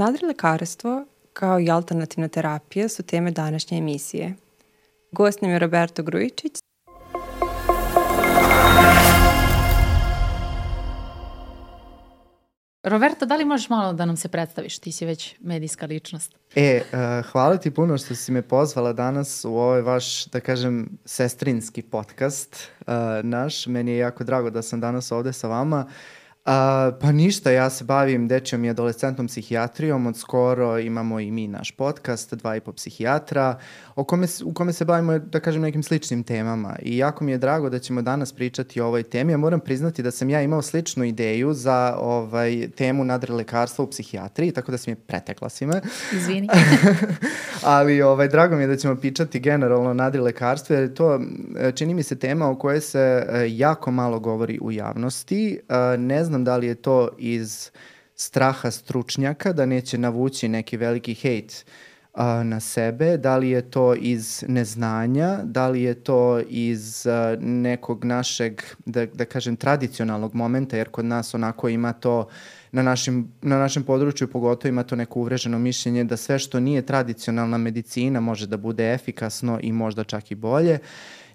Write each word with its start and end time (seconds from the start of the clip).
Nadrilekarstvo 0.00 1.04
kao 1.32 1.60
i 1.60 1.70
alternativna 1.70 2.28
terapija 2.28 2.88
su 2.88 3.02
teme 3.02 3.30
današnje 3.30 3.78
emisije. 3.78 4.34
Gost 5.12 5.42
nam 5.42 5.50
je 5.50 5.58
Roberto 5.58 6.02
Grujičić, 6.02 6.52
Roberto, 12.82 13.26
da 13.26 13.36
li 13.36 13.44
možeš 13.44 13.68
malo 13.68 13.92
da 13.92 14.04
nam 14.04 14.16
se 14.16 14.28
predstaviš? 14.28 14.78
Ti 14.78 14.92
si 14.92 15.06
već 15.06 15.34
medijska 15.40 15.86
ličnost. 15.86 16.34
E, 16.54 16.82
uh, 16.92 17.30
hvala 17.30 17.56
ti 17.56 17.70
puno 17.70 17.98
što 17.98 18.14
si 18.14 18.32
me 18.32 18.42
pozvala 18.42 18.92
danas 18.92 19.44
u 19.44 19.54
ovaj 19.54 19.82
vaš, 19.82 20.26
da 20.26 20.40
kažem, 20.40 20.98
sestrinski 21.04 21.82
podcast 21.82 22.68
uh, 22.80 22.86
naš. 23.22 23.66
Meni 23.66 23.90
je 23.90 23.98
jako 23.98 24.24
drago 24.24 24.50
da 24.50 24.62
sam 24.62 24.80
danas 24.80 25.12
ovde 25.12 25.32
sa 25.32 25.48
vama. 25.48 25.86
Uh, 25.88 25.92
A, 26.50 26.90
pa 27.00 27.12
ništa, 27.12 27.50
ja 27.50 27.70
se 27.70 27.84
bavim 27.84 28.28
dečjom 28.28 28.64
i 28.64 28.70
adolescentnom 28.70 29.26
psihijatrijom, 29.26 30.06
od 30.06 30.16
skoro 30.16 30.78
imamo 30.78 31.20
i 31.20 31.30
mi 31.30 31.48
naš 31.48 31.70
podcast, 31.70 32.34
dva 32.34 32.56
i 32.56 32.60
po 32.60 32.72
psihijatra, 32.72 33.58
o 33.94 34.04
kome, 34.04 34.26
u 34.44 34.54
kome 34.54 34.72
se 34.72 34.84
bavimo, 34.84 35.18
da 35.18 35.40
kažem, 35.40 35.62
nekim 35.62 35.82
sličnim 35.82 36.22
temama. 36.22 36.76
I 36.82 36.96
jako 36.96 37.24
mi 37.24 37.32
je 37.32 37.38
drago 37.38 37.70
da 37.70 37.78
ćemo 37.78 38.02
danas 38.02 38.32
pričati 38.32 38.80
o 38.80 38.86
ovoj 38.86 39.02
temi. 39.02 39.32
Ja 39.32 39.38
moram 39.38 39.60
priznati 39.60 40.02
da 40.02 40.10
sam 40.10 40.30
ja 40.30 40.42
imao 40.42 40.62
sličnu 40.62 41.04
ideju 41.04 41.54
za 41.54 41.96
ovaj, 41.98 42.68
temu 42.76 43.04
nadrelekarstva 43.04 43.84
u 43.84 43.90
psihijatriji, 43.90 44.52
tako 44.52 44.70
da 44.70 44.78
si 44.78 44.90
mi 44.90 44.96
pretekla 44.96 45.48
si 45.48 45.66
me. 45.66 45.80
Izvini. 46.12 46.48
Ali 47.62 48.02
ovaj, 48.02 48.28
drago 48.28 48.56
mi 48.56 48.62
je 48.62 48.66
da 48.66 48.76
ćemo 48.76 48.96
pričati 48.96 49.40
generalno 49.40 49.90
o 49.90 49.94
nadrilekarstvu, 49.94 50.74
jer 50.74 50.94
to 50.94 51.20
čini 51.74 51.94
mi 51.94 52.02
se 52.02 52.18
tema 52.18 52.50
o 52.50 52.58
kojoj 52.58 52.80
se 52.80 53.26
e, 53.28 53.46
jako 53.48 53.90
malo 53.90 54.20
govori 54.20 54.58
u 54.62 54.72
javnosti. 54.72 55.60
E, 55.68 55.98
ne 55.98 56.24
znam 56.24 56.39
da 56.44 56.56
li 56.56 56.66
je 56.66 56.74
to 56.74 57.08
iz 57.18 57.70
straha 58.14 58.70
stručnjaka 58.70 59.52
da 59.52 59.66
neće 59.66 59.98
navući 59.98 60.48
neki 60.48 60.76
veliki 60.76 61.14
hejt 61.14 61.64
a, 62.14 62.42
na 62.42 62.60
sebe, 62.60 63.16
da 63.16 63.36
li 63.36 63.50
je 63.50 63.62
to 63.70 63.94
iz 63.94 64.44
neznanja, 64.48 65.38
da 65.44 65.68
li 65.68 65.82
je 65.82 65.94
to 65.94 66.40
iz 66.48 67.06
nekog 67.40 68.04
našeg, 68.04 68.62
da, 68.86 69.06
da 69.06 69.24
kažem, 69.24 69.56
tradicionalnog 69.56 70.34
momenta, 70.34 70.76
jer 70.76 70.88
kod 70.88 71.04
nas 71.04 71.34
onako 71.34 71.68
ima 71.68 71.92
to 71.92 72.28
na 72.72 72.82
našem, 72.82 73.32
na 73.42 73.58
našem 73.58 73.82
području 73.82 74.28
pogotovo 74.28 74.68
ima 74.68 74.82
to 74.82 74.96
neko 74.96 75.20
uvreženo 75.20 75.58
mišljenje 75.58 76.04
da 76.04 76.16
sve 76.16 76.38
što 76.38 76.60
nije 76.60 76.86
tradicionalna 76.86 77.58
medicina 77.58 78.20
može 78.20 78.46
da 78.46 78.56
bude 78.56 78.92
efikasno 78.92 79.58
i 79.62 79.72
možda 79.72 80.04
čak 80.04 80.30
i 80.30 80.34
bolje. 80.34 80.78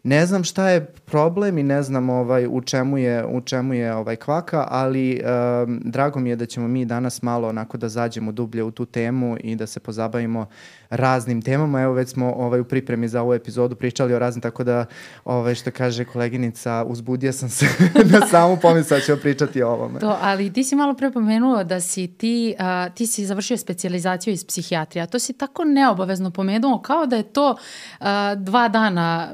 Ne 0.05 0.25
znam 0.25 0.43
šta 0.43 0.69
je 0.69 0.85
problem 0.85 1.57
i 1.57 1.63
ne 1.63 1.83
znam 1.83 2.09
ovaj 2.09 2.47
u 2.47 2.61
čemu 2.61 2.97
je 2.97 3.25
u 3.25 3.41
čemu 3.41 3.73
je 3.73 3.95
ovaj 3.95 4.15
kvaka, 4.15 4.67
ali 4.69 5.21
um, 5.65 5.81
drago 5.83 6.19
mi 6.19 6.29
je 6.29 6.35
da 6.35 6.45
ćemo 6.45 6.67
mi 6.67 6.85
danas 6.85 7.21
malo 7.21 7.47
onako 7.47 7.77
da 7.77 7.89
zađemo 7.89 8.31
dublje 8.31 8.63
u 8.63 8.71
tu 8.71 8.85
temu 8.85 9.37
i 9.39 9.55
da 9.55 9.67
se 9.67 9.79
pozabavimo 9.79 10.45
raznim 10.89 11.41
temama. 11.41 11.81
Evo 11.81 11.93
već 11.93 12.09
smo 12.09 12.33
ovaj 12.33 12.59
u 12.59 12.63
pripremi 12.63 13.07
za 13.07 13.21
ovu 13.21 13.33
epizodu 13.33 13.75
pričali 13.75 14.13
o 14.13 14.19
raznim 14.19 14.41
tako 14.41 14.63
da 14.63 14.85
ovaj 15.25 15.55
što 15.55 15.71
kaže 15.71 16.05
koleginica 16.05 16.85
uzbudio 16.87 17.33
sam 17.33 17.49
se 17.49 17.65
na 18.13 18.27
samu 18.27 18.57
pomisao 18.61 18.97
da 18.97 19.03
ćemo 19.03 19.17
pričati 19.17 19.61
o 19.61 19.69
ovome. 19.69 19.99
To, 19.99 20.17
ali 20.21 20.53
ti 20.53 20.63
si 20.63 20.75
malo 20.75 20.93
pre 20.93 21.11
pomenuo 21.11 21.63
da 21.63 21.81
si 21.81 22.07
ti 22.07 22.55
uh, 22.59 22.93
ti 22.93 23.07
si 23.07 23.25
završio 23.25 23.57
specijalizaciju 23.57 24.33
iz 24.33 24.45
psihijatrije. 24.45 25.07
To 25.07 25.19
si 25.19 25.33
tako 25.33 25.63
neobavezno 25.63 26.31
pomenuo 26.31 26.81
kao 26.81 27.05
da 27.05 27.15
je 27.15 27.23
to 27.23 27.51
uh, 27.51 28.05
dva 28.37 28.67
dana 28.67 29.29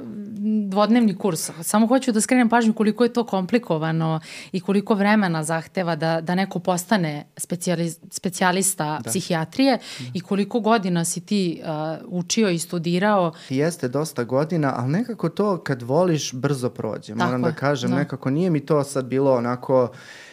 dvodnevni 0.69 1.15
kurs. 1.15 1.49
Samo 1.63 1.87
hoću 1.87 2.11
da 2.11 2.21
skrenem 2.21 2.49
pažnju 2.49 2.73
koliko 2.73 3.03
je 3.03 3.13
to 3.13 3.23
komplikovano 3.23 4.19
i 4.51 4.59
koliko 4.59 4.93
vremena 4.93 5.43
zahteva 5.43 5.95
da, 5.95 6.21
da 6.21 6.35
neko 6.35 6.59
postane 6.59 7.25
specijali, 7.37 7.89
specijalista 8.11 8.99
da. 9.03 9.09
psihijatrije 9.09 9.77
da. 9.77 10.05
i 10.13 10.19
koliko 10.19 10.59
godina 10.59 11.05
si 11.05 11.21
ti 11.21 11.61
uh, 11.63 11.69
učio 12.05 12.49
i 12.49 12.59
studirao. 12.59 13.33
Jeste 13.49 13.87
dosta 13.87 14.23
godina, 14.23 14.73
ali 14.77 14.91
nekako 14.91 15.29
to 15.29 15.57
kad 15.57 15.81
voliš 15.81 16.33
brzo 16.33 16.69
prođe. 16.69 17.13
Tako 17.13 17.25
Moram 17.25 17.41
da 17.41 17.51
kažem, 17.51 17.89
da. 17.89 17.97
nekako 17.97 18.29
nije 18.29 18.49
mi 18.49 18.59
to 18.59 18.83
sad 18.83 19.05
bilo 19.05 19.35
onako 19.35 19.91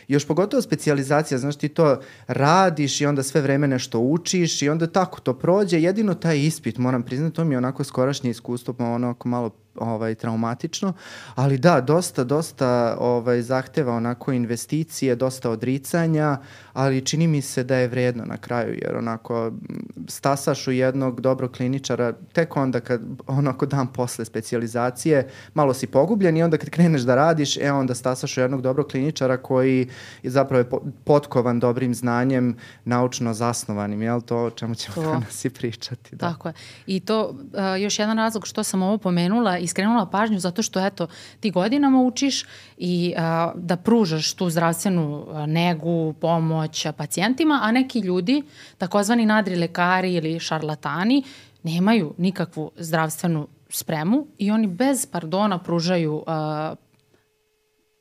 još 0.08 0.26
pogotovo 0.26 0.62
specijalizacija, 0.62 1.38
znaš 1.38 1.56
ti 1.56 1.68
to 1.68 2.00
radiš 2.26 3.00
i 3.00 3.06
onda 3.06 3.22
sve 3.22 3.40
vreme 3.40 3.68
nešto 3.68 4.00
učiš 4.00 4.62
i 4.62 4.68
onda 4.68 4.86
tako 4.86 5.20
to 5.20 5.34
prođe, 5.34 5.80
jedino 5.80 6.14
taj 6.14 6.38
ispit, 6.38 6.78
moram 6.78 7.02
priznati, 7.02 7.36
to 7.36 7.44
mi 7.44 7.54
je 7.54 7.58
onako 7.58 7.84
skorašnje 7.84 8.30
iskustvo, 8.30 8.74
pa 8.74 8.84
onako 8.84 9.28
malo 9.28 9.50
ovaj 9.80 10.14
traumatično, 10.14 10.92
ali 11.34 11.58
da, 11.58 11.80
dosta, 11.80 12.24
dosta 12.24 12.96
ovaj, 13.00 13.42
zahteva 13.42 13.94
onako 13.94 14.32
investicije, 14.32 15.16
dosta 15.16 15.50
odricanja, 15.50 16.38
ali 16.72 17.04
čini 17.04 17.26
mi 17.26 17.42
se 17.42 17.64
da 17.64 17.76
je 17.76 17.88
vredno 17.88 18.24
na 18.24 18.36
kraju, 18.36 18.74
jer 18.82 18.96
onako 18.96 19.52
stasaš 20.08 20.68
u 20.68 20.72
jednog 20.72 21.20
dobrog 21.20 21.52
kliničara, 21.52 22.12
tek 22.32 22.56
onda 22.56 22.80
kad 22.80 23.00
onako 23.26 23.66
dan 23.66 23.86
posle 23.86 24.24
specializacije, 24.24 25.28
malo 25.54 25.74
si 25.74 25.86
pogubljen 25.86 26.36
i 26.36 26.42
onda 26.42 26.56
kad 26.56 26.70
kreneš 26.70 27.02
da 27.02 27.14
radiš, 27.14 27.56
e 27.56 27.72
onda 27.72 27.94
stasaš 27.94 28.36
u 28.38 28.40
jednog 28.40 28.62
dobrog 28.62 28.86
kliničara 28.86 29.36
koji 29.36 29.88
je 30.22 30.30
zapravo 30.30 30.58
je 30.58 30.90
potkovan 31.04 31.60
dobrim 31.60 31.94
znanjem, 31.94 32.56
naučno 32.84 33.34
zasnovanim, 33.34 34.02
jel 34.02 34.20
to 34.20 34.36
o 34.44 34.50
čemu 34.50 34.74
ćemo 34.74 34.94
to. 34.94 35.02
danas 35.02 35.44
i 35.44 35.50
pričati. 35.50 36.16
Da. 36.16 36.32
Tako 36.32 36.48
je. 36.48 36.54
I 36.86 37.00
to 37.00 37.28
uh, 37.28 37.80
još 37.80 37.98
jedan 37.98 38.16
razlog 38.16 38.46
što 38.46 38.64
sam 38.64 38.82
ovo 38.82 38.98
pomenula 38.98 39.58
i 39.58 39.66
skrenula 39.68 40.06
pažnju 40.06 40.38
zato 40.38 40.62
što 40.62 40.86
eto 40.86 41.06
ti 41.40 41.50
godinama 41.50 42.00
učiš 42.00 42.44
i 42.78 43.14
a, 43.16 43.52
da 43.54 43.76
pružaš 43.76 44.34
tu 44.34 44.50
zdravstvenu 44.50 45.26
negu, 45.46 46.14
pomoć 46.20 46.86
pacijentima, 46.96 47.60
a 47.62 47.72
neki 47.72 47.98
ljudi, 48.00 48.42
takozvani 48.78 49.26
nadri 49.26 49.56
lekari 49.56 50.14
ili 50.14 50.40
šarlatani, 50.40 51.22
nemaju 51.62 52.14
nikakvu 52.18 52.70
zdravstvenu 52.76 53.48
spremu 53.70 54.26
i 54.38 54.50
oni 54.50 54.66
bez 54.66 55.06
pardona 55.06 55.58
pružaju 55.58 56.24
a, 56.26 56.74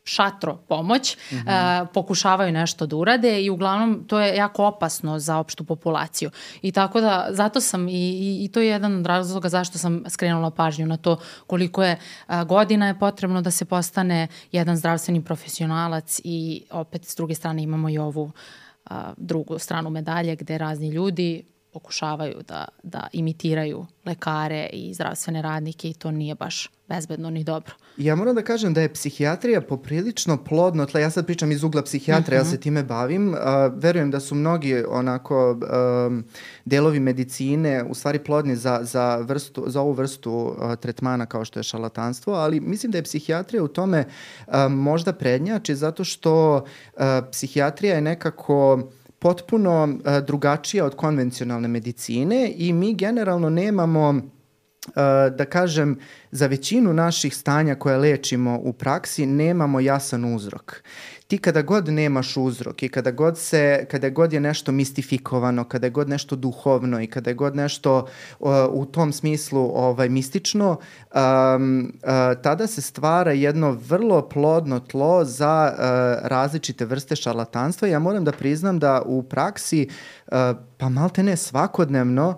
šatro 0.07 0.55
pomoć, 0.55 1.17
mm 1.31 1.35
-hmm. 1.35 1.81
uh, 1.81 1.87
pokušavaju 1.93 2.51
nešto 2.51 2.85
da 2.85 2.95
urade 2.95 3.41
i 3.41 3.49
uglavnom 3.49 4.03
to 4.07 4.19
je 4.19 4.35
jako 4.35 4.65
opasno 4.65 5.19
za 5.19 5.37
opštu 5.37 5.63
populaciju. 5.63 6.31
I 6.61 6.71
tako 6.71 7.01
da, 7.01 7.27
zato 7.29 7.61
sam 7.61 7.87
i, 7.87 7.91
i, 7.91 8.45
i 8.45 8.47
to 8.47 8.59
je 8.59 8.67
jedan 8.67 8.99
od 8.99 9.05
razloga 9.05 9.49
zašto 9.49 9.77
sam 9.77 10.03
skrenula 10.09 10.51
pažnju 10.51 10.85
na 10.85 10.97
to 10.97 11.17
koliko 11.47 11.83
je 11.83 11.97
uh, 12.27 12.43
godina 12.43 12.87
je 12.87 12.99
potrebno 12.99 13.41
da 13.41 13.51
se 13.51 13.65
postane 13.65 14.27
jedan 14.51 14.77
zdravstveni 14.77 15.23
profesionalac 15.23 16.21
i 16.23 16.63
opet 16.71 17.05
s 17.05 17.15
druge 17.15 17.35
strane 17.35 17.63
imamo 17.63 17.89
i 17.89 17.97
ovu 17.97 18.23
uh, 18.23 18.97
drugu 19.17 19.59
stranu 19.59 19.89
medalje 19.89 20.35
gde 20.35 20.57
razni 20.57 20.89
ljudi 20.89 21.56
pokušavaju 21.77 22.41
da, 22.47 22.65
da 22.83 23.07
imitiraju 23.13 23.85
lekare 24.05 24.69
i 24.73 24.93
zdravstvene 24.93 25.41
radnike 25.41 25.89
i 25.89 25.93
to 25.93 26.11
nije 26.11 26.35
baš 26.35 26.69
bezbedno 26.89 27.29
ni 27.29 27.43
dobro. 27.43 27.73
Ja 27.97 28.15
moram 28.15 28.35
da 28.35 28.41
kažem 28.41 28.73
da 28.73 28.81
je 28.81 28.93
psihijatrija 28.93 29.61
poprilično 29.61 30.37
plodno 30.43 30.85
tle. 30.85 31.01
Ja 31.01 31.09
sad 31.09 31.25
pričam 31.25 31.51
iz 31.51 31.63
ugla 31.63 31.81
psihijatra, 31.81 32.35
mm 32.35 32.37
-hmm. 32.37 32.41
ja 32.41 32.45
se 32.45 32.55
mhm. 32.55 32.61
time 32.61 32.83
bavim. 32.83 33.29
Uh, 33.29 33.37
verujem 33.75 34.11
da 34.11 34.19
su 34.19 34.35
mnogi 34.35 34.83
onako 34.89 35.51
um, 35.51 36.23
delovi 36.65 36.99
medicine 36.99 37.83
u 37.89 37.93
stvari 37.93 38.19
plodni 38.19 38.55
za, 38.55 38.79
za, 38.83 39.17
vrstu, 39.17 39.63
za 39.67 39.81
ovu 39.81 39.91
vrstu 39.91 40.31
uh, 40.31 40.75
tretmana 40.75 41.25
kao 41.25 41.45
što 41.45 41.59
je 41.59 41.63
šalatanstvo, 41.63 42.33
ali 42.33 42.59
mislim 42.59 42.91
da 42.91 42.97
je 42.97 43.03
psihijatrija 43.03 43.63
u 43.63 43.67
tome 43.67 44.05
uh, 44.47 44.53
možda 44.69 45.13
prednjači 45.13 45.75
zato 45.75 46.03
što 46.03 46.55
uh, 46.55 47.01
psihijatrija 47.31 47.95
je 47.95 48.01
nekako 48.01 48.79
potpuno 49.19 49.83
uh, 49.83 50.25
drugačija 50.25 50.85
od 50.85 50.95
konvencionalne 50.95 51.67
medicine 51.67 52.53
i 52.55 52.73
mi 52.73 52.95
generalno 52.95 53.49
nemamo 53.49 54.21
da 55.37 55.45
kažem, 55.45 55.99
za 56.31 56.47
većinu 56.47 56.93
naših 56.93 57.35
stanja 57.35 57.75
koje 57.75 57.97
lečimo 57.97 58.59
u 58.63 58.73
praksi 58.73 59.25
nemamo 59.25 59.79
jasan 59.79 60.35
uzrok 60.35 60.81
ti 61.27 61.37
kada 61.37 61.61
god 61.61 61.87
nemaš 61.87 62.37
uzrok 62.37 62.83
i 62.83 62.89
kada 62.89 63.11
god 63.11 63.37
se, 63.37 63.85
kada 63.91 64.09
god 64.09 64.33
je 64.33 64.39
nešto 64.39 64.71
mistifikovano, 64.71 65.63
kada 65.63 65.87
je 65.87 65.91
god 65.91 66.09
nešto 66.09 66.35
duhovno 66.35 67.01
i 67.01 67.07
kada 67.07 67.29
je 67.29 67.33
god 67.33 67.55
nešto 67.55 68.07
uh, 68.39 68.49
u 68.71 68.85
tom 68.85 69.13
smislu 69.13 69.71
ovaj, 69.75 70.09
mistično, 70.09 70.69
um, 71.15 71.93
uh, 72.03 72.41
tada 72.41 72.67
se 72.67 72.81
stvara 72.81 73.31
jedno 73.31 73.71
vrlo 73.71 74.29
plodno 74.29 74.79
tlo 74.79 75.25
za 75.25 75.73
uh, 75.73 75.79
različite 76.27 76.85
vrste 76.85 77.15
šarlatanstva. 77.15 77.87
Ja 77.87 77.99
moram 77.99 78.23
da 78.23 78.31
priznam 78.31 78.79
da 78.79 79.01
u 79.05 79.23
praksi, 79.23 79.87
uh, 80.27 80.33
pa 80.77 80.89
malte 80.89 81.23
ne 81.23 81.37
svakodnevno, 81.37 82.37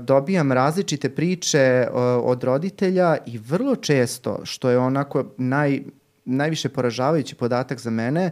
dobijam 0.00 0.52
različite 0.52 1.08
priče 1.08 1.88
od 2.22 2.44
roditelja 2.44 3.16
i 3.26 3.38
vrlo 3.38 3.76
često, 3.76 4.40
što 4.44 4.70
je 4.70 4.78
onako 4.78 5.24
naj, 5.36 5.82
najviše 6.24 6.68
poražavajući 6.68 7.34
podatak 7.34 7.80
za 7.80 7.90
mene 7.90 8.30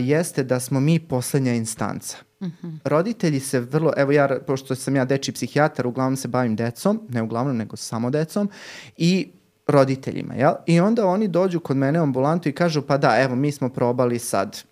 jeste 0.00 0.44
da 0.44 0.60
smo 0.60 0.80
mi 0.80 1.00
poslednja 1.00 1.54
instanca. 1.54 2.16
Mhm. 2.42 2.50
-huh. 2.62 2.78
Roditelji 2.84 3.40
se 3.40 3.60
vrlo, 3.60 3.92
evo 3.96 4.12
ja, 4.12 4.38
pošto 4.46 4.74
sam 4.74 4.96
ja 4.96 5.04
deči 5.04 5.32
psihijatar, 5.32 5.86
uglavnom 5.86 6.16
se 6.16 6.28
bavim 6.28 6.56
decom, 6.56 7.00
ne 7.08 7.22
uglavnom, 7.22 7.56
nego 7.56 7.76
samo 7.76 8.10
decom, 8.10 8.50
i 8.96 9.28
roditeljima, 9.66 10.34
jel? 10.34 10.52
I 10.66 10.80
onda 10.80 11.06
oni 11.06 11.28
dođu 11.28 11.60
kod 11.60 11.76
mene 11.76 12.00
u 12.00 12.02
ambulantu 12.02 12.48
i 12.48 12.52
kažu, 12.52 12.82
pa 12.82 12.98
da, 12.98 13.16
evo, 13.20 13.36
mi 13.36 13.52
smo 13.52 13.68
probali 13.68 14.18
sad 14.18 14.62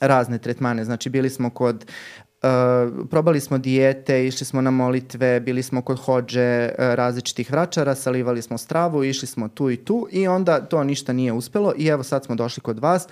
razne 0.00 0.38
tretmane, 0.38 0.84
znači 0.84 1.10
bili 1.10 1.30
smo 1.30 1.50
kod 1.50 1.86
Uh, 2.42 3.06
probali 3.10 3.40
smo 3.40 3.58
dijete, 3.58 4.26
išli 4.26 4.46
smo 4.46 4.60
na 4.60 4.70
molitve, 4.70 5.40
bili 5.40 5.62
smo 5.62 5.82
kod 5.82 5.98
hođe 5.98 6.64
uh, 6.64 6.74
različitih 6.78 7.50
vračara, 7.50 7.94
salivali 7.94 8.42
smo 8.42 8.58
stravu, 8.58 9.04
išli 9.04 9.28
smo 9.28 9.48
tu 9.48 9.70
i 9.70 9.76
tu 9.76 10.08
i 10.10 10.28
onda 10.28 10.60
to 10.60 10.84
ništa 10.84 11.12
nije 11.12 11.32
uspelo 11.32 11.72
i 11.76 11.86
evo 11.86 12.02
sad 12.02 12.24
smo 12.24 12.34
došli 12.34 12.62
kod 12.62 12.78
vas 12.78 13.08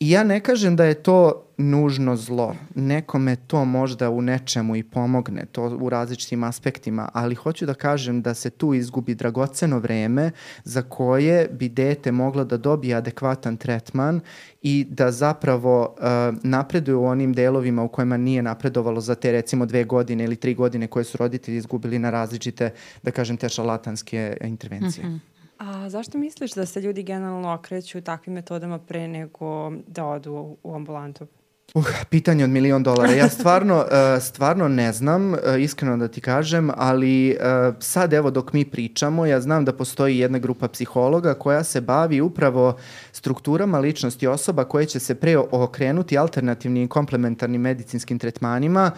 I 0.00 0.10
ja 0.10 0.24
ne 0.24 0.40
kažem 0.40 0.76
da 0.76 0.84
je 0.84 0.94
to 0.94 1.46
nužno 1.56 2.16
zlo. 2.16 2.56
Nekome 2.74 3.36
to 3.36 3.64
možda 3.64 4.10
u 4.10 4.22
nečemu 4.22 4.76
i 4.76 4.82
pomogne, 4.82 5.46
to 5.52 5.78
u 5.80 5.88
različitim 5.88 6.44
aspektima, 6.44 7.08
ali 7.12 7.34
hoću 7.34 7.66
da 7.66 7.74
kažem 7.74 8.22
da 8.22 8.34
se 8.34 8.50
tu 8.50 8.74
izgubi 8.74 9.14
dragoceno 9.14 9.78
vreme 9.78 10.30
za 10.64 10.82
koje 10.82 11.48
bi 11.48 11.68
dete 11.68 12.12
moglo 12.12 12.44
da 12.44 12.56
dobije 12.56 12.94
adekvatan 12.94 13.56
tretman 13.56 14.20
i 14.62 14.86
da 14.90 15.10
zapravo 15.12 15.82
uh, 15.98 16.04
napreduje 16.42 16.94
u 16.94 17.04
onim 17.04 17.32
delovima 17.32 17.82
u 17.82 17.88
kojima 17.88 18.16
nije 18.16 18.42
napredovalo 18.42 19.00
za 19.00 19.14
te 19.14 19.32
recimo 19.32 19.66
dve 19.66 19.84
godine 19.84 20.24
ili 20.24 20.36
tri 20.36 20.54
godine 20.54 20.86
koje 20.86 21.04
su 21.04 21.18
roditelji 21.18 21.56
izgubili 21.56 21.98
na 21.98 22.10
različite, 22.10 22.70
da 23.02 23.10
kažem, 23.10 23.36
te 23.36 23.48
šalatanske 23.48 24.36
intervencije. 24.40 25.06
Mm 25.06 25.10
-hmm. 25.10 25.29
A 25.60 25.88
zašto 25.90 26.18
misliš 26.18 26.52
da 26.52 26.66
se 26.66 26.80
ljudi 26.80 27.02
generalno 27.02 27.54
okreću 27.54 28.00
takvim 28.00 28.34
metodama 28.34 28.78
pre 28.78 29.08
nego 29.08 29.72
da 29.86 30.04
odu 30.04 30.56
u 30.62 30.74
ambulantu? 30.74 31.26
Uh, 31.74 31.84
pitanje 32.10 32.44
od 32.44 32.50
milion 32.50 32.82
dolara. 32.82 33.12
Ja 33.12 33.28
stvarno, 33.28 33.76
uh, 33.84 34.22
stvarno 34.22 34.68
ne 34.68 34.92
znam, 34.92 35.32
uh, 35.32 35.38
iskreno 35.58 35.96
da 35.96 36.08
ti 36.08 36.20
kažem, 36.20 36.70
ali 36.76 37.30
uh, 37.30 37.74
sad 37.80 38.12
evo 38.12 38.30
dok 38.30 38.52
mi 38.52 38.64
pričamo, 38.64 39.26
ja 39.26 39.40
znam 39.40 39.64
da 39.64 39.72
postoji 39.72 40.18
jedna 40.18 40.38
grupa 40.38 40.68
psihologa 40.68 41.34
koja 41.34 41.64
se 41.64 41.80
bavi 41.80 42.20
upravo 42.20 42.76
strukturama 43.12 43.78
ličnosti 43.78 44.26
osoba 44.26 44.64
koje 44.64 44.86
će 44.86 45.00
se 45.00 45.14
pre 45.14 45.36
okrenuti 45.36 46.18
alternativnim 46.18 46.84
i 46.84 46.88
komplementarnim 46.88 47.60
medicinskim 47.60 48.18
tretmanima 48.18 48.90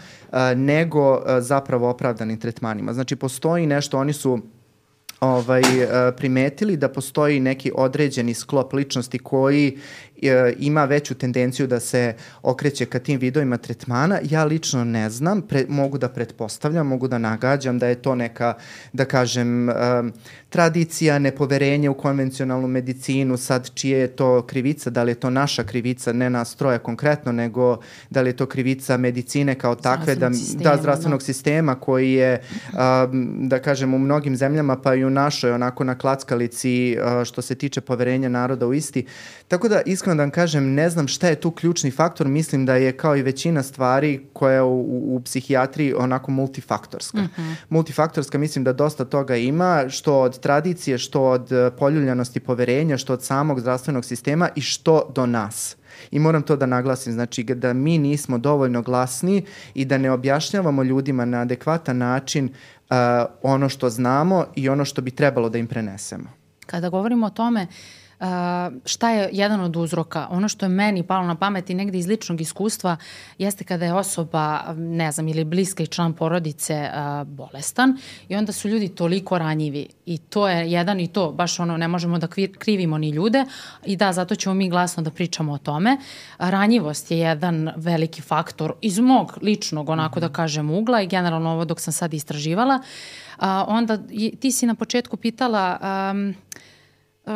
nego 0.57 1.23
zapravo 1.39 1.91
opravdanim 1.91 2.41
tretmanima. 2.41 2.93
Znači 2.93 3.17
postoji 3.17 3.67
nešto, 3.67 3.99
oni 3.99 4.13
su 4.13 4.41
ovaj, 5.23 5.63
e, 5.63 6.13
primetili 6.17 6.77
da 6.77 6.89
postoji 6.89 7.41
neki 7.41 7.73
određeni 7.75 8.35
sklop 8.35 8.73
ličnosti 8.73 9.19
koji 9.19 9.79
e, 10.29 10.55
ima 10.59 10.85
veću 10.85 11.15
tendenciju 11.15 11.67
da 11.67 11.81
se 11.81 12.15
okreće 12.43 12.87
ka 12.87 12.99
tim 12.99 13.21
vidovima 13.21 13.57
tretmana. 13.57 14.19
Ja 14.23 14.45
lično 14.45 14.85
ne 14.85 15.11
znam, 15.11 15.43
pre, 15.43 15.65
mogu 15.69 15.99
da 15.99 16.09
pretpostavljam, 16.09 16.87
mogu 16.87 17.09
da 17.09 17.19
nagađam 17.19 17.79
da 17.79 17.87
je 17.87 17.95
to 17.95 18.15
neka, 18.15 18.55
da 18.93 19.05
kažem, 19.05 19.69
um, 19.69 20.13
tradicija, 20.49 21.19
nepoverenje 21.19 21.91
u 21.91 21.95
konvencionalnu 21.95 22.69
medicinu, 22.69 23.37
sad 23.37 23.71
čije 23.75 23.99
je 23.99 24.09
to 24.09 24.43
krivica, 24.47 24.91
da 24.91 25.03
li 25.03 25.11
je 25.11 25.15
to 25.15 25.31
naša 25.31 25.65
krivica, 25.65 26.13
ne 26.13 26.31
nas 26.31 26.55
troja 26.55 26.79
konkretno, 26.79 27.33
nego 27.33 27.79
da 28.11 28.23
li 28.23 28.29
je 28.29 28.37
to 28.37 28.47
krivica 28.47 28.97
medicine 28.97 29.55
kao 29.55 29.75
takve, 29.75 30.15
da, 30.15 30.33
sistema, 30.33 30.71
da, 30.71 30.77
zdravstvenog 30.77 31.21
da. 31.21 31.25
sistema 31.25 31.75
koji 31.75 32.13
je, 32.13 32.43
um, 32.73 33.49
da 33.49 33.59
kažem, 33.59 33.95
u 33.95 33.99
mnogim 33.99 34.37
zemljama, 34.37 34.77
pa 34.77 34.95
i 34.95 35.05
u 35.05 35.11
našoj, 35.11 35.53
onako 35.53 35.85
na 35.85 35.99
klackalici, 35.99 36.97
uh, 36.99 37.25
što 37.25 37.43
se 37.43 37.55
tiče 37.55 37.81
poverenja 37.81 38.29
naroda 38.29 38.67
u 38.67 38.75
isti. 38.75 39.07
Tako 39.49 39.69
da, 39.69 39.81
iskreno 39.87 40.12
da 40.17 40.23
vam 40.23 40.31
kažem, 40.31 40.75
ne 40.75 40.91
znam 40.91 41.09
šta 41.09 41.29
je 41.29 41.41
tu 41.41 41.51
ključni 41.51 41.91
faktor, 41.91 42.29
mislim 42.29 42.67
da 42.67 42.75
je 42.77 42.97
kao 42.97 43.17
i 43.17 43.23
većina 43.23 43.63
stvari 43.63 44.27
koja 44.33 44.65
u, 44.65 44.81
u, 44.81 45.17
u 45.17 45.21
psihijatriji 45.21 45.95
onako 45.95 46.31
multifaktorska. 46.31 47.19
Mm 47.19 47.31
-hmm. 47.37 47.55
Multifaktorska, 47.69 48.39
mislim 48.39 48.65
da 48.65 48.73
dosta 48.73 49.05
toga 49.05 49.37
ima, 49.37 49.85
što 49.89 50.21
od 50.21 50.41
tradicije, 50.41 50.99
što 50.99 51.23
od 51.23 51.53
e, 51.53 51.71
poljuljanosti 51.79 52.41
poverenja, 52.41 52.99
što 52.99 53.13
od 53.13 53.23
samog 53.23 53.61
zdravstvenog 53.61 54.05
sistema 54.05 54.49
i 54.57 54.61
što 54.61 55.13
do 55.15 55.27
nas. 55.27 55.77
I 56.11 56.19
moram 56.19 56.43
to 56.43 56.57
da 56.57 56.67
naglasim, 56.67 57.13
znači 57.13 57.45
da 57.45 57.73
mi 57.73 57.99
nismo 57.99 58.39
dovoljno 58.39 58.83
glasni 58.83 59.45
i 59.75 59.85
da 59.85 59.99
ne 59.99 60.11
objašnjavamo 60.11 60.83
ljudima 60.83 61.25
na 61.25 61.41
adekvatan 61.41 61.99
način 61.99 62.45
uh, 62.91 62.97
ono 63.43 63.69
što 63.69 63.91
znamo 63.91 64.47
i 64.57 64.69
ono 64.69 64.85
što 64.85 65.03
bi 65.03 65.11
trebalo 65.11 65.49
da 65.49 65.59
im 65.59 65.67
prenesemo. 65.67 66.25
Kada 66.67 66.89
govorimo 66.89 67.27
o 67.27 67.31
tome, 67.31 67.63
uh, 67.63 68.02
Uh, 68.23 68.29
šta 68.85 69.11
je 69.11 69.29
jedan 69.33 69.61
od 69.61 69.77
uzroka? 69.77 70.27
Ono 70.31 70.49
što 70.49 70.65
je 70.65 70.71
meni 70.71 71.03
palo 71.03 71.27
na 71.27 71.35
pamet 71.35 71.71
i 71.71 71.75
negde 71.75 71.99
iz 71.99 72.07
ličnog 72.07 72.41
iskustva 72.41 72.97
jeste 73.39 73.65
kada 73.65 73.85
je 73.85 73.95
osoba, 73.95 74.75
ne 74.77 75.13
znam, 75.13 75.29
ili 75.29 75.45
bliska 75.45 75.83
i 75.83 75.87
član 75.87 76.13
porodice 76.13 76.91
uh, 76.91 77.29
bolestan 77.29 77.99
i 78.29 78.37
onda 78.37 78.53
su 78.53 78.69
ljudi 78.69 78.89
toliko 78.89 79.39
ranjivi 79.39 79.89
i 80.07 80.19
to 80.19 80.49
je 80.49 80.71
jedan 80.71 81.01
i 81.01 81.09
to, 81.09 81.33
baš 81.33 81.61
ono, 81.61 81.77
ne 81.77 81.89
možemo 81.89 82.19
da 82.19 82.29
krivimo 82.59 82.99
ni 82.99 83.11
ljude 83.11 83.45
i 83.87 83.97
da, 83.97 84.13
zato 84.13 84.35
ćemo 84.35 84.55
mi 84.55 84.71
glasno 84.71 85.03
da 85.03 85.11
pričamo 85.11 85.53
o 85.53 85.59
tome. 85.59 85.97
Ranjivost 86.39 87.11
je 87.11 87.19
jedan 87.19 87.71
veliki 87.77 88.23
faktor 88.23 88.75
iz 88.81 88.99
mog 88.99 89.39
ličnog, 89.43 89.89
onako 89.89 90.21
da 90.21 90.29
kažem, 90.29 90.71
ugla 90.71 91.03
i 91.03 91.07
generalno 91.07 91.51
ovo 91.51 91.65
dok 91.65 91.81
sam 91.81 91.93
sad 91.93 92.15
istraživala. 92.15 92.81
Uh, 93.39 93.45
onda 93.67 93.99
ti 94.41 94.53
si 94.53 94.67
na 94.67 94.75
početku 94.75 95.17
pitala 95.17 95.79
um, 96.13 96.35
Uh, 97.27 97.33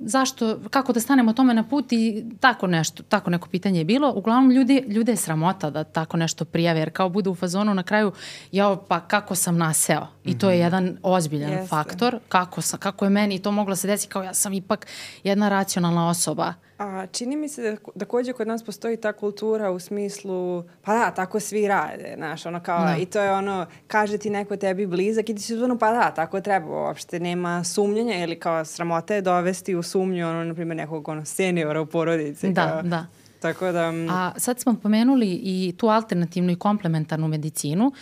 zašto, 0.00 0.58
kako 0.70 0.92
da 0.92 1.00
stanemo 1.00 1.32
tome 1.32 1.54
na 1.54 1.62
put 1.68 1.92
i 1.92 2.24
tako 2.40 2.66
nešto, 2.66 3.02
tako 3.02 3.30
neko 3.30 3.48
pitanje 3.48 3.80
je 3.80 3.84
bilo. 3.84 4.12
Uglavnom 4.16 4.50
ljudi, 4.50 4.84
ljude 4.88 5.12
je 5.12 5.16
sramota 5.16 5.70
da 5.70 5.84
tako 5.84 6.16
nešto 6.16 6.44
prijave, 6.44 6.80
jer 6.80 6.90
kao 6.92 7.08
bude 7.08 7.30
u 7.30 7.34
fazonu 7.34 7.74
na 7.74 7.82
kraju, 7.82 8.12
ja 8.52 8.76
pa 8.88 9.00
kako 9.00 9.34
sam 9.34 9.56
naseo. 9.56 10.06
I 10.24 10.38
to 10.38 10.50
je 10.50 10.56
mhm. 10.56 10.64
jedan 10.64 10.98
ozbiljan 11.02 11.50
Jeste. 11.50 11.68
faktor, 11.68 12.18
kako, 12.28 12.60
sam, 12.60 12.78
kako 12.78 13.04
je 13.04 13.10
meni 13.10 13.42
to 13.42 13.52
moglo 13.52 13.76
se 13.76 13.86
desiti, 13.86 14.12
kao 14.12 14.22
ja 14.22 14.34
sam 14.34 14.52
ipak 14.52 14.86
jedna 15.24 15.48
racionalna 15.48 16.08
osoba. 16.08 16.54
A 16.78 17.06
čini 17.06 17.36
mi 17.36 17.48
se 17.48 17.62
da 17.62 17.76
takođe 17.98 18.32
kod 18.32 18.48
nas 18.48 18.62
postoji 18.62 18.96
ta 18.96 19.12
kultura 19.12 19.70
u 19.70 19.78
smislu, 19.78 20.64
pa 20.82 20.94
da, 20.94 21.10
tako 21.10 21.40
svi 21.40 21.68
rade, 21.68 22.14
znaš, 22.16 22.46
ono 22.46 22.60
kao, 22.60 22.84
da. 22.84 22.96
i 22.96 23.06
to 23.06 23.20
je 23.20 23.32
ono, 23.32 23.66
kaže 23.86 24.18
ti 24.18 24.30
neko 24.30 24.56
tebi 24.56 24.86
blizak 24.86 25.28
i 25.28 25.34
ti 25.34 25.42
si 25.42 25.54
uzmano, 25.54 25.78
pa 25.78 25.92
da, 25.92 26.10
tako 26.10 26.40
treba, 26.40 26.66
uopšte 26.66 27.20
nema 27.20 27.64
sumnjenja 27.64 28.24
ili 28.24 28.40
kao 28.40 28.64
sramota 28.64 29.14
je 29.14 29.20
dovesti 29.20 29.74
u 29.74 29.82
sumnju, 29.82 30.28
ono, 30.28 30.44
na 30.44 30.54
primjer, 30.54 30.76
nekog 30.76 31.08
ono, 31.08 31.24
seniora 31.24 31.80
u 31.80 31.86
porodici. 31.86 32.52
Da, 32.52 32.68
kao, 32.68 32.82
da. 32.82 33.06
Tako 33.40 33.72
da... 33.72 33.92
A 34.10 34.32
sad 34.36 34.60
smo 34.60 34.74
pomenuli 34.74 35.40
i 35.42 35.74
tu 35.76 35.86
alternativnu 35.88 36.52
i 36.52 36.56
komplementarnu 36.56 37.28
medicinu 37.28 37.92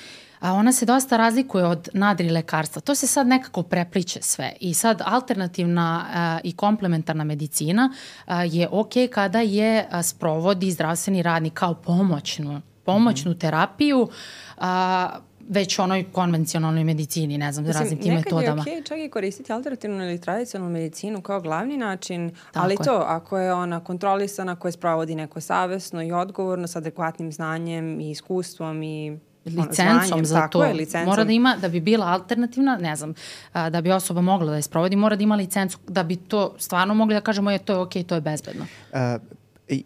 a 0.46 0.52
ona 0.52 0.72
se 0.72 0.86
dosta 0.86 1.16
razlikuje 1.16 1.66
od 1.66 1.88
nadri 1.92 2.30
lekarstva. 2.30 2.80
To 2.80 2.94
se 2.94 3.06
sad 3.06 3.26
nekako 3.26 3.62
prepliče 3.62 4.22
sve 4.22 4.52
i 4.60 4.74
sad 4.74 5.02
alternativna 5.04 6.06
a, 6.14 6.38
i 6.44 6.56
komplementarna 6.56 7.24
medicina 7.24 7.92
a, 8.26 8.44
je 8.44 8.68
ok 8.70 8.92
kada 9.10 9.40
je 9.40 9.86
a, 9.90 10.02
sprovodi 10.02 10.70
zdravstveni 10.70 11.22
radnik 11.22 11.52
kao 11.52 11.74
pomoćnu, 11.74 12.60
pomoćnu 12.84 13.30
mm 13.32 13.38
terapiju 13.38 14.08
a, 14.58 15.18
već 15.48 15.78
onoj 15.78 16.04
konvencionalnoj 16.12 16.84
medicini, 16.84 17.38
ne 17.38 17.52
znam, 17.52 17.64
Mislim, 17.64 17.82
raznim 17.82 18.00
tim 18.00 18.14
metodama. 18.14 18.40
Nekad 18.40 18.56
je 18.56 18.60
okej 18.60 18.82
okay 18.82 18.88
čak 18.88 18.98
i 18.98 19.10
koristiti 19.10 19.52
alternativnu 19.52 20.04
ili 20.04 20.20
tradicionalnu 20.20 20.72
medicinu 20.72 21.22
kao 21.22 21.40
glavni 21.40 21.76
način, 21.76 22.30
Tako 22.30 22.64
ali 22.64 22.74
je. 22.74 22.84
to, 22.84 23.02
ako 23.06 23.38
je 23.38 23.52
ona 23.52 23.84
kontrolisana, 23.84 24.56
koja 24.56 24.72
sprovodi 24.72 25.14
neko 25.14 25.40
savesno 25.40 26.02
i 26.02 26.12
odgovorno 26.12 26.66
sa 26.66 26.78
adekvatnim 26.78 27.32
znanjem 27.32 28.00
i 28.00 28.10
iskustvom 28.10 28.82
i 28.82 29.18
licencom 29.46 30.24
za 30.24 30.48
to. 30.48 30.64
Je, 30.64 30.72
licencom. 30.74 31.08
Mora 31.08 31.24
da 31.24 31.32
ima, 31.32 31.56
da 31.60 31.68
bi 31.68 31.80
bila 31.80 32.06
alternativna, 32.06 32.76
ne 32.76 32.96
znam, 32.96 33.14
da 33.54 33.80
bi 33.80 33.90
osoba 33.90 34.20
mogla 34.20 34.50
da 34.50 34.56
je 34.56 34.62
sprovodi, 34.62 34.96
mora 34.96 35.16
da 35.16 35.22
ima 35.22 35.36
licencu 35.36 35.78
da 35.88 36.02
bi 36.02 36.16
to 36.16 36.54
stvarno 36.58 36.94
mogli 36.94 37.14
da 37.14 37.20
kažemo 37.20 37.50
je 37.50 37.58
to 37.58 37.72
je 37.72 37.78
okej, 37.78 38.02
okay, 38.02 38.06
to 38.06 38.14
je 38.14 38.20
bezbedno. 38.20 38.66
Uh, 38.92 38.98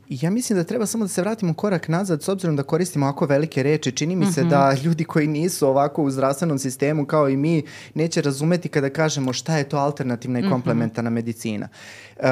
Ja 0.09 0.31
mislim 0.31 0.59
da 0.59 0.65
treba 0.65 0.87
samo 0.87 1.05
da 1.05 1.09
se 1.09 1.21
vratimo 1.21 1.55
korak 1.55 1.89
nazad 1.89 2.23
s 2.23 2.29
obzirom 2.29 2.57
da 2.57 2.63
koristimo 2.63 3.07
ovako 3.07 3.27
velike 3.27 3.63
reči. 3.63 3.93
Čini 3.93 4.17
mi 4.17 4.27
se 4.27 4.45
mm 4.45 4.47
-hmm. 4.47 4.51
da 4.51 4.77
ljudi 4.85 5.05
koji 5.05 5.27
nisu 5.27 5.69
ovako 5.69 6.03
u 6.03 6.11
zdravstvenom 6.11 6.59
sistemu 6.59 7.07
kao 7.07 7.29
i 7.29 7.37
mi 7.37 7.63
neće 7.95 8.23
razumeti 8.23 8.69
kada 8.69 8.91
kažemo 8.91 9.33
šta 9.33 9.57
je 9.57 9.69
to 9.69 9.77
alternativna 9.77 10.39
i 10.39 10.43
mhm. 10.43 10.53
komplementarna 10.53 11.11
mm 11.11 11.13
-hmm. 11.13 11.15
medicina. 11.15 11.69
Uh, 12.17 12.25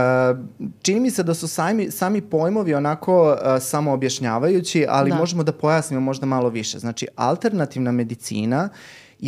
čini 0.83 1.01
mi 1.01 1.11
se 1.11 1.23
da 1.23 1.35
su 1.35 1.49
sami, 1.49 1.91
sami 1.91 2.21
pojmovi 2.21 2.75
onako 2.75 3.33
uh, 3.33 3.63
samo 3.63 3.93
objašnjavajući, 3.93 4.87
ali 4.89 5.11
da. 5.11 5.17
možemo 5.17 5.43
da 5.43 5.53
pojasnimo 5.53 6.01
možda 6.01 6.27
malo 6.27 6.49
više. 6.49 6.79
Znači, 6.79 7.07
alternativna 7.17 7.93
medicina 7.93 8.57
je 8.63 8.69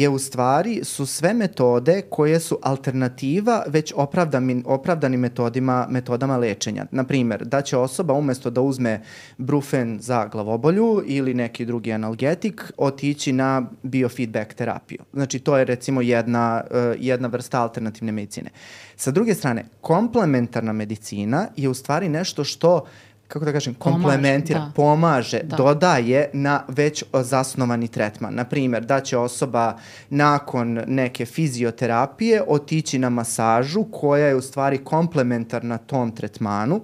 u 0.08 0.18
stvari 0.18 0.80
su 0.84 1.06
sve 1.06 1.34
metode 1.34 2.02
koje 2.10 2.40
su 2.40 2.58
alternativa 2.62 3.62
već 3.66 3.92
opravdanim, 3.96 4.64
opravdanim 4.66 5.20
metodima, 5.20 5.86
metodama 5.90 6.36
lečenja. 6.36 6.86
Naprimer, 6.90 7.44
da 7.44 7.62
će 7.62 7.76
osoba 7.76 8.14
umesto 8.14 8.50
da 8.50 8.60
uzme 8.60 9.02
brufen 9.38 9.98
za 10.00 10.26
glavobolju 10.26 11.02
ili 11.06 11.34
neki 11.34 11.64
drugi 11.64 11.92
analgetik 11.92 12.72
otići 12.76 13.32
na 13.32 13.62
biofeedback 13.82 14.54
terapiju. 14.54 14.98
Znači, 15.12 15.38
to 15.38 15.58
je 15.58 15.64
recimo 15.64 16.00
jedna, 16.00 16.62
uh, 16.70 16.76
jedna 16.98 17.28
vrsta 17.28 17.60
alternativne 17.60 18.12
medicine. 18.12 18.50
Sa 18.96 19.10
druge 19.10 19.34
strane, 19.34 19.64
komplementarna 19.80 20.72
medicina 20.72 21.46
je 21.56 21.68
u 21.68 21.74
stvari 21.74 22.08
nešto 22.08 22.44
što 22.44 22.84
kako 23.30 23.44
da 23.44 23.52
kažem, 23.52 23.74
komplementira, 23.74 24.60
da. 24.60 24.72
pomaže, 24.74 25.40
da. 25.42 25.56
dodaje 25.56 26.30
na 26.32 26.62
već 26.68 27.04
zasnovani 27.12 27.88
tretman. 27.88 28.34
Naprimer, 28.34 28.84
da 28.84 29.00
će 29.00 29.18
osoba 29.18 29.78
nakon 30.10 30.80
neke 30.86 31.26
fizioterapije 31.26 32.42
otići 32.46 32.98
na 32.98 33.10
masažu 33.10 33.84
koja 33.92 34.26
je 34.26 34.34
u 34.34 34.40
stvari 34.40 34.84
komplementarna 34.84 35.78
tom 35.78 36.10
tretmanu 36.16 36.80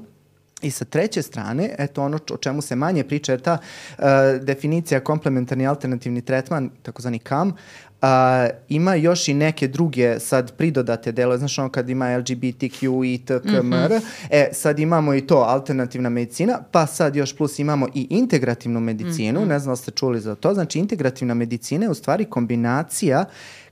I 0.63 0.71
sa 0.71 0.85
treće 0.85 1.23
strane, 1.23 1.75
eto 1.79 2.03
ono 2.03 2.19
o 2.33 2.37
čemu 2.37 2.63
se 2.63 2.77
manje 2.77 3.05
priča 3.05 3.33
je 3.33 3.39
ta 3.39 3.59
uh, 3.59 4.05
definicija 4.43 5.01
komplementarni 5.01 5.67
alternativni 5.67 6.23
tretman, 6.23 6.71
takozvani 6.83 7.19
KAM, 7.19 7.53
Uh, 8.03 8.09
ima 8.69 8.95
još 8.95 9.29
i 9.29 9.35
neke 9.35 9.69
druge 9.69 10.21
sad 10.21 10.57
pridodate 10.57 11.13
delo, 11.13 11.39
znaš 11.39 11.59
ono 11.59 11.69
kad 11.69 11.89
ima 11.89 12.19
LGBTQ 12.19 13.05
i 13.05 13.19
TKMR, 13.19 13.63
mm 13.63 13.73
-hmm. 13.73 14.01
e 14.31 14.49
sad 14.53 14.79
imamo 14.79 15.15
i 15.15 15.27
to 15.27 15.37
alternativna 15.37 16.09
medicina, 16.09 16.59
pa 16.71 16.87
sad 16.87 17.17
još 17.17 17.37
plus 17.37 17.59
imamo 17.59 17.89
i 17.95 18.07
integrativnu 18.11 18.81
medicinu, 18.81 19.41
mm 19.41 19.45
-hmm. 19.45 19.49
ne 19.49 19.59
znam 19.59 19.73
da 19.73 19.77
ste 19.77 19.91
čuli 19.91 20.21
za 20.21 20.35
to, 20.35 20.55
znači 20.55 20.79
integrativna 20.79 21.35
medicina 21.35 21.85
je 21.85 21.91
u 21.91 21.95
stvari 21.95 22.25
kombinacija 22.25 23.25
uh, 23.29 23.66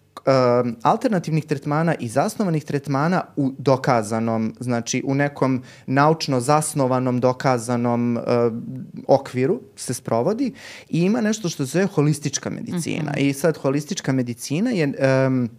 alternativnih 0.83 1.45
tretmana 1.45 1.95
i 1.95 2.09
zasnovanih 2.09 2.65
tretmana 2.65 3.25
u 3.37 3.53
dokazanom, 3.59 4.55
znači 4.61 5.03
u 5.07 5.15
nekom 5.15 5.63
naučno 5.87 6.41
zasnovanom, 6.41 7.21
dokazanom 7.21 8.17
uh, 8.17 8.23
okviru 9.09 9.61
se 9.77 9.95
sprovodi 9.95 10.53
i 10.89 11.01
ima 11.01 11.21
nešto 11.21 11.49
što 11.49 11.67
se 11.67 11.73
zove 11.73 11.87
holistička 11.87 12.51
medicina. 12.51 13.11
Mm 13.11 13.15
-hmm. 13.15 13.29
I 13.29 13.33
sad 13.33 13.57
holistička 13.57 14.13
medicina 14.13 14.71
je, 14.71 14.93
um, 15.27 15.51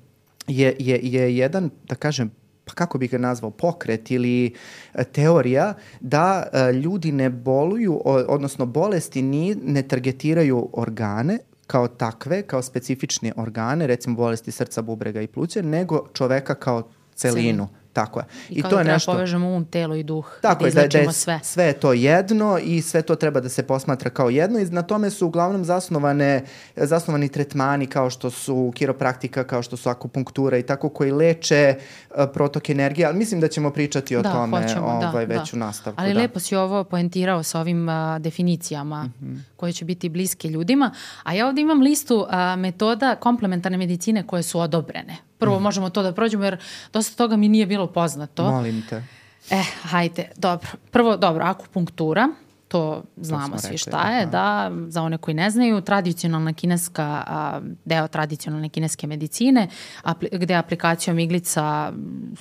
je, 0.48 0.76
je, 0.80 1.00
je 1.04 1.38
jedan, 1.38 1.70
da 1.88 1.96
kažem, 1.96 2.32
pa 2.66 2.74
kako 2.74 2.98
bih 2.98 3.12
ga 3.12 3.18
nazvao, 3.18 3.52
pokret 3.52 4.12
ili 4.12 4.54
e, 4.94 5.04
teorija 5.04 5.74
da 6.00 6.44
e, 6.54 6.74
ljudi 6.74 7.12
ne 7.12 7.30
boluju, 7.30 8.02
odnosno 8.06 8.66
bolesti 8.66 9.22
ni, 9.22 9.56
ne 9.56 9.82
targetiraju 9.82 10.70
organe, 10.74 11.40
kao 11.68 11.88
takve, 11.88 12.42
kao 12.42 12.62
specifične 12.62 13.34
organe, 13.38 13.88
recimo 13.88 14.16
bolesti 14.16 14.52
srca, 14.52 14.82
bubrega 14.82 15.22
i 15.22 15.28
pluća, 15.28 15.62
nego 15.62 16.08
čoveka 16.14 16.56
kao 16.56 16.90
celinu. 17.16 17.42
celinu. 17.42 17.68
Tako 17.96 18.20
je. 18.20 18.26
I, 18.50 18.60
I 18.60 18.62
to 18.62 18.78
je 18.78 18.84
da 18.84 18.94
nešto... 18.94 19.12
povežemo 19.12 19.56
um, 19.56 19.66
telo 19.66 19.96
i 19.96 20.04
duh. 20.04 20.38
Tako 20.42 20.64
da 20.64 20.68
je, 20.68 20.74
da, 20.74 20.88
da 20.88 20.98
je 20.98 21.12
sve. 21.12 21.40
sve 21.44 21.66
je 21.66 21.74
to 21.74 21.94
jedno 21.94 22.58
i 22.64 22.82
sve 22.82 23.02
to 23.02 23.16
treba 23.16 23.40
da 23.40 23.50
se 23.50 23.64
posmatra 23.64 24.10
kao 24.10 24.30
jedno 24.30 24.60
i 24.60 24.66
na 24.66 24.82
tome 24.82 25.10
su 25.10 25.28
uglavnom 25.28 25.66
zasnovane, 25.66 26.44
zasnovani 26.76 27.30
tretmani 27.30 27.88
kao 27.88 28.10
što 28.10 28.30
su 28.30 28.72
kiropraktika, 28.76 29.44
kao 29.44 29.64
što 29.64 29.78
su 29.78 29.90
akupunktura 29.90 30.58
i 30.58 30.64
tako 30.64 30.90
koji 30.90 31.12
leče 31.12 31.76
uh, 31.76 32.16
protok 32.34 32.70
energije, 32.70 33.08
ali 33.08 33.18
mislim 33.18 33.42
da 33.42 33.48
ćemo 33.48 33.72
pričati 33.72 34.16
o 34.16 34.22
da, 34.22 34.32
tome 34.32 34.62
hoćemo, 34.62 35.00
da, 35.02 35.10
ovaj, 35.10 35.26
da, 35.26 35.34
već 35.34 35.52
da. 35.52 35.58
u 35.58 35.60
nastavku. 35.60 36.02
Ali 36.02 36.14
da. 36.14 36.20
lepo 36.20 36.40
si 36.40 36.56
ovo 36.56 36.84
poentirao 36.84 37.44
sa 37.44 37.60
ovim 37.60 37.90
uh, 37.90 38.20
definicijama 38.20 39.04
mm 39.04 39.14
-hmm. 39.22 39.55
Koje 39.66 39.74
će 39.74 39.86
biti 39.86 40.10
bliske 40.10 40.50
ljudima, 40.50 40.92
a 41.24 41.34
ja 41.34 41.48
ovde 41.48 41.62
imam 41.62 41.82
listu 41.82 42.16
uh, 42.18 42.60
metoda 42.60 43.16
komplementarne 43.16 43.78
medicine 43.78 44.28
koje 44.28 44.44
su 44.44 44.60
odobrene 44.60 45.18
prvo 45.38 45.60
možemo 45.60 45.90
to 45.90 46.04
da 46.04 46.12
prođemo 46.12 46.44
jer 46.44 46.58
dosta 46.94 47.16
toga 47.18 47.36
mi 47.38 47.50
nije 47.50 47.66
bilo 47.66 47.88
poznato. 47.88 48.52
Molim 48.52 48.84
te. 48.90 49.04
E, 49.50 49.64
hajde, 49.82 50.30
dobro. 50.36 50.68
Prvo, 50.92 51.18
dobro, 51.18 51.46
akupunktura, 51.46 52.28
to 52.68 53.04
znamo 53.18 53.56
to 53.56 53.62
svi 53.62 53.78
šta 53.78 54.12
je, 54.12 54.26
da, 54.26 54.72
za 54.88 55.02
one 55.02 55.18
koji 55.18 55.36
ne 55.36 55.50
znaju, 55.50 55.82
tradicionalna 55.82 56.54
kineska, 56.54 57.24
a, 57.28 57.62
deo 57.86 58.08
tradicionalne 58.08 58.70
kineske 58.70 59.08
medicine, 59.08 59.68
apli, 60.04 60.30
gde 60.32 60.56
aplikacijom 60.56 61.20
iglica 61.20 61.94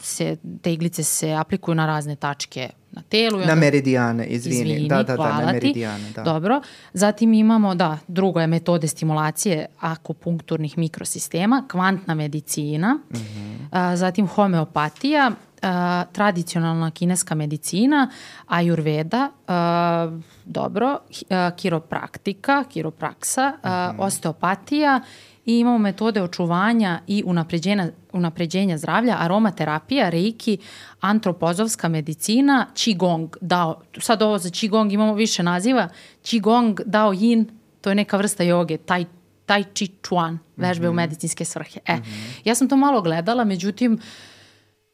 se, 0.02 0.37
te 0.62 0.73
iglice 0.73 1.02
se 1.02 1.33
aplikuju 1.33 1.75
na 1.75 1.87
razne 1.87 2.16
tačke 2.16 2.71
na 2.96 3.02
telu. 3.02 3.38
Na 3.38 3.54
meridijane, 3.54 4.26
izvini. 4.26 4.70
izvini 4.70 4.88
da, 4.88 5.02
da, 5.02 5.16
da, 5.16 5.40
na 5.40 5.52
meridijane. 5.52 6.10
Da. 6.14 6.22
Dobro. 6.22 6.60
Zatim 6.92 7.34
imamo, 7.34 7.74
da, 7.74 7.98
drugo 8.08 8.40
je 8.40 8.46
metode 8.46 8.88
stimulacije 8.88 9.66
akupunkturnih 9.80 10.78
mikrosistema, 10.78 11.64
kvantna 11.70 12.14
medicina, 12.14 12.94
mm 12.94 13.16
-hmm. 13.16 13.66
a, 13.70 13.96
zatim 13.96 14.26
homeopatija, 14.26 15.30
a, 15.62 16.04
tradicionalna 16.12 16.90
kineska 16.90 17.34
medicina, 17.34 18.10
ajurveda, 18.46 19.30
a, 19.48 20.10
dobro, 20.44 20.98
a, 21.30 21.50
kiropraktika, 21.56 22.64
kiropraksa, 22.64 23.52
a, 23.62 23.92
mm 23.92 23.98
-hmm. 23.98 24.06
osteopatija 24.06 25.00
i 25.46 25.58
imamo 25.58 25.78
metode 25.78 26.22
očuvanja 26.22 27.00
i 27.06 27.22
unapređenja, 27.26 27.88
unapređenja 28.12 28.78
zdravlja, 28.78 29.16
aromaterapija, 29.18 30.08
reiki, 30.08 30.58
antropozovska 31.00 31.88
medicina, 31.88 32.66
qigong, 32.74 33.36
dao, 33.40 33.80
sad 33.98 34.22
ovo 34.22 34.38
za 34.38 34.48
qigong 34.48 34.92
imamo 34.94 35.14
više 35.14 35.42
naziva, 35.42 35.88
qigong, 36.22 36.80
dao 36.86 37.12
yin, 37.12 37.44
to 37.80 37.90
je 37.90 37.94
neka 37.94 38.16
vrsta 38.16 38.42
joge, 38.42 38.76
tai, 38.76 39.06
tai 39.46 39.64
chi 39.74 39.88
chuan, 40.02 40.38
vežbe 40.56 40.86
mm 40.86 40.86
-hmm. 40.86 40.90
u 40.90 40.92
mhm. 40.92 40.96
medicinske 40.96 41.44
svrhe. 41.44 41.80
E, 41.86 41.96
mm 41.96 42.02
-hmm. 42.02 42.40
ja 42.44 42.54
sam 42.54 42.68
to 42.68 42.76
malo 42.76 43.02
gledala, 43.02 43.44
međutim, 43.44 43.98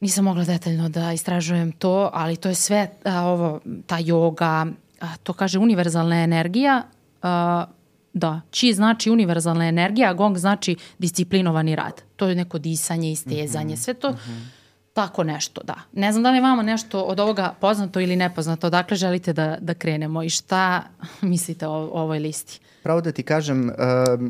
nisam 0.00 0.24
mogla 0.24 0.44
detaljno 0.44 0.88
da 0.88 1.12
istražujem 1.12 1.72
to, 1.72 2.10
ali 2.12 2.36
to 2.36 2.48
je 2.48 2.54
sve 2.54 2.90
a, 3.04 3.26
ovo, 3.26 3.60
ta 3.86 3.98
joga, 3.98 4.66
a, 5.00 5.16
to 5.22 5.32
kaže 5.32 5.58
univerzalna 5.58 6.22
energija, 6.22 6.82
a, 7.22 7.66
Da, 8.12 8.40
chi 8.52 8.72
znači 8.72 9.10
univerzalna 9.10 9.68
energija, 9.68 10.10
a 10.10 10.14
gong 10.14 10.38
znači 10.38 10.76
disciplinovani 10.98 11.76
rad. 11.76 12.02
To 12.16 12.28
je 12.28 12.34
neko 12.34 12.58
disanje, 12.58 13.12
istezanje, 13.12 13.74
mm 13.74 13.76
-hmm. 13.76 13.82
sve 13.82 13.94
to 13.94 14.10
mm 14.10 14.14
-hmm. 14.14 14.46
tako 14.92 15.24
nešto, 15.24 15.60
da. 15.64 15.74
Ne 15.92 16.12
znam 16.12 16.22
da 16.22 16.30
li 16.30 16.36
je 16.36 16.42
vama 16.42 16.62
nešto 16.62 17.02
od 17.02 17.20
ovoga 17.20 17.54
poznato 17.60 18.00
ili 18.00 18.16
nepoznato, 18.16 18.70
dakle 18.70 18.96
želite 18.96 19.32
da, 19.32 19.56
da 19.60 19.74
krenemo 19.74 20.22
i 20.22 20.30
šta 20.30 20.82
mislite 21.20 21.66
o, 21.66 21.72
o 21.72 22.00
ovoj 22.02 22.18
listi? 22.18 22.60
Pravo 22.82 23.00
da 23.00 23.12
ti 23.12 23.22
kažem, 23.22 23.68
uh, 23.68 23.74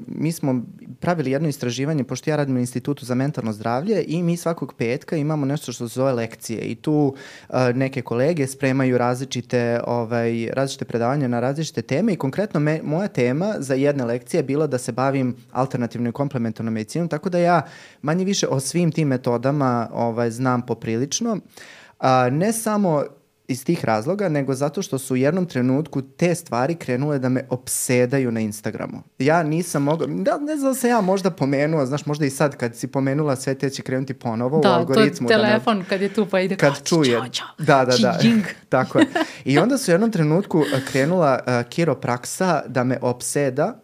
mi 0.06 0.32
smo 0.32 0.62
pravili 1.00 1.30
jedno 1.30 1.48
istraživanje, 1.48 2.04
pošto 2.04 2.30
ja 2.30 2.36
radim 2.36 2.54
na 2.54 2.60
Institutu 2.60 3.04
za 3.04 3.14
mentalno 3.14 3.52
zdravlje 3.52 4.04
i 4.06 4.22
mi 4.22 4.36
svakog 4.36 4.74
petka 4.74 5.16
imamo 5.16 5.46
nešto 5.46 5.72
što 5.72 5.88
se 5.88 5.94
zove 5.94 6.12
lekcije 6.12 6.60
i 6.60 6.74
tu 6.74 7.14
uh, 7.48 7.54
neke 7.74 8.02
kolege 8.02 8.46
spremaju 8.46 8.98
različite, 8.98 9.80
ovaj, 9.86 10.50
različite 10.52 10.84
predavanja 10.84 11.28
na 11.28 11.40
različite 11.40 11.82
teme 11.82 12.12
i 12.12 12.16
konkretno 12.16 12.60
me, 12.60 12.80
moja 12.82 13.08
tema 13.08 13.54
za 13.58 13.74
jedne 13.74 14.04
lekcije 14.04 14.38
je 14.38 14.42
bila 14.42 14.66
da 14.66 14.78
se 14.78 14.92
bavim 14.92 15.36
alternativnom 15.52 16.06
i 16.10 16.12
komplementarnom 16.12 16.74
medicinom, 16.74 17.08
tako 17.08 17.28
da 17.28 17.38
ja 17.38 17.62
manje 18.02 18.24
više 18.24 18.46
o 18.46 18.60
svim 18.60 18.92
tim 18.92 19.08
metodama 19.08 19.88
ovaj, 19.92 20.30
znam 20.30 20.66
poprilično. 20.66 21.32
Uh, 21.32 22.06
ne 22.32 22.52
samo 22.52 23.04
iz 23.50 23.64
tih 23.64 23.84
razloga, 23.84 24.28
nego 24.28 24.54
zato 24.54 24.82
što 24.82 24.98
su 24.98 25.14
u 25.14 25.16
jednom 25.16 25.46
trenutku 25.46 26.02
te 26.02 26.34
stvari 26.34 26.74
krenule 26.74 27.18
da 27.18 27.28
me 27.28 27.46
opsedaju 27.50 28.32
na 28.32 28.40
Instagramu. 28.40 29.02
Ja 29.18 29.42
nisam 29.42 29.82
mogao, 29.82 30.06
da, 30.06 30.38
ne 30.38 30.56
znam 30.56 30.72
da 30.72 30.74
se 30.74 30.88
ja 30.88 31.00
možda 31.00 31.30
pomenuo, 31.30 31.86
znaš, 31.86 32.06
možda 32.06 32.26
i 32.26 32.30
sad 32.30 32.56
kad 32.56 32.76
si 32.76 32.86
pomenula 32.86 33.36
sve 33.36 33.54
te 33.54 33.70
će 33.70 33.82
krenuti 33.82 34.14
ponovo 34.14 34.60
da, 34.60 34.70
u 34.70 34.72
algoritmu. 34.72 35.28
Da, 35.28 35.34
to 35.34 35.40
je 35.40 35.48
telefon 35.48 35.76
da 35.76 35.82
me, 35.82 35.88
kad 35.88 36.00
je 36.00 36.08
tu 36.08 36.26
pa 36.26 36.40
ide 36.40 36.56
kad 36.56 36.72
kao, 36.72 36.82
čuje. 36.84 37.16
Čao, 37.16 37.28
čao. 37.28 37.48
Da, 37.58 37.84
da, 37.84 37.96
da. 37.96 38.18
Tako 38.68 38.98
je. 38.98 39.06
I 39.44 39.58
onda 39.58 39.78
su 39.78 39.90
u 39.90 39.94
jednom 39.94 40.12
trenutku 40.12 40.64
krenula 40.90 41.38
uh, 41.46 41.68
kiropraksa 41.68 42.62
da 42.66 42.84
me 42.84 42.98
opseda 43.02 43.80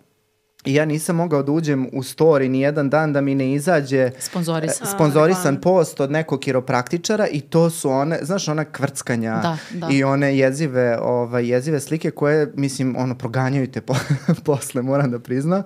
I 0.67 0.75
ja 0.75 0.85
nisam 0.85 1.17
mogao 1.17 1.43
da 1.43 1.53
uđem 1.53 1.89
u 1.93 2.03
story 2.03 2.49
ni 2.49 2.61
jedan 2.61 2.91
dan 2.91 3.13
da 3.13 3.21
mi 3.21 3.35
ne 3.35 3.53
izađe 3.53 4.11
sponzorisan, 4.19 4.87
e, 4.87 4.91
sponzorisan 4.95 5.61
post 5.61 6.01
od 6.01 6.11
nekog 6.11 6.41
kiropraktičara 6.41 7.27
i 7.27 7.41
to 7.41 7.71
su 7.71 7.91
one, 7.91 8.19
znaš, 8.23 8.49
ona 8.49 8.65
kvrckanja 8.65 9.41
da, 9.43 9.59
da. 9.75 9.89
i 9.91 10.05
one 10.05 10.39
jezive, 10.39 10.99
ovaj, 10.99 11.49
jezive 11.49 11.81
slike 11.81 12.11
koje, 12.11 12.53
mislim, 12.55 12.97
ono, 12.99 13.15
proganjaju 13.15 13.67
te 13.67 13.81
po, 13.81 13.95
posle, 14.45 14.83
moram 14.83 15.11
da 15.11 15.19
priznam. 15.19 15.63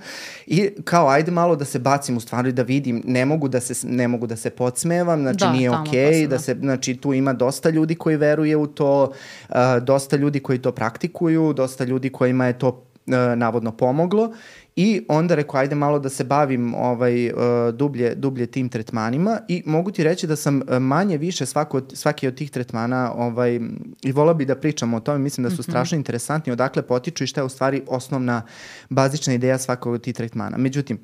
I 0.46 0.70
kao, 0.84 1.08
ajde 1.08 1.30
malo 1.30 1.56
da 1.56 1.64
se 1.64 1.78
bacim 1.78 2.16
u 2.16 2.20
stvari 2.20 2.52
da 2.52 2.62
vidim, 2.62 3.02
ne 3.06 3.24
mogu 3.24 3.48
da 3.48 3.60
se, 3.60 3.86
ne 3.88 4.08
mogu 4.08 4.26
da 4.26 4.36
se 4.36 4.50
podsmevam, 4.50 5.20
znači 5.22 5.44
da, 5.44 5.52
nije 5.52 5.70
okej, 5.70 6.12
okay, 6.12 6.26
da 6.26 6.38
se, 6.38 6.56
znači 6.60 6.96
tu 6.96 7.14
ima 7.14 7.32
dosta 7.32 7.70
ljudi 7.70 7.94
koji 7.94 8.16
veruje 8.16 8.56
u 8.56 8.66
to, 8.66 9.12
uh, 9.48 9.56
dosta 9.82 10.16
ljudi 10.16 10.40
koji 10.40 10.58
to 10.58 10.72
praktikuju, 10.72 11.52
dosta 11.52 11.84
ljudi 11.84 12.10
kojima 12.10 12.46
je 12.46 12.58
to 12.58 12.68
uh, 12.68 13.38
navodno 13.38 13.72
pomoglo 13.72 14.32
I 14.82 15.04
onda 15.08 15.34
rekao, 15.34 15.60
ajde 15.60 15.74
malo 15.74 15.98
da 15.98 16.08
se 16.08 16.24
bavim 16.24 16.74
ovaj, 16.74 17.26
uh, 17.26 17.34
dublje, 17.74 18.14
dublje 18.14 18.46
tim 18.46 18.68
tretmanima 18.68 19.40
i 19.48 19.62
mogu 19.66 19.90
ti 19.90 20.04
reći 20.04 20.26
da 20.26 20.36
sam 20.36 20.56
uh, 20.56 20.78
manje 20.78 21.18
više 21.18 21.46
svako, 21.46 21.80
svaki 21.92 22.28
od 22.28 22.34
tih 22.34 22.50
tretmana 22.50 23.12
ovaj, 23.14 23.60
i 24.02 24.12
volao 24.12 24.34
bi 24.34 24.44
da 24.44 24.54
pričam 24.54 24.94
o 24.94 25.00
tome, 25.00 25.18
mislim 25.18 25.44
da 25.44 25.50
su 25.50 25.54
mm 25.54 25.58
-hmm. 25.58 25.70
strašno 25.70 25.96
interesantni, 25.96 26.52
odakle 26.52 26.82
potiču 26.82 27.24
i 27.24 27.26
šta 27.26 27.40
je 27.40 27.44
u 27.44 27.48
stvari 27.48 27.82
osnovna 27.86 28.42
bazična 28.88 29.34
ideja 29.34 29.58
svakog 29.58 29.92
od 29.92 30.02
tih 30.02 30.14
tretmana. 30.14 30.56
Međutim, 30.56 30.98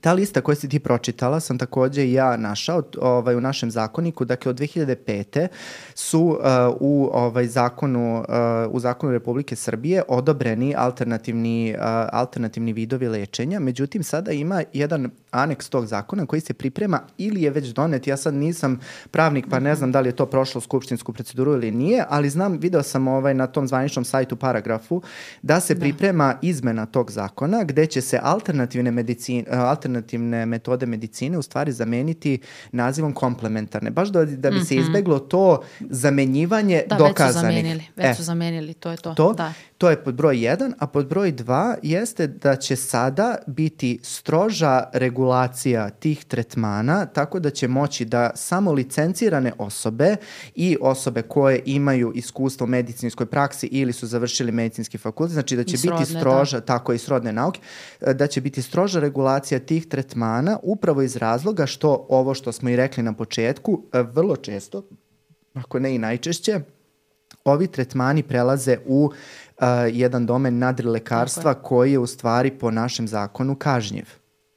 Ta 0.00 0.12
lista 0.12 0.40
koju 0.40 0.56
si 0.56 0.68
ti 0.68 0.78
pročitala 0.78 1.40
sam 1.40 1.58
takođe 1.58 2.04
i 2.04 2.12
ja 2.12 2.36
našao 2.36 2.82
ovaj, 3.00 3.36
u 3.36 3.40
našem 3.40 3.70
zakoniku. 3.70 4.24
Dakle, 4.24 4.50
od 4.50 4.58
2005. 4.58 5.48
su 5.94 6.20
uh, 6.20 6.36
u 6.80 7.10
ovaj, 7.12 7.46
zakonu, 7.46 8.18
uh, 8.18 8.74
u 8.74 8.80
zakonu 8.80 9.12
Republike 9.12 9.56
Srbije 9.56 10.02
odobreni 10.08 10.74
alternativni, 10.76 11.74
uh, 11.74 11.84
alternativni 12.12 12.72
vidovi 12.72 13.08
lečenja. 13.08 13.60
Međutim, 13.60 14.02
sada 14.02 14.32
ima 14.32 14.62
jedan 14.72 15.10
aneks 15.30 15.68
tog 15.68 15.86
zakona 15.86 16.26
koji 16.26 16.40
se 16.40 16.54
priprema 16.54 17.00
ili 17.18 17.42
je 17.42 17.50
već 17.50 17.68
donet. 17.68 18.06
Ja 18.06 18.16
sad 18.16 18.34
nisam 18.34 18.80
pravnik 19.10 19.46
pa 19.50 19.58
ne 19.58 19.74
znam 19.74 19.92
da 19.92 20.00
li 20.00 20.08
je 20.08 20.16
to 20.16 20.26
prošlo 20.26 20.60
skupštinsku 20.60 21.12
proceduru 21.12 21.52
ili 21.52 21.70
nije, 21.70 22.04
ali 22.08 22.30
znam, 22.30 22.58
video 22.58 22.82
sam 22.82 23.08
ovaj, 23.08 23.34
na 23.34 23.46
tom 23.46 23.68
zvaničnom 23.68 24.04
sajtu 24.04 24.36
paragrafu 24.36 25.02
da 25.42 25.60
se 25.60 25.74
da. 25.74 25.80
priprema 25.80 26.34
izmena 26.42 26.86
tog 26.86 27.10
zakona 27.10 27.64
gde 27.64 27.86
će 27.86 28.00
se 28.00 28.20
alternativne 28.22 28.90
medicine, 28.90 29.44
alternativne 29.50 29.87
alternativne 29.88 30.46
metode 30.46 30.86
medicine 30.86 31.38
u 31.38 31.42
stvari 31.42 31.72
zameniti 31.72 32.38
nazivom 32.72 33.12
komplementarne, 33.12 33.90
baš 33.90 34.08
da, 34.08 34.24
da 34.24 34.50
bi 34.50 34.56
mm 34.56 34.60
-hmm. 34.60 34.68
se 34.68 34.74
mhm. 34.74 34.82
izbeglo 34.82 35.18
to 35.18 35.62
zamenjivanje 35.80 36.82
da, 36.86 36.96
dokazanih. 36.96 37.16
Da, 37.16 37.26
već 37.26 37.34
su 37.34 37.40
zamenili, 37.40 37.84
već 37.96 38.06
e, 38.06 38.14
su 38.14 38.22
zamenili, 38.22 38.74
to 38.74 38.90
je 38.90 38.96
to. 38.96 39.14
To, 39.14 39.32
da. 39.32 39.52
to 39.78 39.90
je 39.90 40.04
pod 40.04 40.14
broj 40.14 40.36
1, 40.36 40.72
a 40.78 40.86
pod 40.86 41.08
broj 41.08 41.32
2 41.32 41.74
jeste 41.82 42.26
da 42.26 42.56
će 42.56 42.76
sada 42.76 43.36
biti 43.46 43.98
stroža 44.02 44.84
regulacija 44.92 45.90
tih 45.90 46.24
tretmana, 46.24 47.06
tako 47.06 47.40
da 47.40 47.50
će 47.50 47.68
moći 47.68 48.04
da 48.04 48.30
samo 48.34 48.72
licencirane 48.72 49.52
osobe 49.58 50.16
i 50.54 50.76
osobe 50.80 51.22
koje 51.22 51.62
imaju 51.66 52.12
iskustvo 52.14 52.64
u 52.64 52.68
medicinskoj 52.68 53.26
praksi 53.26 53.66
ili 53.66 53.92
su 53.92 54.06
završili 54.06 54.52
medicinski 54.52 54.98
fakultet, 54.98 55.32
znači 55.32 55.56
da 55.56 55.64
će 55.64 55.78
srodne, 55.78 56.00
biti 56.00 56.12
da. 56.12 56.20
stroža, 56.20 56.60
da. 56.60 56.66
tako 56.66 56.92
i 56.92 56.98
srodne 56.98 57.32
nauke, 57.32 57.60
da 58.00 58.26
će 58.26 58.40
biti 58.40 58.62
stroža 58.62 59.00
regulacija 59.00 59.60
tih 59.68 59.86
tretmana 59.86 60.58
upravo 60.62 61.02
iz 61.02 61.16
razloga 61.16 61.66
što 61.66 62.06
ovo 62.08 62.34
što 62.34 62.52
smo 62.52 62.70
i 62.70 62.76
rekli 62.76 63.02
na 63.02 63.12
početku, 63.12 63.82
e, 63.92 64.02
vrlo 64.02 64.36
često, 64.36 64.82
ako 65.54 65.78
ne 65.78 65.94
i 65.94 65.98
najčešće, 65.98 66.60
ovi 67.44 67.66
tretmani 67.66 68.22
prelaze 68.22 68.78
u 68.86 69.04
uh, 69.04 69.64
jedan 69.92 70.26
domen 70.26 70.58
nadrilekarstva 70.58 71.54
koji 71.54 71.92
je 71.92 71.98
u 71.98 72.06
stvari 72.06 72.50
po 72.50 72.70
našem 72.70 73.08
zakonu 73.08 73.56
kažnjiv. 73.56 74.04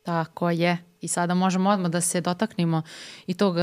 Tako 0.03 0.49
je. 0.49 0.77
I 1.01 1.07
sada 1.07 1.33
možemo 1.33 1.69
odmah 1.69 1.91
da 1.91 2.01
se 2.01 2.21
dotaknemo 2.21 2.81
i 3.27 3.33
tog 3.33 3.55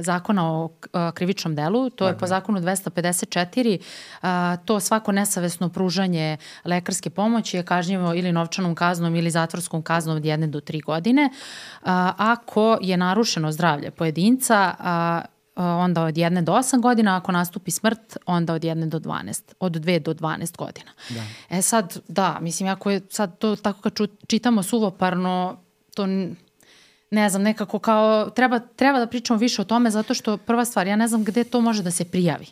zakona 0.00 0.52
o 0.52 0.70
krivičnom 1.14 1.54
delu. 1.54 1.90
To 1.90 2.08
je 2.08 2.18
po 2.18 2.26
zakonu 2.26 2.60
254. 2.60 3.78
Uh, 4.22 4.28
to 4.64 4.80
svako 4.80 5.12
nesavesno 5.12 5.68
pružanje 5.68 6.36
lekarske 6.64 7.10
pomoći 7.10 7.56
je 7.56 7.62
kažnjivo 7.62 8.14
ili 8.14 8.32
novčanom 8.32 8.74
kaznom 8.74 9.16
ili 9.16 9.30
zatvorskom 9.30 9.82
kaznom 9.82 10.16
od 10.16 10.24
jedne 10.24 10.46
do 10.46 10.60
tri 10.60 10.80
godine. 10.80 11.30
Ako 12.16 12.78
je 12.80 12.96
narušeno 12.96 13.52
zdravlje 13.52 13.90
pojedinca, 13.90 14.74
onda 15.56 16.04
od 16.04 16.18
jedne 16.18 16.42
do 16.42 16.52
osam 16.52 16.80
godina, 16.80 17.16
ako 17.16 17.32
nastupi 17.32 17.70
smrt, 17.70 18.16
onda 18.26 18.54
od 18.54 18.64
jedne 18.64 18.86
do 18.86 18.98
12, 18.98 19.42
od 19.60 19.72
dve 19.72 19.98
do 19.98 20.14
12 20.14 20.56
godina. 20.56 20.90
Da. 21.08 21.56
E 21.56 21.62
sad, 21.62 21.98
da, 22.08 22.38
mislim, 22.40 22.68
ako 22.68 22.90
je 22.90 23.00
sad 23.10 23.38
to 23.38 23.56
tako 23.56 23.80
kad 23.80 23.92
čitamo 24.26 24.62
suvoparno, 24.62 25.56
to 25.94 26.06
ne 27.12 27.28
znam, 27.28 27.42
nekako 27.42 27.78
kao, 27.78 28.30
treba, 28.30 28.58
treba 28.58 28.98
da 28.98 29.06
pričamo 29.06 29.38
više 29.38 29.62
o 29.62 29.64
tome 29.64 29.90
zato 29.90 30.14
što 30.14 30.36
prva 30.36 30.64
stvar, 30.64 30.86
ja 30.86 30.96
ne 30.96 31.08
znam 31.08 31.24
gde 31.24 31.44
to 31.44 31.60
može 31.60 31.82
da 31.82 31.90
se 31.90 32.04
prijavi. 32.04 32.46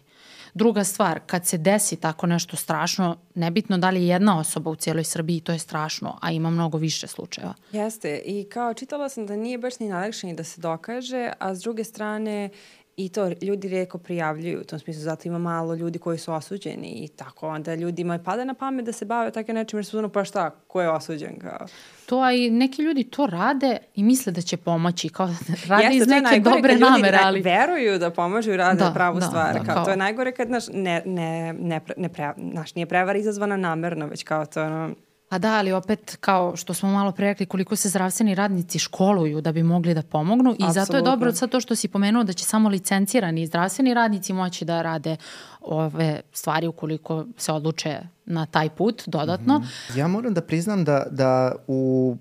Druga 0.54 0.84
stvar, 0.84 1.20
kad 1.26 1.46
se 1.46 1.58
desi 1.58 1.96
tako 1.96 2.26
nešto 2.26 2.56
strašno, 2.56 3.16
nebitno 3.34 3.78
da 3.78 3.90
li 3.90 4.00
je 4.00 4.08
jedna 4.08 4.38
osoba 4.38 4.70
u 4.70 4.76
cijeloj 4.76 5.04
Srbiji, 5.04 5.40
to 5.40 5.52
je 5.52 5.58
strašno, 5.58 6.18
a 6.22 6.30
ima 6.30 6.50
mnogo 6.50 6.78
više 6.78 7.06
slučajeva. 7.06 7.54
Jeste, 7.72 8.22
i 8.24 8.44
kao 8.44 8.74
čitala 8.74 9.08
sam 9.08 9.26
da 9.26 9.36
nije 9.36 9.58
baš 9.58 9.78
ni 9.78 9.88
najlakše 9.88 10.26
ni 10.26 10.34
da 10.34 10.44
se 10.44 10.60
dokaže, 10.60 11.32
a 11.38 11.54
s 11.54 11.60
druge 11.60 11.84
strane 11.84 12.50
i 12.96 13.08
to 13.08 13.30
ljudi 13.42 13.68
reko 13.68 13.98
prijavljuju, 13.98 14.60
u 14.60 14.64
tom 14.64 14.78
smislu 14.78 15.02
zato 15.02 15.28
ima 15.28 15.38
malo 15.38 15.74
ljudi 15.74 15.98
koji 15.98 16.18
su 16.18 16.32
osuđeni 16.32 16.88
i 16.88 17.08
tako 17.08 17.48
onda 17.48 17.74
ljudima 17.74 18.18
pada 18.18 18.44
na 18.44 18.54
pamet 18.54 18.84
da 18.84 18.92
se 18.92 19.04
bave 19.04 19.30
tako 19.30 19.52
nečim 19.52 19.78
jer 19.78 19.86
su 19.86 19.98
ono 19.98 20.08
pa 20.08 20.24
šta, 20.24 20.50
ko 20.50 20.80
je 20.80 20.90
osuđen 20.90 21.38
kao. 21.38 21.66
To, 22.06 22.20
a 22.20 22.32
i 22.32 22.50
neki 22.50 22.82
ljudi 22.82 23.04
to 23.04 23.26
rade 23.26 23.78
i 23.94 24.02
misle 24.02 24.32
da 24.32 24.40
će 24.40 24.56
pomoći, 24.56 25.08
kao 25.08 25.26
rade 25.68 25.84
Jeste, 25.84 25.96
iz 25.96 26.06
neke 26.06 26.40
dobre 26.40 26.78
namere, 26.78 27.18
ali... 27.22 27.40
veruju 27.40 27.98
da 27.98 28.10
pomažu 28.10 28.52
i 28.52 28.56
rade 28.56 28.84
da, 28.84 28.92
pravu 28.94 29.20
da, 29.20 29.26
stvar, 29.26 29.52
da, 29.52 29.64
kao, 29.64 29.74
kao, 29.74 29.84
to 29.84 29.90
je 29.90 29.96
najgore 29.96 30.32
kad 30.32 30.50
naš, 30.50 30.64
ne, 30.72 31.02
ne, 31.06 31.52
ne, 31.52 31.80
ne 31.96 32.08
pre, 32.08 32.32
naš, 32.36 32.74
nije 32.74 32.86
prevara 32.86 33.18
izazvana 33.18 33.56
namerno, 33.56 34.06
već 34.06 34.22
kao 34.22 34.46
to 34.46 34.62
ono, 34.62 34.94
Pa 35.30 35.38
da, 35.38 35.52
ali 35.52 35.72
opet 35.72 36.16
kao 36.20 36.56
što 36.56 36.74
smo 36.74 36.92
malo 36.92 37.12
pre 37.12 37.26
rekli 37.26 37.46
koliko 37.46 37.76
se 37.76 37.88
zdravstveni 37.88 38.34
radnici 38.34 38.78
školuju 38.78 39.40
da 39.40 39.52
bi 39.52 39.62
mogli 39.62 39.94
da 39.94 40.02
pomognu 40.02 40.50
i 40.50 40.54
Absolutno. 40.54 40.72
zato 40.72 40.96
je 40.96 41.02
dobro 41.02 41.32
sad 41.32 41.50
to 41.50 41.60
što 41.60 41.76
si 41.76 41.88
pomenuo 41.88 42.24
da 42.24 42.32
će 42.32 42.44
samo 42.44 42.68
licencirani 42.68 43.46
zdravstveni 43.46 43.94
radnici 43.94 44.32
moći 44.32 44.64
da 44.64 44.82
rade 44.82 45.16
ove 45.60 46.20
stvari 46.32 46.66
ukoliko 46.66 47.26
se 47.36 47.52
odluče 47.52 47.98
na 48.26 48.46
taj 48.46 48.70
put 48.70 49.02
dodatno. 49.06 49.58
Mm 49.58 49.62
-hmm. 49.62 49.98
Ja 49.98 50.08
moram 50.08 50.34
da 50.34 50.40
priznam 50.40 50.84
da, 50.84 51.06
da 51.10 51.52
u 51.66 52.16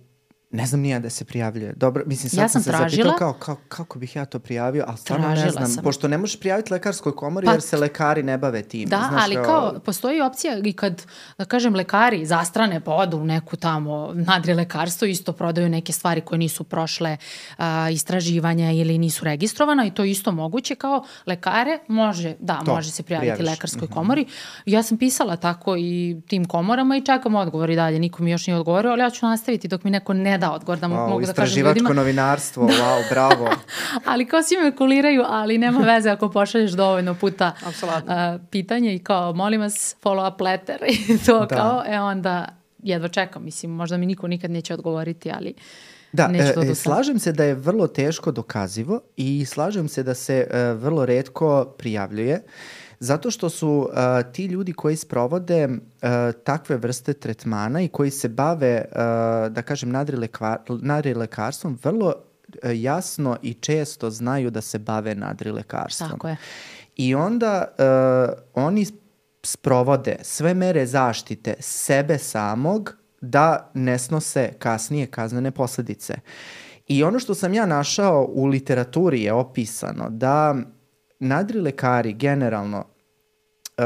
Ne 0.51 0.65
znam 0.65 0.81
nija 0.81 0.99
da 0.99 1.09
se 1.09 1.25
prijavljuje. 1.25 1.73
Dobro, 1.75 2.03
mislim, 2.05 2.29
sad 2.29 2.39
ja 2.39 2.47
sam, 2.47 2.63
sam 2.63 2.73
se 2.73 2.77
tražila, 2.77 3.09
zapitao 3.09 3.33
kao, 3.33 3.33
kao, 3.33 3.57
kako 3.67 3.99
bih 3.99 4.15
ja 4.15 4.25
to 4.25 4.39
prijavio, 4.39 4.83
ali 4.87 4.97
stvarno 4.97 5.29
ne 5.29 5.49
znam. 5.49 5.67
Sam. 5.67 5.83
Pošto 5.83 6.07
ne 6.07 6.17
možeš 6.17 6.39
prijaviti 6.39 6.73
lekarskoj 6.73 7.15
komori 7.15 7.45
pa, 7.45 7.51
jer 7.51 7.61
se 7.61 7.77
lekari 7.77 8.23
ne 8.23 8.37
bave 8.37 8.61
tim. 8.61 8.89
Da, 8.89 9.07
znaš, 9.09 9.23
ali 9.23 9.35
kao... 9.35 9.43
kao, 9.43 9.79
postoji 9.79 10.21
opcija 10.21 10.61
i 10.65 10.73
kad, 10.73 11.05
da 11.37 11.45
kažem, 11.45 11.75
lekari 11.75 12.25
zastrane 12.25 12.81
pa 12.81 12.93
odu 12.93 13.17
u 13.17 13.25
neku 13.25 13.55
tamo 13.55 14.11
nadri 14.13 14.53
lekarstvo, 14.53 15.07
isto 15.07 15.33
prodaju 15.33 15.69
neke 15.69 15.91
stvari 15.91 16.21
koje 16.21 16.39
nisu 16.39 16.63
prošle 16.63 17.17
a, 17.57 17.89
istraživanja 17.89 18.71
ili 18.71 18.97
nisu 18.97 19.25
registrovana 19.25 19.85
i 19.85 19.91
to 19.91 20.03
isto 20.03 20.31
moguće 20.31 20.75
kao 20.75 21.05
lekare 21.25 21.79
može, 21.87 22.35
da, 22.39 22.61
to, 22.65 22.73
može 22.73 22.91
se 22.91 23.03
prijaviti 23.03 23.33
prijaviš. 23.33 23.51
lekarskoj 23.51 23.81
mm 23.81 23.89
-hmm. 23.89 23.93
komori. 23.93 24.25
Ja 24.65 24.83
sam 24.83 24.97
pisala 24.97 25.35
tako 25.35 25.75
i 25.77 26.21
tim 26.27 26.45
komorama 26.45 26.97
i 26.97 27.05
čekam 27.05 27.35
odgovor 27.35 27.69
i 27.69 27.75
dalje. 27.75 27.99
Niko 27.99 28.23
mi 28.23 28.31
još 28.31 28.47
nije 28.47 28.57
odgovorio, 28.57 28.91
ali 28.91 29.01
ja 29.01 29.09
ću 29.09 29.25
nastaviti 29.25 29.67
dok 29.67 29.83
mi 29.83 29.91
neko 29.91 30.13
ne 30.13 30.38
da 30.39 30.51
odgovor 30.51 30.79
da 30.79 30.87
wow, 30.87 31.09
mogu 31.09 31.25
da 31.25 31.33
kažem 31.33 31.57
ljudima. 31.57 31.69
Istraživačko 31.69 31.93
novinarstvo, 31.93 32.65
da. 32.65 32.73
wow, 32.73 33.09
bravo. 33.09 33.49
ali 34.11 34.25
kao 34.25 34.43
svi 34.43 34.57
me 34.63 34.75
kuliraju, 34.75 35.23
ali 35.27 35.57
nema 35.57 35.79
veze 35.79 36.09
ako 36.09 36.29
pošalješ 36.29 36.71
dovoljno 36.71 37.15
puta 37.15 37.51
uh, 37.65 38.41
pitanje 38.51 38.95
i 38.95 38.99
kao 38.99 39.33
molim 39.33 39.61
vas 39.61 39.95
follow 40.03 40.33
up 40.33 40.41
letter 40.41 40.83
i 40.87 41.17
to 41.25 41.39
da. 41.39 41.55
kao, 41.55 41.83
e 41.87 41.99
onda 41.99 42.47
jedva 42.83 43.07
čekam, 43.07 43.43
mislim, 43.43 43.71
možda 43.71 43.97
mi 43.97 44.05
niko 44.05 44.27
nikad 44.27 44.51
neće 44.51 44.73
odgovoriti, 44.73 45.31
ali 45.31 45.53
Da, 46.11 46.29
e, 46.33 46.75
slažem 46.75 47.19
se 47.19 47.31
da 47.31 47.43
je 47.43 47.53
vrlo 47.55 47.87
teško 47.87 48.31
dokazivo 48.31 49.01
i 49.17 49.45
slažem 49.45 49.87
se 49.87 50.03
da 50.03 50.13
se 50.13 50.47
e, 50.51 50.73
vrlo 50.73 51.05
redko 51.05 51.65
prijavljuje. 51.77 52.33
Uh, 52.35 52.78
Zato 52.99 53.31
što 53.31 53.49
su 53.49 53.69
uh, 53.69 54.31
ti 54.33 54.45
ljudi 54.45 54.73
koji 54.73 54.95
sprovode 54.95 55.67
uh, 55.67 56.09
takve 56.43 56.77
vrste 56.77 57.13
tretmana 57.13 57.81
i 57.81 57.87
koji 57.87 58.11
se 58.11 58.29
bave, 58.29 58.85
uh, 58.91 58.97
da 59.53 59.61
kažem, 59.61 59.91
nadrilekarstvom, 60.81 61.79
vrlo 61.83 62.07
uh, 62.07 62.53
jasno 62.73 63.37
i 63.41 63.53
često 63.53 64.09
znaju 64.09 64.49
da 64.49 64.61
se 64.61 64.79
bave 64.79 65.15
nadrilekarstvom. 65.15 66.09
Tako 66.09 66.27
je. 66.27 66.37
I 66.95 67.15
onda 67.15 67.65
uh, 67.67 68.33
oni 68.53 68.85
sprovode 69.43 70.15
sve 70.21 70.53
mere 70.53 70.85
zaštite 70.85 71.55
sebe 71.59 72.17
samog 72.17 72.95
da 73.21 73.71
ne 73.73 73.99
snose 73.99 74.51
kasnije 74.59 75.07
kaznene 75.07 75.51
posledice. 75.51 76.15
I 76.87 77.03
ono 77.03 77.19
što 77.19 77.35
sam 77.35 77.53
ja 77.53 77.65
našao 77.65 78.29
u 78.29 78.45
literaturi 78.45 79.21
je 79.21 79.33
opisano 79.33 80.09
da 80.09 80.55
nadri 81.19 81.59
lekari 81.61 82.13
generalno 82.13 82.77
uh, 83.77 83.85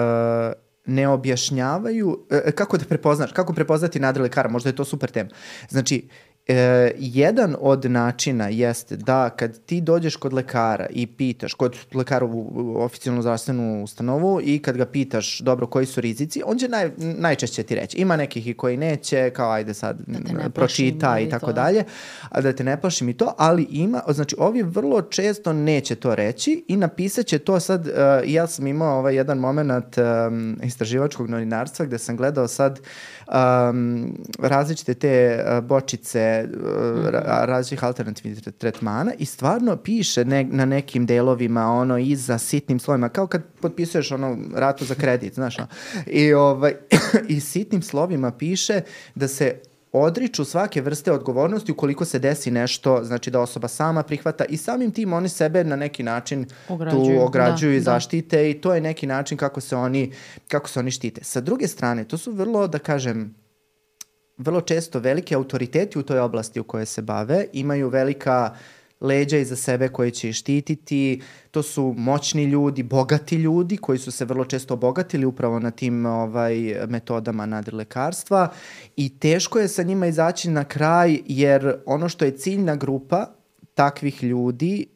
ne 0.85 1.07
objašnjavaju, 1.07 2.07
uh, 2.09 2.53
kako 2.55 2.77
da 2.77 2.85
prepoznaš, 2.85 3.31
kako 3.31 3.53
prepoznati 3.53 3.99
nadri 3.99 4.23
lekara, 4.23 4.49
možda 4.49 4.69
je 4.69 4.75
to 4.75 4.85
super 4.85 5.09
tema. 5.09 5.29
Znači, 5.69 6.07
E, 6.47 6.91
jedan 6.97 7.55
od 7.59 7.91
načina 7.91 8.47
jeste 8.47 8.95
da 8.95 9.29
kad 9.29 9.59
ti 9.65 9.81
dođeš 9.81 10.15
kod 10.15 10.33
lekara 10.33 10.85
i 10.89 11.07
pitaš, 11.07 11.53
kod 11.53 11.77
lekara 11.93 12.25
u 12.25 12.75
oficijalnu 12.81 13.21
zdravstvenu 13.21 13.83
ustanovu 13.83 14.41
i 14.43 14.59
kad 14.59 14.77
ga 14.77 14.85
pitaš, 14.85 15.39
dobro, 15.39 15.67
koji 15.67 15.85
su 15.85 16.01
rizici, 16.01 16.41
on 16.45 16.57
će 16.57 16.67
naj, 16.67 16.91
najčešće 16.97 17.63
ti 17.63 17.75
reći. 17.75 17.97
Ima 17.97 18.15
nekih 18.15 18.47
i 18.47 18.53
koji 18.53 18.77
neće, 18.77 19.29
kao 19.29 19.51
ajde 19.51 19.73
sad 19.73 19.97
da 20.07 20.49
pročita 20.49 21.19
i 21.19 21.29
tako 21.29 21.45
to. 21.45 21.53
dalje, 21.53 21.83
a 22.29 22.41
da 22.41 22.53
te 22.53 22.63
ne 22.63 22.81
plašim 22.81 23.09
i 23.09 23.17
to, 23.17 23.33
ali 23.37 23.67
ima, 23.69 24.01
znači 24.07 24.35
ovi 24.39 24.61
vrlo 24.61 25.01
često 25.01 25.53
neće 25.53 25.95
to 25.95 26.15
reći 26.15 26.65
i 26.67 26.77
napisat 26.77 27.25
će 27.25 27.39
to 27.39 27.59
sad, 27.59 27.87
uh, 27.87 27.93
ja 28.25 28.47
sam 28.47 28.67
imao 28.67 28.99
ovaj 28.99 29.15
jedan 29.15 29.37
moment 29.37 29.97
um, 29.97 30.59
istraživačkog 30.63 31.29
novinarstva 31.29 31.85
gde 31.85 31.97
sam 31.97 32.17
gledao 32.17 32.47
sad 32.47 32.79
um, 33.27 34.13
različite 34.39 34.93
te 34.93 35.43
uh, 35.45 35.63
bočice 35.63 36.47
mm. 36.47 36.55
različitih 37.23 37.83
alternativnih 37.83 38.39
tretmana 38.57 39.11
i 39.17 39.25
stvarno 39.25 39.77
piše 39.77 40.25
ne, 40.25 40.43
na 40.43 40.65
nekim 40.65 41.05
delovima 41.05 41.67
ono 41.67 41.97
iza 41.97 42.37
sitnim 42.37 42.79
slovima, 42.79 43.09
kao 43.09 43.27
kad 43.27 43.43
potpisuješ 43.61 44.11
ono 44.11 44.37
ratu 44.55 44.85
za 44.85 44.95
kredit, 44.95 45.33
znaš. 45.33 45.57
No? 45.57 45.67
I, 46.07 46.33
ovaj, 46.33 46.73
I 47.27 47.39
sitnim 47.39 47.81
slovima 47.81 48.31
piše 48.31 48.81
da 49.15 49.27
se 49.27 49.59
odriču 49.93 50.45
svake 50.45 50.81
vrste 50.81 51.11
odgovornosti 51.11 51.71
ukoliko 51.71 52.05
se 52.05 52.19
desi 52.19 52.51
nešto, 52.51 53.03
znači 53.03 53.31
da 53.31 53.39
osoba 53.39 53.67
sama 53.67 54.03
prihvata 54.03 54.45
i 54.45 54.57
samim 54.57 54.91
tim 54.91 55.13
oni 55.13 55.29
sebe 55.29 55.63
na 55.63 55.75
neki 55.75 56.03
način 56.03 56.45
ograđuju, 56.69 57.19
tu 57.19 57.25
ograđuju 57.25 57.71
da, 57.71 57.75
i 57.75 57.79
da. 57.79 57.83
zaštite 57.83 58.37
da. 58.37 58.43
i 58.43 58.53
to 58.53 58.73
je 58.73 58.81
neki 58.81 59.07
način 59.07 59.37
kako 59.37 59.61
se 59.61 59.75
oni 59.75 60.11
kako 60.47 60.69
se 60.69 60.79
oni 60.79 60.91
štite. 60.91 61.23
Sa 61.23 61.41
druge 61.41 61.67
strane, 61.67 62.03
to 62.03 62.17
su 62.17 62.31
vrlo 62.31 62.67
da 62.67 62.79
kažem 62.79 63.35
vrlo 64.37 64.61
često 64.61 64.99
veliki 64.99 65.35
autoriteti 65.35 65.99
u 65.99 66.03
toj 66.03 66.19
oblasti 66.19 66.59
u 66.59 66.63
kojoj 66.63 66.85
se 66.85 67.01
bave 67.01 67.45
imaju 67.53 67.89
velika 67.89 68.55
leđa 69.03 69.37
iza 69.37 69.55
sebe 69.55 69.87
koje 69.87 70.11
će 70.11 70.29
ih 70.29 70.35
štititi, 70.35 71.21
to 71.51 71.63
su 71.63 71.93
moćni 71.97 72.43
ljudi, 72.43 72.83
bogati 72.83 73.35
ljudi 73.35 73.77
koji 73.77 73.99
su 73.99 74.11
se 74.11 74.25
vrlo 74.25 74.45
često 74.45 74.73
obogatili 74.73 75.25
upravo 75.25 75.59
na 75.59 75.71
tim 75.71 76.05
ovaj, 76.05 76.75
metodama 76.87 77.45
nadrilekarstva. 77.45 78.53
I 78.95 79.19
teško 79.19 79.59
je 79.59 79.67
sa 79.67 79.83
njima 79.83 80.07
izaći 80.07 80.49
na 80.49 80.63
kraj 80.63 81.19
jer 81.25 81.75
ono 81.85 82.09
što 82.09 82.25
je 82.25 82.37
ciljna 82.37 82.75
grupa 82.75 83.35
takvih 83.73 84.23
ljudi 84.23 84.92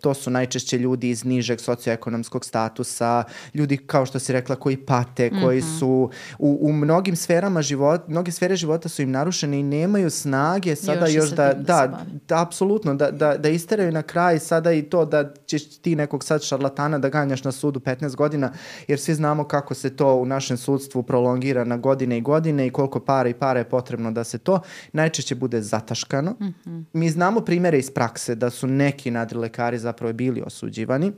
to 0.00 0.14
su 0.14 0.30
najčešće 0.30 0.78
ljudi 0.78 1.10
iz 1.10 1.24
nižeg 1.24 1.60
socioekonomskog 1.60 2.44
statusa, 2.44 3.24
ljudi 3.54 3.76
kao 3.76 4.06
što 4.06 4.18
si 4.18 4.32
rekla 4.32 4.56
koji 4.56 4.76
pate, 4.76 5.30
koji 5.42 5.58
mm 5.58 5.62
-hmm. 5.62 5.78
su 5.78 6.10
u, 6.38 6.58
u 6.60 6.72
mnogim 6.72 7.16
sferama 7.16 7.62
života, 7.62 8.04
mnoge 8.08 8.32
sfere 8.32 8.56
života 8.56 8.88
su 8.88 9.02
im 9.02 9.10
narušene 9.10 9.60
i 9.60 9.62
nemaju 9.62 10.10
snage 10.10 10.76
sada 10.76 11.06
još, 11.06 11.14
još 11.14 11.30
da, 11.30 11.46
da, 11.46 11.62
da, 11.62 12.04
da, 12.28 12.42
apsolutno, 12.42 12.94
da, 12.94 13.10
da, 13.10 13.36
da 13.36 13.48
isteraju 13.48 13.92
na 13.92 14.02
kraj 14.02 14.38
sada 14.38 14.72
i 14.72 14.82
to 14.82 15.04
da 15.04 15.32
ćeš 15.46 15.78
ti 15.78 15.96
nekog 15.96 16.24
sad 16.24 16.42
šarlatana 16.42 16.98
da 16.98 17.08
ganjaš 17.08 17.44
na 17.44 17.52
sudu 17.52 17.80
15 17.80 18.16
godina, 18.16 18.52
jer 18.88 19.00
svi 19.00 19.14
znamo 19.14 19.44
kako 19.44 19.74
se 19.74 19.96
to 19.96 20.14
u 20.14 20.26
našem 20.26 20.56
sudstvu 20.56 21.02
prolongira 21.02 21.64
na 21.64 21.76
godine 21.76 22.18
i 22.18 22.20
godine 22.20 22.66
i 22.66 22.70
koliko 22.70 23.00
para 23.00 23.28
i 23.28 23.34
para 23.34 23.58
je 23.58 23.68
potrebno 23.68 24.12
da 24.12 24.24
se 24.24 24.38
to 24.38 24.60
najčešće 24.92 25.34
bude 25.34 25.62
zataškano. 25.62 26.30
Mm 26.30 26.54
-hmm. 26.64 26.84
Mi 26.92 27.10
znamo 27.10 27.40
primere 27.40 27.78
iz 27.78 27.90
prakse 27.90 28.34
da 28.34 28.50
su 28.50 28.66
neki 28.66 29.07
neki 29.08 29.14
nadrilekari 29.14 29.78
zapravo 29.78 30.12
bili 30.12 30.42
osuđivani 30.46 31.12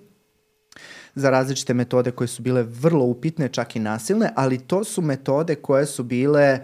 za 1.15 1.31
različite 1.31 1.75
metode 1.75 2.11
koje 2.11 2.29
su 2.29 2.43
bile 2.43 2.63
vrlo 2.63 3.05
upitne, 3.05 3.49
čak 3.49 3.77
i 3.77 3.79
nasilne, 3.79 4.31
ali 4.37 4.59
to 4.59 4.85
su 4.85 5.03
metode 5.03 5.55
koje 5.55 5.87
su 5.87 6.05
bile 6.05 6.61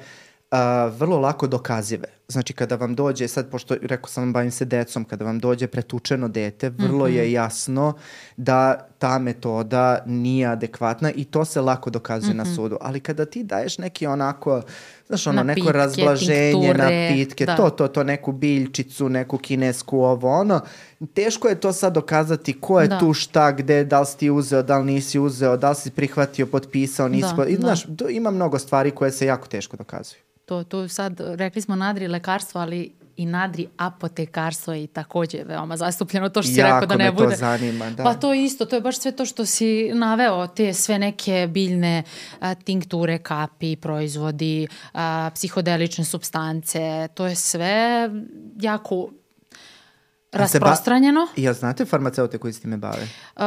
uh, 0.50 0.58
vrlo 0.98 1.18
lako 1.18 1.46
dokazive. 1.46 2.15
Znači, 2.28 2.52
kada 2.52 2.76
vam 2.76 2.94
dođe, 2.94 3.28
sad, 3.28 3.50
pošto 3.50 3.76
rekao 3.82 4.08
sam, 4.08 4.32
bavim 4.32 4.50
se 4.50 4.64
decom, 4.64 5.04
kada 5.04 5.24
vam 5.24 5.38
dođe 5.38 5.66
pretučeno 5.66 6.28
dete, 6.28 6.70
vrlo 6.70 7.04
mm 7.04 7.10
-hmm. 7.10 7.16
je 7.16 7.32
jasno 7.32 7.94
da 8.36 8.88
ta 8.98 9.18
metoda 9.18 10.02
nije 10.06 10.46
adekvatna 10.46 11.10
i 11.12 11.24
to 11.24 11.44
se 11.44 11.60
lako 11.60 11.90
dokazuje 11.90 12.30
mm 12.30 12.34
-hmm. 12.34 12.36
na 12.36 12.44
mhm. 12.44 12.54
sudu. 12.54 12.76
Ali 12.80 13.00
kada 13.00 13.24
ti 13.24 13.42
daješ 13.42 13.78
neki 13.78 14.06
onako, 14.06 14.62
znaš, 15.06 15.26
ono, 15.26 15.42
napitke, 15.42 15.60
neko 15.60 15.72
razblaženje, 15.72 16.52
tinkture, 16.52 17.08
napitke, 17.08 17.46
da. 17.46 17.56
to, 17.56 17.70
to, 17.70 17.88
to, 17.88 18.04
neku 18.04 18.32
biljčicu, 18.32 19.08
neku 19.08 19.38
kinesku, 19.38 20.00
ovo, 20.00 20.30
ono, 20.30 20.60
teško 21.14 21.48
je 21.48 21.60
to 21.60 21.72
sad 21.72 21.92
dokazati 21.92 22.60
ko 22.60 22.80
je 22.80 22.88
da. 22.88 22.98
tu 22.98 23.12
šta, 23.12 23.52
gde, 23.52 23.84
da 23.84 24.00
li 24.00 24.06
si 24.06 24.18
ti 24.18 24.30
uzeo, 24.30 24.62
da 24.62 24.78
li 24.78 24.84
nisi 24.84 25.18
uzeo, 25.18 25.56
da 25.56 25.70
li 25.70 25.76
si 25.76 25.90
prihvatio, 25.90 26.46
potpisao, 26.46 27.08
nisi, 27.08 27.28
da, 27.36 27.46
i, 27.46 27.56
znaš, 27.56 27.84
da. 27.84 28.08
ima 28.08 28.30
mnogo 28.30 28.58
stvari 28.58 28.90
koje 28.90 29.12
se 29.12 29.26
jako 29.26 29.48
teško 29.48 29.76
dokazuju. 29.76 30.25
To, 30.46 30.64
to 30.64 30.88
sad, 30.88 31.20
rekli 31.20 31.62
smo 31.62 31.76
nadri 31.76 32.08
lekarstvo, 32.08 32.60
ali 32.60 32.92
i 33.16 33.26
nadri 33.26 33.68
apotekarstvo 33.76 34.72
je 34.72 34.84
i 34.84 34.86
takođe 34.86 35.44
veoma 35.44 35.76
zastupljeno, 35.76 36.28
to 36.28 36.42
što 36.42 36.52
si 36.52 36.62
rekao 36.62 36.86
da 36.86 36.96
ne 36.96 37.12
bude. 37.12 37.24
Jako 37.24 37.30
me 37.30 37.34
to 37.34 37.38
zanima, 37.38 37.90
da. 37.90 38.04
Pa 38.04 38.14
to 38.14 38.34
isto, 38.34 38.66
to 38.66 38.76
je 38.76 38.80
baš 38.80 38.98
sve 38.98 39.12
to 39.12 39.24
što 39.24 39.46
si 39.46 39.90
naveo, 39.94 40.46
te 40.46 40.72
sve 40.72 40.98
neke 40.98 41.48
biljne 41.50 42.02
a, 42.40 42.54
tinkture, 42.54 43.18
kapi, 43.18 43.76
proizvodi, 43.76 44.66
a, 44.92 45.30
psihodelične 45.34 46.04
substance, 46.04 47.08
to 47.14 47.26
je 47.26 47.34
sve 47.34 48.10
jako 48.60 49.10
rasprostranjeno. 50.36 51.20
Ba, 51.36 51.42
ja 51.42 51.52
znate 51.52 51.84
farmaceute 51.84 52.38
koji 52.38 52.52
se 52.52 52.60
time 52.60 52.76
bave? 52.76 53.08
Uh, 53.36 53.42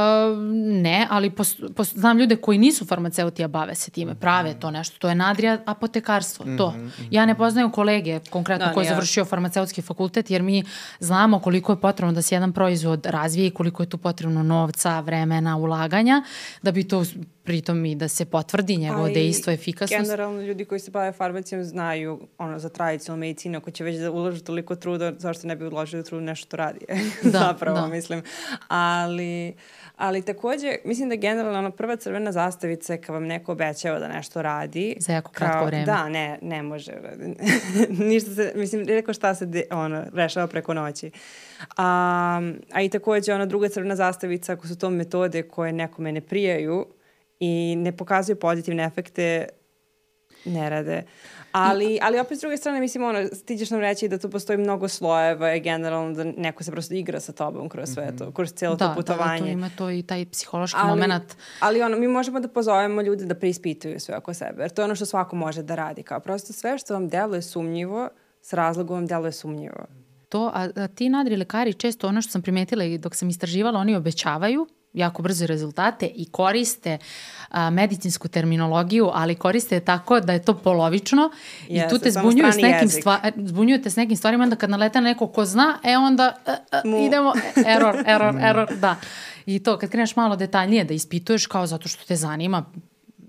ne, 0.81 1.07
ali 1.09 1.29
pos, 1.29 1.55
pos, 1.75 1.93
znam 1.93 2.17
ljude 2.17 2.35
koji 2.35 2.57
nisu 2.57 2.85
farmaceuti, 2.85 3.43
a 3.43 3.47
bave 3.47 3.75
se 3.75 3.91
time, 3.91 4.15
prave 4.15 4.59
to 4.59 4.71
nešto. 4.71 4.97
To 4.99 5.09
je 5.09 5.15
nadrija 5.15 5.57
apotekarstvo, 5.65 6.45
mm 6.45 6.49
-hmm, 6.49 6.57
to. 6.57 6.71
Mm 6.71 6.75
-hmm. 6.75 7.07
Ja 7.11 7.25
ne 7.25 7.35
poznaju 7.35 7.71
kolege 7.71 8.19
konkretno 8.29 8.65
da, 8.65 8.73
koji 8.73 8.85
je 8.85 8.89
završio 8.89 9.25
farmaceutski 9.25 9.81
fakultet, 9.81 10.31
jer 10.31 10.41
mi 10.41 10.63
znamo 10.99 11.39
koliko 11.39 11.71
je 11.71 11.81
potrebno 11.81 12.13
da 12.13 12.21
se 12.21 12.35
jedan 12.35 12.53
proizvod 12.53 13.05
razvije 13.05 13.47
i 13.47 13.51
koliko 13.51 13.83
je 13.83 13.89
tu 13.89 13.97
potrebno 13.97 14.43
novca, 14.43 14.99
vremena, 14.99 15.57
ulaganja, 15.57 16.23
da 16.61 16.71
bi 16.71 16.87
to 16.87 17.03
pritom 17.49 17.85
i 17.85 17.95
da 17.95 18.07
se 18.07 18.25
potvrdi 18.25 18.77
njegovo 18.77 19.03
Ali, 19.03 19.13
dejstvo, 19.13 19.53
efikasnost. 19.53 20.03
Generalno 20.03 20.41
ljudi 20.41 20.65
koji 20.65 20.79
se 20.79 20.91
bave 20.91 21.11
farmacijom 21.11 21.63
znaju 21.63 22.19
ono, 22.37 22.59
za 22.59 22.69
tradicionalnu 22.69 23.19
medicinu, 23.19 23.57
ako 23.57 23.71
će 23.71 23.83
već 23.83 23.97
da 23.97 24.11
uloži 24.11 24.43
toliko 24.43 24.75
truda, 24.75 25.13
zašto 25.17 25.47
ne 25.47 25.55
bi 25.55 25.65
uložili 25.65 26.03
trud 26.03 26.23
nešto 26.23 26.45
što 26.45 26.57
radi? 26.57 26.79
Da, 27.23 27.39
Zapravo, 27.47 27.81
da. 27.81 27.87
mislim. 27.87 28.21
Ali, 28.67 29.53
ali 29.97 30.21
takođe, 30.21 30.75
mislim 30.85 31.09
da 31.09 31.15
generalno 31.15 31.59
ono, 31.59 31.71
prva 31.71 31.95
crvena 31.95 32.31
zastavica 32.31 32.93
je 32.93 33.01
kad 33.01 33.13
vam 33.13 33.23
neko 33.23 33.51
obećava 33.51 33.99
da 33.99 34.07
nešto 34.07 34.41
radi. 34.41 34.95
Za 34.99 35.13
jako 35.13 35.31
kratko 35.31 35.57
kao, 35.57 35.65
vreme. 35.65 35.85
Da, 35.85 36.09
ne, 36.09 36.39
ne 36.41 36.63
može. 36.63 36.91
Ništa 38.09 38.31
se, 38.31 38.51
mislim, 38.55 38.85
rekao 38.87 39.13
šta 39.13 39.35
se 39.35 39.45
de, 39.45 39.63
ono, 39.71 40.05
rešava 40.13 40.47
preko 40.47 40.73
noći. 40.73 41.11
A, 41.77 42.41
a 42.71 42.81
i 42.81 42.89
takođe, 42.89 43.33
ona 43.33 43.45
druga 43.45 43.69
crvena 43.69 43.95
zastavica, 43.95 44.53
ako 44.53 44.67
su 44.67 44.77
to 44.77 44.89
metode 44.89 45.41
koje 45.41 45.73
nekome 45.73 46.11
ne 46.11 46.21
prijaju, 46.21 46.85
i 47.39 47.75
ne 47.77 47.97
pokazuju 47.97 48.39
pozitivne 48.39 48.83
efekte, 48.83 49.47
ne 50.45 50.69
rade. 50.69 51.03
Ali, 51.51 51.99
ali 52.01 52.19
opet 52.19 52.37
s 52.37 52.41
druge 52.41 52.57
strane, 52.57 52.79
mislim, 52.79 53.03
ono, 53.03 53.29
ti 53.45 53.57
ćeš 53.57 53.69
nam 53.69 53.79
reći 53.79 54.07
da 54.07 54.17
tu 54.17 54.29
postoji 54.29 54.57
mnogo 54.57 54.87
slojeva 54.87 55.55
i 55.55 55.59
generalno 55.59 56.13
da 56.13 56.23
neko 56.23 56.63
se 56.63 56.71
prosto 56.71 56.93
igra 56.93 57.19
sa 57.19 57.31
tobom 57.31 57.69
kroz 57.69 57.89
sve 57.93 58.17
to, 58.17 58.23
mhm. 58.23 58.33
kroz 58.33 58.53
cijelo 58.53 58.75
da, 58.75 58.87
to 58.87 58.95
putovanje. 58.95 59.39
Da, 59.39 59.45
to 59.45 59.51
ima 59.51 59.69
to 59.77 59.91
i 59.91 60.03
taj 60.03 60.25
psihološki 60.25 60.79
ali, 60.81 61.01
moment. 61.01 61.35
Ali 61.59 61.81
ono, 61.81 61.97
mi 61.97 62.07
možemo 62.07 62.39
da 62.39 62.47
pozovemo 62.47 63.01
ljude 63.01 63.25
da 63.25 63.35
preispituju 63.35 63.99
sve 63.99 64.17
oko 64.17 64.33
sebe, 64.33 64.63
jer 64.63 64.71
to 64.71 64.81
je 64.81 64.83
ono 64.83 64.95
što 64.95 65.05
svako 65.05 65.35
može 65.35 65.63
da 65.63 65.75
radi. 65.75 66.03
Kao 66.03 66.19
prosto 66.19 66.53
sve 66.53 66.77
što 66.77 66.93
vam 66.93 67.07
deluje 67.07 67.41
sumnjivo, 67.41 68.09
s 68.41 68.53
razlogom 68.53 68.95
vam 68.95 69.07
deluje 69.07 69.31
sumnjivo. 69.31 69.85
To, 70.29 70.51
a, 70.53 70.69
a 70.75 70.87
ti 70.87 71.09
nadri 71.09 71.35
lekari 71.35 71.73
često 71.73 72.07
ono 72.07 72.21
što 72.21 72.31
sam 72.31 72.41
primetila 72.41 72.83
i 72.83 72.97
dok 72.97 73.15
sam 73.15 73.29
istraživala, 73.29 73.79
oni 73.79 73.95
obećavaju 73.95 74.67
jako 74.93 75.21
brzo 75.21 75.47
rezultate 75.47 76.05
i 76.15 76.25
koriste 76.31 76.97
a, 77.49 77.69
medicinsku 77.69 78.27
terminologiju, 78.27 79.09
ali 79.13 79.35
koriste 79.35 79.79
tako 79.79 80.19
da 80.19 80.33
je 80.33 80.43
to 80.43 80.53
polovično 80.53 81.31
yes, 81.69 81.85
i 81.85 81.89
tu 81.89 81.99
te 81.99 82.11
zbunjuju 82.11 82.51
s, 82.51 82.57
nekim 82.61 82.89
stva, 82.89 83.19
zbunjuju 83.35 83.81
te 83.81 83.89
s 83.89 83.95
nekim 83.95 84.17
stvarima, 84.17 84.43
onda 84.43 84.55
kad 84.55 84.69
nalete 84.69 85.01
neko 85.01 85.27
ko 85.27 85.45
zna, 85.45 85.79
e 85.83 85.97
onda 85.97 86.35
a, 86.45 86.55
a, 86.71 86.81
idemo, 87.05 87.33
error, 87.65 87.95
error, 88.15 88.35
error, 88.41 88.77
da. 88.77 88.95
I 89.45 89.63
to, 89.63 89.77
kad 89.77 89.89
kreneš 89.89 90.15
malo 90.15 90.35
detaljnije 90.35 90.83
da 90.83 90.93
ispituješ 90.93 91.45
kao 91.45 91.67
zato 91.67 91.87
što 91.87 92.05
te 92.05 92.15
zanima, 92.15 92.65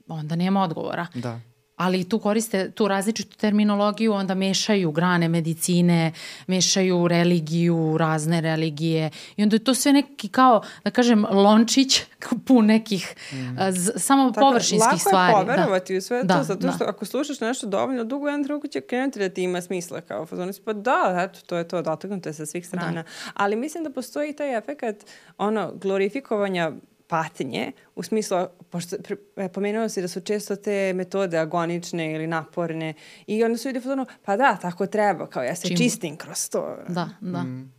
onda 0.08 0.36
nema 0.36 0.62
odgovora. 0.62 1.06
Da 1.14 1.40
ali 1.80 2.08
tu 2.08 2.18
koriste 2.18 2.70
tu 2.70 2.88
različitu 2.88 3.36
terminologiju, 3.36 4.12
onda 4.12 4.34
mešaju 4.34 4.90
grane 4.90 5.28
medicine, 5.28 6.12
mešaju 6.46 7.08
religiju, 7.08 7.96
razne 7.98 8.40
religije 8.40 9.10
i 9.36 9.42
onda 9.42 9.56
je 9.56 9.64
to 9.64 9.74
sve 9.74 9.92
neki 9.92 10.28
kao, 10.28 10.62
da 10.84 10.90
kažem, 10.90 11.24
lončić 11.30 12.02
pun 12.46 12.66
nekih 12.66 13.14
mm. 13.32 13.36
z, 13.70 13.92
samo 13.96 14.30
Tako, 14.30 14.40
površinskih 14.40 15.00
stvari. 15.00 15.32
Lako 15.32 15.40
je 15.40 15.46
da. 15.46 15.52
poverovati 15.52 15.92
da. 15.92 15.98
u 15.98 16.00
sve 16.00 16.22
da, 16.22 16.38
to, 16.38 16.42
zato 16.42 16.60
da. 16.60 16.72
što 16.72 16.84
da. 16.84 16.90
ako 16.90 17.04
slušaš 17.04 17.40
nešto 17.40 17.66
dovoljno 17.66 18.04
dugo, 18.04 18.26
jedan 18.26 18.42
drugo 18.42 18.68
će 18.68 18.80
krenuti 18.80 19.18
da 19.18 19.28
ti 19.28 19.42
ima 19.42 19.60
smisla 19.60 20.00
kao 20.00 20.26
fazon. 20.26 20.52
Pa 20.64 20.72
da, 20.72 21.28
eto, 21.30 21.40
to 21.46 21.56
je 21.56 21.68
to, 21.68 21.82
dotaknuto 21.82 22.28
je 22.28 22.32
sa 22.32 22.46
svih 22.46 22.66
strana. 22.66 23.02
Da. 23.02 23.08
Ali 23.34 23.56
mislim 23.56 23.84
da 23.84 23.90
postoji 23.90 24.32
taj 24.32 24.58
efekt 24.58 25.06
ono, 25.38 25.72
glorifikovanja 25.74 26.72
patnje, 27.10 27.72
u 27.94 28.02
smislu, 28.02 28.38
pošto 28.70 28.96
e, 29.36 29.48
pomenuo 29.48 29.88
si 29.88 30.02
da 30.02 30.08
su 30.08 30.20
često 30.20 30.56
te 30.56 30.92
metode 30.92 31.38
agonične 31.38 32.12
ili 32.14 32.26
naporne 32.26 32.94
i 33.26 33.44
onda 33.44 33.58
su 33.58 33.68
ljudi 33.68 33.88
ono, 33.88 34.06
pa 34.24 34.36
da, 34.36 34.56
tako 34.62 34.86
treba, 34.86 35.26
kao 35.26 35.42
ja 35.42 35.54
se 35.54 35.68
Čim... 35.68 35.76
čistim 35.76 36.16
kroz 36.16 36.48
to. 36.50 36.76
Da, 36.88 37.08
da. 37.20 37.42
Mm. 37.42 37.72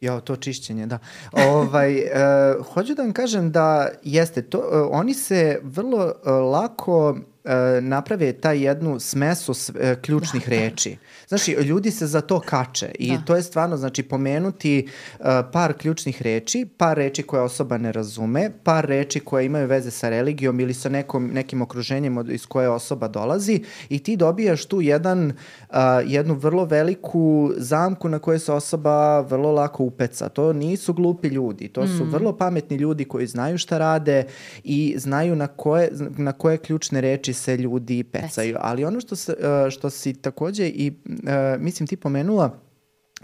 Ja, 0.00 0.20
to 0.20 0.36
čišćenje, 0.36 0.86
da. 0.86 0.98
ovaj, 1.32 1.96
uh, 1.96 2.66
hoću 2.72 2.94
da 2.94 3.02
vam 3.02 3.12
kažem 3.12 3.52
da 3.52 3.88
jeste, 4.02 4.42
to, 4.42 4.58
uh, 4.58 4.88
oni 4.90 5.14
se 5.14 5.60
vrlo 5.62 6.04
uh, 6.04 6.52
lako 6.52 7.16
E, 7.16 7.35
naprave 7.80 8.32
taj 8.32 8.64
jednu 8.66 9.00
smesu 9.00 9.52
e, 9.80 9.96
ključnih 10.02 10.48
da, 10.48 10.50
reči. 10.50 10.96
Znači, 11.28 11.52
ljudi 11.52 11.90
se 11.90 12.06
za 12.06 12.20
to 12.20 12.40
kače 12.40 12.90
i 12.98 13.10
da. 13.10 13.22
to 13.24 13.36
je 13.36 13.42
stvarno, 13.42 13.76
znači, 13.76 14.02
pomenuti 14.02 14.88
uh, 15.18 15.26
par 15.52 15.72
ključnih 15.72 16.22
reči, 16.22 16.66
par 16.76 16.96
reči 16.96 17.22
koje 17.22 17.42
osoba 17.42 17.78
ne 17.78 17.92
razume, 17.92 18.50
par 18.64 18.84
reči 18.84 19.20
koje 19.20 19.46
imaju 19.46 19.66
veze 19.66 19.90
sa 19.90 20.08
religijom 20.08 20.60
ili 20.60 20.74
sa 20.74 20.88
nekom, 20.88 21.26
nekim 21.32 21.62
okruženjem 21.62 22.18
od, 22.18 22.30
iz 22.30 22.46
koje 22.46 22.68
osoba 22.68 23.08
dolazi 23.08 23.62
i 23.88 23.98
ti 23.98 24.16
dobijaš 24.16 24.64
tu 24.64 24.80
jedan, 24.80 25.32
uh, 25.70 25.76
jednu 26.04 26.34
vrlo 26.34 26.64
veliku 26.64 27.52
zamku 27.56 28.08
na 28.08 28.18
kojoj 28.18 28.38
se 28.38 28.52
osoba 28.52 29.20
vrlo 29.20 29.52
lako 29.52 29.84
upeca. 29.84 30.28
To 30.28 30.52
nisu 30.52 30.92
glupi 30.92 31.28
ljudi, 31.28 31.68
to 31.68 31.86
su 31.86 32.04
mm. 32.04 32.10
vrlo 32.10 32.36
pametni 32.36 32.76
ljudi 32.76 33.04
koji 33.04 33.26
znaju 33.26 33.58
šta 33.58 33.78
rade 33.78 34.24
i 34.64 34.94
znaju 34.98 35.36
na 35.36 35.46
koje, 35.46 35.90
na 36.16 36.32
koje 36.32 36.58
ključne 36.58 37.00
reči 37.00 37.35
se 37.36 37.56
ljudi 37.56 38.04
pecaju. 38.04 38.56
Ali 38.60 38.84
ono 38.84 39.00
što, 39.00 39.16
se, 39.16 39.32
e, 39.32 39.70
što 39.70 39.90
si 39.90 40.14
takođe 40.14 40.68
i, 40.68 40.92
e, 41.26 41.56
mislim, 41.58 41.86
ti 41.86 41.96
pomenula, 41.96 42.58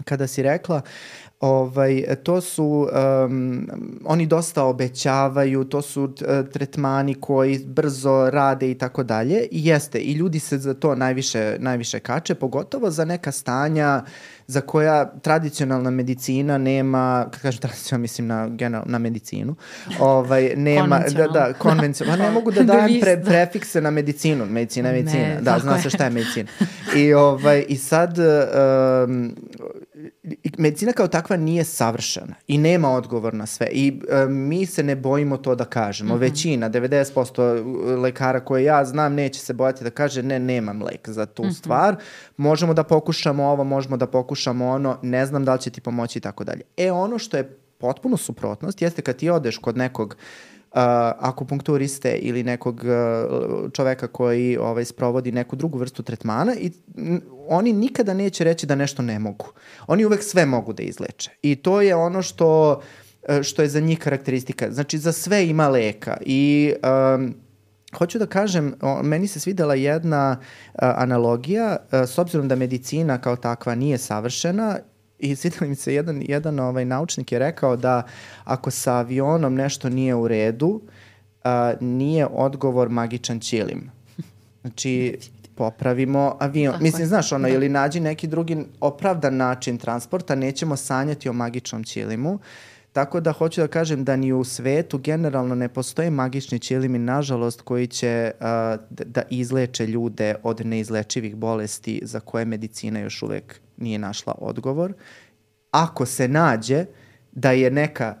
kada 0.05 0.27
si 0.27 0.43
rekla 0.43 0.81
Ovaj, 1.43 2.03
to 2.23 2.41
su, 2.41 2.89
um, 3.25 3.67
oni 4.05 4.25
dosta 4.25 4.63
obećavaju, 4.63 5.63
to 5.63 5.81
su 5.81 6.03
uh, 6.03 6.49
tretmani 6.53 7.13
koji 7.13 7.59
brzo 7.65 8.29
rade 8.29 8.71
i 8.71 8.77
tako 8.77 9.03
dalje. 9.03 9.47
I 9.51 9.65
jeste, 9.65 9.99
i 9.99 10.13
ljudi 10.13 10.39
se 10.39 10.57
za 10.57 10.73
to 10.73 10.95
najviše, 10.95 11.57
najviše 11.59 11.99
kače, 11.99 12.35
pogotovo 12.35 12.91
za 12.91 13.05
neka 13.05 13.31
stanja 13.31 14.03
za 14.47 14.61
koja 14.61 15.05
tradicionalna 15.05 15.89
medicina 15.89 16.57
nema, 16.57 17.25
kad 17.31 17.41
kažem 17.41 17.61
tradicionalna, 17.61 18.01
mislim 18.01 18.27
na, 18.27 18.47
general, 18.47 18.83
na 18.87 18.97
medicinu, 18.97 19.55
ovaj, 19.99 20.53
nema, 20.55 20.99
da, 21.15 21.27
da, 21.27 21.53
konvencionalno, 21.53 22.23
ne 22.23 22.31
mogu 22.31 22.51
da 22.51 22.63
dajem 22.73 23.01
pre, 23.01 23.21
prefikse 23.21 23.81
na 23.81 23.91
medicinu, 23.91 24.45
medicina 24.45 24.89
je 24.89 24.95
medicina, 24.95 25.27
ne, 25.27 25.41
da, 25.41 25.59
zna 25.59 25.81
se 25.81 25.89
šta 25.89 26.03
je 26.03 26.09
medicina. 26.09 26.49
I, 26.95 27.13
ovaj, 27.13 27.65
i 27.67 27.77
sad, 27.77 28.17
um, 29.07 29.35
medicina 30.57 30.91
kao 30.91 31.07
takva 31.07 31.37
nije 31.37 31.63
savršena 31.63 32.35
i 32.47 32.57
nema 32.57 32.91
odgovor 32.91 33.33
na 33.33 33.45
sve 33.45 33.67
i 33.71 34.01
e, 34.09 34.25
mi 34.25 34.65
se 34.65 34.83
ne 34.83 34.95
bojimo 34.95 35.37
to 35.37 35.55
da 35.55 35.65
kažemo. 35.65 36.13
Mm 36.13 36.17
-hmm. 36.17 36.21
Većina, 36.21 36.69
90% 36.69 38.01
lekara 38.01 38.39
koje 38.39 38.63
ja 38.63 38.85
znam 38.85 39.13
neće 39.13 39.39
se 39.39 39.53
bojati 39.53 39.83
da 39.83 39.89
kaže 39.89 40.23
ne, 40.23 40.39
nemam 40.39 40.83
lek 40.83 41.09
za 41.09 41.25
tu 41.25 41.43
mm 41.43 41.45
-hmm. 41.45 41.57
stvar. 41.57 41.95
Možemo 42.37 42.73
da 42.73 42.83
pokušamo 42.83 43.43
ovo, 43.43 43.63
možemo 43.63 43.97
da 43.97 44.07
pokušamo 44.07 44.67
ono, 44.67 44.97
ne 45.01 45.25
znam 45.25 45.45
da 45.45 45.53
li 45.53 45.61
će 45.61 45.69
ti 45.69 45.81
pomoći 45.81 46.19
i 46.19 46.21
tako 46.21 46.43
dalje. 46.43 46.61
E 46.77 46.91
ono 46.91 47.19
što 47.19 47.37
je 47.37 47.57
potpuno 47.77 48.17
suprotnost 48.17 48.81
jeste 48.81 49.01
kad 49.01 49.15
ti 49.15 49.29
odeš 49.29 49.57
kod 49.57 49.77
nekog 49.77 50.15
uh, 50.17 50.52
uh, 50.73 50.79
akupunkturiste 51.19 52.11
ili 52.11 52.43
nekog 52.43 52.83
uh, 52.83 53.71
čoveka 53.71 54.07
koji 54.07 54.57
ovaj, 54.57 54.85
sprovodi 54.85 55.31
neku 55.31 55.55
drugu 55.55 55.77
vrstu 55.77 56.03
tretmana 56.03 56.55
i 56.55 56.71
oni 57.47 57.73
nikada 57.73 58.13
neće 58.13 58.43
reći 58.43 58.65
da 58.65 58.75
nešto 58.75 59.01
ne 59.01 59.19
mogu. 59.19 59.45
Oni 59.87 60.05
uvek 60.05 60.23
sve 60.23 60.45
mogu 60.45 60.73
da 60.73 60.83
izleče. 60.83 61.31
I 61.41 61.55
to 61.55 61.81
je 61.81 61.95
ono 61.95 62.21
što, 62.21 62.81
uh, 63.29 63.41
što 63.41 63.61
je 63.61 63.69
za 63.69 63.79
njih 63.79 63.99
karakteristika. 63.99 64.71
Znači, 64.71 64.97
za 64.97 65.11
sve 65.11 65.47
ima 65.47 65.67
leka 65.67 66.17
i 66.25 66.73
um, 67.15 67.33
Hoću 67.97 68.19
da 68.19 68.25
kažem, 68.25 68.73
meni 69.03 69.27
se 69.27 69.39
svidela 69.39 69.75
jedna 69.75 70.39
analogija, 70.73 71.77
a, 71.91 72.07
s 72.07 72.17
obzirom 72.17 72.47
da 72.47 72.55
medicina 72.55 73.21
kao 73.21 73.35
takva 73.35 73.75
nije 73.75 73.97
savršena 73.97 74.77
i 75.19 75.35
svideli 75.35 75.69
mi 75.69 75.75
se 75.75 75.93
jedan, 75.93 76.21
jedan 76.25 76.59
ovaj, 76.59 76.85
naučnik 76.85 77.31
je 77.31 77.39
rekao 77.39 77.75
da 77.75 78.03
ako 78.43 78.71
sa 78.71 78.93
avionom 78.93 79.55
nešto 79.55 79.89
nije 79.89 80.15
u 80.15 80.27
redu, 80.27 80.81
a, 81.43 81.73
nije 81.81 82.25
odgovor 82.25 82.89
magičan 82.89 83.39
čilim. 83.39 83.91
Znači, 84.61 85.17
popravimo 85.55 86.37
avion. 86.39 86.71
Tako 86.73 86.83
Mislim, 86.83 87.07
znaš, 87.07 87.31
ono, 87.31 87.47
da. 87.47 87.53
ili 87.53 87.69
nađi 87.69 87.99
neki 87.99 88.27
drugi 88.27 88.57
opravdan 88.79 89.37
način 89.37 89.77
transporta, 89.77 90.35
nećemo 90.35 90.75
sanjati 90.75 91.29
o 91.29 91.33
magičnom 91.33 91.83
ćilimu. 91.83 92.39
Tako 92.93 93.19
da 93.19 93.31
hoću 93.31 93.61
da 93.61 93.67
kažem 93.67 94.03
da 94.03 94.15
ni 94.15 94.33
u 94.33 94.43
svetu 94.43 94.97
generalno 94.97 95.55
ne 95.55 95.69
postoje 95.69 96.09
magični 96.09 96.59
ćilimi, 96.59 96.99
nažalost, 96.99 97.61
koji 97.61 97.87
će 97.87 98.31
uh, 98.33 98.45
da 98.89 99.21
izleče 99.29 99.87
ljude 99.87 100.35
od 100.43 100.65
neizlečivih 100.65 101.35
bolesti 101.35 102.01
za 102.03 102.19
koje 102.19 102.45
medicina 102.45 102.99
još 102.99 103.21
uvek 103.21 103.61
nije 103.77 103.99
našla 103.99 104.35
odgovor. 104.37 104.93
Ako 105.71 106.05
se 106.05 106.27
nađe 106.27 106.85
da 107.31 107.51
je 107.51 107.71
neka 107.71 108.15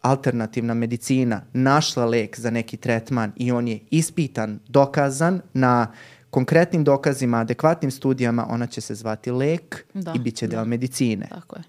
alternativna 0.00 0.74
medicina 0.74 1.42
našla 1.52 2.04
lek 2.04 2.40
za 2.40 2.50
neki 2.50 2.76
tretman 2.76 3.32
i 3.36 3.52
on 3.52 3.68
je 3.68 3.80
ispitan, 3.90 4.58
dokazan 4.68 5.40
na 5.54 5.92
konkretnim 6.30 6.84
dokazima, 6.84 7.38
adekvatnim 7.38 7.90
studijama, 7.90 8.46
ona 8.50 8.66
će 8.66 8.80
se 8.80 8.94
zvati 8.94 9.30
lek 9.30 9.84
da, 9.94 10.12
i 10.16 10.18
bit 10.18 10.36
će 10.36 10.46
da. 10.46 10.50
deo 10.50 10.64
medicine. 10.64 11.26
Tako 11.30 11.56
je. 11.56 11.62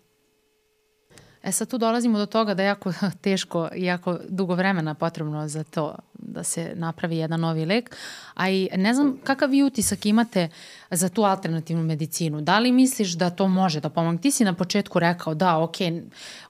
E 1.44 1.52
sad 1.52 1.70
tu 1.70 1.78
dolazimo 1.78 2.18
do 2.18 2.26
toga 2.26 2.54
da 2.54 2.64
je 2.64 2.68
jako 2.68 2.94
teško 3.22 3.70
i 3.76 3.84
jako 3.84 4.20
dugo 4.30 4.56
vremena 4.56 4.94
potrebno 4.94 5.48
za 5.48 5.64
to 5.64 5.96
da 6.14 6.44
se 6.44 6.72
napravi 6.76 7.18
jedan 7.18 7.40
novi 7.40 7.66
lek, 7.66 7.96
a 8.34 8.50
i 8.50 8.70
ne 8.76 8.94
znam 8.94 9.18
kakav 9.24 9.50
vi 9.50 9.64
utisak 9.64 10.06
imate 10.06 10.50
za 10.92 11.10
tu 11.10 11.24
alternativnu 11.24 11.84
medicinu. 11.84 12.42
Da 12.42 12.60
li 12.60 12.72
misliš 12.72 13.12
da 13.12 13.30
to 13.30 13.48
može 13.48 13.80
da 13.80 13.90
pomogne? 13.90 14.22
Ti 14.22 14.32
si 14.32 14.44
na 14.44 14.54
početku 14.54 15.00
rekao 15.00 15.34
da, 15.34 15.58
ok, 15.58 15.76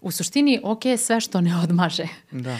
u 0.02 0.12
suštini 0.12 0.60
ok 0.64 0.82
sve 0.98 1.20
što 1.20 1.42
ne 1.42 1.58
odmaže. 1.64 2.08
Da. 2.32 2.58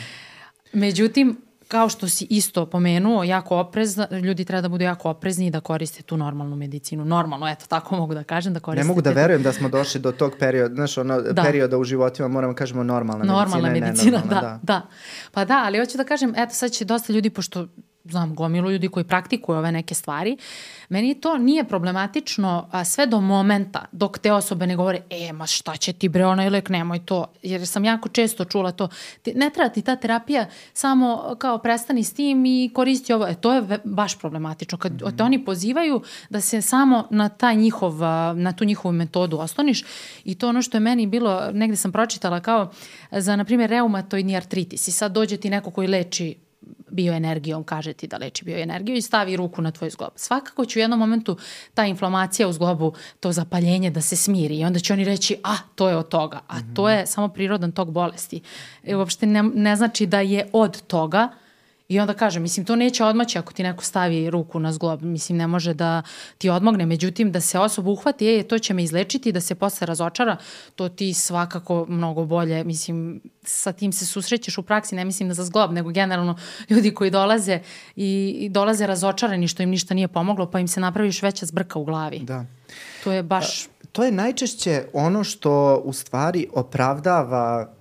Međutim, 0.74 1.38
kao 1.74 1.90
što 1.90 2.10
si 2.10 2.28
isto 2.30 2.66
pomenuo, 2.66 3.24
jako 3.24 3.58
oprezna, 3.58 4.08
ljudi 4.12 4.46
treba 4.46 4.62
da 4.62 4.70
budu 4.70 4.84
jako 4.84 5.10
oprezni 5.10 5.48
i 5.48 5.52
da 5.52 5.60
koriste 5.60 6.04
tu 6.04 6.18
normalnu 6.18 6.56
medicinu. 6.56 7.06
Normalno, 7.06 7.48
eto, 7.48 7.66
tako 7.68 7.96
mogu 8.02 8.14
da 8.14 8.24
kažem, 8.24 8.54
da 8.54 8.60
koriste. 8.60 8.84
Ne 8.84 8.88
mogu 8.88 9.02
da 9.02 9.12
verujem 9.12 9.44
da 9.44 9.54
smo 9.54 9.70
došli 9.70 10.02
do 10.02 10.12
tog 10.12 10.34
perioda, 10.40 10.76
znaš, 10.76 10.98
ono, 10.98 11.22
da. 11.22 11.44
perioda 11.44 11.78
u 11.78 11.84
životima, 11.84 12.28
moramo 12.28 12.54
da 12.54 12.58
kažemo 12.58 12.84
normalna, 12.84 13.26
normalna 13.26 13.70
medicina. 13.70 14.12
Normalna 14.12 14.42
medicina, 14.42 14.42
da, 14.42 14.48
da, 14.48 14.60
da. 14.64 14.88
Pa 15.32 15.46
da, 15.46 15.64
ali 15.66 15.80
hoću 15.80 15.98
da 15.98 16.04
kažem, 16.04 16.34
eto, 16.38 16.54
sad 16.54 16.72
će 16.72 16.86
dosta 16.86 17.14
ljudi, 17.14 17.30
pošto 17.30 17.68
znam 18.06 18.36
gomilu 18.36 18.72
ljudi 18.72 18.88
koji 18.88 19.04
praktikuju 19.04 19.58
ove 19.58 19.72
neke 19.72 19.96
stvari, 19.96 20.38
meni 20.90 21.16
to 21.16 21.38
nije 21.38 21.64
problematično 21.64 22.68
a, 22.72 22.86
sve 22.86 23.06
do 23.06 23.22
momenta 23.22 23.86
dok 23.92 24.20
te 24.20 24.32
osobe 24.32 24.68
ne 24.68 24.76
govore, 24.76 25.02
e, 25.10 25.34
ma 25.34 25.48
šta 25.48 25.76
će 25.76 25.94
ti 25.94 26.10
bre, 26.10 26.26
onaj 26.26 26.50
lek, 26.50 26.70
nemoj 26.70 27.06
to, 27.06 27.26
jer 27.42 27.68
sam 27.68 27.86
jako 27.86 28.10
često 28.10 28.46
čula 28.46 28.72
to, 28.72 28.88
ti, 29.22 29.34
ne 29.36 29.50
treba 29.50 29.70
ti 29.70 29.82
ta 29.82 29.96
terapija, 29.96 30.46
samo 30.74 31.36
kao 31.40 31.58
prestani 31.58 32.04
s 32.04 32.14
tim 32.14 32.46
i 32.46 32.72
koristi 32.74 33.14
ovo, 33.14 33.28
e, 33.28 33.36
to 33.36 33.54
je 33.54 33.80
baš 33.84 34.20
problematično, 34.20 34.78
kad 34.78 34.92
mm 34.92 34.98
-hmm. 34.98 35.18
te 35.18 35.24
oni 35.24 35.46
pozivaju 35.46 36.02
da 36.30 36.42
se 36.42 36.62
samo 36.62 37.08
na 37.10 37.30
taj 37.30 37.56
njihov, 37.56 37.94
na 38.36 38.54
tu 38.54 38.66
njihovu 38.66 38.92
metodu 38.92 39.38
osloniš. 39.38 39.84
I 40.24 40.36
to 40.36 40.50
ono 40.50 40.62
što 40.62 40.78
je 40.78 40.82
meni 40.82 41.08
bilo, 41.08 41.52
negde 41.52 41.76
sam 41.76 41.92
pročitala 41.92 42.40
kao 42.40 42.72
za, 43.12 43.36
na 43.36 43.46
primjer, 43.46 43.70
reumatoidni 43.70 44.38
artritis. 44.38 44.88
I 44.88 44.92
sad 44.92 45.12
dođe 45.12 45.38
ti 45.38 45.50
neko 45.50 45.72
koji 45.72 45.88
leči 45.88 46.36
bioenergijom, 46.90 47.64
kaže 47.64 47.94
ti 47.94 48.08
da 48.08 48.18
leči 48.18 48.46
bioenergiju 48.46 48.96
i 48.96 49.02
stavi 49.02 49.36
ruku 49.36 49.62
na 49.62 49.72
tvoj 49.72 49.90
zglob. 49.90 50.12
Svakako 50.16 50.66
će 50.66 50.80
u 50.80 50.82
jednom 50.82 51.00
momentu 51.00 51.38
ta 51.74 51.86
inflamacija 51.86 52.48
u 52.48 52.54
zglobu, 52.54 52.94
to 53.20 53.32
zapaljenje 53.32 53.90
da 53.90 54.02
se 54.02 54.16
smiri 54.16 54.60
i 54.60 54.66
onda 54.66 54.80
će 54.80 54.94
oni 54.94 55.04
reći, 55.04 55.38
a, 55.44 55.56
to 55.76 55.90
je 55.90 55.98
od 55.98 56.08
toga, 56.08 56.40
a 56.48 56.58
mm 56.58 56.62
-hmm. 56.62 56.76
to 56.76 56.90
je 56.90 57.06
samo 57.06 57.28
prirodan 57.28 57.72
tok 57.72 57.90
bolesti. 57.90 58.42
I 58.84 58.96
uopšte 58.96 59.26
ne, 59.26 59.44
ne 59.44 59.76
znači 59.76 60.06
da 60.06 60.20
je 60.20 60.50
od 60.54 60.82
toga, 60.82 61.30
I 61.94 62.00
onda 62.00 62.14
kaže, 62.14 62.40
mislim, 62.40 62.66
to 62.66 62.76
neće 62.76 63.04
odmaći 63.04 63.38
ako 63.38 63.54
ti 63.54 63.64
neko 63.64 63.84
stavi 63.84 64.30
ruku 64.30 64.60
na 64.60 64.72
zglob, 64.72 65.02
mislim, 65.02 65.38
ne 65.38 65.48
može 65.48 65.74
da 65.74 66.02
ti 66.38 66.50
odmogne, 66.50 66.86
međutim, 66.86 67.32
da 67.32 67.42
se 67.42 67.60
osoba 67.60 67.92
uhvati, 67.92 68.26
je, 68.26 68.48
to 68.48 68.60
će 68.60 68.74
me 68.74 68.84
izlečiti, 68.84 69.32
da 69.32 69.42
se 69.42 69.56
posle 69.56 69.88
razočara, 69.88 70.38
to 70.76 70.90
ti 70.90 71.14
svakako 71.14 71.86
mnogo 71.90 72.26
bolje, 72.26 72.64
mislim, 72.64 73.22
sa 73.44 73.72
tim 73.72 73.92
se 73.92 74.06
susrećeš 74.06 74.58
u 74.58 74.64
praksi, 74.64 74.96
ne 74.96 75.06
mislim 75.06 75.30
da 75.30 75.36
za 75.36 75.44
zglob, 75.44 75.72
nego 75.72 75.90
generalno 75.90 76.38
ljudi 76.70 76.94
koji 76.94 77.12
dolaze 77.12 77.60
i, 77.96 78.36
i 78.40 78.50
dolaze 78.50 78.88
razočarani 78.88 79.48
što 79.48 79.64
im 79.64 79.70
ništa 79.70 79.94
nije 79.94 80.08
pomoglo, 80.08 80.52
pa 80.52 80.60
im 80.60 80.68
se 80.68 80.80
napraviš 80.80 81.22
veća 81.22 81.46
zbrka 81.46 81.80
u 81.80 81.86
glavi. 81.86 82.20
Da. 82.20 82.46
To 83.04 83.12
je 83.12 83.24
baš... 83.24 83.66
A, 83.66 83.70
to 83.92 84.04
je 84.04 84.12
najčešće 84.12 84.84
ono 84.94 85.24
što 85.24 85.82
u 85.86 85.94
stvari 85.94 86.48
opravdava 86.54 87.74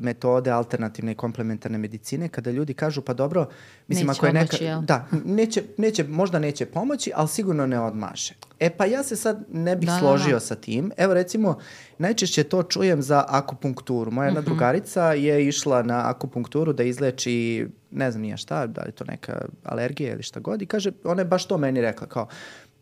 metode 0.00 0.50
alternativne 0.50 1.12
i 1.12 1.14
komplementarne 1.14 1.78
medicine 1.78 2.28
kada 2.28 2.50
ljudi 2.50 2.74
kažu 2.74 3.02
pa 3.02 3.14
dobro, 3.14 3.48
mislim 3.88 4.06
neće 4.06 4.18
ako 4.18 4.26
je 4.26 4.32
neka 4.32 4.56
odmoći, 4.56 4.86
da, 4.86 5.06
neće, 5.24 5.62
neće, 5.76 6.04
možda 6.04 6.38
neće 6.38 6.66
pomoći, 6.66 7.12
ali 7.14 7.28
sigurno 7.28 7.66
ne 7.66 7.80
odmaše. 7.80 8.34
E 8.60 8.70
pa 8.70 8.86
ja 8.86 9.02
se 9.02 9.16
sad 9.16 9.44
ne 9.52 9.76
bih 9.76 9.88
da, 9.88 9.98
složio 9.98 10.28
da, 10.28 10.34
da. 10.34 10.40
sa 10.40 10.54
tim. 10.54 10.92
Evo 10.96 11.14
recimo, 11.14 11.58
najčešće 11.98 12.44
to 12.44 12.62
čujem 12.62 13.02
za 13.02 13.24
akupunkturu. 13.28 14.10
Moja 14.10 14.26
jedna 14.26 14.40
mhm. 14.40 14.46
-huh. 14.46 14.50
drugarica 14.50 15.12
je 15.12 15.48
išla 15.48 15.82
na 15.82 16.10
akupunkturu 16.10 16.72
da 16.72 16.82
izleči 16.82 17.66
ne 17.90 18.10
znam 18.10 18.22
nije 18.22 18.36
šta, 18.36 18.66
da 18.66 18.82
li 18.82 18.92
to 18.92 19.04
neka 19.04 19.44
alergija 19.64 20.12
ili 20.12 20.22
šta 20.22 20.40
god 20.40 20.62
i 20.62 20.66
kaže, 20.66 20.92
ona 21.04 21.20
je 21.20 21.26
baš 21.26 21.46
to 21.46 21.58
meni 21.58 21.80
rekla 21.80 22.06
kao, 22.06 22.28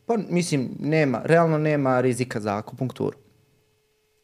pa 0.07 0.17
mislim, 0.29 0.71
nema, 0.79 1.21
realno 1.25 1.59
nema 1.59 2.01
rizika 2.01 2.41
za 2.41 2.57
akupunkturu. 2.57 3.17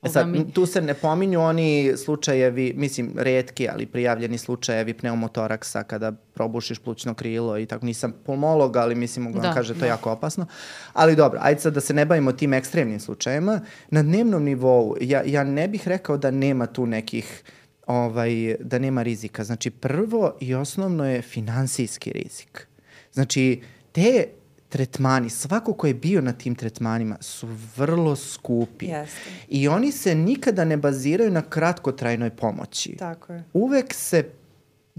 E 0.04 0.08
sad, 0.08 0.52
tu 0.52 0.66
se 0.66 0.80
ne 0.80 0.94
pominju 0.94 1.40
oni 1.40 1.92
slučajevi, 1.96 2.72
mislim, 2.76 3.12
redki, 3.16 3.68
ali 3.68 3.86
prijavljeni 3.86 4.38
slučajevi 4.38 4.94
pneumotoraksa 4.94 5.82
kada 5.82 6.12
probušiš 6.12 6.78
plućno 6.78 7.14
krilo 7.14 7.58
i 7.58 7.66
tako. 7.66 7.86
Nisam 7.86 8.14
pulmolog, 8.26 8.76
ali 8.76 8.94
mislim, 8.94 9.24
mogu 9.24 9.38
da, 9.38 9.46
vam 9.46 9.54
kaže, 9.54 9.74
to 9.74 9.78
je 9.78 9.88
da. 9.88 9.94
jako 9.94 10.12
opasno. 10.12 10.46
Ali 10.92 11.16
dobro, 11.16 11.38
ajde 11.42 11.60
sad 11.60 11.74
da 11.74 11.80
se 11.80 11.94
ne 11.94 12.04
bavimo 12.04 12.32
tim 12.32 12.52
ekstremnim 12.52 13.00
slučajevima. 13.00 13.60
Na 13.90 14.02
dnevnom 14.02 14.44
nivou, 14.44 14.96
ja, 15.00 15.22
ja 15.26 15.44
ne 15.44 15.68
bih 15.68 15.88
rekao 15.88 16.16
da 16.16 16.30
nema 16.30 16.66
tu 16.66 16.86
nekih 16.86 17.42
ovaj, 17.86 18.56
da 18.60 18.78
nema 18.78 19.02
rizika. 19.02 19.44
Znači, 19.44 19.70
prvo 19.70 20.36
i 20.40 20.54
osnovno 20.54 21.10
je 21.10 21.22
finansijski 21.22 22.12
rizik. 22.12 22.68
Znači, 23.12 23.62
te 23.92 24.26
tretmani, 24.74 25.30
svako 25.30 25.72
ko 25.72 25.86
je 25.86 25.94
bio 25.94 26.20
na 26.20 26.32
tim 26.32 26.54
tretmanima 26.54 27.16
su 27.20 27.48
vrlo 27.76 28.16
skupi. 28.16 28.86
Jeste. 28.86 29.30
I 29.48 29.68
oni 29.68 29.92
se 29.92 30.14
nikada 30.14 30.64
ne 30.64 30.76
baziraju 30.76 31.30
na 31.30 31.42
kratkotrajnoj 31.42 32.30
pomoći. 32.30 32.96
Tako 32.98 33.32
je. 33.32 33.44
Uvek 33.52 33.94
se 33.94 34.24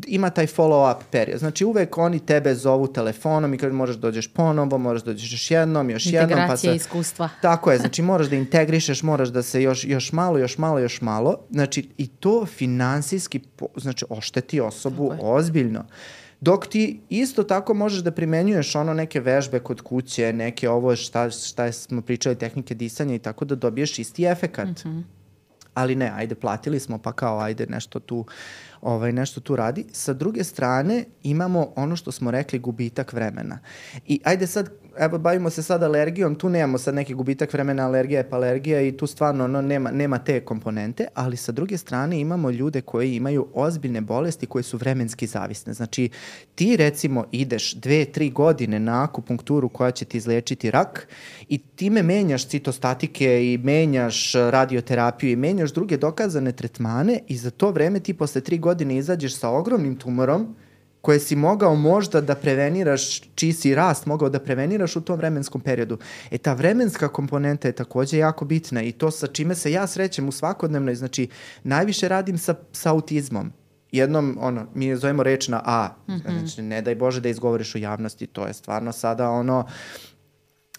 ima 0.07 0.29
taj 0.29 0.47
follow-up 0.47 0.97
period. 1.11 1.39
Znači 1.39 1.65
uvek 1.65 1.97
oni 1.97 2.19
tebe 2.19 2.55
zovu 2.55 2.87
telefonom 2.87 3.53
i 3.53 3.57
kažu 3.57 3.73
možeš 3.75 3.95
da 3.95 4.01
dođeš 4.01 4.27
ponovo, 4.27 4.77
možeš 4.77 5.03
da 5.03 5.11
dođeš 5.11 5.31
još 5.31 5.51
jednom, 5.51 5.89
još 5.89 6.05
jednom. 6.05 6.29
Pa 6.29 6.33
Integracija 6.33 6.71
pa 6.71 6.75
iskustva. 6.75 7.29
Tako 7.41 7.71
je, 7.71 7.77
znači 7.77 8.01
moraš 8.01 8.27
da 8.27 8.35
integrišeš, 8.35 9.03
moraš 9.03 9.29
da 9.29 9.43
se 9.43 9.61
još, 9.61 9.85
još 9.85 10.11
malo, 10.11 10.37
još 10.37 10.57
malo, 10.57 10.79
još 10.79 11.01
malo. 11.01 11.37
Znači 11.49 11.89
i 11.97 12.07
to 12.07 12.45
finansijski, 12.45 13.39
znači 13.77 14.05
ošteti 14.09 14.61
osobu 14.61 15.13
ozbiljno. 15.21 15.85
Dok 16.41 16.67
ti 16.67 17.01
isto 17.09 17.43
tako 17.43 17.73
možeš 17.73 18.03
da 18.03 18.11
primenjuješ 18.11 18.75
ono 18.75 18.93
neke 18.93 19.19
vežbe 19.19 19.59
kod 19.59 19.81
kuće, 19.81 20.33
neke 20.33 20.69
ovo 20.69 20.95
šta, 20.95 21.29
šta 21.29 21.71
smo 21.71 22.01
pričali, 22.01 22.35
tehnike 22.35 22.75
disanja 22.75 23.15
i 23.15 23.19
tako 23.19 23.45
da 23.45 23.55
dobiješ 23.55 23.99
isti 23.99 24.25
efekat. 24.25 24.85
Mm 24.85 24.89
-hmm. 24.89 25.03
Ali 25.73 25.95
ne, 25.95 26.11
ajde, 26.15 26.35
platili 26.35 26.79
smo, 26.79 26.97
pa 26.97 27.11
kao 27.11 27.39
ajde 27.39 27.65
nešto 27.65 27.99
tu 27.99 28.25
ovaj, 28.81 29.11
nešto 29.11 29.41
tu 29.41 29.55
radi. 29.55 29.85
Sa 29.91 30.13
druge 30.13 30.43
strane 30.43 31.05
imamo 31.23 31.73
ono 31.75 31.95
što 31.95 32.11
smo 32.11 32.31
rekli 32.31 32.59
gubitak 32.59 33.13
vremena. 33.13 33.59
I 34.07 34.21
ajde 34.23 34.47
sad, 34.47 34.69
evo 34.97 35.17
bavimo 35.17 35.49
se 35.49 35.63
sad 35.63 35.83
alergijom, 35.83 36.35
tu 36.35 36.49
nemamo 36.49 36.77
sad 36.77 36.95
neki 36.95 37.13
gubitak 37.13 37.53
vremena, 37.53 37.85
alergija 37.85 38.23
pa 38.29 38.35
alergija 38.35 38.81
i 38.81 38.97
tu 38.97 39.07
stvarno 39.07 39.43
ono, 39.43 39.61
nema, 39.61 39.91
nema 39.91 40.17
te 40.17 40.39
komponente, 40.39 41.07
ali 41.13 41.37
sa 41.37 41.51
druge 41.51 41.77
strane 41.77 42.19
imamo 42.19 42.49
ljude 42.49 42.81
koji 42.81 43.15
imaju 43.15 43.47
ozbiljne 43.53 44.01
bolesti 44.01 44.45
koje 44.45 44.63
su 44.63 44.77
vremenski 44.77 45.27
zavisne. 45.27 45.73
Znači 45.73 46.09
ti 46.55 46.77
recimo 46.77 47.25
ideš 47.31 47.73
dve, 47.73 48.05
tri 48.05 48.29
godine 48.29 48.79
na 48.79 49.03
akupunkturu 49.03 49.69
koja 49.69 49.91
će 49.91 50.05
ti 50.05 50.17
izlečiti 50.17 50.71
rak 50.71 51.07
i 51.49 51.57
time 51.57 52.03
menjaš 52.03 52.47
citostatike 52.47 53.53
i 53.53 53.57
menjaš 53.57 54.33
radioterapiju 54.33 55.31
i 55.31 55.35
menjaš 55.35 55.73
druge 55.73 55.97
dokazane 55.97 56.51
tretmane 56.51 57.19
i 57.27 57.37
za 57.37 57.51
to 57.51 57.71
vreme 57.71 57.99
ti 57.99 58.13
posle 58.13 58.41
tri 58.41 58.57
godine 58.57 58.97
izađeš 58.97 59.35
sa 59.35 59.49
ogromnim 59.49 59.95
tumorom 59.95 60.55
koje 61.05 61.19
si 61.19 61.35
mogao 61.35 61.75
možda 61.75 62.21
da 62.21 62.35
preveniraš, 62.35 63.21
čiji 63.35 63.53
si 63.53 63.75
rast 63.75 64.05
mogao 64.05 64.29
da 64.29 64.39
preveniraš 64.39 64.95
u 64.95 65.01
tom 65.01 65.17
vremenskom 65.17 65.61
periodu. 65.61 65.97
E 66.31 66.37
ta 66.37 66.53
vremenska 66.53 67.07
komponenta 67.07 67.67
je 67.67 67.71
takođe 67.71 68.17
jako 68.17 68.45
bitna 68.45 68.81
i 68.83 68.91
to 68.91 69.11
sa 69.11 69.27
čime 69.27 69.55
se 69.55 69.71
ja 69.71 69.87
srećem 69.87 70.27
u 70.27 70.31
svakodnevnoj, 70.31 70.95
znači 70.95 71.27
najviše 71.63 72.07
radim 72.07 72.37
sa, 72.37 72.55
sa 72.71 72.91
autizmom 72.91 73.51
jednom, 73.91 74.37
ono, 74.41 74.65
mi 74.73 74.85
je 74.85 74.97
zovemo 74.97 75.23
reč 75.23 75.47
na 75.47 75.61
A, 75.65 75.89
mm 76.07 76.13
-hmm. 76.13 76.39
znači 76.39 76.61
ne 76.61 76.81
daj 76.81 76.95
Bože 76.95 77.21
da 77.21 77.29
izgovoriš 77.29 77.75
u 77.75 77.77
javnosti, 77.77 78.27
to 78.27 78.47
je 78.47 78.53
stvarno 78.53 78.91
sada 78.91 79.29
ono, 79.29 79.65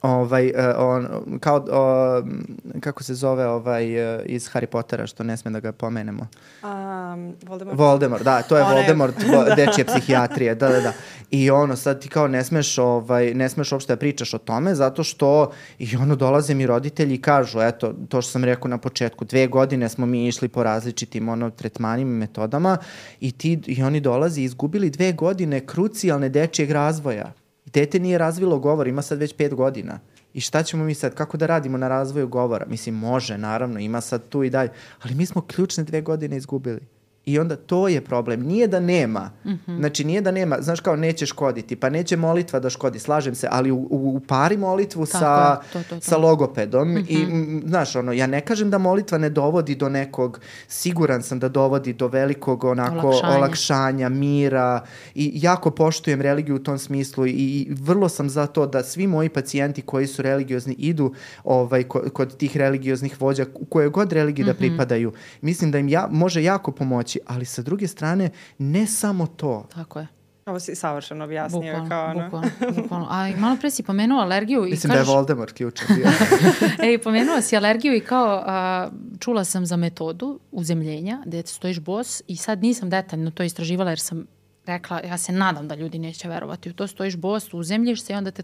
ovaj, 0.06 0.46
uh, 0.46 0.52
on, 0.78 1.08
kao, 1.40 1.56
uh, 1.56 2.80
kako 2.80 3.02
se 3.02 3.14
zove 3.14 3.46
ovaj, 3.46 4.14
uh, 4.16 4.20
iz 4.26 4.48
Harry 4.48 4.66
Pottera, 4.66 5.06
što 5.06 5.24
ne 5.24 5.36
sme 5.36 5.50
da 5.50 5.60
ga 5.60 5.72
pomenemo. 5.72 6.26
Um, 6.62 7.34
Voldemort. 7.46 7.78
Voldemort, 7.78 8.22
da, 8.22 8.42
to 8.42 8.56
je 8.56 8.62
One... 8.66 8.74
Voldemort, 8.74 9.14
dečije 9.56 9.84
psihijatrije, 9.84 10.54
da, 10.54 10.68
da, 10.68 10.80
da. 10.80 10.92
I 11.30 11.50
ono, 11.50 11.76
sad 11.76 12.00
ti 12.00 12.08
kao 12.08 12.28
ne 12.28 12.44
smeš, 12.44 12.78
ovaj, 12.78 13.34
ne 13.34 13.48
smeš 13.48 13.72
uopšte 13.72 13.92
da 13.92 13.98
pričaš 13.98 14.34
o 14.34 14.38
tome, 14.38 14.74
zato 14.74 15.04
što 15.04 15.50
i 15.78 15.96
ono, 15.96 16.16
dolaze 16.16 16.54
mi 16.54 16.66
roditelji 16.66 17.14
i 17.14 17.22
kažu, 17.22 17.60
eto, 17.60 17.94
to 18.08 18.22
što 18.22 18.30
sam 18.30 18.44
rekao 18.44 18.68
na 18.68 18.78
početku, 18.78 19.24
dve 19.24 19.46
godine 19.46 19.88
smo 19.88 20.06
mi 20.06 20.26
išli 20.26 20.48
po 20.48 20.62
različitim 20.62 21.28
ono, 21.28 21.50
tretmanima 21.50 22.10
i 22.10 22.18
metodama 22.18 22.78
i, 23.20 23.32
ti, 23.32 23.60
i 23.66 23.82
oni 23.82 24.00
dolazi 24.00 24.42
izgubili 24.42 24.90
dve 24.90 25.12
godine 25.12 25.66
krucijalne 25.66 26.28
dečijeg 26.28 26.70
razvoja 26.70 27.32
dete 27.76 27.98
nije 28.00 28.18
razvilo 28.18 28.58
govor, 28.58 28.88
ima 28.88 29.02
sad 29.02 29.18
već 29.18 29.36
pet 29.36 29.54
godina. 29.54 30.00
I 30.34 30.40
šta 30.40 30.62
ćemo 30.62 30.84
mi 30.84 30.94
sad, 30.94 31.14
kako 31.14 31.36
da 31.36 31.46
radimo 31.46 31.78
na 31.78 31.88
razvoju 31.88 32.28
govora? 32.28 32.66
Mislim, 32.68 32.94
može, 32.94 33.38
naravno, 33.38 33.80
ima 33.80 34.00
sad 34.00 34.28
tu 34.28 34.42
i 34.42 34.50
dalje. 34.50 34.70
Ali 35.02 35.14
mi 35.14 35.26
smo 35.26 35.42
ključne 35.42 35.84
dve 35.84 36.00
godine 36.00 36.36
izgubili. 36.36 36.80
I 37.26 37.38
onda 37.38 37.56
to 37.56 37.88
je 37.88 38.00
problem. 38.00 38.42
Nije 38.42 38.68
da 38.68 38.80
nema. 38.80 39.30
Mm 39.44 39.50
-hmm. 39.50 39.78
Znači 39.78 40.04
nije 40.04 40.20
da 40.20 40.30
nema, 40.30 40.56
znaš 40.60 40.80
kao 40.80 40.96
neće 40.96 41.26
škoditi, 41.26 41.76
pa 41.76 41.90
neće 41.90 42.16
molitva 42.16 42.60
da 42.60 42.70
škodi, 42.70 42.98
slažem 42.98 43.34
se, 43.34 43.48
ali 43.50 43.70
u, 43.70 43.86
u 43.90 44.20
pari 44.28 44.56
molitvu 44.56 45.06
Tako 45.06 45.18
sa, 45.18 45.60
to, 45.72 45.82
to, 45.82 45.88
to. 45.88 46.00
sa 46.00 46.16
logopedom 46.16 46.88
mm 46.88 46.96
-hmm. 46.96 47.04
i 47.08 47.22
m, 47.22 47.62
znaš 47.66 47.96
ono, 47.96 48.12
ja 48.12 48.26
ne 48.26 48.40
kažem 48.40 48.70
da 48.70 48.78
molitva 48.78 49.18
ne 49.18 49.30
dovodi 49.30 49.74
do 49.74 49.88
nekog, 49.88 50.40
siguran 50.68 51.22
sam 51.22 51.38
da 51.38 51.48
dovodi 51.48 51.92
do 51.92 52.08
velikog 52.08 52.64
onako 52.64 53.06
olakšanja, 53.06 53.36
olakšanja 53.36 54.08
mira 54.08 54.80
i 55.14 55.32
jako 55.34 55.70
poštujem 55.70 56.20
religiju 56.20 56.56
u 56.56 56.62
tom 56.62 56.78
smislu 56.78 57.26
i, 57.26 57.30
i 57.30 57.68
vrlo 57.70 58.08
sam 58.08 58.30
za 58.30 58.46
to 58.46 58.66
da 58.66 58.82
svi 58.82 59.06
moji 59.06 59.28
pacijenti 59.28 59.82
koji 59.82 60.06
su 60.06 60.22
religiozni 60.22 60.74
idu 60.78 61.14
ovaj, 61.44 61.82
kod, 61.82 62.12
kod 62.12 62.36
tih 62.36 62.56
religioznih 62.56 63.20
vođa, 63.20 63.46
u 63.54 63.64
koje 63.64 63.88
god 63.88 64.12
religiji 64.12 64.44
mm 64.44 64.48
-hmm. 64.48 64.58
da 64.58 64.64
mhm. 64.64 64.68
pripadaju. 64.68 65.12
Mislim 65.40 65.70
da 65.70 65.78
im 65.78 65.88
ja, 65.88 66.08
može 66.10 66.42
jako 66.42 66.72
pomoći 66.72 67.15
pomoći, 67.18 67.34
ali 67.34 67.44
sa 67.44 67.62
druge 67.62 67.88
strane 67.88 68.30
ne 68.58 68.86
samo 68.86 69.26
to. 69.26 69.66
Tako 69.74 69.98
je. 69.98 70.06
Ovo 70.46 70.60
si 70.60 70.74
savršeno 70.74 71.24
objasnio 71.24 71.60
bukvalno, 71.60 71.88
kao 71.88 72.10
ono. 72.10 72.24
Bukvalno, 72.24 72.82
bukvalno. 72.82 73.06
A 73.10 73.30
malo 73.36 73.56
pre 73.56 73.70
si 73.70 73.82
pomenuo 73.82 74.20
alergiju 74.20 74.66
i 74.66 74.70
Mislim 74.70 74.90
kažeš... 74.90 75.06
da 75.06 75.12
je 75.12 75.16
Voldemort 75.16 75.52
ključan 75.52 75.86
bio. 75.96 76.06
Ej, 76.88 76.98
pomenuo 76.98 77.40
si 77.40 77.56
alergiju 77.56 77.94
i 77.94 78.00
kao 78.00 78.42
a, 78.46 78.88
čula 79.18 79.44
sam 79.44 79.66
za 79.66 79.76
metodu 79.76 80.40
uzemljenja 80.52 81.22
gde 81.26 81.42
stojiš 81.46 81.80
bos 81.80 82.22
i 82.26 82.36
sad 82.36 82.62
nisam 82.62 82.90
detaljno 82.90 83.30
to 83.30 83.42
istraživala 83.42 83.90
jer 83.90 83.98
sam 83.98 84.26
rekla, 84.66 85.00
ja 85.00 85.18
se 85.18 85.32
nadam 85.32 85.68
da 85.68 85.74
ljudi 85.74 85.98
neće 85.98 86.28
verovati 86.28 86.70
u 86.70 86.72
to, 86.72 86.86
stojiš 86.86 87.16
bos, 87.16 87.54
uzemljiš 87.54 88.02
se 88.02 88.12
i 88.12 88.16
onda 88.16 88.30
te 88.30 88.42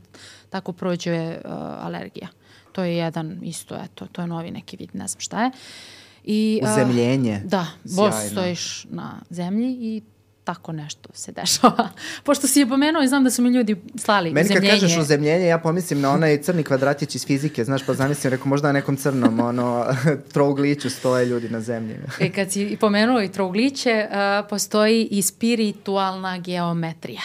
tako 0.50 0.72
prođe 0.72 1.38
uh, 1.44 1.52
alergija. 1.87 2.28
To 2.72 2.85
je 2.85 2.96
jedan 2.96 3.38
isto, 3.42 3.76
eto, 3.85 4.06
to 4.06 4.22
je 4.22 4.26
novi 4.26 4.50
neki 4.50 4.76
vid, 4.76 4.90
ne 4.94 5.08
znam 5.08 5.20
šta 5.20 5.42
je. 5.42 5.48
Uh, 5.48 5.54
I, 6.24 6.61
Uzemljenje. 6.62 7.40
Uh, 7.44 7.50
da, 7.50 7.66
bos 7.85 8.14
stojiš 8.30 8.87
na 8.90 9.20
zemlji 9.30 9.78
i 9.80 10.02
tako 10.44 10.72
nešto 10.72 11.08
se 11.14 11.32
dešava. 11.32 11.88
Pošto 12.24 12.46
si 12.46 12.61
je 12.61 12.68
pomenuo 12.68 13.02
i 13.02 13.08
znam 13.08 13.24
da 13.24 13.30
su 13.30 13.42
mi 13.42 13.48
ljudi 13.48 13.76
slali 13.96 14.32
Meni 14.32 14.44
uzemljenje. 14.44 14.61
Meni 14.61 14.80
kad 14.80 14.80
kažeš 14.80 14.98
uzemljenje, 14.98 15.46
ja 15.46 15.58
pomislim 15.58 16.00
na 16.00 16.11
onaj 16.11 16.42
crni 16.42 16.62
kvadratić 16.62 17.14
iz 17.14 17.26
fizike, 17.26 17.64
znaš, 17.64 17.87
pa 17.87 17.94
zamislim, 17.94 18.30
rekao, 18.30 18.46
možda 18.46 18.68
na 18.68 18.72
nekom 18.72 18.96
crnom, 18.96 19.40
ono, 19.40 19.87
trougliću 20.32 20.90
stoje 20.90 21.26
ljudi 21.26 21.48
na 21.48 21.61
zemlji. 21.61 21.96
e, 22.20 22.32
kad 22.32 22.52
si 22.52 22.76
pomenuo 22.80 23.22
i 23.22 23.32
trougliće, 23.32 24.08
uh, 24.11 24.48
postoji 24.50 25.08
i 25.11 25.22
spiritualna 25.22 26.38
geometrija. 26.38 27.22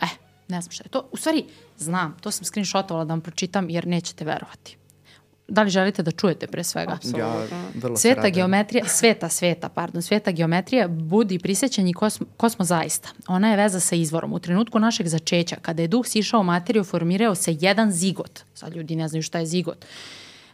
E, 0.00 0.06
ne 0.48 0.60
znam 0.60 0.72
šta 0.72 0.84
je 0.84 0.90
to. 0.90 1.08
U 1.12 1.16
stvari, 1.16 1.44
znam, 1.78 2.16
to 2.20 2.30
sam 2.30 2.44
screenshotovala 2.44 3.04
da 3.04 3.12
vam 3.12 3.20
pročitam 3.20 3.70
jer 3.70 3.86
nećete 3.86 4.24
verovati 4.24 4.76
da 5.48 5.62
li 5.62 5.70
želite 5.70 6.02
da 6.02 6.10
čujete 6.10 6.46
pre 6.46 6.64
svega? 6.64 6.92
Absolutno. 6.92 7.20
Ja, 7.20 7.46
vrlo 7.74 7.96
sveta 7.96 8.28
geometrija, 8.28 8.84
sveta, 8.88 9.28
sveta, 9.28 9.68
pardon, 9.68 10.02
sveta 10.02 10.30
geometrija 10.30 10.88
budi 10.88 11.38
prisjećanje 11.38 11.92
ko, 11.92 12.10
smo, 12.10 12.26
ko 12.36 12.48
smo 12.48 12.64
zaista. 12.64 13.08
Ona 13.28 13.50
je 13.50 13.56
veza 13.56 13.80
sa 13.80 13.96
izvorom. 13.96 14.32
U 14.32 14.38
trenutku 14.38 14.78
našeg 14.78 15.08
začeća, 15.08 15.56
kada 15.62 15.82
je 15.82 15.88
duh 15.88 16.06
sišao 16.06 16.40
u 16.40 16.44
materiju, 16.44 16.84
formirao 16.84 17.34
se 17.34 17.56
jedan 17.60 17.92
zigot. 17.92 18.44
Sad 18.54 18.76
ljudi 18.76 18.96
ne 18.96 19.08
znaju 19.08 19.22
šta 19.22 19.38
je 19.38 19.46
zigot. 19.46 19.84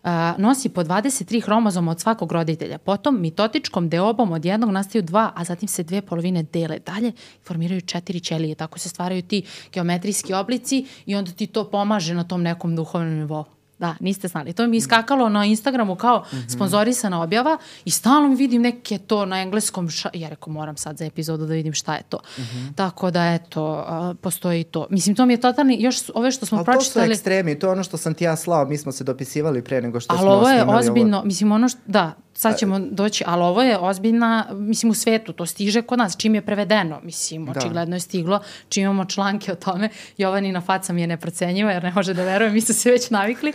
Uh, 0.02 0.10
nosi 0.38 0.68
po 0.68 0.84
23 0.84 1.42
hromozoma 1.44 1.90
od 1.90 2.00
svakog 2.00 2.32
roditelja. 2.32 2.78
Potom 2.78 3.20
mitotičkom 3.20 3.88
deobom 3.88 4.32
od 4.32 4.44
jednog 4.44 4.70
nastaju 4.70 5.02
dva, 5.02 5.32
a 5.36 5.44
zatim 5.44 5.68
se 5.68 5.82
dve 5.82 6.02
polovine 6.02 6.42
dele 6.42 6.78
dalje 6.78 7.08
i 7.08 7.44
formiraju 7.44 7.80
četiri 7.80 8.20
ćelije. 8.20 8.54
Tako 8.54 8.78
se 8.78 8.88
stvaraju 8.88 9.22
ti 9.22 9.42
geometrijski 9.72 10.34
oblici 10.34 10.86
i 11.06 11.14
onda 11.14 11.32
ti 11.32 11.46
to 11.46 11.70
pomaže 11.70 12.14
na 12.14 12.24
tom 12.24 12.42
nekom 12.42 12.76
duhovnom 12.76 13.14
nivou. 13.14 13.44
Da, 13.80 13.94
niste 14.00 14.28
znali. 14.28 14.52
To 14.52 14.66
mi 14.66 14.76
je 14.76 14.78
iskakalo 14.78 15.28
na 15.28 15.44
Instagramu 15.44 15.96
kao 15.96 16.18
mm 16.18 16.36
-hmm. 16.36 16.54
sponzorisana 16.54 17.22
objava 17.22 17.58
i 17.84 17.90
stalno 17.90 18.28
mi 18.28 18.36
vidim 18.36 18.62
neke 18.62 18.98
to 18.98 19.26
na 19.26 19.40
engleskom. 19.40 19.90
Ša... 19.90 20.10
Ja 20.14 20.28
rekao, 20.28 20.52
moram 20.52 20.76
sad 20.76 20.96
za 20.96 21.04
epizodu 21.04 21.46
da 21.46 21.54
vidim 21.54 21.72
šta 21.72 21.94
je 21.94 22.02
to. 22.08 22.18
Mm 22.38 22.42
-hmm. 22.42 22.74
Tako 22.74 23.10
da, 23.10 23.34
eto, 23.34 23.86
uh, 24.10 24.16
postoji 24.20 24.64
to. 24.64 24.86
Mislim, 24.90 25.16
to 25.16 25.26
mi 25.26 25.32
je 25.32 25.40
totalni, 25.40 25.82
još 25.82 25.96
ove 26.14 26.32
što 26.32 26.46
smo 26.46 26.58
Ali 26.58 26.64
pročitali... 26.64 27.02
Ali 27.02 27.10
to 27.10 27.14
su 27.14 27.18
ekstremi, 27.18 27.58
to 27.58 27.66
je 27.66 27.70
ono 27.70 27.82
što 27.82 27.96
sam 27.96 28.14
ti 28.14 28.24
ja 28.24 28.36
slao, 28.36 28.64
mi 28.64 28.78
smo 28.78 28.92
se 28.92 29.04
dopisivali 29.04 29.64
pre 29.64 29.82
nego 29.82 30.00
što 30.00 30.12
Ali 30.12 30.20
smo 30.20 30.30
ovo 30.30 30.48
je 30.48 30.64
ozbiljno, 30.64 31.16
ovo. 31.16 31.26
mislim, 31.26 31.52
ono 31.52 31.68
što, 31.68 31.80
da, 31.86 32.14
sad 32.40 32.58
ćemo 32.58 32.78
doći, 32.78 33.24
ali 33.26 33.42
ovo 33.42 33.62
je 33.62 33.78
ozbiljna, 33.78 34.46
mislim 34.52 34.90
u 34.90 34.94
svetu, 34.94 35.32
to 35.32 35.46
stiže 35.46 35.82
kod 35.82 35.98
nas, 35.98 36.16
čim 36.16 36.34
je 36.34 36.42
prevedeno, 36.42 37.00
mislim, 37.02 37.46
da. 37.46 37.52
očigledno 37.60 37.96
je 37.96 38.00
stiglo, 38.00 38.40
čim 38.68 38.82
imamo 38.82 39.04
članke 39.04 39.52
o 39.52 39.54
tome, 39.54 39.88
Jovanina 40.16 40.60
faca 40.60 40.92
mi 40.92 41.00
je 41.00 41.06
neprocenjiva 41.06 41.72
jer 41.72 41.82
ne 41.82 41.92
može 41.92 42.14
da 42.14 42.24
veruje, 42.24 42.50
mi 42.50 42.60
su 42.60 42.74
se 42.74 42.90
već 42.90 43.10
navikli. 43.10 43.52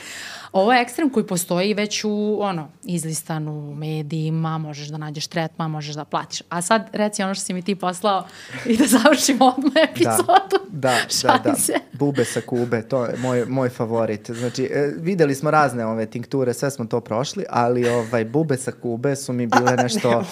Ovo 0.55 0.73
je 0.73 0.81
ekstrem 0.81 1.09
koji 1.09 1.27
postoji 1.27 1.73
već 1.73 2.03
u, 2.03 2.37
ono, 2.41 2.69
izlistanu 2.83 3.69
u 3.69 3.75
medijima, 3.75 4.57
možeš 4.57 4.87
da 4.87 4.97
nađeš 4.97 5.27
tretman, 5.27 5.71
možeš 5.71 5.95
da 5.95 6.05
platiš. 6.05 6.41
A 6.49 6.61
sad, 6.61 6.89
reci 6.91 7.23
ono 7.23 7.33
što 7.33 7.45
si 7.45 7.53
mi 7.53 7.61
ti 7.61 7.75
poslao 7.75 8.25
i 8.65 8.77
da 8.77 8.85
završimo 8.87 9.45
odmah 9.45 9.73
da, 9.73 9.81
epizodu. 9.81 10.65
Da, 10.69 10.95
da, 11.23 11.39
da, 11.43 11.51
da. 11.51 11.79
Bube 11.93 12.25
sa 12.25 12.41
Kube, 12.41 12.81
to 12.81 13.05
je 13.05 13.17
moj, 13.17 13.45
moj 13.45 13.69
favorit. 13.69 14.31
Znači, 14.31 14.63
e, 14.63 14.93
videli 14.97 15.35
smo 15.35 15.51
razne 15.51 15.85
ove 15.85 16.05
tinkture, 16.05 16.53
sve 16.53 16.71
smo 16.71 16.85
to 16.85 17.01
prošli, 17.01 17.45
ali 17.49 17.89
ovaj, 17.89 18.25
bube 18.25 18.57
sa 18.57 18.71
Kube 18.71 19.15
su 19.15 19.33
mi 19.33 19.47
bile 19.47 19.75
nešto, 19.83 20.23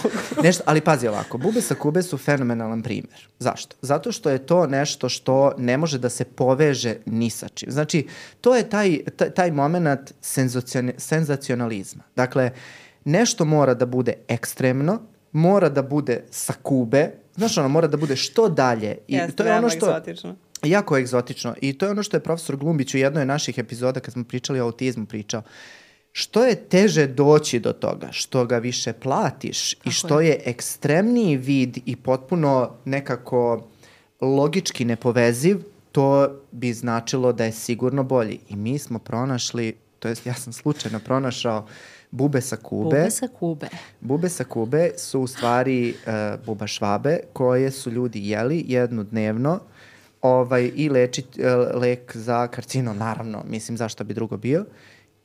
nešto, 0.44 0.64
ali 0.66 0.82
pazi 0.82 1.08
ovako, 1.08 1.38
bube 1.38 1.62
sa 1.62 1.76
Kube 1.76 2.02
su 2.02 2.18
fenomenalan 2.18 2.82
primjer. 2.82 3.28
Zašto? 3.40 3.76
Zato 3.82 4.12
što 4.12 4.30
je 4.30 4.38
to 4.38 4.68
nešto 4.68 5.10
što 5.10 5.52
ne 5.58 5.78
može 5.78 6.00
da 6.00 6.10
se 6.10 6.26
poveže 6.26 6.96
ni 7.06 7.30
sa 7.30 7.48
čim. 7.48 7.72
Znači, 7.72 8.08
to 8.42 8.56
je 8.56 8.70
taj, 8.70 9.00
taj, 9.18 9.30
taj 9.30 9.52
moment 9.52 10.13
senzacionalizma. 10.98 12.04
Dakle, 12.16 12.52
nešto 13.06 13.46
mora 13.46 13.74
da 13.74 13.86
bude 13.86 14.14
ekstremno, 14.28 15.02
mora 15.32 15.70
da 15.70 15.82
bude 15.82 16.24
sa 16.32 16.54
Kube, 16.64 17.12
znaš 17.36 17.58
ono, 17.58 17.70
mora 17.70 17.88
da 17.88 17.98
bude 17.98 18.16
što 18.16 18.50
dalje. 18.50 18.98
I 19.08 19.16
Jeste, 19.16 19.36
to 19.36 19.44
je 19.44 19.54
ono 19.54 19.70
što, 19.70 19.90
egzotično. 19.90 20.36
Jako 20.64 20.98
egzotično. 20.98 21.56
I 21.62 21.78
to 21.78 21.86
je 21.86 21.92
ono 21.92 22.04
što 22.04 22.18
je 22.18 22.24
profesor 22.24 22.58
Glumbić 22.58 22.94
u 22.94 22.98
jednoj 22.98 23.26
naših 23.26 23.58
epizoda 23.58 24.00
kad 24.00 24.14
smo 24.14 24.24
pričali 24.24 24.60
o 24.60 24.64
autizmu 24.64 25.06
pričao. 25.06 25.42
Što 26.12 26.46
je 26.46 26.56
teže 26.56 27.08
doći 27.08 27.60
do 27.60 27.74
toga? 27.74 28.08
Što 28.12 28.46
ga 28.46 28.58
više 28.58 28.94
platiš 28.94 29.74
Tako 29.74 29.90
i 29.90 29.92
što 29.92 30.20
je. 30.20 30.28
je 30.28 30.42
ekstremniji 30.46 31.38
vid 31.38 31.78
i 31.86 31.96
potpuno 31.96 32.72
nekako 32.86 33.68
logički 34.22 34.86
nepoveziv, 34.86 35.64
to 35.92 36.42
bi 36.52 36.74
značilo 36.74 37.34
da 37.34 37.46
je 37.46 37.52
sigurno 37.52 38.04
bolji. 38.04 38.40
I 38.50 38.56
mi 38.56 38.80
smo 38.80 39.00
pronašli, 39.00 39.76
to 40.04 40.10
jest 40.10 40.26
ja 40.26 40.34
sam 40.34 40.54
slučajno 40.54 41.00
pronašao 41.00 41.68
bube 42.12 42.42
sa 42.42 42.58
Kube. 42.58 42.84
Bube 42.84 43.12
sa 43.12 43.28
Kube. 43.28 43.70
Bube 44.02 44.30
sa 44.30 44.44
Kube 44.44 44.92
su 44.98 45.22
u 45.22 45.28
stvari 45.28 45.94
uh, 45.94 46.46
buba 46.46 46.68
švabe 46.68 47.20
koje 47.34 47.72
su 47.72 47.92
ljudi 47.92 48.30
jeli 48.30 48.66
jednu 48.68 49.04
dnevno 49.04 49.60
ovaj, 50.22 50.72
i 50.76 50.90
leči, 50.90 51.24
uh, 51.38 51.82
lek 51.82 52.18
za 52.18 52.48
karcinom, 52.48 52.98
naravno, 52.98 53.44
mislim 53.48 53.78
zašto 53.78 54.04
bi 54.04 54.14
drugo 54.14 54.38
bio. 54.38 54.66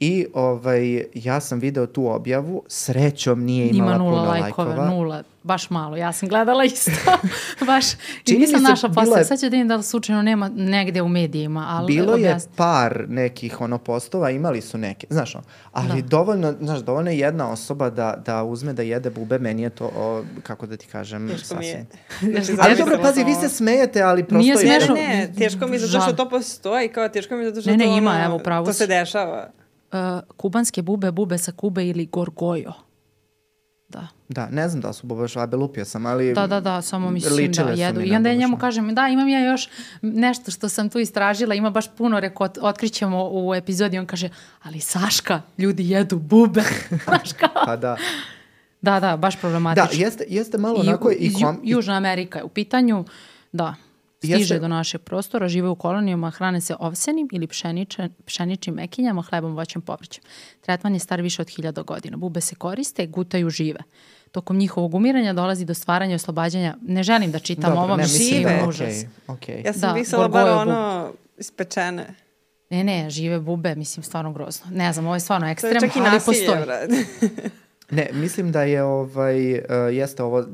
I 0.00 0.26
ovaj, 0.34 1.04
ja 1.14 1.40
sam 1.40 1.58
video 1.58 1.86
tu 1.86 2.06
objavu, 2.06 2.62
srećom 2.66 3.44
nije 3.44 3.68
imala 3.68 3.90
Ima 3.90 3.98
nula 3.98 4.20
puno 4.20 4.30
lajkova. 4.30 4.68
lajkova. 4.68 4.90
Nula, 4.90 5.22
baš 5.42 5.70
malo. 5.70 5.96
Ja 5.96 6.12
sam 6.12 6.28
gledala 6.28 6.64
isto. 6.64 6.90
baš. 7.66 7.84
I 8.26 8.38
nisam 8.38 8.62
našla 8.62 8.88
posle. 8.88 9.20
Je... 9.20 9.24
Sad 9.24 9.40
ću 9.40 9.50
da 9.50 9.56
im 9.56 9.68
da 9.68 9.82
slučajno 9.82 10.22
nema 10.22 10.50
negde 10.56 11.02
u 11.02 11.08
medijima. 11.08 11.66
Ali 11.68 11.86
bilo 11.86 12.14
objasni. 12.14 12.50
je 12.50 12.56
par 12.56 13.04
nekih 13.08 13.60
ono 13.60 13.78
postova, 13.78 14.30
imali 14.30 14.60
su 14.60 14.78
neke. 14.78 15.06
Znaš, 15.10 15.34
on, 15.34 15.42
ali 15.72 16.02
da. 16.02 16.08
dovoljno, 16.08 16.54
znaš, 16.60 16.78
dovoljno 16.78 17.10
je 17.10 17.18
jedna 17.18 17.50
osoba 17.50 17.90
da, 17.90 18.22
da 18.26 18.42
uzme 18.42 18.72
da 18.72 18.82
jede 18.82 19.10
bube. 19.10 19.38
Meni 19.38 19.62
je 19.62 19.70
to, 19.70 19.90
o, 19.96 20.24
kako 20.42 20.66
da 20.66 20.76
ti 20.76 20.86
kažem, 20.86 21.28
teško 21.28 21.46
sasvim. 21.46 21.86
mi 22.22 22.28
je. 22.34 22.42
ali 22.62 22.76
dobro, 22.76 22.98
pazi, 23.02 23.24
vi 23.24 23.34
se 23.34 23.48
smejete, 23.48 24.02
ali 24.02 24.24
prosto 24.24 24.42
Nije 24.42 24.56
smešno. 24.56 24.94
Ne, 24.94 25.08
ne, 25.08 25.32
teško 25.38 25.66
mi 25.66 25.72
je 25.72 25.78
zato 25.78 26.02
što 26.04 26.12
to 26.12 26.28
postoji. 26.28 26.88
Kao 26.88 27.08
teško 27.08 27.34
mi 27.36 27.42
je 27.42 27.50
zato 27.50 27.60
što 27.60 27.70
ne, 27.70 27.76
ne, 27.76 27.84
to, 27.84 27.96
ima, 27.96 28.10
ono, 28.10 28.24
evo, 28.24 28.38
pravo 28.38 28.66
to 28.66 28.72
se 28.72 28.86
dešava 28.86 29.57
kubanske 30.36 30.82
bube, 30.82 31.10
bube 31.10 31.38
sa 31.38 31.52
Kube 31.52 31.88
ili 31.88 32.06
gorgojo. 32.06 32.72
Da. 33.88 34.08
Da, 34.28 34.48
ne 34.48 34.68
znam 34.68 34.80
da 34.80 34.92
su 34.92 35.06
bube 35.06 35.28
švabe, 35.28 35.56
lupio 35.56 35.84
sam, 35.84 36.06
ali 36.06 36.34
Da, 36.34 36.46
da, 36.46 36.60
da, 36.60 36.82
samo 36.82 37.10
mislim 37.10 37.52
da 37.52 37.62
jedu. 37.62 38.00
I 38.00 38.12
onda 38.12 38.28
ja 38.28 38.34
njemu 38.34 38.58
kažem, 38.58 38.94
da, 38.94 39.08
imam 39.08 39.28
ja 39.28 39.44
još 39.44 39.68
nešto 40.02 40.50
što 40.50 40.68
sam 40.68 40.88
tu 40.88 40.98
istražila, 40.98 41.54
ima 41.54 41.70
baš 41.70 41.96
puno, 41.96 42.20
reko, 42.20 42.48
otkrićemo 42.60 43.28
u 43.32 43.54
epizodi, 43.54 43.98
on 43.98 44.06
kaže, 44.06 44.28
ali 44.62 44.80
Saška, 44.80 45.42
ljudi 45.58 45.90
jedu 45.90 46.18
bube. 46.18 46.62
Znaš 47.04 47.32
kao? 47.32 47.62
pa 47.66 47.76
da. 47.76 47.96
Da, 48.80 49.00
da, 49.00 49.16
baš 49.16 49.40
problematično. 49.40 49.98
Da, 49.98 50.04
jeste, 50.04 50.24
jeste 50.28 50.58
malo 50.58 50.82
I, 50.84 50.88
onako... 50.88 51.10
I, 51.18 51.32
kom... 51.32 51.60
Južna 51.62 51.96
Amerika 51.96 52.38
je 52.38 52.44
u 52.44 52.48
pitanju, 52.48 53.04
da 53.52 53.74
stiže 54.18 54.38
Jeste... 54.38 54.58
do 54.58 54.68
našeg 54.68 55.00
prostora, 55.00 55.48
žive 55.48 55.68
u 55.68 55.74
kolonijama, 55.74 56.30
hrane 56.30 56.60
se 56.60 56.74
ovsenim 56.78 57.28
ili 57.32 57.46
pšeniče, 57.46 58.08
pšeničnim 58.24 58.74
mekinjama, 58.74 59.22
hlebom, 59.22 59.54
voćem, 59.54 59.82
povrćem. 59.82 60.24
Tretman 60.60 60.94
je 60.94 61.00
star 61.00 61.20
više 61.20 61.42
od 61.42 61.48
hiljada 61.48 61.82
godina. 61.82 62.16
Bube 62.16 62.40
se 62.40 62.54
koriste, 62.54 63.06
gutaju 63.06 63.50
žive. 63.50 63.80
Tokom 64.32 64.56
njihovog 64.56 64.94
umiranja 64.94 65.32
dolazi 65.32 65.64
do 65.64 65.74
stvaranja 65.74 66.12
i 66.12 66.14
oslobađanja. 66.14 66.76
Ne 66.82 67.02
želim 67.02 67.32
da 67.32 67.38
čitam 67.38 67.70
Dobro, 67.70 67.80
ovo, 67.80 67.96
ne, 67.96 68.02
mislim 68.02 68.28
žive. 68.28 68.50
Okay, 68.50 68.68
užas. 68.68 69.04
Okay. 69.26 69.66
Ja 69.66 69.72
sam 69.72 69.80
da, 69.80 69.94
mislila 69.94 70.28
bar 70.28 70.48
ono 70.48 71.12
ispečene. 71.38 72.14
Ne, 72.70 72.84
ne, 72.84 73.10
žive 73.10 73.40
bube, 73.40 73.74
mislim, 73.74 74.02
stvarno 74.02 74.32
grozno. 74.32 74.66
Ne 74.70 74.92
znam, 74.92 75.06
ovo 75.06 75.14
je 75.14 75.20
stvarno 75.20 75.48
ekstrem, 75.48 75.90
ali 76.06 76.20
postoji. 76.26 76.58
Ne, 77.90 78.08
mislim 78.12 78.52
da 78.52 78.62
je 78.62 78.82
ovaj, 78.82 79.52
uh, 79.52 79.60
jeste 79.92 80.22
ovo, 80.22 80.44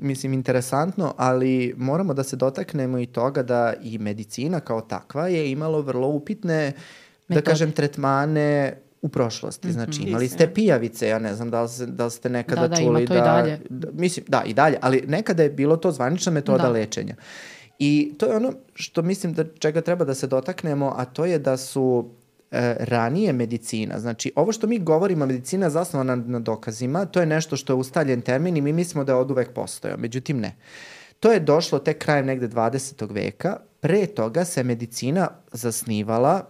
mislim, 0.00 0.32
interesantno, 0.32 1.14
ali 1.16 1.74
moramo 1.76 2.14
da 2.14 2.22
se 2.22 2.36
dotaknemo 2.36 2.98
i 2.98 3.06
toga 3.06 3.42
da 3.42 3.74
i 3.82 3.98
medicina 3.98 4.60
kao 4.60 4.80
takva 4.80 5.28
je 5.28 5.50
imalo 5.50 5.80
vrlo 5.80 6.08
upitne, 6.08 6.72
da 6.72 7.34
Metod. 7.34 7.44
da 7.44 7.50
kažem, 7.50 7.72
tretmane 7.72 8.78
u 9.02 9.08
prošlosti. 9.08 9.72
Znači, 9.72 10.00
mm 10.00 10.04
-hmm. 10.04 10.08
imali 10.08 10.28
ste 10.28 10.54
pijavice, 10.54 11.08
ja 11.08 11.18
ne 11.18 11.34
znam 11.34 11.50
da 11.50 11.62
li, 11.62 11.68
da 11.86 12.04
li 12.04 12.10
ste 12.10 12.28
nekada 12.28 12.60
da, 12.60 12.68
da, 12.68 12.76
čuli 12.76 13.06
da... 13.06 13.14
Da, 13.14 13.14
ima 13.14 13.24
to 13.24 13.24
i 13.24 13.32
dalje. 13.32 13.60
Da, 13.70 13.88
mislim, 13.92 14.24
da, 14.28 14.42
i 14.46 14.54
dalje, 14.54 14.78
ali 14.80 15.04
nekada 15.06 15.42
je 15.42 15.50
bilo 15.50 15.76
to 15.76 15.92
zvanična 15.92 16.32
metoda 16.32 16.62
da. 16.62 16.68
lečenja. 16.68 17.14
I 17.78 18.14
to 18.18 18.26
je 18.26 18.36
ono 18.36 18.52
što 18.74 19.02
mislim 19.02 19.32
da 19.32 19.44
čega 19.58 19.80
treba 19.80 20.04
da 20.04 20.14
se 20.14 20.26
dotaknemo, 20.26 20.94
a 20.96 21.04
to 21.04 21.24
je 21.24 21.38
da 21.38 21.56
su 21.56 22.10
e, 22.50 22.76
ranije 22.80 23.32
medicina, 23.32 23.98
znači 24.00 24.32
ovo 24.36 24.52
što 24.52 24.66
mi 24.66 24.78
govorimo, 24.78 25.26
medicina 25.26 25.70
zasnovana 25.70 26.16
na, 26.16 26.22
na 26.26 26.38
dokazima, 26.38 27.04
to 27.04 27.20
je 27.20 27.26
nešto 27.26 27.56
što 27.56 27.72
je 27.72 27.76
ustaljen 27.76 28.20
termin 28.20 28.56
i 28.56 28.60
mi 28.60 28.72
mislimo 28.72 29.04
da 29.04 29.12
je 29.12 29.18
od 29.18 29.30
uvek 29.30 29.52
postojao, 29.52 29.98
međutim 29.98 30.40
ne. 30.40 30.56
To 31.20 31.32
je 31.32 31.40
došlo 31.40 31.78
tek 31.78 31.98
krajem 31.98 32.26
negde 32.26 32.48
20. 32.48 33.14
veka, 33.14 33.56
pre 33.80 34.06
toga 34.06 34.44
se 34.44 34.64
medicina 34.64 35.28
zasnivala 35.52 36.46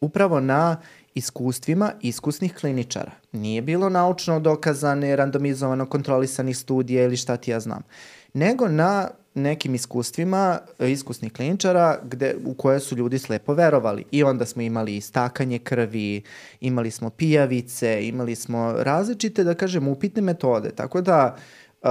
upravo 0.00 0.40
na 0.40 0.76
iskustvima 1.14 1.92
iskusnih 2.00 2.54
kliničara. 2.54 3.12
Nije 3.32 3.62
bilo 3.62 3.88
naučno 3.88 4.40
dokazane, 4.40 5.16
randomizovano 5.16 5.86
kontrolisanih 5.86 6.58
studija 6.58 7.04
ili 7.04 7.16
šta 7.16 7.36
ti 7.36 7.50
ja 7.50 7.60
znam, 7.60 7.82
nego 8.34 8.68
na 8.68 9.08
nekim 9.34 9.74
iskustvima 9.74 10.58
e, 10.78 10.90
iskusnih 10.90 11.32
kliničara 11.32 11.98
gde, 12.02 12.34
u 12.44 12.54
koje 12.54 12.80
su 12.80 12.96
ljudi 12.96 13.18
slepo 13.18 13.54
verovali. 13.54 14.04
I 14.10 14.22
onda 14.22 14.46
smo 14.46 14.62
imali 14.62 15.00
stakanje 15.00 15.58
krvi, 15.58 16.22
imali 16.60 16.90
smo 16.90 17.10
pijavice, 17.10 18.08
imali 18.08 18.34
smo 18.34 18.72
različite, 18.72 19.44
da 19.44 19.54
kažem, 19.54 19.88
upitne 19.88 20.22
metode. 20.22 20.70
Tako 20.70 21.00
da 21.00 21.36
uh, 21.82 21.88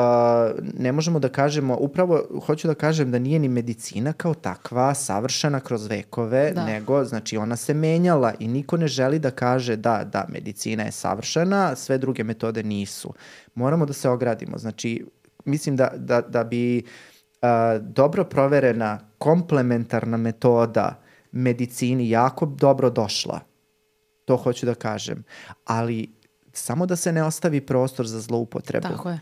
ne 0.80 0.92
možemo 0.92 1.20
da 1.20 1.30
kažemo, 1.30 1.78
upravo 1.80 2.42
hoću 2.46 2.68
da 2.68 2.74
kažem 2.74 3.12
da 3.12 3.20
nije 3.20 3.40
ni 3.40 3.50
medicina 3.50 4.14
kao 4.14 4.34
takva 4.34 4.94
savršena 4.94 5.60
kroz 5.60 5.88
vekove, 5.88 6.52
da. 6.52 6.66
nego 6.66 7.06
znači 7.06 7.38
ona 7.38 7.56
se 7.56 7.74
menjala 7.74 8.34
i 8.40 8.48
niko 8.48 8.78
ne 8.78 8.88
želi 8.88 9.20
da 9.20 9.32
kaže 9.32 9.76
da, 9.76 10.04
da, 10.04 10.26
medicina 10.30 10.84
je 10.84 10.92
savršena, 10.92 11.76
sve 11.76 11.98
druge 11.98 12.24
metode 12.24 12.64
nisu. 12.64 13.14
Moramo 13.56 13.86
da 13.86 13.94
se 13.94 14.10
ogradimo. 14.10 14.58
Znači, 14.58 15.06
mislim 15.46 15.76
da, 15.76 15.92
da, 15.96 16.22
da 16.22 16.44
bi 16.44 16.84
uh, 16.86 17.13
a, 17.44 17.78
dobro 17.82 18.24
proverena 18.26 19.00
komplementarna 19.18 20.18
metoda 20.18 21.00
medicini 21.32 22.10
jako 22.10 22.46
dobro 22.46 22.90
došla. 22.90 23.40
To 24.26 24.38
hoću 24.38 24.66
da 24.66 24.76
kažem. 24.76 25.24
Ali 25.66 26.10
samo 26.54 26.86
da 26.86 26.96
se 26.96 27.12
ne 27.12 27.24
ostavi 27.24 27.62
prostor 27.62 28.08
za 28.08 28.20
zloupotrebu. 28.20 28.88
Tako 28.88 29.10
je. 29.10 29.20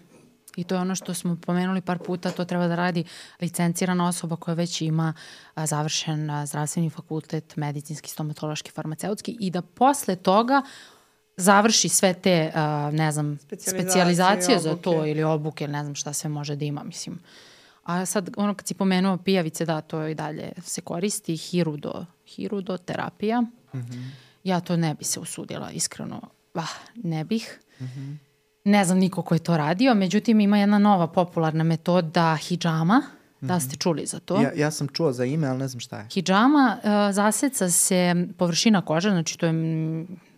I 0.55 0.63
to 0.63 0.75
je 0.75 0.81
ono 0.81 0.95
što 0.95 1.13
smo 1.13 1.37
pomenuli 1.45 1.81
par 1.81 1.99
puta, 1.99 2.31
to 2.31 2.45
treba 2.45 2.67
da 2.67 2.75
radi 2.75 3.03
licencirana 3.41 4.07
osoba 4.07 4.35
koja 4.35 4.55
već 4.55 4.81
ima 4.81 5.13
a, 5.53 5.65
završen 5.65 6.29
a, 6.29 6.45
zdravstveni 6.45 6.89
fakultet, 6.89 7.55
medicinski, 7.55 8.09
stomatološki, 8.09 8.71
farmaceutski 8.71 9.37
i 9.39 9.51
da 9.51 9.61
posle 9.61 10.15
toga 10.15 10.61
završi 11.37 11.89
sve 11.89 12.13
te, 12.13 12.51
a, 12.55 12.91
ne 12.93 13.11
znam, 13.11 13.37
specijalizacije 13.57 14.59
za 14.59 14.75
to 14.75 15.05
ili 15.05 15.23
obuke 15.23 15.63
ili 15.63 15.73
ne 15.73 15.83
znam 15.83 15.95
šta 15.95 16.13
sve 16.13 16.29
može 16.29 16.55
da 16.55 16.65
ima, 16.65 16.83
mislim. 16.83 17.15
Uh, 17.15 17.50
A 17.91 18.05
sad, 18.05 18.29
ono 18.37 18.53
kad 18.53 18.67
si 18.67 18.73
pomenuo 18.73 19.17
pijavice, 19.17 19.65
da, 19.65 19.81
to 19.81 20.07
i 20.07 20.15
dalje 20.15 20.51
se 20.61 20.81
koristi, 20.81 21.37
hirudo, 21.37 22.05
hirudoterapija. 22.25 23.41
Mm 23.41 23.51
-hmm. 23.73 24.09
Ja 24.43 24.59
to 24.59 24.77
ne 24.77 24.93
bi 24.93 25.03
se 25.03 25.19
usudila, 25.19 25.71
iskreno. 25.71 26.21
Ah, 26.53 26.69
ne 26.95 27.23
bih. 27.23 27.59
Mm 27.79 27.85
-hmm. 27.85 28.15
Ne 28.63 28.85
znam 28.85 28.97
niko 28.97 29.21
ko 29.21 29.35
je 29.35 29.39
to 29.39 29.57
radio, 29.57 29.93
međutim 29.93 30.39
ima 30.39 30.57
jedna 30.57 30.79
nova 30.79 31.07
popularna 31.07 31.63
metoda 31.63 32.35
hijama. 32.35 33.01
Da 33.41 33.59
ste 33.59 33.67
mhm. 33.67 33.77
čuli 33.77 34.05
za 34.05 34.19
to? 34.19 34.41
Ja, 34.41 34.51
ja 34.55 34.71
sam 34.71 34.87
čuo 34.87 35.11
za 35.11 35.25
ime, 35.25 35.47
ali 35.47 35.59
ne 35.59 35.67
znam 35.67 35.79
šta 35.79 35.97
je. 35.97 36.07
Hijama 36.13 36.77
uh, 36.77 37.15
zaseca 37.15 37.69
se 37.69 38.27
površina 38.37 38.81
kože, 38.81 39.09
znači 39.09 39.37
to 39.37 39.45
je 39.45 39.53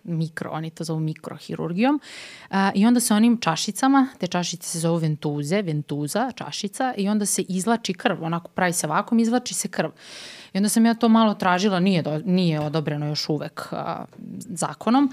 mikro, 0.03 0.51
oni 0.51 0.69
to 0.69 0.83
zovu 0.83 0.99
mikrohirurgijom. 0.99 2.01
A, 2.49 2.71
I 2.75 2.85
onda 2.85 2.99
se 2.99 3.13
onim 3.13 3.37
čašicama, 3.37 4.07
te 4.19 4.27
čašice 4.27 4.69
se 4.69 4.79
zovu 4.79 4.97
ventuze, 4.97 5.61
ventuza, 5.61 6.31
čašica, 6.35 6.93
i 6.97 7.09
onda 7.09 7.25
se 7.25 7.41
izlači 7.41 7.93
krv, 7.93 8.23
onako 8.23 8.49
pravi 8.49 8.73
se 8.73 8.87
vakum, 8.87 9.19
izlači 9.19 9.53
se 9.53 9.67
krv. 9.67 9.89
I 10.53 10.57
onda 10.57 10.69
sam 10.69 10.85
ja 10.85 10.93
to 10.93 11.09
malo 11.09 11.33
tražila, 11.33 11.79
nije, 11.79 12.01
do, 12.01 12.21
nije 12.25 12.59
odobreno 12.59 13.07
još 13.07 13.29
uvek 13.29 13.67
a, 13.71 14.05
zakonom. 14.49 15.11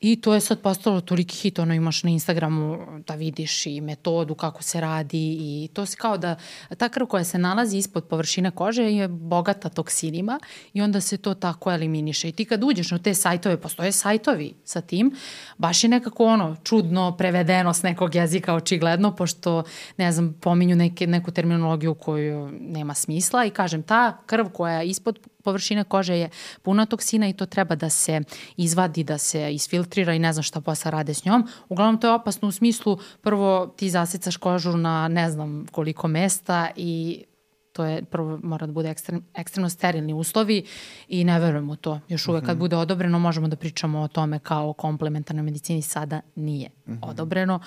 I 0.00 0.16
to 0.20 0.34
je 0.34 0.40
sad 0.40 0.60
postalo 0.60 1.00
toliki 1.00 1.36
hit, 1.36 1.58
ono 1.58 1.74
imaš 1.74 2.02
na 2.02 2.10
Instagramu 2.10 2.78
da 3.06 3.14
vidiš 3.14 3.66
i 3.66 3.80
metodu 3.80 4.34
kako 4.34 4.62
se 4.62 4.80
radi 4.80 5.36
i 5.40 5.68
to 5.72 5.86
se 5.86 5.96
kao 5.96 6.18
da 6.18 6.36
ta 6.78 6.88
krv 6.88 7.06
koja 7.06 7.24
se 7.24 7.38
nalazi 7.38 7.78
ispod 7.78 8.04
površine 8.04 8.50
kože 8.50 8.82
je 8.82 9.08
bogata 9.08 9.68
toksinima 9.68 10.40
i 10.72 10.82
onda 10.82 11.00
se 11.00 11.16
to 11.16 11.34
tako 11.34 11.72
eliminiše. 11.72 12.28
I 12.28 12.32
ti 12.32 12.44
kad 12.44 12.64
uđeš 12.64 12.90
na 12.90 12.98
te 12.98 13.14
sajtove, 13.14 13.60
postoje 13.60 13.92
sajtovi 13.92 14.54
sa 14.64 14.80
tim, 14.80 15.12
baš 15.58 15.84
je 15.84 15.90
nekako 15.90 16.24
ono 16.24 16.56
čudno 16.64 17.16
prevedeno 17.16 17.74
s 17.74 17.82
nekog 17.82 18.14
jezika 18.14 18.54
očigledno, 18.54 19.16
pošto 19.16 19.62
ne 19.96 20.12
znam, 20.12 20.36
pominju 20.40 20.76
neke, 20.76 21.06
neku 21.06 21.30
terminologiju 21.30 21.94
koju 21.94 22.50
nema 22.60 22.94
smisla 22.94 23.44
i 23.44 23.50
kažem 23.50 23.82
ta 23.82 24.18
krv 24.26 24.48
koja 24.48 24.80
je 24.80 24.88
ispod 24.88 25.18
površine 25.44 25.84
kože 25.84 26.18
je 26.18 26.30
puna 26.62 26.86
toksina 26.86 27.28
i 27.28 27.32
to 27.32 27.46
treba 27.46 27.74
da 27.74 27.90
se 27.90 28.20
izvadi, 28.56 29.04
da 29.04 29.18
se 29.18 29.54
isfiltrira 29.54 30.14
i 30.14 30.18
ne 30.18 30.32
znam 30.32 30.42
šta 30.42 30.60
posle 30.60 30.90
rade 30.90 31.14
s 31.14 31.24
njom. 31.24 31.48
Uglavnom 31.68 32.00
to 32.00 32.06
je 32.06 32.14
opasno 32.14 32.48
u 32.48 32.52
smislu 32.52 32.98
prvo 33.20 33.66
ti 33.76 33.90
zasecaš 33.90 34.36
kožu 34.36 34.76
na 34.76 35.08
ne 35.08 35.30
znam 35.30 35.66
koliko 35.72 36.08
mesta 36.08 36.68
i 36.76 37.24
to 37.72 37.84
je 37.84 38.04
prvo 38.04 38.40
mora 38.42 38.66
da 38.66 38.72
bude 38.72 38.90
ekstrem, 38.90 39.24
ekstremno 39.34 39.68
sterilni 39.68 40.12
uslovi 40.12 40.64
i 41.08 41.24
ne 41.24 41.40
verujem 41.40 41.70
u 41.70 41.76
to. 41.76 42.00
Još 42.08 42.28
uvek 42.28 42.44
kad 42.44 42.56
mhm. 42.56 42.58
bude 42.58 42.76
odobreno 42.76 43.18
možemo 43.18 43.48
da 43.48 43.56
pričamo 43.56 44.00
o 44.00 44.08
tome 44.08 44.38
kao 44.38 44.70
o 44.70 44.72
komplementarnoj 44.72 45.42
medicini, 45.42 45.82
sada 45.82 46.20
nije 46.34 46.68
mm 46.68 46.92
-hmm. 46.92 47.10
odobreno 47.10 47.60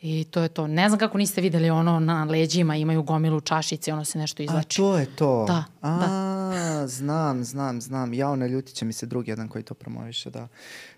I 0.00 0.24
to 0.24 0.42
je 0.42 0.48
to. 0.48 0.66
Ne 0.66 0.88
znam 0.88 0.98
kako 0.98 1.18
niste 1.18 1.40
videli 1.40 1.70
ono 1.70 2.00
na 2.00 2.24
leđima 2.24 2.76
imaju 2.76 3.02
gomilu 3.02 3.40
čašice 3.40 3.92
ono 3.92 4.04
se 4.04 4.18
nešto 4.18 4.42
izlači. 4.42 4.82
A 4.82 4.84
to 4.84 4.98
je 4.98 5.06
to? 5.06 5.44
Da. 5.48 5.64
A, 5.82 5.98
da. 5.98 6.86
znam, 6.86 7.44
znam, 7.44 7.80
znam. 7.80 8.14
Ja 8.14 8.30
ono 8.30 8.46
ljuti 8.46 8.72
će 8.72 8.84
mi 8.84 8.92
se 8.92 9.06
drugi 9.06 9.30
jedan 9.30 9.48
koji 9.48 9.64
to 9.64 9.74
promoviše, 9.74 10.30
da. 10.30 10.48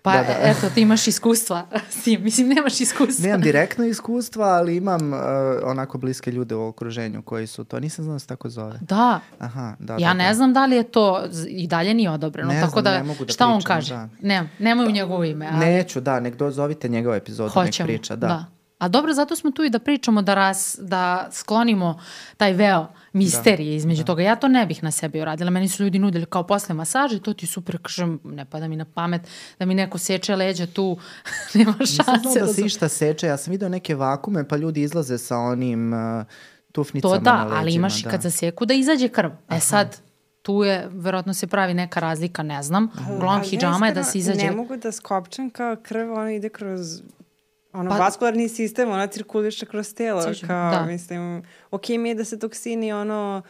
Pa 0.01 0.11
da, 0.11 0.23
da. 0.23 0.33
eto, 0.41 0.69
ti 0.69 0.81
imaš 0.81 1.07
iskustva 1.07 1.67
s 1.99 2.03
tim. 2.03 2.23
Mislim, 2.23 2.47
nemaš 2.47 2.81
iskustva. 2.81 3.23
Nemam 3.23 3.41
direktno 3.41 3.85
iskustva, 3.85 4.45
ali 4.45 4.75
imam 4.75 5.13
uh, 5.13 5.19
onako 5.63 5.97
bliske 5.97 6.31
ljude 6.31 6.55
u 6.55 6.67
okruženju 6.67 7.21
koji 7.21 7.47
su 7.47 7.63
to. 7.63 7.79
Nisam 7.79 8.03
znao 8.03 8.15
da 8.15 8.19
se 8.19 8.27
tako 8.27 8.49
zove. 8.49 8.79
Da. 8.81 9.19
Aha, 9.39 9.75
da. 9.79 9.93
Ja 9.93 9.99
da, 9.99 10.13
ne 10.13 10.27
da. 10.27 10.33
znam 10.33 10.53
da 10.53 10.65
li 10.65 10.75
je 10.75 10.83
to 10.83 11.23
i 11.47 11.67
dalje 11.67 11.93
nije 11.93 12.11
odobreno. 12.11 12.53
Ne 12.53 12.61
tako 12.61 12.81
znam, 12.81 12.83
da, 12.83 12.97
ne 12.97 13.03
mogu 13.03 13.25
da 13.25 13.33
šta 13.33 13.45
pričam, 13.45 13.55
on 13.55 13.61
kaže? 13.61 13.93
Da. 13.95 14.09
Ne, 14.21 14.49
nemoj 14.59 14.85
u 14.85 14.91
njegovo 14.91 15.23
ime. 15.23 15.49
Ali... 15.51 15.65
Neću, 15.65 16.01
da, 16.01 16.19
nek 16.19 16.35
dozovite 16.35 16.89
njegove 16.89 17.17
epizode, 17.17 17.49
Hoćemo, 17.49 17.87
nek 17.87 17.97
priča, 17.97 18.15
da. 18.15 18.27
da. 18.27 18.60
A 18.81 18.87
dobro, 18.87 19.13
zato 19.13 19.35
smo 19.35 19.51
tu 19.51 19.63
i 19.63 19.69
da 19.69 19.79
pričamo, 19.79 20.21
da, 20.21 20.33
ras, 20.33 20.79
da 20.81 21.29
sklonimo 21.31 21.99
taj 22.37 22.53
veo 22.53 22.87
misterije 23.13 23.69
da, 23.69 23.75
između 23.75 24.01
da. 24.01 24.05
toga. 24.05 24.21
Ja 24.21 24.35
to 24.35 24.47
ne 24.47 24.65
bih 24.65 24.83
na 24.83 24.91
sebi 24.91 25.21
uradila. 25.21 25.49
Meni 25.49 25.67
su 25.69 25.83
ljudi 25.83 25.99
nudili 25.99 26.25
kao 26.25 26.47
posle 26.47 26.75
masaže, 26.75 27.19
to 27.19 27.33
ti 27.33 27.47
super, 27.47 27.77
kažem, 27.81 28.19
ne 28.23 28.45
pada 28.45 28.67
mi 28.67 28.75
na 28.75 28.85
pamet 28.85 29.21
da 29.59 29.65
mi 29.65 29.75
neko 29.75 29.97
seče 29.97 30.35
leđa 30.35 30.65
tu, 30.65 30.97
nema 31.53 31.73
šanse. 31.73 31.91
Nisam 31.91 32.31
znao 32.31 32.45
da 32.45 32.53
se 32.53 32.61
išta 32.61 32.89
seče, 32.89 33.27
ja 33.27 33.37
sam 33.37 33.51
video 33.51 33.69
neke 33.69 33.95
vakume, 33.95 34.47
pa 34.47 34.57
ljudi 34.57 34.81
izlaze 34.81 35.17
sa 35.17 35.37
onim 35.37 35.93
uh, 35.93 36.25
tufnicama 36.71 37.15
To 37.15 37.19
da, 37.19 37.31
na 37.31 37.43
leđima, 37.43 37.59
ali 37.59 37.73
imaš 37.73 38.03
da. 38.03 38.09
i 38.09 38.11
kad 38.11 38.21
zaseku 38.21 38.65
da 38.65 38.73
izađe 38.73 39.07
krv. 39.07 39.29
E 39.29 39.35
Aha. 39.47 39.59
sad, 39.59 39.97
tu 40.41 40.63
je, 40.63 40.89
verovatno 40.91 41.33
se 41.33 41.47
pravi 41.47 41.73
neka 41.73 41.99
razlika, 41.99 42.43
ne 42.43 42.63
znam. 42.63 42.89
Uglavnom 43.15 43.43
hijama 43.43 43.87
je 43.87 43.93
da 43.93 44.03
se 44.03 44.17
izađe... 44.17 44.45
Ne 44.45 44.51
mogu 44.51 44.77
da 44.77 44.91
skopčam 44.91 45.49
kao 45.49 45.75
krv, 45.83 46.13
ono 46.13 46.29
ide 46.29 46.49
kroz 46.49 47.01
ono, 47.73 47.89
pa, 47.89 47.97
vaskularni 47.97 48.49
sistem, 48.49 48.91
ona 48.91 49.07
cirkuliše 49.07 49.65
kroz 49.65 49.93
telo, 49.93 50.21
Cižem, 50.21 50.47
kao, 50.47 50.71
da. 50.71 50.85
mislim, 50.85 51.43
ok 51.71 51.89
mi 51.89 52.09
je 52.09 52.15
da 52.15 52.25
se 52.25 52.39
toksini, 52.39 52.93
ono, 52.93 53.41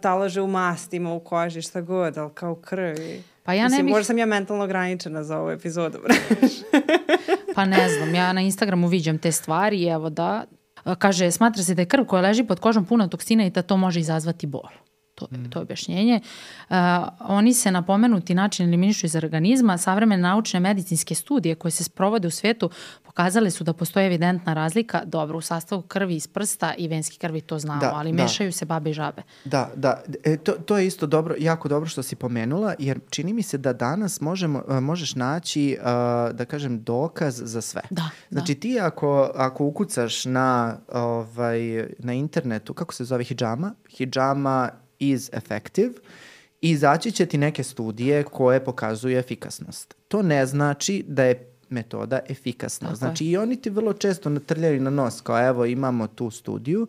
talože 0.00 0.40
u 0.40 0.46
mastima, 0.46 1.12
u 1.12 1.20
koži, 1.20 1.62
šta 1.62 1.80
god, 1.80 2.18
ali 2.18 2.30
kao 2.34 2.54
krvi. 2.54 3.22
Pa 3.42 3.54
ja 3.54 3.64
Mislim, 3.64 3.78
ne 3.78 3.82
bih... 3.82 3.92
možda 3.92 4.04
sam 4.04 4.18
ja 4.18 4.26
mentalno 4.26 4.64
ograničena 4.64 5.24
za 5.24 5.38
ovu 5.38 5.50
epizodu. 5.50 5.98
pa 7.54 7.64
ne 7.64 7.88
znam, 7.88 8.14
ja 8.14 8.32
na 8.32 8.40
Instagramu 8.40 8.88
viđam 8.88 9.18
te 9.18 9.32
stvari 9.32 9.82
i 9.82 9.86
evo 9.86 10.10
da, 10.10 10.44
kaže, 10.98 11.30
smatra 11.30 11.62
se 11.62 11.74
da 11.74 11.82
je 11.82 11.86
krv 11.86 12.04
koja 12.04 12.22
leži 12.22 12.44
pod 12.44 12.60
kožom 12.60 12.84
puna 12.84 13.08
toksina 13.08 13.46
i 13.46 13.50
da 13.50 13.62
to 13.62 13.76
može 13.76 14.00
izazvati 14.00 14.46
bol. 14.46 14.68
To 15.18 15.26
mm. 15.30 15.50
to 15.50 15.58
je 15.58 15.62
objašnjenje. 15.62 16.20
Uh, 16.68 16.76
oni 17.18 17.54
se 17.54 17.70
na 17.70 17.82
pomenuti 17.82 18.34
način 18.34 18.66
eliminišu 18.66 19.06
iz 19.06 19.16
organizma. 19.16 19.78
Savremene 19.78 20.22
naučne 20.22 20.60
medicinske 20.60 21.14
studije 21.14 21.54
koje 21.54 21.72
se 21.72 21.84
sprovode 21.84 22.28
u 22.28 22.30
svetu 22.30 22.70
pokazale 23.18 23.50
su 23.50 23.64
da 23.64 23.72
postoje 23.72 24.06
evidentna 24.06 24.54
razlika, 24.54 25.02
dobro, 25.04 25.38
u 25.38 25.40
sastavu 25.40 25.82
krvi 25.82 26.16
iz 26.16 26.26
prsta 26.26 26.74
i 26.78 26.88
venski 26.88 27.18
krvi 27.18 27.40
to 27.40 27.58
znamo, 27.58 27.80
da, 27.80 27.92
ali 27.94 28.12
da. 28.12 28.22
mešaju 28.22 28.52
se 28.52 28.64
babe 28.64 28.90
i 28.90 28.92
žabe. 28.92 29.22
Da, 29.44 29.70
da. 29.76 30.02
E, 30.24 30.36
to, 30.36 30.52
to 30.52 30.78
je 30.78 30.86
isto 30.86 31.06
dobro, 31.06 31.34
jako 31.38 31.68
dobro 31.68 31.88
što 31.88 32.02
si 32.02 32.16
pomenula, 32.16 32.74
jer 32.78 33.00
čini 33.10 33.32
mi 33.32 33.42
se 33.42 33.58
da 33.58 33.72
danas 33.72 34.20
možemo, 34.20 34.62
e, 34.68 34.80
možeš 34.80 35.14
naći, 35.14 35.76
uh, 35.80 35.84
da 36.36 36.44
kažem, 36.44 36.82
dokaz 36.82 37.42
za 37.44 37.60
sve. 37.60 37.82
Da, 37.90 38.10
znači 38.30 38.54
da. 38.54 38.60
ti 38.60 38.80
ako, 38.80 39.30
ako 39.34 39.64
ukucaš 39.64 40.24
na, 40.24 40.76
ovaj, 40.92 41.88
na 41.98 42.12
internetu, 42.12 42.74
kako 42.74 42.94
se 42.94 43.04
zove 43.04 43.24
hijama? 43.24 43.74
Hijama 43.96 44.70
is 44.98 45.30
effective, 45.32 45.92
i 46.60 46.70
izaći 46.70 47.12
će 47.12 47.26
ti 47.26 47.38
neke 47.38 47.62
studije 47.62 48.22
koje 48.22 48.64
pokazuju 48.64 49.18
efikasnost. 49.18 49.94
To 50.08 50.22
ne 50.22 50.46
znači 50.46 51.04
da 51.08 51.24
je 51.24 51.52
metoda 51.70 52.20
efikasna. 52.28 52.88
Tako 52.88 52.96
znači 52.96 53.24
i 53.24 53.36
oni 53.36 53.56
ti 53.56 53.70
vrlo 53.70 53.92
često 53.92 54.28
natrljaju 54.30 54.80
na 54.80 54.90
nos 54.90 55.20
kao 55.20 55.48
evo 55.48 55.64
imamo 55.64 56.06
tu 56.06 56.30
studiju. 56.30 56.86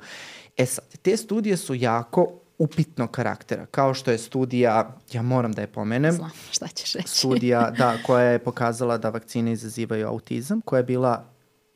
E 0.57 0.65
sad, 0.65 0.97
te 1.01 1.17
studije 1.17 1.57
su 1.57 1.75
jako 1.75 2.39
upitnog 2.57 3.11
karaktera, 3.11 3.65
kao 3.65 3.93
što 3.93 4.11
je 4.11 4.17
studija, 4.17 4.97
ja 5.11 5.21
moram 5.21 5.51
da 5.51 5.61
je 5.61 5.67
pomenem. 5.67 6.11
Znam 6.11 6.31
šta 6.51 6.67
ćeš 6.67 6.93
reći. 6.93 7.09
Studija, 7.09 7.71
da, 7.77 7.97
koja 8.05 8.25
je 8.25 8.39
pokazala 8.39 8.97
da 8.97 9.09
vakcine 9.09 9.51
izazivaju 9.51 10.07
autizam, 10.07 10.61
koja 10.61 10.77
je 10.77 10.83
bila 10.83 11.25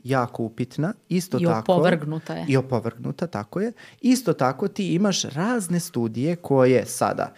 jako 0.03 0.43
upitna. 0.43 0.93
Isto 1.09 1.37
I 1.37 1.45
tako, 1.45 1.73
opovrgnuta 1.73 2.33
je. 2.33 2.45
I 2.47 2.57
opovrgnuta, 2.57 3.27
tako 3.27 3.61
je. 3.61 3.71
Isto 4.01 4.33
tako 4.33 4.67
ti 4.67 4.93
imaš 4.93 5.23
razne 5.23 5.79
studije 5.79 6.35
koje 6.35 6.85
sada 6.85 7.33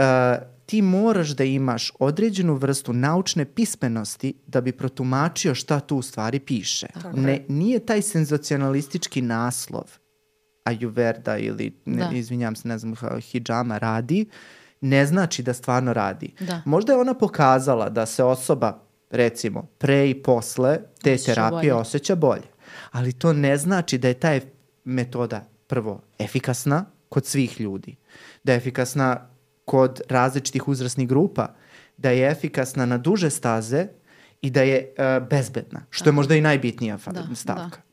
uh, 0.00 0.60
ti 0.66 0.82
moraš 0.82 1.28
da 1.28 1.44
imaš 1.44 1.92
određenu 1.98 2.54
vrstu 2.54 2.92
naučne 2.92 3.44
pismenosti 3.44 4.34
da 4.46 4.60
bi 4.60 4.72
protumačio 4.72 5.54
šta 5.54 5.80
tu 5.80 5.96
u 5.96 6.02
stvari 6.02 6.38
piše. 6.38 6.86
Ne, 7.14 7.44
nije 7.48 7.78
taj 7.78 8.02
senzacionalistički 8.02 9.22
naslov 9.22 9.84
Ayurveda 10.64 11.38
ili, 11.38 11.72
ne, 11.84 12.04
da. 12.04 12.16
izvinjam 12.16 12.56
se, 12.56 12.68
ne 12.68 12.78
znam, 12.78 12.94
hijama 13.20 13.78
radi, 13.78 14.26
ne 14.80 15.06
znači 15.06 15.42
da 15.42 15.52
stvarno 15.52 15.92
radi. 15.92 16.34
Da. 16.40 16.62
Možda 16.64 16.92
je 16.92 16.98
ona 16.98 17.14
pokazala 17.14 17.88
da 17.88 18.06
se 18.06 18.24
osoba, 18.24 18.82
recimo, 19.10 19.66
pre 19.78 20.10
i 20.10 20.22
posle 20.22 20.78
te 21.02 21.14
osjeća 21.14 21.34
terapije 21.34 21.72
bolje. 21.72 21.74
osjeća 21.74 22.14
bolje. 22.14 22.48
Ali 22.90 23.12
to 23.12 23.32
ne 23.32 23.56
znači 23.56 23.98
da 23.98 24.08
je 24.08 24.14
ta 24.14 24.40
metoda 24.84 25.44
prvo 25.66 26.02
efikasna 26.18 26.84
kod 27.08 27.26
svih 27.26 27.60
ljudi. 27.60 27.96
Da 28.44 28.52
je 28.52 28.56
efikasna 28.56 29.28
kod 29.64 30.00
različitih 30.08 30.68
uzrasnih 30.68 31.08
grupa, 31.08 31.54
da 31.96 32.10
je 32.10 32.30
efikasna 32.30 32.86
na 32.86 32.98
duže 32.98 33.30
staze 33.30 33.86
i 34.40 34.50
da 34.50 34.62
je 34.62 34.94
uh, 34.98 35.28
bezbedna, 35.28 35.80
što 35.90 36.08
je 36.08 36.12
možda 36.12 36.34
i 36.34 36.40
najbitnija 36.40 36.98
da, 37.06 37.34
stavka. 37.34 37.76
Da. 37.76 37.89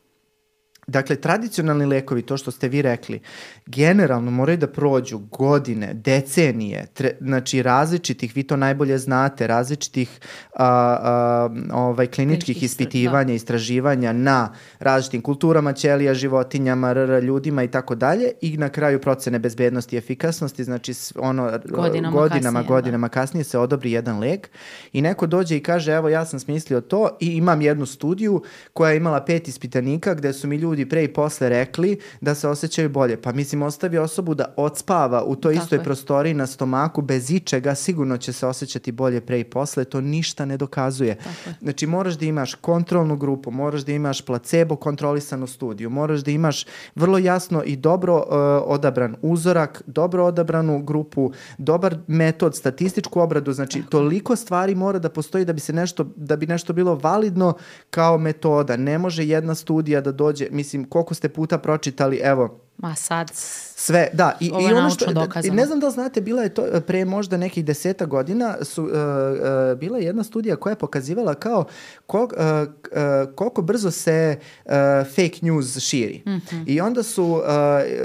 Dakle, 0.87 1.15
tradicionalni 1.15 1.85
lekovi, 1.85 2.21
to 2.21 2.37
što 2.37 2.51
ste 2.51 2.67
vi 2.67 2.81
rekli, 2.81 3.19
generalno 3.65 4.31
moraju 4.31 4.57
da 4.57 4.67
prođu 4.67 5.17
godine, 5.17 5.93
decenije, 5.93 6.85
tre, 6.93 7.11
znači 7.21 7.61
različitih, 7.61 8.35
vi 8.35 8.43
to 8.43 8.55
najbolje 8.55 8.97
znate, 8.97 9.47
različitih 9.47 10.19
a, 10.55 10.65
a, 11.01 11.49
ovaj, 11.73 12.07
kliničkih 12.07 12.63
ispitivanja, 12.63 13.27
da. 13.27 13.33
istraživanja 13.33 14.13
na 14.13 14.53
različitim 14.79 15.21
kulturama, 15.21 15.73
ćelija, 15.73 16.13
životinjama, 16.13 16.93
rr, 16.93 17.23
ljudima 17.23 17.63
i 17.63 17.67
tako 17.67 17.95
dalje 17.95 18.31
i 18.41 18.57
na 18.57 18.69
kraju 18.69 19.01
procene 19.01 19.39
bezbednosti 19.39 19.95
i 19.95 19.99
efikasnosti, 19.99 20.63
znači 20.63 20.93
ono, 21.15 21.59
godinama, 21.65 22.11
godinama, 22.11 22.59
kasnije, 22.59 22.67
godinama 22.67 23.07
da. 23.07 23.11
kasnije 23.11 23.43
se 23.43 23.57
odobri 23.57 23.91
jedan 23.91 24.19
lek 24.19 24.49
i 24.93 25.01
neko 25.01 25.27
dođe 25.27 25.57
i 25.57 25.63
kaže 25.63 25.91
evo 25.91 26.09
ja 26.09 26.25
sam 26.25 26.39
smislio 26.39 26.81
to 26.81 27.17
i 27.19 27.27
imam 27.27 27.61
jednu 27.61 27.85
studiju 27.85 28.43
koja 28.73 28.91
je 28.91 28.97
imala 28.97 29.25
pet 29.25 29.47
ispitanika 29.47 30.13
gde 30.13 30.33
su 30.33 30.47
mi 30.47 30.55
ljudi 30.55 30.76
ljudi 30.77 30.89
pre 30.89 31.03
i 31.03 31.13
posle 31.13 31.49
rekli 31.49 31.97
da 32.21 32.35
se 32.35 32.47
osjećaju 32.47 32.89
bolje. 32.89 33.21
Pa 33.21 33.31
mislim, 33.31 33.61
ostavi 33.61 33.97
osobu 33.97 34.33
da 34.35 34.53
odspava 34.57 35.23
u 35.23 35.35
toj 35.35 35.53
Tako 35.53 35.63
istoj 35.63 35.77
je. 35.77 35.83
prostoriji 35.83 36.33
na 36.33 36.47
stomaku 36.47 37.01
bez 37.01 37.31
ičega, 37.31 37.75
sigurno 37.75 38.17
će 38.17 38.33
se 38.33 38.47
osjećati 38.47 38.91
bolje 38.91 39.21
pre 39.21 39.39
i 39.39 39.43
posle. 39.43 39.85
To 39.85 40.01
ništa 40.01 40.45
ne 40.45 40.57
dokazuje. 40.57 41.15
Tako 41.15 41.57
znači, 41.61 41.87
moraš 41.87 42.17
da 42.17 42.25
imaš 42.25 42.53
kontrolnu 42.53 43.17
grupu, 43.17 43.51
moraš 43.51 43.81
da 43.81 43.91
imaš 43.91 44.21
placebo 44.21 44.75
kontrolisanu 44.75 45.47
studiju, 45.47 45.89
moraš 45.89 46.19
da 46.19 46.31
imaš 46.31 46.65
vrlo 46.95 47.17
jasno 47.17 47.63
i 47.63 47.75
dobro 47.75 48.15
uh, 48.17 48.23
odabran 48.65 49.15
uzorak, 49.21 49.81
dobro 49.85 50.25
odabranu 50.25 50.83
grupu, 50.83 51.31
dobar 51.57 51.97
metod, 52.07 52.55
statističku 52.55 53.19
obradu, 53.19 53.53
znači 53.53 53.79
Tako. 53.79 53.89
toliko 53.89 54.35
stvari 54.35 54.75
mora 54.75 54.99
da 54.99 55.09
postoji 55.09 55.45
da 55.45 55.53
bi 55.53 55.59
se 55.59 55.73
nešto, 55.73 56.05
da 56.15 56.35
bi 56.35 56.47
nešto 56.47 56.73
bilo 56.73 56.95
validno 56.95 57.53
kao 57.89 58.17
metoda. 58.17 58.77
Ne 58.77 58.97
može 58.97 59.25
jedna 59.25 59.55
studija 59.55 60.01
da 60.01 60.11
dođe, 60.11 60.47
mislim, 60.51 60.66
mislim, 60.67 60.89
koliko 60.89 61.13
ste 61.13 61.29
puta 61.29 61.57
pročitali, 61.57 62.19
evo, 62.23 62.59
Ma 62.77 62.95
sad... 62.95 63.31
Sve, 63.75 64.09
da. 64.13 64.37
I, 64.39 64.45
i 64.45 64.73
ono 64.73 64.89
što, 64.89 65.13
dokazano. 65.13 65.55
ne 65.55 65.65
znam 65.65 65.79
da 65.79 65.87
li 65.87 65.93
znate, 65.93 66.21
bila 66.21 66.43
je 66.43 66.53
to 66.53 66.65
e, 66.73 66.81
pre 66.81 67.05
možda 67.05 67.37
nekih 67.37 67.65
deseta 67.65 68.05
godina, 68.05 68.55
su, 68.61 68.83
uh, 68.83 68.89
uh, 68.89 69.79
bila 69.79 69.97
je 69.97 70.05
jedna 70.05 70.23
studija 70.23 70.55
koja 70.55 70.71
je 70.71 70.75
pokazivala 70.75 71.33
kao 71.33 71.65
kol, 72.05 72.23
uh, 72.23 72.29
uh, 72.29 73.35
koliko 73.35 73.61
brzo 73.61 73.91
se 73.91 74.39
uh, 74.65 74.71
fake 75.15 75.39
news 75.41 75.79
širi. 75.79 76.23
Mm 76.25 76.29
-hmm. 76.29 76.63
I 76.67 76.81
onda 76.81 77.03
su 77.03 77.25
uh, 77.25 77.43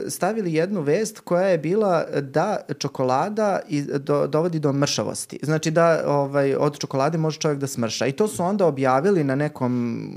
stavili 0.08 0.54
jednu 0.54 0.80
vest 0.80 1.20
koja 1.20 1.46
je 1.46 1.58
bila 1.58 2.04
da 2.20 2.56
čokolada 2.78 3.60
i, 3.68 3.82
do, 3.82 4.26
dovodi 4.26 4.58
do 4.58 4.72
mršavosti. 4.72 5.38
Znači 5.42 5.70
da 5.70 6.02
ovaj, 6.06 6.54
od 6.54 6.78
čokolade 6.78 7.18
može 7.18 7.38
čovjek 7.38 7.60
da 7.60 7.66
smrša. 7.66 8.06
I 8.06 8.12
to 8.12 8.28
su 8.28 8.44
onda 8.44 8.66
objavili 8.66 9.24
na 9.24 9.34
nekom 9.34 10.08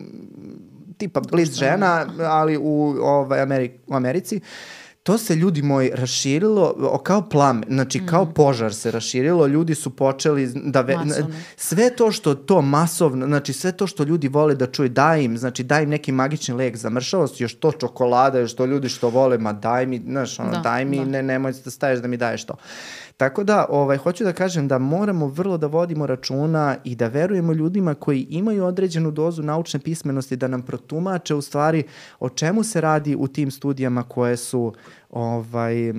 tipa 0.98 1.22
bliz 1.32 1.54
žena, 1.54 2.06
ali 2.20 2.58
u, 2.58 2.96
ovaj, 3.02 3.42
Ameri 3.42 3.80
u 3.88 3.96
Americi 3.96 4.42
to 5.06 5.18
se 5.18 5.36
ljudi 5.36 5.62
moji 5.62 5.92
raširilo 5.94 6.76
o, 6.80 6.98
kao 6.98 7.30
plame, 7.30 7.62
znači 7.70 8.02
mm. 8.02 8.08
kao 8.08 8.26
požar 8.26 8.74
se 8.74 8.92
raširilo, 8.92 9.48
ljudi 9.48 9.76
su 9.76 9.90
počeli 9.90 10.52
da 10.56 10.82
ve, 10.82 10.96
masovno. 10.96 11.36
sve 11.56 11.96
to 11.96 12.12
što 12.12 12.36
to 12.36 12.62
masovno, 12.62 13.26
znači 13.26 13.54
sve 13.54 13.72
to 13.72 13.88
što 13.88 14.04
ljudi 14.04 14.28
vole 14.28 14.56
da 14.56 14.68
čuju, 14.68 14.90
daj 14.90 15.24
im, 15.24 15.38
znači 15.38 15.64
daj 15.64 15.84
im 15.84 15.90
neki 15.90 16.12
magični 16.12 16.54
lek 16.54 16.78
za 16.78 16.90
mršavost, 16.90 17.42
još 17.42 17.54
to 17.56 17.72
čokolada, 17.72 18.40
još 18.40 18.56
to 18.56 18.66
ljudi 18.66 18.90
što 18.90 19.10
vole, 19.10 19.38
ma 19.38 19.54
daj 19.54 19.86
mi, 19.86 20.02
znaš, 20.08 20.40
ono, 20.40 20.52
da, 20.52 20.60
daj 20.60 20.86
mi, 20.86 20.98
da. 20.98 21.06
ne, 21.06 21.24
nemoj 21.24 21.54
da 21.66 21.72
staješ 21.72 22.00
da 22.00 22.08
mi 22.08 22.18
daješ 22.18 22.46
to. 22.46 22.56
Tako 23.18 23.44
da, 23.44 23.66
ovaj, 23.70 23.98
hoću 23.98 24.24
da 24.24 24.34
kažem 24.34 24.68
da 24.68 24.78
moramo 24.78 25.28
vrlo 25.28 25.58
da 25.58 25.68
vodimo 25.68 26.06
računa 26.06 26.78
i 26.84 26.96
da 26.96 27.08
verujemo 27.08 27.54
ljudima 27.54 27.94
koji 27.94 28.28
imaju 28.30 28.66
određenu 28.66 29.12
dozu 29.12 29.44
naučne 29.44 29.80
pismenosti 29.80 30.36
da 30.36 30.48
nam 30.48 30.62
protumače 30.62 31.36
u 31.36 31.42
stvari 31.42 31.84
o 32.20 32.30
čemu 32.30 32.64
se 32.64 32.82
radi 32.82 33.16
u 33.16 33.28
tim 33.28 33.52
studijama 33.52 34.04
koje 34.04 34.38
su 34.38 34.74
ovaj, 35.10 35.94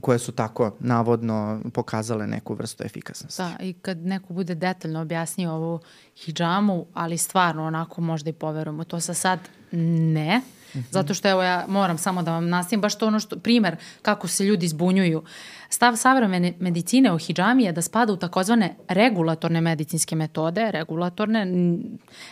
koje 0.00 0.18
su 0.18 0.32
tako 0.32 0.76
navodno 0.80 1.60
pokazale 1.72 2.26
neku 2.26 2.54
vrstu 2.54 2.84
efikasnosti. 2.84 3.42
Da, 3.42 3.64
i 3.64 3.72
kad 3.72 3.98
neko 3.98 4.32
bude 4.32 4.54
detaljno 4.54 5.00
objasnio 5.00 5.52
ovu 5.52 5.80
hijjamu, 6.16 6.86
ali 6.94 7.18
stvarno 7.18 7.64
onako 7.64 8.00
možda 8.00 8.30
i 8.30 8.32
poverujemo 8.32 8.84
to 8.84 9.00
sa 9.00 9.14
sad 9.14 9.38
ne, 9.72 10.40
-hmm. 10.74 10.82
Zato 10.90 11.14
što 11.14 11.28
evo 11.28 11.42
ja 11.42 11.64
moram 11.68 11.98
samo 11.98 12.22
da 12.22 12.32
vam 12.32 12.48
nastavim 12.48 12.80
baš 12.80 12.98
to 12.98 13.06
ono 13.06 13.20
što, 13.20 13.38
primer 13.38 13.76
kako 14.02 14.28
se 14.28 14.44
ljudi 14.44 14.68
zbunjuju. 14.68 15.22
Stav 15.70 15.96
savremene 15.96 16.54
medicine 16.60 17.12
o 17.12 17.18
hijjami 17.18 17.64
je 17.64 17.72
da 17.72 17.82
spada 17.82 18.12
u 18.12 18.16
takozvane 18.16 18.76
regulatorne 18.88 19.60
medicinske 19.60 20.16
metode. 20.16 20.70
Regulatorne, 20.70 21.46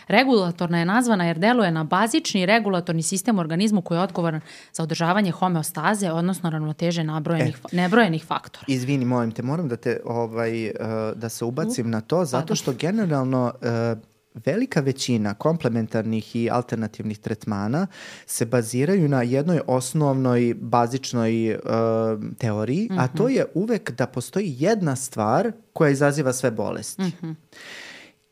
regulatorna 0.07 0.79
je 0.79 0.85
nazvana 0.85 1.25
jer 1.25 1.39
deluje 1.39 1.71
na 1.71 1.83
bazični 1.83 2.45
regulatorni 2.45 3.03
sistem 3.03 3.37
u 3.37 3.39
organizmu 3.39 3.81
koji 3.81 3.97
je 3.97 4.01
odgovoran 4.01 4.41
za 4.73 4.83
održavanje 4.83 5.31
homeostaze, 5.31 6.11
odnosno 6.11 6.49
ravnoteže 6.49 7.03
nabrojenih, 7.03 7.57
e, 7.71 7.75
nebrojenih 7.75 8.25
faktora. 8.25 8.65
Izvini, 8.67 9.05
molim 9.05 9.31
te, 9.31 9.43
moram 9.43 9.67
da 9.67 9.75
te 9.75 9.99
ovaj, 10.05 10.67
uh, 10.67 10.73
da 11.15 11.29
se 11.29 11.45
ubacim 11.45 11.85
uh, 11.85 11.91
na 11.91 12.01
to, 12.01 12.25
zato 12.25 12.55
što 12.55 12.73
generalno 12.73 13.53
uh, 13.61 14.16
velika 14.45 14.79
većina 14.79 15.33
komplementarnih 15.33 16.35
i 16.35 16.49
alternativnih 16.49 17.19
tretmana 17.19 17.87
se 18.25 18.45
baziraju 18.45 19.09
na 19.09 19.21
jednoj 19.21 19.61
osnovnoj 19.67 20.55
bazičnoj 20.61 21.55
uh, 21.55 21.59
teoriji, 22.37 22.87
mm 22.91 22.95
-hmm. 22.95 23.03
a 23.03 23.07
to 23.07 23.23
mhm. 23.23 23.33
je 23.33 23.45
uvek 23.53 23.91
da 23.91 24.07
postoji 24.07 24.55
jedna 24.59 24.95
stvar 24.95 25.51
koja 25.73 25.89
izaziva 25.89 26.33
sve 26.33 26.51
bolesti. 26.51 27.01
Mm 27.01 27.11
-hmm. 27.21 27.35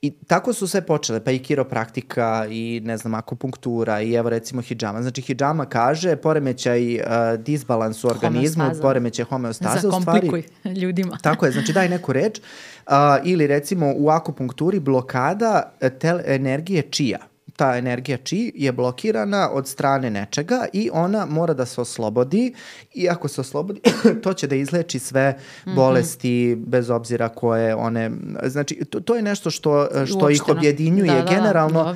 I 0.06 0.12
tako 0.28 0.54
su 0.54 0.68
sve 0.68 0.82
počele, 0.82 1.20
pa 1.20 1.32
i 1.32 1.40
kiropraktika 1.40 2.46
i 2.50 2.82
ne 2.84 2.98
znam, 2.98 3.14
akupunktura 3.14 4.02
i 4.02 4.14
evo 4.14 4.30
recimo 4.30 4.62
hijama. 4.62 5.02
Znači 5.02 5.22
hijama 5.22 5.66
kaže 5.66 6.16
poremećaj 6.16 6.96
uh, 6.96 7.02
disbalans 7.38 8.04
u 8.04 8.08
organizmu, 8.08 8.64
homeostaza. 8.64 8.82
poremećaj 8.82 9.26
homeostaze. 9.26 9.80
Zakomplikuj 9.80 10.44
ljudima. 10.82 11.18
Tako 11.22 11.46
je, 11.46 11.52
znači 11.52 11.74
daj 11.74 11.90
neku 11.90 12.14
reč. 12.14 12.40
Uh, 12.40 12.94
ili 13.24 13.48
recimo 13.48 13.94
u 13.98 14.10
akupunkturi 14.10 14.80
blokada 14.80 15.74
tel 16.00 16.20
energije 16.26 16.82
čija 16.82 17.18
ta 17.56 17.78
energija 17.78 18.18
či 18.18 18.52
je 18.56 18.72
blokirana 18.72 19.50
od 19.52 19.68
strane 19.68 20.10
nečega 20.10 20.66
i 20.74 20.90
ona 20.94 21.26
mora 21.26 21.54
da 21.54 21.66
se 21.66 21.82
oslobodi 21.82 22.54
i 22.94 23.10
ako 23.10 23.28
se 23.28 23.42
oslobodi 23.42 23.82
to 24.24 24.34
će 24.34 24.48
da 24.48 24.56
izleči 24.56 25.00
sve 25.00 25.38
mhm. 25.68 25.76
bolesti 25.76 26.56
mm 26.56 26.60
-hmm. 26.60 26.66
bez 26.66 26.90
obzira 26.90 27.30
koje 27.30 27.76
one 27.76 28.12
znači 28.44 28.76
to, 28.76 29.00
to 29.00 29.16
je 29.16 29.22
nešto 29.22 29.52
što 29.52 29.88
što 30.06 30.30
ih 30.30 30.50
objedinjuje 30.50 31.12
da, 31.12 31.18
da, 31.18 31.24
da, 31.24 31.36
generalno 31.36 31.84
da, 31.84 31.96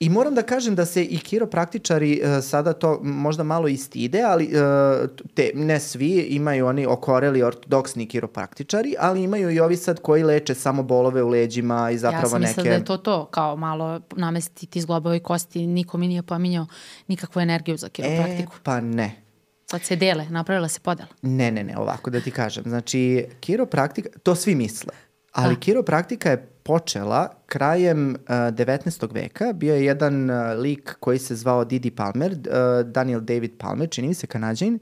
I 0.00 0.08
moram 0.08 0.34
da 0.34 0.42
kažem 0.42 0.74
da 0.74 0.86
se 0.86 1.04
i 1.04 1.18
kiropraktičari 1.18 2.20
uh, 2.22 2.44
sada 2.44 2.72
to 2.72 3.00
možda 3.02 3.42
malo 3.42 3.68
istide, 3.68 4.22
ali 4.22 4.44
uh, 4.44 5.10
te, 5.34 5.50
ne 5.54 5.80
svi, 5.80 6.26
imaju 6.30 6.66
oni 6.66 6.86
okoreli 6.86 7.42
ortodoksni 7.42 8.06
kiropraktičari, 8.06 8.94
ali 8.98 9.22
imaju 9.22 9.50
i 9.50 9.60
ovi 9.60 9.76
sad 9.76 10.00
koji 10.00 10.22
leče 10.22 10.54
samo 10.54 10.82
bolove 10.82 11.22
u 11.22 11.28
leđima 11.28 11.90
i 11.90 11.98
zapravo 11.98 12.22
neke... 12.22 12.26
Ja 12.26 12.30
sam 12.30 12.40
mislila 12.40 12.68
da 12.68 12.74
je 12.74 12.84
to 12.84 12.96
to, 12.96 13.26
kao 13.26 13.56
malo 13.56 14.00
namestiti 14.16 14.80
zglobove 14.80 15.18
kosti, 15.18 15.66
niko 15.66 15.98
mi 15.98 16.08
nije 16.08 16.22
pominjao 16.22 16.66
nikakvu 17.08 17.40
energiju 17.40 17.76
za 17.76 17.88
kiropraktiku. 17.88 18.52
E, 18.56 18.60
pa 18.62 18.80
ne. 18.80 19.22
Sad 19.70 19.82
se 19.82 19.96
dele, 19.96 20.26
napravila 20.30 20.68
se 20.68 20.80
podela. 20.80 21.08
Ne, 21.22 21.50
ne, 21.50 21.64
ne, 21.64 21.78
ovako 21.78 22.10
da 22.10 22.20
ti 22.20 22.30
kažem. 22.30 22.64
Znači, 22.66 23.26
kiropraktika, 23.40 24.08
to 24.22 24.34
svi 24.34 24.54
misle, 24.54 24.92
ali 25.36 25.54
A. 25.54 25.60
kiropraktika 25.60 26.30
je 26.30 26.48
počela 26.62 27.28
krajem 27.46 28.10
uh, 28.10 28.28
19. 28.28 29.14
veka. 29.14 29.52
Bio 29.52 29.74
je 29.74 29.84
jedan 29.84 30.30
uh, 30.30 30.36
lik 30.58 30.96
koji 31.00 31.18
se 31.18 31.34
zvao 31.34 31.64
Didi 31.64 31.90
Palmer, 31.90 32.32
uh, 32.32 32.86
Daniel 32.86 33.20
David 33.20 33.52
Palmer, 33.58 33.90
čini 33.90 34.08
mi 34.08 34.14
se 34.14 34.26
kanadžin, 34.26 34.78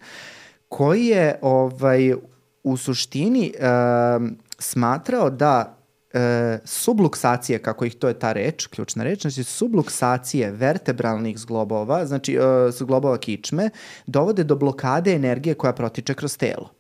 koji 0.69 1.07
je 1.07 1.39
ovaj, 1.43 2.15
u 2.63 2.77
suštini 2.77 3.53
uh, 3.59 4.29
smatrao 4.59 5.31
da 5.31 5.85
e, 6.15 6.59
subluksacije, 6.65 7.59
kako 7.59 7.85
ih 7.85 7.95
to 7.95 8.09
je 8.09 8.19
ta 8.19 8.33
reč, 8.33 8.67
ključna 8.67 9.05
reč, 9.05 9.23
znači 9.23 9.45
subluksacije 9.45 10.51
vertebralnih 10.51 11.39
zglobova, 11.39 12.07
znači 12.07 12.35
e, 12.35 12.71
zglobova 12.71 13.19
kičme, 13.19 13.71
dovode 14.07 14.45
do 14.45 14.57
blokade 14.57 15.15
energije 15.15 15.55
koja 15.55 15.73
protiče 15.73 16.15
kroz 16.15 16.37
telo. 16.37 16.71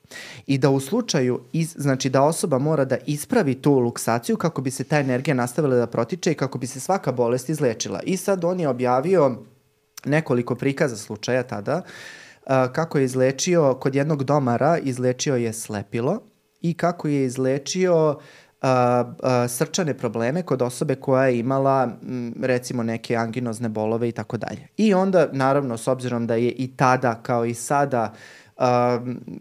I 0.47 0.59
da 0.59 0.71
u 0.71 0.81
slučaju, 0.81 1.41
iz, 1.53 1.75
znači 1.79 2.11
da 2.11 2.23
osoba 2.23 2.59
mora 2.59 2.85
da 2.85 2.97
ispravi 3.07 3.55
tu 3.55 3.79
luksaciju 3.79 4.37
kako 4.37 4.63
bi 4.63 4.71
se 4.71 4.85
ta 4.85 4.99
energija 4.99 5.35
nastavila 5.35 5.77
da 5.77 5.87
protiče 5.87 6.33
i 6.33 6.35
kako 6.35 6.59
bi 6.59 6.67
se 6.67 6.81
svaka 6.81 7.13
bolest 7.13 7.49
izlečila. 7.49 8.01
I 8.03 8.17
sad 8.17 8.45
on 8.45 8.61
je 8.61 8.69
objavio 8.69 9.37
nekoliko 10.05 10.55
prikaza 10.55 10.97
slučaja 10.97 11.43
tada, 11.43 11.83
kako 12.47 12.99
je 12.99 13.05
izlečio, 13.05 13.75
kod 13.75 13.95
jednog 13.95 14.25
domara 14.25 14.79
izlečio 14.79 15.37
je 15.37 15.53
slepilo 15.53 16.21
i 16.61 16.75
kako 16.75 17.09
je 17.09 17.25
izlečio 17.25 18.19
a, 18.63 19.05
a, 19.23 19.49
srčane 19.49 19.95
probleme 19.99 20.43
kod 20.43 20.63
osobe 20.63 20.95
koja 20.95 21.27
je 21.27 21.39
imala 21.39 21.89
m, 22.03 22.35
recimo 22.43 22.83
neke 22.83 23.17
anginozne 23.17 23.69
bolove 23.69 24.09
i 24.09 24.13
tako 24.13 24.37
dalje. 24.37 24.69
I 24.77 24.95
onda 24.95 25.29
naravno 25.33 25.77
s 25.77 25.89
obzirom 25.89 26.27
da 26.27 26.35
je 26.35 26.51
i 26.51 26.77
tada 26.77 27.21
kao 27.23 27.45
i 27.45 27.55
sada 27.55 28.13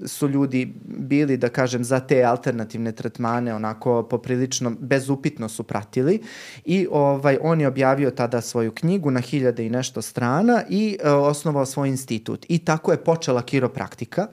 su 0.05 0.27
ljudi 0.27 0.73
bili, 0.85 1.37
da 1.37 1.49
kažem, 1.49 1.83
za 1.83 1.99
te 1.99 2.23
alternativne 2.23 2.91
tretmane 2.91 3.55
onako 3.55 4.03
poprilično 4.03 4.75
bezupitno 4.79 5.49
su 5.49 5.63
pratili 5.63 6.21
i 6.65 6.87
ovaj, 6.91 7.37
on 7.41 7.61
je 7.61 7.67
objavio 7.67 8.11
tada 8.11 8.41
svoju 8.41 8.71
knjigu 8.71 9.11
na 9.11 9.19
hiljade 9.19 9.65
i 9.65 9.69
nešto 9.69 10.01
strana 10.01 10.63
i 10.69 10.97
uh, 11.03 11.11
osnovao 11.11 11.65
svoj 11.65 11.89
institut. 11.89 12.45
I 12.49 12.59
tako 12.59 12.91
je 12.91 13.03
počela 13.03 13.41
kiropraktika 13.41 14.27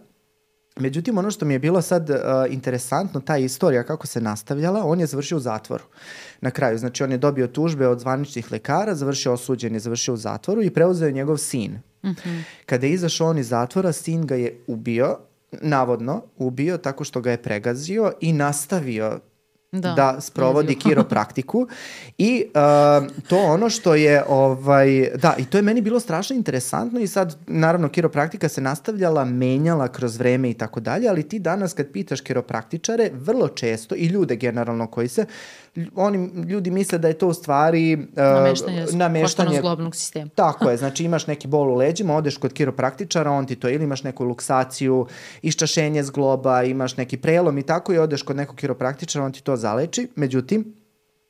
Međutim, 0.76 1.18
ono 1.18 1.30
što 1.30 1.44
mi 1.44 1.54
je 1.54 1.58
bilo 1.58 1.82
sad 1.82 2.10
uh, 2.10 2.16
interesantno, 2.48 3.20
ta 3.20 3.36
istorija 3.36 3.82
kako 3.82 4.06
se 4.06 4.20
nastavljala, 4.20 4.84
on 4.84 5.00
je 5.00 5.06
završio 5.06 5.36
u 5.36 5.40
zatvoru 5.40 5.84
na 6.40 6.50
kraju. 6.50 6.78
Znači, 6.78 7.04
on 7.04 7.12
je 7.12 7.18
dobio 7.18 7.46
tužbe 7.46 7.88
od 7.88 8.00
zvaničnih 8.00 8.52
lekara, 8.52 8.94
završio 8.94 9.32
osuđen 9.32 9.74
je, 9.74 9.80
završio 9.80 10.14
u 10.14 10.16
zatvoru 10.16 10.62
i 10.62 10.70
preuzeo 10.70 11.06
je 11.06 11.12
njegov 11.12 11.36
sin. 11.36 11.72
Mm 12.02 12.08
-hmm. 12.08 12.42
Kada 12.66 12.86
je 12.86 12.92
izašao 12.92 13.28
on 13.28 13.38
iz 13.38 13.48
zatvora, 13.48 13.92
sin 13.92 14.26
ga 14.26 14.34
je 14.34 14.60
ubio, 14.66 15.16
navodno 15.52 16.22
ubio 16.36 16.78
tako 16.78 17.04
što 17.04 17.20
ga 17.20 17.30
je 17.30 17.42
pregazio 17.42 18.12
i 18.20 18.32
nastavio 18.32 19.20
da, 19.72 19.92
da 19.92 20.20
sprovodi 20.20 20.74
kiropraktiku 20.74 21.66
i 22.18 22.44
uh, 22.46 23.06
to 23.28 23.38
ono 23.38 23.70
što 23.70 23.94
je 23.94 24.24
ovaj 24.28 25.10
da 25.14 25.34
i 25.38 25.44
to 25.44 25.58
je 25.58 25.62
meni 25.62 25.80
bilo 25.80 26.00
strašno 26.00 26.36
interesantno 26.36 27.00
i 27.00 27.06
sad 27.06 27.36
naravno 27.46 27.88
kiropraktika 27.88 28.48
se 28.48 28.60
nastavljala, 28.60 29.24
menjala 29.24 29.88
kroz 29.88 30.16
vreme 30.16 30.50
i 30.50 30.54
tako 30.54 30.80
dalje, 30.80 31.08
ali 31.08 31.28
ti 31.28 31.38
danas 31.38 31.72
kad 31.72 31.92
pitaš 31.92 32.20
kiropraktičare 32.20 33.10
vrlo 33.14 33.48
često 33.48 33.94
i 33.94 34.06
ljude 34.06 34.36
generalno 34.36 34.86
koji 34.86 35.08
se 35.08 35.26
oni 35.94 36.30
ljudi 36.48 36.70
misle 36.70 36.98
da 36.98 37.08
je 37.08 37.18
to 37.18 37.28
u 37.28 37.34
stvari 37.34 37.94
uh, 37.94 38.16
nameštanje, 38.16 38.86
nameštanje 38.92 39.58
zglobnog 39.58 39.96
sistema. 39.96 40.30
Tako 40.34 40.70
je, 40.70 40.76
znači 40.76 41.04
imaš 41.04 41.26
neki 41.26 41.48
bol 41.48 41.68
u 41.68 41.74
leđima, 41.74 42.16
odeš 42.16 42.36
kod 42.36 42.52
kiropraktičara, 42.52 43.30
on 43.30 43.46
ti 43.46 43.56
to 43.56 43.68
ili 43.68 43.84
imaš 43.84 44.02
neku 44.02 44.24
luksaciju, 44.24 45.06
iščašenje 45.42 46.02
zgloba, 46.02 46.62
imaš 46.62 46.96
neki 46.96 47.16
prelom 47.16 47.58
i 47.58 47.62
tako 47.62 47.92
i 47.92 47.98
odeš 47.98 48.22
kod 48.22 48.36
nekog 48.36 48.56
kiropraktičara, 48.56 49.24
on 49.24 49.32
ti 49.32 49.42
to 49.42 49.56
zaleči. 49.60 50.08
Međutim, 50.16 50.80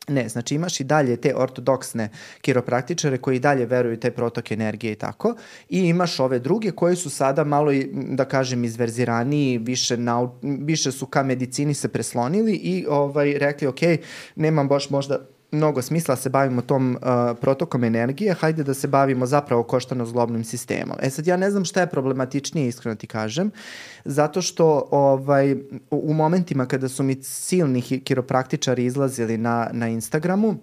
Ne, 0.08 0.28
znači 0.28 0.54
imaš 0.54 0.80
i 0.80 0.84
dalje 0.84 1.16
te 1.16 1.34
ortodoksne 1.36 2.08
kiropraktičare 2.40 3.18
koji 3.18 3.36
i 3.36 3.40
dalje 3.40 3.66
veruju 3.66 4.00
taj 4.00 4.10
protok 4.10 4.50
energije 4.50 4.92
i 4.92 4.96
tako 4.96 5.34
i 5.68 5.78
imaš 5.78 6.20
ove 6.20 6.38
druge 6.38 6.70
koji 6.70 6.96
su 6.96 7.10
sada 7.10 7.44
malo, 7.44 7.72
da 7.92 8.24
kažem, 8.24 8.64
izverziraniji, 8.64 9.58
više, 9.58 9.96
nau, 9.96 10.38
više 10.42 10.92
su 10.92 11.06
ka 11.06 11.22
medicini 11.22 11.74
se 11.74 11.88
preslonili 11.88 12.52
i 12.52 12.86
ovaj, 12.88 13.38
rekli, 13.38 13.66
ok, 13.66 13.80
nemam 14.36 14.68
baš 14.68 14.90
možda 14.90 15.20
mnogo 15.52 15.82
smisla 15.82 16.16
se 16.16 16.30
bavimo 16.30 16.62
tom 16.62 16.90
uh, 16.94 17.36
protokom 17.40 17.84
energije, 17.84 18.34
hajde 18.34 18.64
da 18.64 18.74
se 18.74 18.88
bavimo 18.88 19.26
zapravo 19.26 19.62
koštano-zglobnim 19.62 20.44
sistemom. 20.44 20.96
E 21.02 21.10
sad 21.10 21.26
ja 21.26 21.36
ne 21.36 21.50
znam 21.50 21.64
šta 21.64 21.80
je 21.80 21.90
problematičnije, 21.90 22.68
iskreno 22.68 22.96
ti 22.96 23.06
kažem, 23.06 23.50
zato 24.04 24.42
što 24.42 24.88
ovaj, 24.90 25.56
u, 25.90 26.14
momentima 26.14 26.66
kada 26.66 26.88
su 26.88 27.02
mi 27.02 27.22
silni 27.22 27.82
kiropraktičari 27.82 28.84
izlazili 28.84 29.38
na, 29.38 29.68
na 29.72 29.88
Instagramu, 29.88 30.56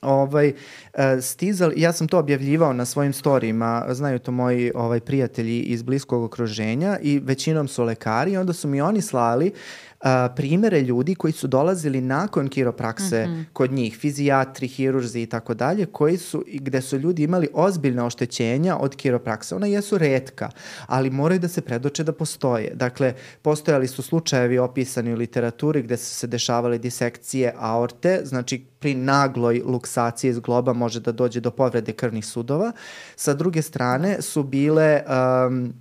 ovaj, 0.00 0.52
e, 0.94 1.20
stizali, 1.20 1.80
ja 1.80 1.92
sam 1.92 2.08
to 2.08 2.18
objavljivao 2.18 2.72
na 2.72 2.84
svojim 2.84 3.12
storijima, 3.12 3.86
znaju 3.90 4.18
to 4.18 4.32
moji 4.32 4.72
ovaj, 4.74 5.00
prijatelji 5.00 5.60
iz 5.60 5.82
bliskog 5.82 6.22
okruženja 6.22 6.98
i 7.02 7.18
većinom 7.18 7.68
su 7.68 7.84
lekari, 7.84 8.36
onda 8.36 8.52
su 8.52 8.68
mi 8.68 8.80
oni 8.80 9.02
slali 9.02 9.52
a, 10.00 10.28
primere 10.36 10.80
ljudi 10.80 11.14
koji 11.14 11.32
su 11.32 11.46
dolazili 11.46 12.00
nakon 12.00 12.48
kiroprakse 12.48 13.26
mm 13.26 13.30
-hmm. 13.30 13.44
kod 13.52 13.72
njih, 13.72 13.98
fizijatri, 13.98 14.68
hirurzi 14.68 15.20
i 15.20 15.26
tako 15.26 15.54
dalje, 15.54 15.86
koji 15.86 16.16
su, 16.16 16.44
gde 16.54 16.80
su 16.80 16.98
ljudi 16.98 17.22
imali 17.22 17.48
ozbiljne 17.54 18.02
oštećenja 18.02 18.76
od 18.76 18.96
kiroprakse. 18.96 19.54
Ona 19.54 19.66
jesu 19.66 19.98
redka, 19.98 20.50
ali 20.86 21.10
moraju 21.10 21.40
da 21.40 21.48
se 21.48 21.60
predoče 21.60 22.04
da 22.04 22.12
postoje. 22.12 22.74
Dakle, 22.74 23.14
postojali 23.42 23.88
su 23.88 24.02
slučajevi 24.02 24.58
opisani 24.58 25.12
u 25.12 25.16
literaturi 25.16 25.82
gde 25.82 25.96
su 25.96 26.14
se 26.14 26.26
dešavale 26.26 26.78
disekcije 26.78 27.54
aorte, 27.58 28.20
znači 28.24 28.64
pri 28.78 28.94
nagloj 28.94 29.62
luksaciji 29.64 30.30
iz 30.30 30.38
globa 30.38 30.72
može 30.72 31.00
da 31.00 31.12
dođe 31.12 31.40
do 31.40 31.50
povrede 31.50 31.92
krvnih 31.92 32.26
sudova. 32.26 32.72
Sa 33.16 33.34
druge 33.34 33.62
strane 33.62 34.22
su 34.22 34.42
bile 34.42 35.02
um, 35.06 35.72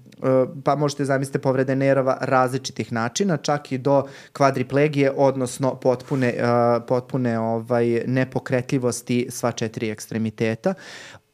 pa 0.64 0.76
možete 0.76 1.06
zamisliti 1.06 1.40
povrede 1.40 1.76
nerava 1.76 2.18
različitih 2.22 2.94
načina, 2.94 3.38
čak 3.38 3.72
i 3.72 3.78
do 3.78 4.04
kvadriplegije, 4.34 5.12
odnosno 5.16 5.76
potpune, 5.76 6.34
uh, 6.38 6.84
potpune 6.88 7.40
ovaj, 7.40 8.04
nepokretljivosti 8.08 9.28
sva 9.30 9.52
četiri 9.52 9.90
ekstremiteta 9.90 10.74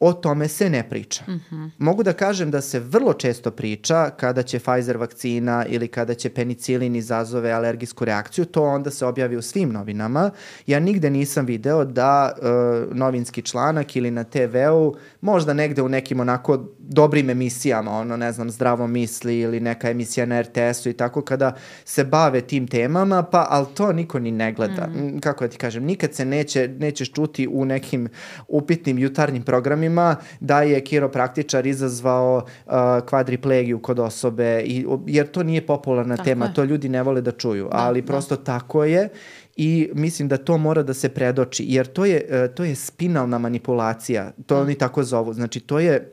o 0.04 0.12
tome 0.12 0.48
se 0.48 0.70
ne 0.70 0.88
priča. 0.88 1.24
Mm 1.28 1.40
-hmm. 1.50 1.70
Mogu 1.78 2.02
da 2.02 2.12
kažem 2.12 2.50
da 2.50 2.60
se 2.60 2.80
vrlo 2.80 3.12
često 3.12 3.50
priča 3.50 4.10
kada 4.10 4.42
će 4.42 4.58
Pfizer 4.58 4.96
vakcina 4.96 5.66
ili 5.68 5.88
kada 5.88 6.14
će 6.14 6.30
penicilin 6.30 6.96
izazove 6.96 7.50
alergijsku 7.50 8.04
reakciju, 8.04 8.44
to 8.44 8.62
onda 8.62 8.90
se 8.90 9.06
objavi 9.06 9.36
u 9.36 9.42
svim 9.42 9.72
novinama. 9.72 10.30
Ja 10.66 10.80
nigde 10.80 11.10
nisam 11.10 11.46
video 11.46 11.84
da 11.84 12.32
uh, 12.36 12.96
novinski 12.96 13.42
članak 13.42 13.96
ili 13.96 14.10
na 14.10 14.24
TV-u, 14.24 14.94
možda 15.20 15.54
negde 15.54 15.82
u 15.82 15.88
nekim 15.88 16.20
onako 16.20 16.64
dobrim 16.78 17.30
emisijama, 17.30 17.90
ono 17.90 18.16
ne 18.16 18.32
znam, 18.32 18.50
zdravo 18.50 18.86
misli 18.86 19.38
ili 19.38 19.60
neka 19.60 19.90
emisija 19.90 20.26
na 20.26 20.42
RTS-u 20.42 20.88
i 20.88 20.92
tako, 20.92 21.22
kada 21.22 21.54
se 21.84 22.04
bave 22.04 22.40
tim 22.40 22.66
temama, 22.68 23.22
pa, 23.22 23.46
ali 23.50 23.66
to 23.74 23.92
niko 23.92 24.18
ni 24.18 24.30
ne 24.30 24.52
gleda. 24.52 24.86
Mm. 24.86 25.20
Kako 25.20 25.44
da 25.44 25.50
ti 25.50 25.58
kažem, 25.58 25.84
nikad 25.84 26.14
se 26.14 26.24
neće, 26.24 26.68
nećeš 26.68 27.12
čuti 27.12 27.48
u 27.48 27.64
nekim 27.64 28.08
upitnim 28.48 28.98
jutarnjim 28.98 29.42
programima 29.42 29.93
ljudima 29.94 30.16
da 30.40 30.62
je 30.62 30.80
kiropraktičar 30.80 31.66
izazvao 31.66 32.36
uh, 32.66 32.72
kvadriplegiju 33.08 33.78
kod 33.78 33.98
osobe, 33.98 34.62
i, 34.66 34.86
jer 35.06 35.26
to 35.30 35.42
nije 35.42 35.66
popularna 35.66 36.16
tako 36.16 36.24
tema, 36.24 36.46
je. 36.46 36.54
to 36.54 36.64
ljudi 36.64 36.88
ne 36.88 37.02
vole 37.02 37.20
da 37.20 37.32
čuju, 37.32 37.68
da, 37.70 37.76
ali 37.76 38.02
da. 38.02 38.06
prosto 38.06 38.36
tako 38.36 38.84
je 38.84 39.08
i 39.56 39.90
mislim 39.94 40.28
da 40.28 40.36
to 40.36 40.58
mora 40.58 40.82
da 40.82 40.94
se 40.94 41.08
predoči, 41.08 41.64
jer 41.68 41.86
to 41.86 42.04
je, 42.04 42.26
uh, 42.28 42.54
to 42.54 42.64
je 42.64 42.74
spinalna 42.74 43.38
manipulacija, 43.38 44.32
to 44.46 44.54
da. 44.54 44.60
oni 44.60 44.74
tako 44.74 45.04
zovu, 45.04 45.32
znači 45.32 45.60
to 45.60 45.78
je 45.78 46.10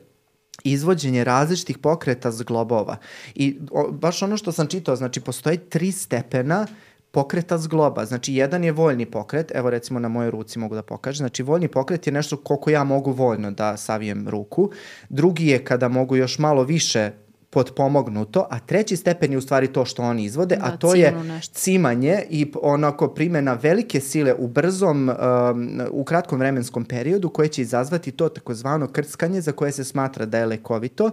izvođenje 0.64 1.24
različitih 1.24 1.78
pokreta 1.78 2.30
zglobova. 2.30 2.96
I 3.34 3.58
o, 3.70 3.90
baš 3.90 4.22
ono 4.22 4.36
što 4.36 4.52
sam 4.52 4.66
čitao, 4.66 4.96
znači 4.96 5.20
postoje 5.20 5.56
tri 5.56 5.92
stepena 5.92 6.66
pokreta 7.12 7.58
zgloba. 7.58 8.04
Znači, 8.04 8.34
jedan 8.34 8.64
je 8.64 8.72
voljni 8.72 9.06
pokret, 9.06 9.52
evo 9.54 9.70
recimo 9.70 10.00
na 10.00 10.08
mojoj 10.08 10.30
ruci 10.30 10.58
mogu 10.58 10.74
da 10.74 10.82
pokažem, 10.82 11.18
znači 11.18 11.42
voljni 11.42 11.68
pokret 11.68 12.06
je 12.06 12.12
nešto 12.12 12.36
koliko 12.36 12.70
ja 12.70 12.84
mogu 12.84 13.10
voljno 13.10 13.50
da 13.50 13.76
savijem 13.76 14.28
ruku. 14.28 14.70
Drugi 15.08 15.46
je 15.46 15.64
kada 15.64 15.88
mogu 15.88 16.16
još 16.16 16.38
malo 16.38 16.62
više 16.62 17.10
potpomognuto, 17.50 18.46
a 18.50 18.58
treći 18.58 18.96
stepen 18.96 19.32
je 19.32 19.38
u 19.38 19.40
stvari 19.40 19.72
to 19.72 19.84
što 19.84 20.02
oni 20.02 20.24
izvode, 20.24 20.56
da, 20.56 20.64
a 20.64 20.76
to 20.76 20.94
je 20.94 21.12
nešto. 21.12 21.54
cimanje 21.54 22.22
i 22.30 22.52
onako 22.62 23.08
primena 23.08 23.58
velike 23.62 24.00
sile 24.00 24.34
u 24.34 24.48
brzom, 24.48 25.08
um, 25.08 25.80
u 25.90 26.04
kratkom 26.04 26.38
vremenskom 26.38 26.84
periodu 26.84 27.28
koje 27.28 27.48
će 27.48 27.62
izazvati 27.62 28.10
to 28.10 28.28
takozvano 28.28 28.88
krckanje 28.88 29.40
za 29.40 29.52
koje 29.52 29.72
se 29.72 29.84
smatra 29.84 30.26
da 30.26 30.38
je 30.38 30.46
lekovito. 30.46 31.04
Uh, 31.04 31.12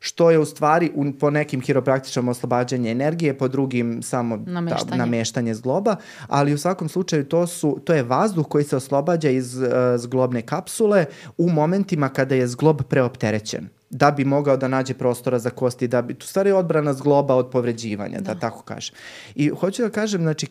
što 0.00 0.30
je 0.30 0.38
u 0.38 0.44
stvari 0.44 0.90
u, 0.94 1.12
po 1.20 1.30
nekim 1.30 1.60
hiropraktičnom 1.60 2.28
oslobađanje 2.28 2.90
energije, 2.90 3.38
po 3.38 3.48
drugim 3.48 4.02
samo 4.02 4.36
nameštanje. 4.46 4.90
Da, 4.90 4.96
nameštanje 4.96 5.54
zgloba, 5.54 5.96
ali 6.26 6.54
u 6.54 6.58
svakom 6.58 6.88
slučaju 6.88 7.24
to, 7.24 7.46
su, 7.46 7.80
to 7.84 7.94
je 7.94 8.02
vazduh 8.02 8.46
koji 8.48 8.64
se 8.64 8.76
oslobađa 8.76 9.30
iz 9.30 9.56
uh, 9.56 9.68
zglobne 9.96 10.42
kapsule 10.42 11.04
u 11.38 11.50
momentima 11.50 12.08
kada 12.08 12.34
je 12.34 12.46
zglob 12.46 12.82
preopterećen 12.88 13.68
da 13.90 14.10
bi 14.10 14.24
mogao 14.24 14.56
da 14.56 14.68
nađe 14.68 14.94
prostora 14.94 15.38
za 15.38 15.50
kosti, 15.50 15.88
da 15.88 16.02
bi, 16.02 16.14
tu 16.14 16.26
stvari 16.26 16.52
odbrana 16.52 16.92
zgloba 16.92 17.34
od 17.34 17.50
povređivanja, 17.50 18.20
da, 18.20 18.34
da 18.34 18.40
tako 18.40 18.62
kažem. 18.62 18.94
I 19.34 19.48
hoću 19.48 19.82
da 19.82 19.90
kažem, 19.90 20.22
znači, 20.22 20.46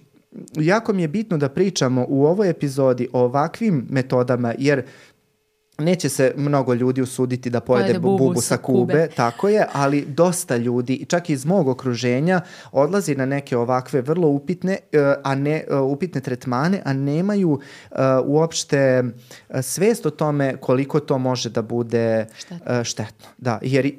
jako 0.56 0.94
mi 0.94 1.02
je 1.02 1.08
bitno 1.08 1.38
da 1.38 1.50
pričamo 1.50 2.06
u 2.10 2.26
ovoj 2.26 2.50
epizodi 2.50 3.08
o 3.14 3.22
ovakvim 3.22 3.86
metodama, 3.90 4.54
jer 4.58 4.84
neće 5.78 6.10
se 6.10 6.34
mnogo 6.38 6.74
ljudi 6.74 7.02
usuditi 7.02 7.50
da 7.50 7.60
pojede, 7.60 7.84
pojede 7.84 8.00
bubu, 8.00 8.18
bubu 8.18 8.42
sa 8.42 8.58
kube, 8.58 8.94
kube, 8.94 9.08
tako 9.16 9.50
je, 9.50 9.66
ali 9.74 10.06
dosta 10.06 10.58
ljudi, 10.58 11.06
čak 11.08 11.30
iz 11.30 11.46
mog 11.46 11.68
okruženja, 11.68 12.42
odlazi 12.72 13.16
na 13.16 13.26
neke 13.26 13.58
ovakve 13.58 14.02
vrlo 14.02 14.28
upitne, 14.28 14.78
e, 14.92 15.14
a 15.24 15.36
ne, 15.36 15.64
e, 15.70 15.76
upitne 15.76 16.22
tretmane, 16.22 16.82
a 16.86 16.94
nemaju 16.94 17.50
uh, 17.50 17.98
uopšte 18.26 19.04
svest 19.62 20.06
o 20.06 20.10
tome 20.10 20.58
koliko 20.60 21.00
to 21.00 21.18
može 21.18 21.50
da 21.50 21.62
bude 21.62 22.26
štetno. 22.40 22.84
Štetno. 22.84 23.28
Da, 23.38 23.60
jer 23.62 23.92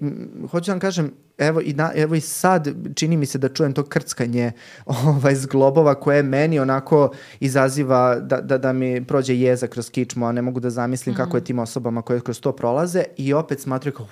hoću 0.50 0.66
da 0.66 0.72
vam 0.72 0.80
kažem, 0.80 1.12
evo 1.38 1.60
i, 1.60 1.72
na, 1.72 1.92
evo 1.94 2.14
i 2.14 2.20
sad 2.20 2.68
čini 2.94 3.16
mi 3.16 3.26
se 3.26 3.38
da 3.38 3.48
čujem 3.48 3.72
to 3.72 3.84
krckanje 3.84 4.52
ovaj, 4.86 5.34
zglobova 5.34 5.94
koje 5.94 6.22
meni 6.22 6.58
onako 6.58 7.12
izaziva 7.40 8.18
da, 8.20 8.40
da, 8.40 8.58
da 8.58 8.72
mi 8.72 9.04
prođe 9.04 9.36
jeza 9.36 9.66
kroz 9.66 9.90
kičmu, 9.90 10.26
a 10.26 10.32
ne 10.32 10.42
mogu 10.42 10.60
da 10.60 10.70
zamislim 10.70 11.14
mm. 11.14 11.16
kako 11.16 11.36
je 11.36 11.44
tim 11.44 11.58
osobama 11.58 12.02
koje 12.02 12.20
kroz 12.20 12.40
to 12.40 12.52
prolaze 12.52 13.04
i 13.16 13.32
opet 13.32 13.60
smatruju 13.60 13.92
kao 13.92 14.06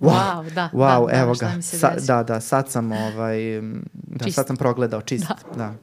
wow, 0.00 0.10
wow, 0.10 0.54
da, 0.54 0.70
wow 0.72 1.10
da, 1.10 1.20
evo 1.20 1.34
da, 1.34 1.52
ga, 1.56 1.62
Sa, 1.62 1.94
da, 2.06 2.22
da, 2.22 2.40
sad 2.40 2.70
sam 2.70 2.92
ovaj, 2.92 3.38
da, 3.92 4.30
sad 4.32 4.46
sam 4.46 4.56
progledao 4.56 5.00
čist, 5.00 5.28
da. 5.28 5.56
da 5.56 5.74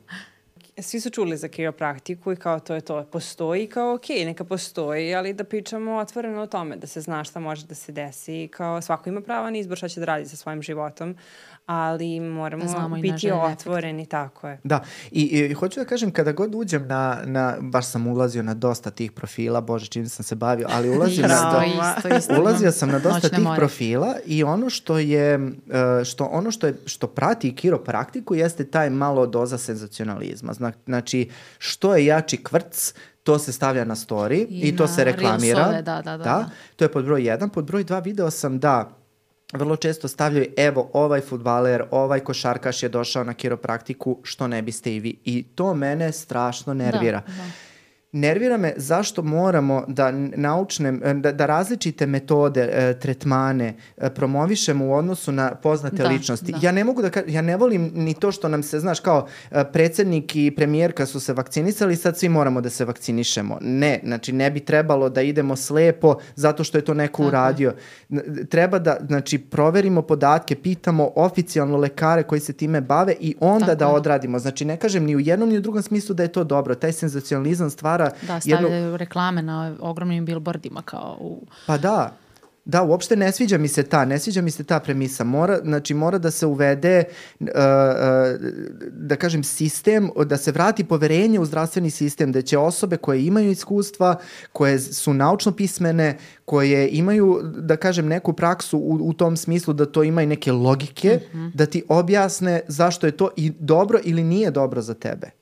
svi 0.78 1.00
su 1.00 1.10
čuli 1.10 1.38
za 1.38 1.48
kiropraktiku 1.48 2.32
i 2.32 2.36
kao 2.36 2.60
to 2.60 2.76
je 2.76 2.82
to. 2.82 3.06
Postoji 3.12 3.68
kao 3.68 3.94
ok, 3.94 4.10
neka 4.10 4.44
postoji, 4.44 5.16
ali 5.16 5.34
da 5.34 5.44
pričamo 5.44 5.96
otvoreno 5.96 6.42
o 6.42 6.48
tome, 6.48 6.76
da 6.76 6.88
se 6.88 7.02
zna 7.02 7.24
šta 7.24 7.40
može 7.40 7.66
da 7.66 7.76
se 7.76 7.92
desi 7.92 8.44
i 8.44 8.48
kao 8.48 8.82
svako 8.82 9.10
ima 9.10 9.22
pravo 9.22 9.50
na 9.50 9.58
izbor 9.58 9.78
šta 9.78 9.90
će 9.90 10.00
da 10.00 10.06
radi 10.06 10.26
sa 10.26 10.36
svojim 10.36 10.62
životom, 10.62 11.18
ali 11.72 12.20
moramo 12.20 12.64
da 12.66 13.02
biti 13.02 13.32
otvoreni, 13.32 14.02
efekt. 14.02 14.12
tako 14.12 14.48
je. 14.48 14.60
Da, 14.64 14.84
I, 15.12 15.22
i 15.22 15.54
hoću 15.54 15.80
da 15.80 15.86
kažem, 15.86 16.12
kada 16.12 16.32
god 16.32 16.56
uđem 16.56 16.88
na, 16.88 17.22
na, 17.26 17.56
baš 17.60 17.86
sam 17.88 18.08
ulazio 18.08 18.44
na 18.44 18.54
dosta 18.54 18.90
tih 18.90 19.12
profila, 19.12 19.62
bože, 19.62 19.88
čim 19.88 20.10
sam 20.10 20.24
se 20.24 20.36
bavio, 20.36 20.68
ali 20.72 20.90
ulazio, 20.98 21.28
na, 21.28 21.64
isto, 21.98 22.18
isto, 22.18 22.42
ulazio 22.42 22.72
sam 22.72 22.90
na 22.90 23.00
dosta 23.00 23.30
tih 23.30 23.40
more. 23.40 23.58
profila 23.58 24.16
i 24.26 24.44
ono 24.44 24.70
što 24.70 24.98
je, 24.98 25.34
e, 25.34 26.06
što, 26.06 26.26
ono 26.26 26.52
što, 26.52 26.68
je, 26.68 26.76
što 26.86 27.08
prati 27.08 27.56
kiropraktiku 27.56 28.36
jeste 28.36 28.66
taj 28.66 28.90
malo 28.90 29.28
doza 29.28 29.58
senzacionalizma. 29.58 30.54
Znači, 30.86 31.30
što 31.58 31.96
je 31.96 32.06
jači 32.06 32.44
kvrc, 32.44 32.94
to 33.24 33.40
se 33.40 33.54
stavlja 33.54 33.86
na 33.86 33.96
story 33.96 34.46
i, 34.50 34.68
i 34.68 34.76
to 34.76 34.88
se 34.88 35.04
reklamira. 35.04 35.60
Reelsove, 35.60 35.82
da, 35.82 35.96
da, 35.96 36.02
da, 36.02 36.18
da. 36.18 36.24
da. 36.24 36.50
To 36.76 36.86
je 36.86 36.92
pod 36.92 37.06
broj 37.06 37.24
jedan. 37.24 37.50
Pod 37.50 37.66
broj 37.66 37.84
dva 37.84 38.00
video 38.00 38.32
sam 38.32 38.60
da 38.60 39.01
vrlo 39.54 39.76
često 39.76 40.08
stavljaju 40.08 40.46
evo 40.58 40.90
ovaj 40.94 41.22
futbaler, 41.22 41.84
ovaj 41.92 42.20
košarkaš 42.20 42.84
je 42.84 42.90
došao 42.90 43.24
na 43.24 43.34
kiropraktiku, 43.34 44.20
što 44.24 44.48
ne 44.48 44.62
biste 44.62 44.96
i 44.96 45.00
vi. 45.00 45.18
I 45.26 45.44
to 45.44 45.74
mene 45.74 46.12
strašno 46.12 46.74
nervira. 46.74 47.22
Da, 47.28 47.34
da 47.34 47.71
nervira 48.12 48.58
me 48.58 48.74
zašto 48.78 49.22
moramo 49.22 49.84
da 49.88 50.12
naučne, 50.36 50.92
da, 51.14 51.32
da 51.32 51.46
različite 51.46 52.06
metode, 52.06 52.70
e, 52.74 53.00
tretmane 53.00 53.74
e, 53.98 54.10
promovišemo 54.10 54.86
u 54.86 54.94
odnosu 54.94 55.32
na 55.32 55.56
poznate 55.56 55.96
da, 55.96 56.10
ličnosti. 56.10 56.52
Da. 56.52 56.58
Ja 56.62 56.72
ne 56.72 56.84
mogu 56.84 57.02
da 57.02 57.10
ka, 57.10 57.24
ja 57.28 57.42
ne 57.42 57.58
volim 57.58 57.92
ni 57.94 58.14
to 58.14 58.32
što 58.32 58.48
nam 58.48 58.64
se, 58.64 58.80
znaš, 58.80 59.00
kao 59.00 59.28
e, 59.52 59.64
predsednik 59.74 60.36
i 60.36 60.52
premijerka 60.56 61.06
su 61.06 61.20
se 61.20 61.34
vakcinisali, 61.34 61.96
sad 61.96 62.18
svi 62.18 62.30
moramo 62.30 62.62
da 62.62 62.70
se 62.70 62.86
vakcinišemo. 62.86 63.58
Ne, 63.62 64.00
znači 64.04 64.32
ne 64.32 64.52
bi 64.52 64.60
trebalo 64.60 65.10
da 65.10 65.22
idemo 65.22 65.56
slepo 65.56 66.16
zato 66.36 66.64
što 66.64 66.78
je 66.78 66.86
to 66.86 66.94
neko 66.94 67.24
Tako. 67.24 67.28
uradio. 67.28 67.74
Treba 68.50 68.80
da, 68.80 68.98
znači, 69.08 69.38
proverimo 69.38 70.02
podatke, 70.02 70.56
pitamo 70.56 71.12
oficijalno 71.16 71.78
lekare 71.78 72.24
koji 72.24 72.42
se 72.42 72.54
time 72.54 72.82
bave 72.82 73.16
i 73.20 73.36
onda 73.40 73.66
Tako 73.66 73.80
da 73.80 73.88
odradimo. 73.88 74.40
Znači, 74.40 74.66
ne 74.66 74.78
kažem 74.78 75.04
ni 75.04 75.16
u 75.16 75.20
jednom 75.20 75.50
ni 75.50 75.58
u 75.58 75.62
drugom 75.62 75.82
smislu 75.82 76.16
da 76.16 76.24
je 76.24 76.32
to 76.32 76.44
dobro. 76.44 76.76
Taj 76.76 76.94
senzacionalizam 76.94 77.70
stvara 77.70 78.01
stvara... 78.10 78.34
Da, 78.34 78.40
stavljaju 78.40 78.84
jednu... 78.84 78.98
reklame 78.98 79.42
na 79.42 79.76
ogromnim 79.80 80.26
billboardima 80.26 80.82
kao 80.82 81.18
u... 81.20 81.46
Pa 81.68 81.78
da, 81.78 82.14
Da, 82.66 82.84
uopšte 82.84 83.16
ne 83.16 83.32
sviđa 83.32 83.58
mi 83.58 83.68
se 83.68 83.84
ta, 83.84 84.06
ne 84.06 84.20
sviđa 84.20 84.42
mi 84.42 84.52
se 84.52 84.64
ta 84.64 84.80
premisa. 84.80 85.24
Mora, 85.24 85.60
znači, 85.64 85.94
mora 85.94 86.18
da 86.18 86.32
se 86.32 86.46
uvede, 86.46 87.04
uh, 87.40 87.48
uh, 87.48 87.56
da 88.92 89.16
kažem, 89.16 89.44
sistem, 89.44 90.10
da 90.26 90.38
se 90.38 90.52
vrati 90.52 90.84
poverenje 90.84 91.40
u 91.40 91.46
zdravstveni 91.46 91.90
sistem, 91.90 92.32
da 92.32 92.42
će 92.42 92.58
osobe 92.58 92.98
koje 92.98 93.26
imaju 93.26 93.52
iskustva, 93.52 94.16
koje 94.54 94.80
su 94.80 95.14
naučno 95.14 95.52
pismene, 95.52 96.18
koje 96.46 96.90
imaju, 96.90 97.42
da 97.44 97.78
kažem, 97.78 98.08
neku 98.08 98.34
praksu 98.34 98.78
u, 98.78 99.00
u 99.02 99.14
tom 99.14 99.38
smislu 99.38 99.74
da 99.74 99.86
to 99.86 100.04
ima 100.04 100.22
i 100.22 100.26
neke 100.26 100.52
logike, 100.52 101.20
mm 101.34 101.38
-hmm. 101.38 101.52
da 101.54 101.66
ti 101.66 101.84
objasne 101.90 102.62
zašto 102.68 103.08
je 103.08 103.12
to 103.12 103.30
i 103.36 103.52
dobro 103.60 104.00
ili 104.04 104.24
nije 104.24 104.52
dobro 104.52 104.82
za 104.82 104.94
tebe 104.94 105.41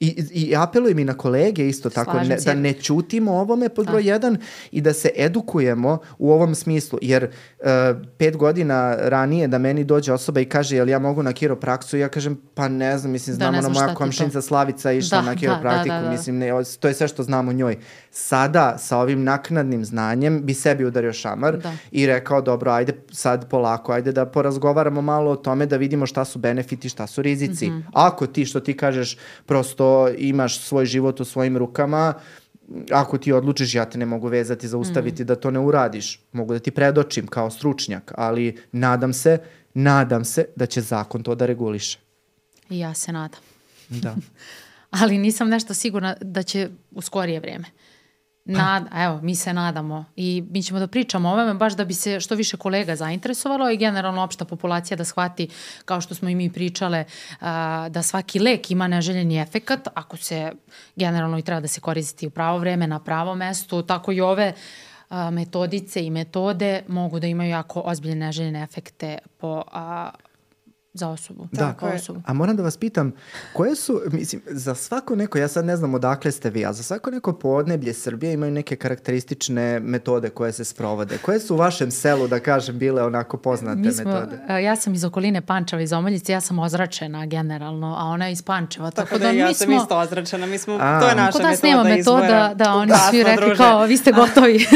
I, 0.00 0.24
i 0.30 0.56
apelujem 0.56 0.98
i 0.98 1.04
na 1.04 1.14
kolege 1.14 1.68
isto 1.68 1.90
tako, 1.90 2.20
ne, 2.20 2.36
da 2.44 2.54
ne 2.54 2.72
ćutimo 2.72 3.32
ovome 3.32 3.68
pod 3.68 3.86
broj 3.86 4.02
da. 4.02 4.08
jedan 4.08 4.36
i 4.70 4.80
da 4.80 4.92
se 4.92 5.10
edukujemo 5.16 5.98
u 6.18 6.32
ovom 6.32 6.54
smislu, 6.54 6.98
jer 7.02 7.24
uh, 7.24 7.66
pet 8.18 8.36
godina 8.36 8.96
ranije 9.00 9.48
da 9.48 9.58
meni 9.58 9.84
dođe 9.84 10.12
osoba 10.12 10.40
i 10.40 10.44
kaže 10.44 10.76
jel 10.76 10.88
ja 10.88 10.98
mogu 10.98 11.22
na 11.22 11.32
kiropraksu, 11.32 11.96
ja 11.96 12.08
kažem 12.08 12.40
pa 12.54 12.68
ne 12.68 12.98
znam, 12.98 13.12
mislim 13.12 13.36
da, 13.36 13.38
znam, 13.38 13.52
da, 13.52 13.58
ono 13.58 13.68
moja 13.68 13.94
komšinica 13.94 14.42
Slavica 14.42 14.92
išla 14.92 15.20
da, 15.20 15.26
na 15.26 15.36
kiropraktiku, 15.36 15.88
da, 15.88 15.94
da, 15.94 16.00
da, 16.00 16.06
da. 16.06 16.10
mislim 16.10 16.38
ne, 16.38 16.52
to 16.80 16.88
je 16.88 16.94
sve 16.94 17.08
što 17.08 17.22
znam 17.22 17.48
o 17.48 17.52
njoj. 17.52 17.76
Sada 18.10 18.78
sa 18.78 18.98
ovim 18.98 19.24
naknadnim 19.24 19.84
znanjem 19.84 20.46
bi 20.46 20.54
sebi 20.54 20.84
udario 20.84 21.12
šamar 21.12 21.58
da. 21.58 21.72
i 21.90 22.06
rekao 22.06 22.40
dobro, 22.40 22.70
ajde 22.70 22.92
sad 23.12 23.48
polako, 23.50 23.92
ajde 23.92 24.12
da 24.12 24.26
porazgovaramo 24.26 25.02
malo 25.02 25.30
o 25.30 25.36
tome 25.36 25.66
da 25.66 25.76
vidimo 25.76 26.06
šta 26.06 26.24
su 26.24 26.38
benefiti, 26.38 26.88
šta 26.88 27.06
su 27.06 27.22
rizici. 27.22 27.70
Mm 27.70 27.72
-hmm. 27.72 27.90
Ako 27.92 28.26
ti 28.26 28.44
što 28.44 28.60
ti 28.60 28.76
kažeš 28.76 29.16
prosto 29.46 30.08
imaš 30.18 30.60
svoj 30.60 30.86
život 30.86 31.20
u 31.20 31.24
svojim 31.24 31.56
rukama, 31.56 32.14
ako 32.90 33.18
ti 33.18 33.32
odlučiš, 33.32 33.74
ja 33.74 33.84
te 33.84 33.98
ne 33.98 34.06
mogu 34.06 34.28
vezati, 34.28 34.68
zaustaviti 34.68 35.22
mm. 35.22 35.26
da 35.26 35.36
to 35.36 35.50
ne 35.50 35.58
uradiš. 35.58 36.20
Mogu 36.32 36.52
da 36.52 36.58
ti 36.58 36.70
predočim 36.70 37.26
kao 37.26 37.50
stručnjak, 37.50 38.12
ali 38.16 38.56
nadam 38.72 39.12
se, 39.12 39.38
nadam 39.74 40.24
se 40.24 40.44
da 40.56 40.66
će 40.66 40.80
zakon 40.80 41.22
to 41.22 41.34
da 41.34 41.46
reguliše. 41.46 41.98
I 42.70 42.78
ja 42.78 42.94
se 42.94 43.12
nadam. 43.12 43.40
Da. 43.88 44.16
ali 45.00 45.18
nisam 45.18 45.48
nešto 45.48 45.74
sigurna 45.74 46.16
da 46.20 46.42
će 46.42 46.68
u 46.90 47.02
skorije 47.02 47.40
vreme. 47.40 47.64
Nad, 48.56 48.86
evo, 48.96 49.20
mi 49.22 49.34
se 49.36 49.52
nadamo. 49.52 50.04
I 50.16 50.44
mi 50.50 50.62
ćemo 50.62 50.78
da 50.80 50.86
pričamo 50.86 51.28
o 51.28 51.32
ovome 51.32 51.54
baš 51.54 51.76
da 51.76 51.84
bi 51.84 51.94
se 51.94 52.20
što 52.20 52.34
više 52.34 52.56
kolega 52.56 52.96
zainteresovalo 52.96 53.70
i 53.70 53.76
generalno 53.76 54.22
opšta 54.22 54.44
populacija 54.44 54.96
da 54.96 55.04
shvati, 55.04 55.48
kao 55.84 56.00
što 56.00 56.14
smo 56.14 56.28
i 56.28 56.34
mi 56.34 56.52
pričale, 56.52 57.04
da 57.90 58.02
svaki 58.02 58.38
lek 58.38 58.70
ima 58.70 58.88
neželjeni 58.88 59.38
efekat, 59.40 59.88
ako 59.94 60.16
se 60.16 60.52
generalno 60.96 61.38
i 61.38 61.42
treba 61.42 61.60
da 61.60 61.68
se 61.68 61.80
koristi 61.80 62.26
u 62.26 62.30
pravo 62.30 62.58
vreme, 62.58 62.86
na 62.86 63.00
pravo 63.00 63.34
mesto, 63.34 63.82
tako 63.82 64.12
i 64.12 64.20
ove 64.20 64.52
metodice 65.32 66.04
i 66.04 66.10
metode 66.10 66.82
mogu 66.88 67.20
da 67.20 67.26
imaju 67.26 67.50
jako 67.50 67.80
ozbiljne 67.80 68.26
neželjene 68.26 68.62
efekte 68.62 69.18
po 69.38 69.62
za 70.92 71.08
osobu. 71.08 71.48
Da, 71.52 71.74
kao 71.80 71.90
osobu. 71.94 72.22
a 72.26 72.32
moram 72.32 72.56
da 72.56 72.62
vas 72.62 72.76
pitam, 72.76 73.12
koje 73.52 73.74
su, 73.74 74.00
mislim, 74.12 74.42
za 74.46 74.74
svako 74.74 75.16
neko, 75.16 75.38
ja 75.38 75.48
sad 75.48 75.64
ne 75.64 75.76
znam 75.76 75.94
odakle 75.94 76.32
ste 76.32 76.50
vi, 76.50 76.66
a 76.66 76.72
za 76.72 76.82
svako 76.82 77.10
neko 77.10 77.32
podneblje 77.32 77.94
Srbije 77.94 78.32
imaju 78.32 78.52
neke 78.52 78.76
karakteristične 78.76 79.80
metode 79.80 80.30
koje 80.30 80.52
se 80.52 80.64
sprovode. 80.64 81.18
Koje 81.18 81.40
su 81.40 81.54
u 81.54 81.58
vašem 81.58 81.90
selu, 81.90 82.28
da 82.28 82.40
kažem, 82.40 82.78
bile 82.78 83.02
onako 83.02 83.36
poznate 83.36 83.80
Mi 83.80 83.92
smo, 83.92 84.04
metode? 84.04 84.62
Ja 84.62 84.76
sam 84.76 84.94
iz 84.94 85.04
okoline 85.04 85.40
Pančeva, 85.40 85.82
iz 85.82 85.92
Omoljice, 85.92 86.32
ja 86.32 86.40
sam 86.40 86.58
ozračena 86.58 87.26
generalno, 87.26 87.96
a 87.98 88.04
ona 88.04 88.26
je 88.26 88.32
iz 88.32 88.42
Pančeva. 88.42 88.90
Tako, 88.90 89.08
tako 89.08 89.18
da, 89.18 89.24
da 89.24 89.30
ja 89.30 89.48
mi 89.48 89.54
sam 89.54 89.72
isto 89.72 89.98
ozračena, 89.98 90.46
mi 90.46 90.58
smo, 90.58 90.74
a, 90.80 91.00
to 91.00 91.08
je 91.08 91.14
naša 91.14 91.26
metoda. 91.26 91.32
Kod 91.32 91.42
nas 91.42 91.62
nema 91.62 91.84
metoda, 91.84 92.52
da, 92.54 92.74
oni 92.74 92.92
svi 93.10 93.22
rekli 93.22 93.46
druže. 93.46 93.56
kao, 93.56 93.84
vi 93.84 93.96
ste 93.96 94.12
gotovi. 94.20 94.66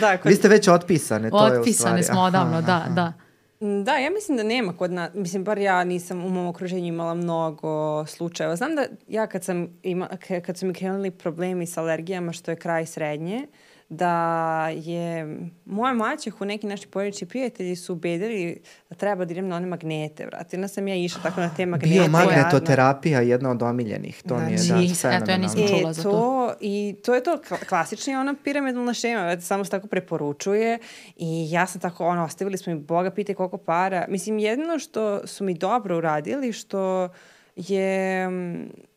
da, 0.00 0.16
kod... 0.16 0.30
Vi 0.30 0.36
ste 0.36 0.48
već 0.48 0.68
otpisane, 0.68 1.30
to 1.30 1.36
otpisane 1.36 1.56
je 1.56 1.60
u 1.60 1.72
stvari. 1.72 2.00
Otpisane 2.00 2.02
smo 2.02 2.20
odavno, 2.20 2.56
aha, 2.56 2.66
da, 2.66 2.76
aha. 2.76 2.90
da. 2.90 3.12
Da, 3.60 3.96
ja 3.96 4.10
mislim 4.10 4.36
da 4.36 4.42
nema 4.42 4.72
kod 4.72 4.92
nas, 4.92 5.10
mislim, 5.14 5.44
bar 5.44 5.58
ja 5.58 5.84
nisam 5.84 6.24
u 6.24 6.28
mom 6.28 6.46
okruženju 6.46 6.86
imala 6.86 7.14
mnogo 7.14 8.06
slučajeva. 8.06 8.56
Znam 8.56 8.74
da 8.74 8.86
ja 9.08 9.26
kad 9.26 9.44
sam, 9.44 9.78
ima, 9.82 10.08
kad 10.46 10.58
su 10.58 10.66
mi 10.66 10.74
krenuli 10.74 11.10
problemi 11.10 11.66
sa 11.66 11.80
alergijama, 11.80 12.32
što 12.32 12.50
je 12.50 12.56
kraj 12.56 12.86
srednje, 12.86 13.36
uh, 13.36 13.69
da 13.90 14.68
je 14.68 15.36
moja 15.64 15.94
maćeh 15.94 16.40
u 16.40 16.44
neki 16.44 16.66
naši 16.66 16.88
porodični 16.88 17.26
prijatelji 17.26 17.76
su 17.76 17.92
ubedili 17.92 18.60
da 18.88 18.94
treba 18.94 19.24
da 19.24 19.32
idem 19.32 19.48
na 19.48 19.56
one 19.56 19.66
magnete, 19.66 20.26
vrati. 20.26 20.56
Onda 20.56 20.68
sam 20.68 20.88
ja 20.88 20.94
išla 20.94 21.22
tako 21.22 21.40
na 21.40 21.50
te 21.56 21.66
magnete. 21.66 21.94
Biomagnetoterapija 21.94 23.20
je 23.20 23.28
jedna 23.28 23.50
od 23.50 23.62
omiljenih. 23.62 24.22
To 24.22 24.38
mi 24.38 24.52
je 24.52 24.58
znači, 24.58 24.88
da, 24.88 24.94
fenomenalno. 24.94 25.24
Eto, 25.24 25.30
ja 25.30 25.38
nisam 25.38 25.78
čula 25.78 25.90
e, 25.90 25.92
za 25.92 26.02
to. 26.02 26.10
to. 26.10 26.54
I 26.60 26.96
to 27.04 27.14
je 27.14 27.22
to 27.22 27.40
klasični 27.68 28.16
ona 28.16 28.34
piramidalna 28.44 28.94
šema, 28.94 29.22
vrati, 29.22 29.42
samo 29.42 29.64
se 29.64 29.70
tako 29.70 29.86
preporučuje 29.86 30.78
i 31.16 31.50
ja 31.50 31.66
sam 31.66 31.80
tako, 31.80 32.06
ono, 32.06 32.24
ostavili 32.24 32.58
smo 32.58 32.74
mi 32.74 32.80
Boga 32.80 33.10
pite 33.10 33.34
koliko 33.34 33.58
para. 33.58 34.06
Mislim, 34.08 34.38
jedno 34.38 34.78
što 34.78 35.26
su 35.26 35.44
mi 35.44 35.54
dobro 35.54 35.96
uradili, 35.96 36.52
što 36.52 37.08
je 37.56 38.28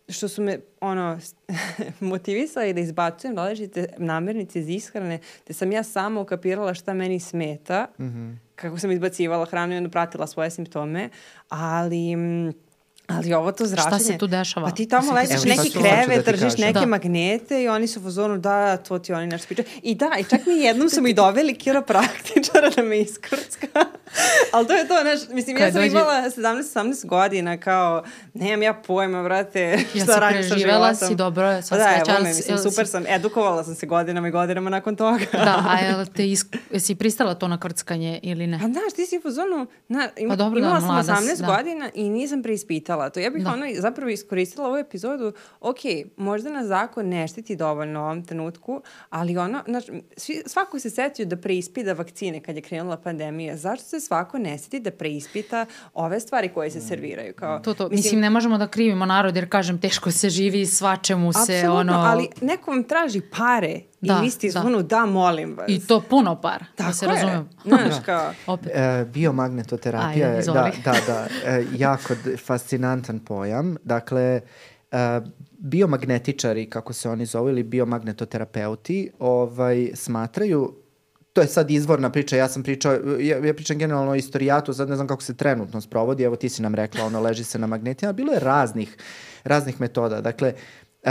što 0.10 0.28
su 0.28 0.42
me 0.42 0.60
ono 0.82 1.20
motivisali 2.00 2.74
da 2.74 2.80
izbacujem 2.80 3.38
različite 3.38 3.88
namirnice 3.98 4.60
iz 4.60 4.70
ishrane, 4.70 5.20
te 5.44 5.54
sam 5.54 5.72
ja 5.72 5.84
sama 5.84 6.22
ukapirala 6.22 6.74
šta 6.74 6.94
meni 6.94 7.20
smeta, 7.20 7.88
mm 8.00 8.04
-hmm. 8.04 8.36
kako 8.56 8.78
sam 8.78 8.92
izbacivala 8.92 9.46
hranu 9.46 9.74
i 9.74 9.78
onda 9.78 9.90
pratila 9.90 10.28
svoje 10.28 10.52
simptome, 10.52 11.10
ali 11.50 12.16
Ali 13.08 13.34
ovo 13.34 13.52
to 13.52 13.66
zračenje... 13.66 13.90
Šta 13.90 14.00
se 14.00 14.18
tu 14.18 14.28
dešava? 14.28 14.70
Pa 14.70 14.76
ti 14.76 14.88
tamo 14.88 15.14
ležiš 15.14 15.44
neki 15.44 15.72
krevet, 15.72 16.26
da 16.26 16.32
držiš 16.32 16.58
neke 16.58 16.80
da. 16.80 16.86
magnete 16.86 17.64
i 17.64 17.68
oni 17.68 17.88
su 17.88 18.00
u 18.00 18.04
fazonu 18.04 18.38
da, 18.38 18.78
to 18.78 19.00
ti 19.00 19.14
oni 19.14 19.28
nešto 19.28 19.48
pričaju. 19.48 19.68
I 19.82 19.96
da, 19.96 20.12
i 20.20 20.24
čak 20.24 20.46
mi 20.46 20.54
jednom 20.54 20.90
su 20.90 21.02
mi 21.02 21.14
doveli 21.14 21.56
kiropraktičara 21.56 22.70
da 22.76 22.84
me 22.84 23.02
iskrcka. 23.02 23.68
Ali 24.54 24.68
to 24.68 24.74
je 24.74 24.88
to, 24.88 24.94
znaš, 25.02 25.36
mislim, 25.36 25.58
Kad 25.58 25.66
ja 25.66 25.72
sam 25.72 25.82
dođe... 25.82 25.92
imala 25.92 26.14
17-18 26.14 27.06
godina, 27.06 27.58
kao, 27.58 28.04
nemam 28.34 28.64
ja 28.64 28.74
pojma, 28.74 29.24
brate, 29.24 29.78
šta 30.04 30.20
radim 30.20 30.44
sa 30.44 30.58
životom. 30.58 30.88
Ja 30.88 30.96
si 30.96 31.16
dobro, 31.16 31.62
sva 31.62 31.78
da, 31.78 31.84
sveća. 31.84 32.18
Da, 32.18 32.28
mislim, 32.28 32.58
super 32.58 32.88
sam, 32.88 33.04
edukovala 33.08 33.64
sam 33.64 33.76
se 33.76 33.86
godinama 33.86 34.28
i 34.28 34.32
godinama 34.32 34.70
nakon 34.70 34.96
toga. 34.96 35.26
da, 35.32 35.64
a 35.70 35.80
jel 35.80 36.06
te 36.06 36.28
isk... 36.32 36.56
jesi 36.72 36.96
pristala 36.96 37.36
to 37.36 37.48
na 37.48 37.60
krckanje 37.60 38.20
ili 38.24 38.48
ne? 38.48 38.60
Pa 38.60 38.68
znaš, 38.68 38.94
ti 38.96 39.06
si 39.06 39.18
u 39.18 39.22
fazonu, 39.22 39.68
na, 39.88 40.10
im, 40.18 40.30
pa 40.30 40.36
dobro, 40.36 40.60
imala 40.60 40.80
da, 40.80 41.04
sam 41.04 41.16
18 41.16 41.42
da. 41.42 41.58
godina 41.58 41.90
i 41.94 42.10
nisam 42.10 42.44
preispitala 42.44 42.93
to. 43.10 43.20
Ja 43.20 43.30
bih 43.30 43.44
da. 43.44 43.52
ono 43.52 43.66
zapravo 43.76 44.10
iskoristila 44.10 44.68
ovu 44.68 44.78
epizodu, 44.78 45.34
ok, 45.60 45.78
možda 46.18 46.50
na 46.50 46.66
zakon 46.66 47.10
ne 47.10 47.28
štiti 47.28 47.56
dovoljno 47.56 48.00
u 48.00 48.04
ovom 48.04 48.26
trenutku, 48.26 48.82
ali 49.10 49.38
ono, 49.38 49.64
znaš, 49.68 49.84
svi, 50.18 50.42
svako 50.46 50.80
se 50.80 50.90
setio 50.90 51.26
da 51.26 51.38
preispita 51.38 51.94
vakcine 51.94 52.40
kad 52.40 52.56
je 52.56 52.62
krenula 52.62 52.98
pandemija. 52.98 53.58
Zašto 53.58 53.86
se 53.86 54.00
svako 54.00 54.38
ne 54.38 54.58
seti 54.58 54.80
da 54.80 54.92
preispita 54.92 55.66
ove 55.94 56.20
stvari 56.20 56.50
koje 56.50 56.72
se 56.72 56.82
serviraju? 56.82 57.34
Kao, 57.34 57.60
to, 57.60 57.74
to. 57.74 57.84
Mislim, 57.84 57.98
mislim, 57.98 58.22
ne 58.22 58.30
možemo 58.30 58.58
da 58.58 58.68
krivimo 58.68 59.06
narod 59.06 59.36
jer, 59.36 59.50
kažem, 59.50 59.82
teško 59.82 60.12
se 60.12 60.30
živi, 60.30 60.66
svačemu 60.66 61.34
se, 61.34 61.70
ono... 61.70 61.94
ali 61.94 62.28
neko 62.42 62.72
vam 62.72 62.84
traži 62.84 63.22
pare 63.22 63.80
Da, 64.04 64.20
I 64.20 64.22
vi 64.22 64.30
ste 64.30 64.48
izvonu, 64.48 64.78
da. 64.78 64.84
da, 64.84 65.06
molim 65.06 65.58
vas. 65.58 65.66
I 65.68 65.88
to 65.88 66.02
puno 66.02 66.42
par, 66.42 66.64
Tako 66.76 66.90
da 66.90 66.94
se 66.94 67.08
razumemo. 67.08 67.46
Znaš, 67.66 67.96
kao... 68.06 68.34
Opet. 68.48 68.72
E, 68.76 69.06
biomagnetoterapija 69.14 70.28
je, 70.28 70.44
da, 70.44 70.72
da, 70.86 70.96
da, 71.08 71.28
e, 71.46 71.66
jako 71.78 72.14
fascinantan 72.46 73.20
pojam. 73.20 73.76
Dakle, 73.84 74.42
e, 74.92 75.22
biomagnetičari, 75.58 76.70
kako 76.70 76.94
se 76.94 77.10
oni 77.10 77.26
zovu, 77.26 77.50
ili 77.50 77.64
biomagnetoterapeuti, 77.64 79.12
ovaj, 79.20 79.90
smatraju 79.94 80.84
to 81.34 81.42
je 81.42 81.48
sad 81.48 81.72
izvorna 81.72 82.10
priča, 82.10 82.38
ja 82.38 82.48
sam 82.48 82.64
pričao, 82.64 82.94
ja, 83.20 83.46
ja 83.46 83.54
pričam 83.54 83.78
generalno 83.78 84.12
o 84.12 84.16
istorijatu, 84.16 84.74
sad 84.74 84.90
ne 84.90 84.96
znam 84.96 85.08
kako 85.08 85.24
se 85.24 85.38
trenutno 85.38 85.82
sprovodi, 85.82 86.24
evo 86.24 86.36
ti 86.36 86.50
si 86.50 86.62
nam 86.62 86.76
rekla, 86.76 87.06
ono 87.06 87.20
leži 87.20 87.44
se 87.44 87.60
na 87.60 87.68
magnetima, 87.68 88.14
bilo 88.14 88.34
je 88.34 88.40
raznih, 88.40 88.98
raznih 89.44 89.82
metoda. 89.82 90.22
Dakle, 90.22 90.54
Uh, 91.04 91.10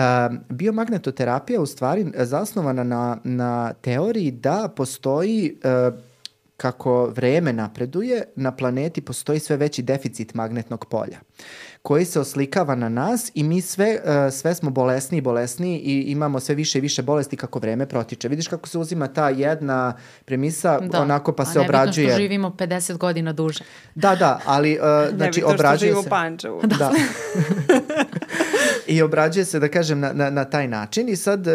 biomagnetoterapija 0.49 1.61
u 1.61 1.67
stvari 1.67 2.13
zasnovana 2.15 2.85
na, 2.85 3.19
na 3.25 3.73
teoriji 3.73 4.31
da 4.31 4.69
postoji 4.77 5.57
uh, 5.65 5.99
kako 6.57 7.07
vreme 7.07 7.53
napreduje, 7.53 8.25
na 8.37 8.57
planeti 8.57 9.01
postoji 9.01 9.39
sve 9.39 9.57
veći 9.57 9.83
deficit 9.83 10.35
magnetnog 10.35 10.87
polja 10.91 11.19
koji 11.83 12.05
se 12.05 12.21
oslikava 12.21 12.75
na 12.75 12.89
nas 12.89 13.31
i 13.35 13.43
mi 13.43 13.61
sve, 13.61 13.99
uh, 14.05 14.33
sve 14.33 14.55
smo 14.55 14.71
bolesni 14.71 15.19
i 15.19 15.21
bolesni 15.21 15.79
i 15.79 16.01
imamo 16.01 16.41
sve 16.41 16.55
više 16.55 16.79
i 16.79 16.81
više 16.81 17.03
bolesti 17.03 17.37
kako 17.37 17.59
vreme 17.59 17.87
protiče. 17.87 18.29
Vidiš 18.29 18.49
kako 18.49 18.69
se 18.69 18.79
uzima 18.79 19.09
ta 19.09 19.29
jedna 19.29 19.97
premisa 20.25 20.81
da. 20.81 21.01
onako 21.01 21.33
pa 21.33 21.45
se 21.45 21.61
obrađuje. 21.61 22.07
Da, 22.07 22.13
što 22.13 22.21
živimo 22.21 22.49
50 22.59 22.97
godina 22.97 23.33
duže. 23.33 23.65
Da, 23.95 24.15
da, 24.15 24.41
ali 24.47 24.79
uh, 24.79 25.17
znači 25.17 25.43
obrađuje 25.43 25.79
se. 25.79 25.85
Ne 25.87 25.89
bi 25.89 25.95
to 25.95 26.01
što 26.01 26.09
u 26.09 26.11
Pančevu. 26.11 26.61
Da. 26.63 26.77
da. 26.77 26.93
I 28.95 29.03
obrađuje 29.03 29.45
se, 29.45 29.59
da 29.59 29.69
kažem, 29.69 30.01
na, 30.01 30.13
na, 30.13 30.31
na 30.31 30.45
taj 30.45 30.69
način 30.69 31.09
i 31.09 31.17
sad, 31.17 31.47
uh, 31.47 31.53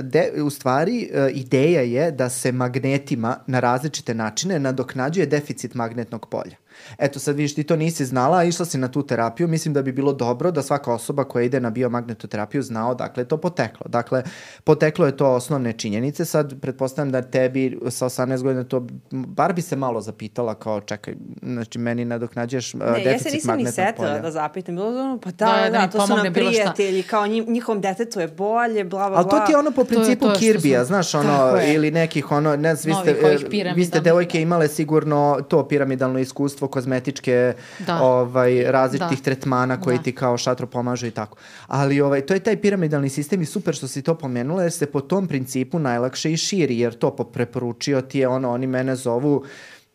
de, 0.00 0.32
u 0.42 0.50
stvari, 0.50 1.10
uh, 1.12 1.36
ideja 1.36 1.80
je 1.80 2.10
da 2.10 2.28
se 2.28 2.52
magnetima 2.52 3.36
na 3.46 3.60
različite 3.60 4.14
načine 4.14 4.58
nadoknađuje 4.58 5.26
deficit 5.26 5.74
magnetnog 5.74 6.26
polja. 6.26 6.56
Eto, 6.98 7.18
sad 7.18 7.36
vidiš, 7.36 7.54
ti 7.54 7.64
to 7.64 7.76
nisi 7.76 8.04
znala, 8.04 8.38
a 8.38 8.44
išla 8.44 8.66
si 8.66 8.78
na 8.78 8.88
tu 8.88 9.02
terapiju, 9.06 9.48
mislim 9.48 9.74
da 9.74 9.82
bi 9.82 9.92
bilo 9.92 10.12
dobro 10.12 10.50
da 10.50 10.62
svaka 10.62 10.92
osoba 10.92 11.24
koja 11.24 11.44
ide 11.44 11.60
na 11.60 11.70
biomagnetoterapiju 11.70 12.62
zna 12.62 12.90
odakle 12.90 13.22
je 13.22 13.28
to 13.28 13.36
poteklo. 13.36 13.86
Dakle, 13.88 14.22
poteklo 14.64 15.06
je 15.06 15.16
to 15.16 15.30
osnovne 15.30 15.72
činjenice, 15.72 16.24
sad 16.24 16.60
pretpostavljam 16.60 17.12
da 17.12 17.22
tebi 17.22 17.80
sa 17.88 18.06
18 18.06 18.42
godina 18.42 18.64
to, 18.64 18.86
bar 19.10 19.52
bi 19.52 19.62
se 19.62 19.76
malo 19.76 20.00
zapitala 20.00 20.54
kao, 20.54 20.80
čekaj, 20.80 21.14
znači 21.42 21.78
meni 21.78 22.04
nadoknađuješ 22.04 22.74
uh, 22.74 22.80
ne, 22.80 23.04
deficit 23.04 23.04
magnetnog 23.04 23.04
polja. 23.04 23.10
Ne, 23.10 23.12
ja 23.12 23.18
se 23.18 23.36
nisam 23.36 23.58
ni 23.58 23.72
setila 23.72 24.18
da 24.18 24.30
zapitam, 24.30 24.74
bilo 24.74 24.88
ono, 24.88 25.18
pa 25.18 25.30
da, 25.30 25.46
da, 25.46 25.70
da, 25.70 25.78
da 25.78 25.88
to 25.88 26.06
su 26.06 26.16
nam 26.16 26.32
prijatelji, 26.32 27.02
kao 27.02 27.26
njim, 27.26 27.44
njihovom 27.48 27.80
detetu 27.80 28.20
je 28.20 28.28
bolje, 28.28 28.84
bla, 28.84 28.98
bla, 28.98 29.08
bla. 29.08 29.18
Ali 29.18 29.28
to 29.28 29.46
ti 29.46 29.52
je 29.52 29.58
ono 29.58 29.70
po 29.70 29.84
principu 29.84 30.26
Kirbija, 30.38 30.84
znaš, 30.84 31.14
ono, 31.14 31.58
ili 31.66 31.90
nekih, 31.90 32.32
ono, 32.32 32.56
ne 32.56 32.74
znam, 32.74 33.04
vi 33.04 33.12
ste, 33.12 33.72
vi 33.74 33.84
ste 33.84 34.00
devojke 34.00 34.42
imale 34.42 34.68
sigurno 34.68 35.40
to 35.48 35.68
piramidalno 35.68 36.18
iskustvo 36.18 36.68
kozmetičke 36.74 37.54
da. 37.86 38.00
ovaj, 38.02 38.62
različitih 38.72 39.18
da. 39.18 39.24
tretmana 39.24 39.80
koji 39.80 39.96
da. 39.96 40.02
ti 40.02 40.14
kao 40.14 40.38
šatro 40.38 40.66
pomažu 40.66 41.06
i 41.06 41.10
tako. 41.10 41.38
Ali 41.66 42.00
ovaj, 42.00 42.26
to 42.26 42.34
je 42.34 42.40
taj 42.40 42.56
piramidalni 42.60 43.08
sistem 43.08 43.42
i 43.42 43.46
super 43.46 43.74
što 43.74 43.88
si 43.88 44.02
to 44.02 44.14
pomenula 44.18 44.62
jer 44.62 44.72
se 44.72 44.86
po 44.86 45.00
tom 45.00 45.28
principu 45.28 45.78
najlakše 45.78 46.32
i 46.32 46.36
širi 46.36 46.78
jer 46.78 46.98
to 46.98 47.10
preporučio 47.10 48.02
ti 48.02 48.18
je 48.18 48.28
ono, 48.28 48.50
oni 48.50 48.66
mene 48.66 48.96
zovu 48.96 49.44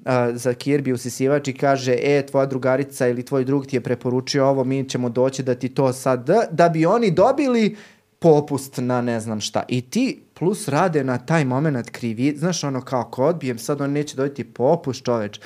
a, 0.06 0.32
za 0.34 0.54
Kirby 0.54 0.94
usisivač 0.94 1.48
i 1.48 1.54
kaže, 1.54 1.96
e, 2.04 2.26
tvoja 2.26 2.46
drugarica 2.46 3.08
ili 3.08 3.26
tvoj 3.26 3.46
drug 3.46 3.66
ti 3.66 3.76
je 3.76 3.82
preporučio 3.82 4.48
ovo, 4.48 4.64
mi 4.64 4.90
ćemo 4.90 5.10
doći 5.10 5.44
da 5.44 5.56
ti 5.56 5.70
to 5.70 5.94
sad, 5.94 6.30
da 6.52 6.70
bi 6.70 6.86
oni 6.86 7.12
dobili 7.12 7.76
popust 8.20 8.78
na 8.78 9.02
ne 9.02 9.20
znam 9.20 9.42
šta. 9.42 9.64
I 9.68 9.82
ti 9.82 10.22
plus 10.40 10.68
rade 10.68 11.04
na 11.04 11.18
taj 11.18 11.46
moment 11.46 11.90
krivi, 11.90 12.36
znaš 12.38 12.64
ono 12.64 12.82
kao 12.82 13.02
ako 13.02 13.26
odbijem, 13.26 13.60
sad 13.60 13.82
on 13.82 13.92
neće 13.92 14.16
dobiti 14.16 14.44
popust 14.44 15.04
čoveč. 15.04 15.40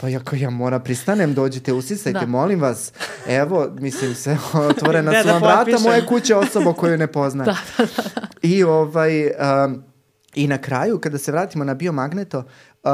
Pa 0.00 0.08
ja 0.08 0.20
ja 0.32 0.50
moram 0.50 0.84
pristanem, 0.84 1.34
dođite, 1.34 1.72
usisajte, 1.72 2.20
da. 2.20 2.26
molim 2.26 2.60
vas. 2.60 2.92
Evo, 3.28 3.68
mislim 3.78 4.14
se, 4.14 4.36
otvorena 4.70 5.22
su 5.22 5.28
vam 5.28 5.42
vrata 5.42 5.78
moje 5.82 6.06
kuće 6.06 6.36
osoba 6.36 6.72
koju 6.72 6.98
ne 6.98 7.06
poznajem. 7.06 7.54
da, 7.78 7.84
da, 7.84 8.02
da. 8.14 8.26
I 8.42 8.64
ovaj, 8.64 9.26
um, 9.26 9.82
i 10.34 10.48
na 10.48 10.58
kraju, 10.58 10.98
kada 10.98 11.18
se 11.18 11.32
vratimo 11.32 11.64
na 11.64 11.74
biomagneto, 11.74 12.38
uh, 12.38 12.90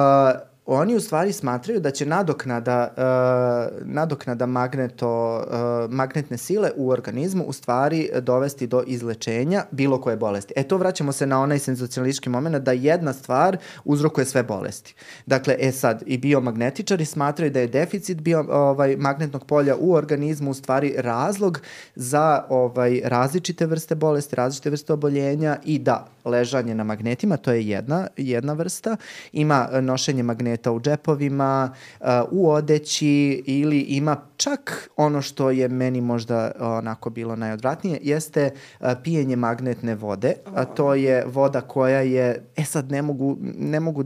oni 0.72 0.96
u 0.96 1.00
stvari 1.00 1.32
smatraju 1.32 1.80
da 1.80 1.90
će 1.90 2.06
nadoknada, 2.06 2.88
uh, 2.96 3.86
nadoknada 3.86 4.46
magneto, 4.46 5.36
uh, 5.36 5.90
magnetne 5.90 6.38
sile 6.38 6.70
u 6.76 6.90
organizmu 6.90 7.44
u 7.44 7.52
stvari 7.52 8.10
dovesti 8.20 8.66
do 8.66 8.82
izlečenja 8.86 9.64
bilo 9.70 10.00
koje 10.00 10.16
bolesti. 10.16 10.54
E 10.56 10.62
to 10.62 10.76
vraćamo 10.76 11.12
se 11.12 11.26
na 11.26 11.40
onaj 11.40 11.58
senzacionalistički 11.58 12.28
moment 12.28 12.56
da 12.56 12.72
jedna 12.72 13.12
stvar 13.12 13.56
uzrokuje 13.84 14.24
sve 14.24 14.42
bolesti. 14.42 14.94
Dakle, 15.26 15.56
e 15.58 15.72
sad, 15.72 16.02
i 16.06 16.18
biomagnetičari 16.18 17.04
smatraju 17.04 17.50
da 17.50 17.60
je 17.60 17.66
deficit 17.66 18.20
bio, 18.20 18.46
ovaj, 18.48 18.96
magnetnog 18.96 19.44
polja 19.44 19.76
u 19.76 19.92
organizmu 19.92 20.50
u 20.50 20.54
stvari 20.54 20.94
razlog 20.98 21.60
za 21.94 22.44
ovaj, 22.48 23.00
različite 23.04 23.66
vrste 23.66 23.94
bolesti, 23.94 24.36
različite 24.36 24.70
vrste 24.70 24.92
oboljenja 24.92 25.56
i 25.64 25.78
da 25.78 26.06
ležanje 26.24 26.74
na 26.74 26.84
magnetima, 26.84 27.36
to 27.36 27.52
je 27.52 27.68
jedna, 27.68 28.06
jedna 28.16 28.52
vrsta, 28.52 28.96
ima 29.32 29.68
nošenje 29.80 30.22
magneta 30.22 30.59
magneta 30.60 30.72
u 30.72 30.80
džepovima, 30.80 31.72
uh, 32.00 32.06
u 32.30 32.50
odeći 32.50 33.42
ili 33.46 33.80
ima 33.80 34.16
čak 34.36 34.90
ono 34.96 35.22
što 35.22 35.50
je 35.50 35.68
meni 35.68 36.00
možda 36.00 36.52
onako 36.60 37.10
bilo 37.10 37.36
najodvratnije, 37.36 37.98
jeste 38.02 38.50
uh, 38.80 38.86
pijenje 39.02 39.36
magnetne 39.36 39.94
vode, 39.94 40.34
a 40.54 40.64
to 40.64 40.94
je 40.94 41.24
voda 41.26 41.60
koja 41.60 42.00
je, 42.00 42.44
e 42.56 42.64
sad 42.64 42.90
ne 42.90 43.02
mogu, 43.02 43.36
ne 43.58 43.80
mogu 43.80 44.04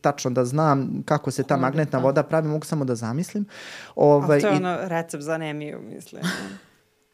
tačno 0.00 0.30
da 0.30 0.44
znam 0.44 1.02
kako 1.04 1.30
se 1.30 1.42
ta 1.42 1.56
magnetna 1.56 1.98
voda 1.98 2.22
pravi, 2.22 2.48
mogu 2.48 2.64
samo 2.64 2.84
da 2.84 2.94
zamislim. 2.94 3.46
Ovaj, 3.96 4.38
a 4.38 4.40
to 4.40 4.46
je 4.46 4.56
ono 4.56 4.76
recept 4.88 5.22
za 5.22 5.32
anemiju, 5.32 5.80
mislim. 5.82 6.22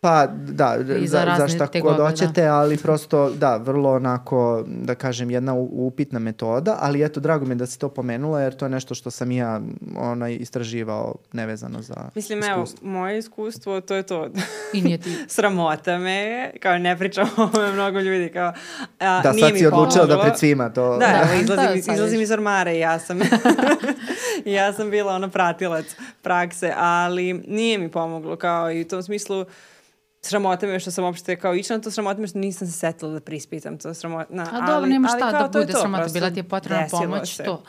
Pa 0.04 0.26
da, 0.26 0.76
za, 1.04 1.06
za, 1.06 1.36
za 1.38 1.48
šta 1.48 1.80
god 1.80 1.96
da. 1.96 2.08
hoćete, 2.08 2.42
da. 2.42 2.54
ali 2.54 2.76
prosto 2.76 3.30
da, 3.30 3.56
vrlo 3.56 3.92
onako, 3.92 4.64
da 4.66 4.94
kažem, 4.94 5.30
jedna 5.30 5.54
upitna 5.54 6.18
metoda, 6.18 6.76
ali 6.80 7.04
eto, 7.04 7.20
drago 7.20 7.44
mi 7.44 7.50
je 7.50 7.54
da 7.54 7.66
si 7.66 7.78
to 7.78 7.88
pomenula, 7.88 8.40
jer 8.40 8.56
to 8.56 8.64
je 8.64 8.68
nešto 8.68 8.94
što 8.94 9.10
sam 9.10 9.30
ja 9.30 9.60
onaj, 9.96 10.36
istraživao 10.40 11.14
nevezano 11.32 11.82
za 11.82 11.94
Mislim, 12.14 12.38
iskustvo. 12.38 12.78
evo, 12.82 12.92
moje 12.92 13.18
iskustvo, 13.18 13.80
to 13.80 13.94
je 13.94 14.02
to. 14.02 14.28
I 14.72 14.82
nije 14.82 14.98
ti. 14.98 15.16
Sramota 15.34 15.98
me, 15.98 16.50
kao 16.60 16.78
ne 16.78 16.98
pričam 16.98 17.28
o 17.36 17.42
ovome 17.42 17.72
mnogo 17.72 18.00
ljudi, 18.00 18.32
kao, 18.32 18.52
a, 18.98 19.20
da, 19.22 19.32
sad 19.32 19.58
si 19.58 19.66
odlučila 19.66 20.06
da 20.06 20.20
pred 20.20 20.38
svima 20.38 20.70
to... 20.70 20.98
Da, 20.98 21.06
da, 21.06 21.34
izlazim, 21.42 21.82
da, 21.86 21.92
izlazim 21.92 22.20
iz 22.20 22.30
ormara 22.30 22.72
i 22.72 22.78
ja 22.78 22.98
sam, 22.98 23.20
ja 24.44 24.72
sam 24.72 24.90
bila 24.90 25.14
ono 25.14 25.28
pratilac 25.28 25.86
prakse, 26.22 26.72
ali 26.76 27.32
nije 27.32 27.78
mi 27.78 27.90
pomoglo, 27.90 28.36
kao 28.36 28.72
i 28.72 28.80
u 28.80 28.88
tom 28.88 29.02
smislu, 29.02 29.46
sramota 30.24 30.66
me 30.66 30.80
što 30.80 30.90
sam 30.90 31.04
uopšte 31.04 31.36
kao 31.36 31.54
išla 31.54 31.76
na 31.76 31.82
to, 31.82 31.90
sramota 31.90 32.20
me 32.20 32.26
što 32.26 32.38
nisam 32.38 32.68
se 32.68 32.72
setila 32.72 33.12
da 33.12 33.20
prispitam 33.20 33.78
to. 33.78 33.94
Sramota, 33.94 34.34
na, 34.34 34.48
A 34.52 34.66
dobro, 34.66 34.90
nema 34.90 35.08
šta 35.08 35.32
da 35.32 35.48
bude 35.52 35.72
to, 35.72 35.80
sramota, 35.80 36.08
bila 36.12 36.30
ti 36.30 36.38
je 36.38 36.48
potrebna 36.48 36.86
pomoć, 36.90 37.36
se. 37.36 37.44
to. 37.44 37.62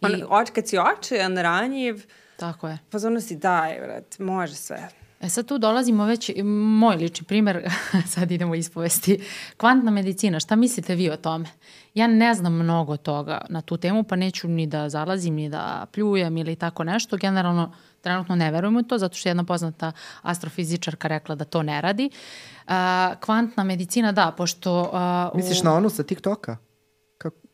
I... 0.00 0.06
On, 0.06 0.22
oč, 0.28 0.50
kad 0.50 0.68
si 0.68 0.78
očajan, 0.78 1.38
ranjiv, 1.38 2.06
Tako 2.36 2.68
je. 2.68 2.78
Pa 2.90 2.98
zonu 2.98 3.20
si 3.20 3.36
daj, 3.36 3.80
vrat, 3.80 4.18
može 4.18 4.54
sve. 4.54 4.88
E 5.20 5.28
sad 5.28 5.46
tu 5.46 5.58
dolazimo 5.58 6.04
već, 6.04 6.30
moj 6.78 6.96
lični 6.96 7.26
primer, 7.26 7.70
sad 8.14 8.30
idemo 8.30 8.54
ispovesti, 8.54 9.20
kvantna 9.56 9.90
medicina, 9.90 10.40
šta 10.40 10.56
mislite 10.56 10.94
vi 10.94 11.10
o 11.10 11.16
tome? 11.16 11.48
Ja 11.96 12.06
ne 12.06 12.34
znam 12.34 12.54
mnogo 12.54 12.96
toga 12.96 13.40
na 13.48 13.60
tu 13.62 13.76
temu, 13.76 14.02
pa 14.02 14.16
neću 14.16 14.48
ni 14.48 14.66
da 14.66 14.88
zalazim, 14.88 15.34
ni 15.34 15.48
da 15.48 15.86
pljujem 15.92 16.36
ili 16.36 16.56
tako 16.56 16.84
nešto. 16.84 17.16
Generalno, 17.16 17.72
trenutno 18.00 18.36
ne 18.36 18.50
verujem 18.50 18.76
u 18.76 18.82
to, 18.82 18.98
zato 18.98 19.16
što 19.16 19.28
je 19.28 19.30
jedna 19.30 19.44
poznata 19.44 19.92
astrofizičarka 20.22 21.08
rekla 21.08 21.34
da 21.34 21.44
to 21.44 21.62
ne 21.62 21.80
radi. 21.80 22.10
Uh, 22.66 22.72
kvantna 23.20 23.64
medicina, 23.64 24.12
da, 24.12 24.34
pošto... 24.36 24.82
Uh, 25.32 25.36
Misliš 25.36 25.60
u... 25.60 25.64
na 25.64 25.74
onu 25.74 25.90
sa 25.90 26.02
TikToka? 26.02 26.56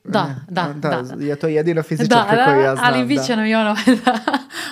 Da, 0.05 0.25
ne, 0.27 0.37
da, 0.49 0.75
da, 0.77 1.03
da. 1.03 1.25
Je 1.25 1.37
to 1.37 1.49
jedina 1.49 1.83
fizičarka 1.83 2.37
da, 2.37 2.45
koju 2.45 2.61
ja 2.61 2.77
znam. 2.77 2.95
Ali 2.95 3.05
bit 3.05 3.27
će 3.27 3.33
da. 3.33 3.37
nam 3.37 3.47
i 3.47 3.55
ono 3.55 3.77
da, 4.05 4.19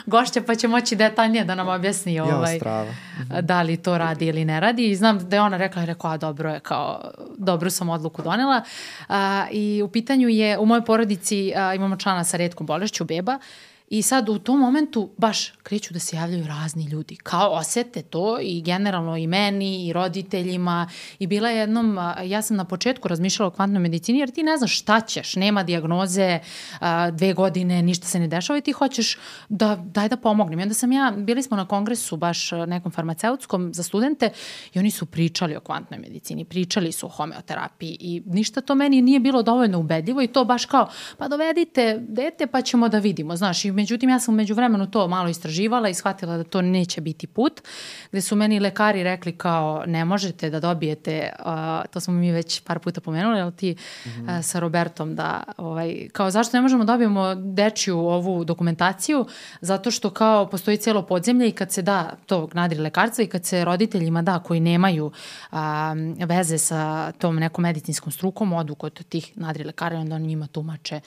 gošće 0.07 0.43
pa 0.43 0.55
će 0.55 0.69
moći 0.69 0.97
detaljnije 0.97 1.45
da 1.45 1.55
nam 1.55 1.69
objasni 1.69 2.21
ovaj, 2.21 2.57
strava. 2.57 2.91
Mhm. 3.21 3.35
da 3.41 3.63
li 3.63 3.77
to 3.77 3.99
radi 3.99 4.27
ili 4.27 4.45
ne 4.45 4.61
radi. 4.61 4.91
I 4.91 4.97
znam 4.97 5.19
da 5.29 5.37
je 5.37 5.43
ona 5.43 5.57
rekla, 5.57 5.85
rekao, 5.85 6.11
a 6.11 6.17
dobro 6.17 6.51
je, 6.51 6.61
kao, 6.61 7.11
dobru 7.39 7.71
sam 7.71 7.89
odluku 7.89 8.23
donela. 8.23 8.63
A, 9.09 9.47
I 9.51 9.83
u 9.85 9.89
pitanju 9.89 10.29
je, 10.29 10.59
u 10.59 10.67
mojoj 10.67 10.85
porodici 10.85 11.53
a, 11.57 11.75
imamo 11.75 11.97
člana 11.97 12.25
sa 12.25 12.37
redkom 12.37 12.67
bolešću, 12.67 13.05
beba, 13.05 13.39
I 13.91 14.03
sad 14.03 14.29
u 14.29 14.39
tom 14.39 14.61
momentu 14.61 15.11
baš 15.19 15.53
kreću 15.63 15.95
da 15.95 16.01
se 16.01 16.17
javljaju 16.17 16.47
razni 16.47 16.85
ljudi. 16.85 17.17
Kao 17.17 17.51
osete 17.51 18.03
to 18.03 18.39
i 18.41 18.63
generalno 18.63 19.17
i 19.17 19.27
meni 19.27 19.87
i 19.87 19.93
roditeljima 19.93 20.89
i 21.19 21.27
bila 21.27 21.49
je 21.49 21.59
jednom, 21.59 21.99
ja 22.25 22.43
sam 22.43 22.57
na 22.57 22.65
početku 22.65 23.09
razmišljala 23.09 23.49
o 23.49 23.51
kvantnoj 23.51 23.81
medicini 23.81 24.19
jer 24.19 24.31
ti 24.31 24.43
ne 24.43 24.57
znaš 24.57 24.79
šta 24.79 25.01
ćeš, 25.01 25.37
nema 25.37 25.63
diagnoze, 25.63 26.39
dve 27.13 27.33
godine, 27.33 27.83
ništa 27.83 28.07
se 28.07 28.19
ne 28.19 28.29
dešava 28.29 28.59
i 28.59 28.63
ti 28.63 28.73
hoćeš 28.73 29.19
da 29.49 29.77
daj 29.77 30.09
da 30.09 30.17
pomognem. 30.17 30.61
I 30.61 30.63
onda 30.63 30.75
sam 30.75 30.93
ja, 30.93 31.13
bili 31.17 31.43
smo 31.43 31.57
na 31.57 31.69
kongresu 31.69 32.17
baš 32.17 32.51
nekom 32.67 32.93
farmaceutskom 32.93 33.75
za 33.75 33.83
studente 33.83 34.31
i 34.75 34.79
oni 34.79 34.91
su 34.91 35.07
pričali 35.07 35.57
o 35.57 35.61
kvantnoj 35.61 36.01
medicini, 36.01 36.45
pričali 36.45 36.93
su 36.93 37.07
o 37.07 37.09
homeoterapiji 37.09 37.97
i 38.01 38.23
ništa 38.27 38.61
to 38.61 38.75
meni 38.75 39.03
nije 39.03 39.21
bilo 39.21 39.43
dovoljno 39.43 39.79
ubedljivo 39.79 40.23
i 40.23 40.29
to 40.29 40.45
baš 40.45 40.65
kao, 40.65 40.89
pa 41.19 41.29
dovedite 41.29 41.99
dete 42.09 42.47
pa 42.47 42.63
ćemo 42.63 42.89
da 42.89 42.99
vidimo, 42.99 43.37
znaš, 43.37 43.65
i 43.65 43.80
Međutim, 43.81 44.11
ja 44.11 44.21
sam 44.21 44.35
umeđu 44.35 44.55
vremenu 44.55 44.91
to 44.91 45.09
malo 45.09 45.29
istraživala 45.29 45.89
i 45.89 45.95
shvatila 45.95 46.37
da 46.37 46.45
to 46.45 46.63
neće 46.63 47.01
biti 47.01 47.27
put, 47.27 47.61
gde 48.11 48.21
su 48.21 48.37
meni 48.37 48.61
lekari 48.61 49.03
rekli 49.03 49.33
kao 49.33 49.85
ne 49.87 50.05
možete 50.05 50.51
da 50.51 50.61
dobijete, 50.61 51.33
uh, 51.39 51.45
to 51.91 52.01
smo 52.01 52.15
mi 52.15 52.33
već 52.33 52.61
par 52.61 52.79
puta 52.79 53.01
pomenuli, 53.01 53.41
ali 53.41 53.53
ti 53.53 53.73
mm 53.73 54.09
-hmm. 54.09 54.39
uh, 54.39 54.45
sa 54.45 54.59
Robertom 54.61 55.15
da, 55.15 55.43
ovaj, 55.57 56.09
kao 56.13 56.31
zašto 56.31 56.57
ne 56.57 56.61
možemo 56.61 56.85
da 56.85 56.93
dobijemo 56.93 57.35
dečju 57.35 57.99
ovu 57.99 58.45
dokumentaciju, 58.45 59.27
zato 59.61 59.91
što 59.91 60.11
kao 60.11 60.47
postoji 60.47 60.77
cijelo 60.77 61.03
podzemlje 61.03 61.49
i 61.49 61.53
kad 61.53 61.73
se 61.73 61.83
da 61.83 62.17
to 62.27 62.49
nadri 62.53 62.79
lekarstva 62.79 63.25
i 63.25 63.27
kad 63.27 63.45
se 63.45 63.65
roditeljima 63.65 64.23
da 64.23 64.39
koji 64.39 64.61
nemaju 64.61 65.13
um, 65.53 65.59
veze 66.27 66.59
sa 66.59 67.13
tom 67.13 67.37
nekom 67.37 67.63
medicinskom 67.63 68.13
strukom, 68.13 68.53
odu 68.53 68.75
kod 68.75 69.05
tih 69.09 69.33
nadri 69.35 69.65
lekara 69.65 69.97
i 69.97 69.99
onda 69.99 70.15
oni 70.15 70.27
njima 70.27 70.47
tumače 70.47 71.01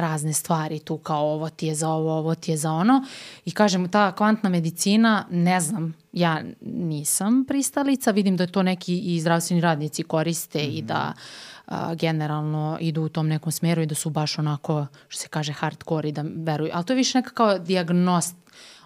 razne 0.00 0.32
stvari 0.32 0.78
tu 0.78 0.98
kao 0.98 1.32
ovo 1.32 1.48
ti 1.48 1.66
je 1.66 1.74
za 1.74 1.88
ovo, 1.88 2.18
ovo 2.18 2.34
ti 2.34 2.50
je 2.50 2.56
za 2.56 2.72
ono. 2.72 3.04
I 3.44 3.50
kažem, 3.50 3.88
ta 3.88 4.12
kvantna 4.12 4.50
medicina, 4.50 5.24
ne 5.30 5.60
znam, 5.60 5.94
ja 6.12 6.42
nisam 6.60 7.44
pristalica, 7.48 8.10
vidim 8.10 8.36
da 8.36 8.46
to 8.46 8.62
neki 8.62 8.98
i 8.98 9.20
zdravstveni 9.20 9.60
radnici 9.60 10.02
koriste 10.02 10.58
mm 10.58 10.62
-hmm. 10.62 10.78
i 10.78 10.82
da 10.82 11.12
a, 11.66 11.94
generalno 11.94 12.78
idu 12.80 13.02
u 13.02 13.08
tom 13.08 13.28
nekom 13.28 13.52
smeru 13.52 13.82
i 13.82 13.86
da 13.86 13.94
su 13.94 14.10
baš 14.10 14.38
onako, 14.38 14.86
što 15.08 15.22
se 15.22 15.28
kaže, 15.28 15.52
hardcore 15.52 16.08
i 16.08 16.12
da 16.12 16.24
veruju. 16.36 16.70
Ali 16.74 16.84
to 16.84 16.92
je 16.92 16.96
više 16.96 17.18
neka 17.18 17.30
kao 17.30 17.58
diagnost, 17.58 18.36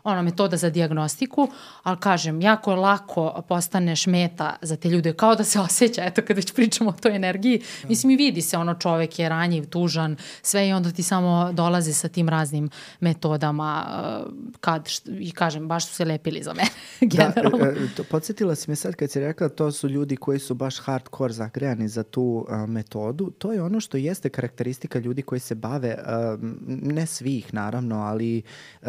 ono, 0.04 0.22
metoda 0.22 0.56
za 0.56 0.70
diagnostiku, 0.70 1.48
ali 1.82 1.96
kažem, 1.96 2.40
jako 2.40 2.74
lako 2.74 3.42
postaneš 3.48 4.06
meta 4.06 4.56
za 4.62 4.76
te 4.76 4.88
ljude, 4.88 5.12
kao 5.12 5.34
da 5.34 5.44
se 5.44 5.60
osjeća, 5.60 6.02
eto 6.04 6.22
kada 6.22 6.34
već 6.34 6.52
pričamo 6.54 6.90
o 6.90 6.92
toj 6.92 7.16
energiji, 7.16 7.62
mislim 7.88 8.10
i 8.10 8.16
vidi 8.16 8.42
se 8.42 8.56
ono 8.56 8.74
čovek 8.74 9.18
je 9.18 9.28
ranjiv, 9.28 9.66
tužan, 9.66 10.16
sve 10.42 10.68
i 10.68 10.72
onda 10.72 10.90
ti 10.90 11.02
samo 11.02 11.52
dolaze 11.52 11.92
sa 11.92 12.08
tim 12.08 12.28
raznim 12.28 12.70
metodama 13.00 13.84
uh, 14.26 14.32
kad, 14.60 14.88
i 15.18 15.32
kažem, 15.32 15.68
baš 15.68 15.86
su 15.86 15.94
se 15.94 16.04
lepili 16.04 16.42
za 16.42 16.54
mene, 16.54 16.68
generalno. 17.00 17.58
Da, 17.62 17.68
e, 17.68 17.88
to, 17.96 18.04
podsjetila 18.04 18.54
si 18.54 18.70
me 18.70 18.76
sad 18.76 18.94
kad 18.94 19.10
si 19.10 19.20
rekla 19.20 19.48
to 19.48 19.72
su 19.72 19.88
ljudi 19.88 20.16
koji 20.16 20.38
su 20.38 20.54
baš 20.54 20.80
hardcore 20.80 21.32
zagrejani 21.32 21.88
za 21.88 22.02
tu 22.02 22.22
uh, 22.22 22.68
metodu, 22.68 23.30
to 23.30 23.52
je 23.52 23.62
ono 23.62 23.80
što 23.80 23.96
jeste 23.96 24.28
karakteristika 24.28 24.98
ljudi 24.98 25.22
koji 25.22 25.40
se 25.40 25.54
bave, 25.54 25.98
uh, 25.98 26.40
ne 26.66 27.06
svih 27.06 27.54
naravno, 27.54 27.96
ali 27.96 28.42
uh, 28.82 28.88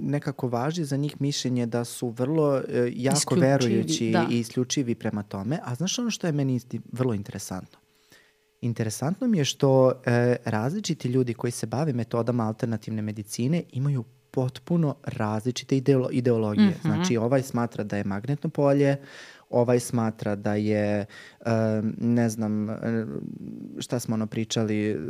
nekako 0.00 0.37
nekako 0.38 0.48
važi 0.48 0.84
za 0.84 0.96
njih 0.96 1.20
mišljenje 1.20 1.66
da 1.66 1.84
su 1.84 2.08
vrlo 2.08 2.56
uh, 2.56 2.62
jako 2.92 3.16
isključivi, 3.16 3.46
verujući 3.46 4.10
da. 4.10 4.26
i 4.30 4.38
isključivi 4.38 4.94
prema 4.94 5.22
tome. 5.22 5.58
A 5.64 5.74
znaš 5.74 5.98
ono 5.98 6.10
što 6.10 6.26
je 6.26 6.32
meni 6.32 6.60
vrlo 6.92 7.14
interesantno? 7.14 7.78
Interesantno 8.60 9.26
mi 9.26 9.38
je 9.38 9.44
što 9.44 9.92
e, 10.06 10.36
različiti 10.44 11.08
ljudi 11.08 11.34
koji 11.34 11.50
se 11.50 11.66
bave 11.66 11.92
metodama 11.92 12.46
alternativne 12.46 13.02
medicine 13.02 13.62
imaju 13.72 14.04
potpuno 14.30 14.96
različite 15.04 15.76
ideolo 15.76 16.08
ideologije. 16.12 16.68
Mm 16.68 16.74
-hmm. 16.74 16.94
Znači, 16.94 17.16
ovaj 17.16 17.42
smatra 17.42 17.84
da 17.84 17.96
je 17.96 18.04
magnetno 18.04 18.50
polje, 18.50 18.96
ovaj 19.50 19.80
smatra 19.80 20.36
da 20.36 20.54
je, 20.54 21.06
uh, 21.40 21.46
ne 21.98 22.28
znam, 22.28 22.68
šta 23.78 23.98
smo 23.98 24.14
ono 24.14 24.26
pričali, 24.26 24.96
uh, 24.96 25.00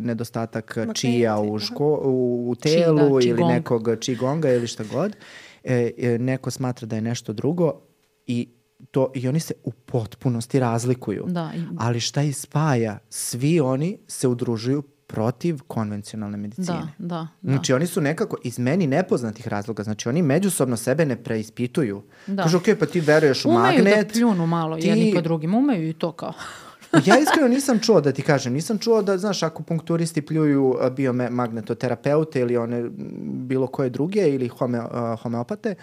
nedostatak 0.00 0.76
Makenci. 0.76 1.00
čija 1.00 1.40
u, 1.40 1.58
ško, 1.58 2.00
u, 2.04 2.50
u 2.50 2.54
telu 2.54 3.20
Či, 3.20 3.28
da, 3.28 3.34
ili 3.34 3.44
nekog 3.44 3.88
čigonga 4.00 4.52
ili 4.52 4.66
šta 4.66 4.84
god. 4.92 5.16
E, 5.64 5.90
e, 5.98 6.18
neko 6.18 6.50
smatra 6.50 6.86
da 6.86 6.96
je 6.96 7.02
nešto 7.02 7.32
drugo 7.32 7.80
i 8.26 8.48
to 8.90 9.12
i 9.14 9.28
oni 9.28 9.40
se 9.40 9.54
u 9.64 9.72
potpunosti 9.72 10.60
razlikuju. 10.60 11.24
Da. 11.28 11.52
Ali 11.78 12.00
šta 12.00 12.22
ih 12.22 12.36
spaja? 12.36 12.98
Svi 13.08 13.60
oni 13.60 13.98
se 14.06 14.28
udružuju 14.28 14.82
protiv 15.12 15.58
konvencionalne 15.66 16.36
medicine. 16.36 16.78
Da, 16.98 17.06
da, 17.06 17.28
da. 17.42 17.52
Znači 17.52 17.72
oni 17.72 17.86
su 17.86 18.00
nekako 18.00 18.36
iz 18.44 18.58
meni 18.58 18.86
nepoznatih 18.86 19.48
razloga, 19.48 19.82
znači 19.82 20.08
oni 20.08 20.22
međusobno 20.22 20.76
sebe 20.76 21.06
ne 21.06 21.16
preispituju. 21.16 22.02
Da. 22.26 22.42
Kažu, 22.42 22.56
ok, 22.56 22.64
pa 22.80 22.86
ti 22.86 23.00
veruješ 23.00 23.44
u 23.44 23.50
magnet. 23.50 23.80
Umeju 23.80 24.04
da 24.04 24.12
pljunu 24.12 24.46
malo 24.46 24.76
ti... 24.76 24.86
jedni 24.86 25.12
po 25.14 25.20
drugim, 25.20 25.54
umeju 25.54 25.88
i 25.88 25.92
to 25.92 26.12
kao. 26.12 26.32
ja 27.06 27.18
iskreno 27.18 27.48
nisam 27.48 27.78
čuo 27.78 28.00
da 28.00 28.12
ti 28.12 28.22
kažem, 28.22 28.52
nisam 28.52 28.78
čuo 28.78 29.02
da, 29.02 29.18
znaš, 29.18 29.42
akupunkturisti 29.42 30.22
pljuju 30.22 30.76
biomagnetoterapeute 30.96 32.40
ili 32.40 32.56
one 32.56 32.90
bilo 33.22 33.66
koje 33.66 33.90
druge 33.90 34.28
ili 34.28 34.48
home, 34.48 34.80
uh, 34.80 35.20
homeopate, 35.22 35.74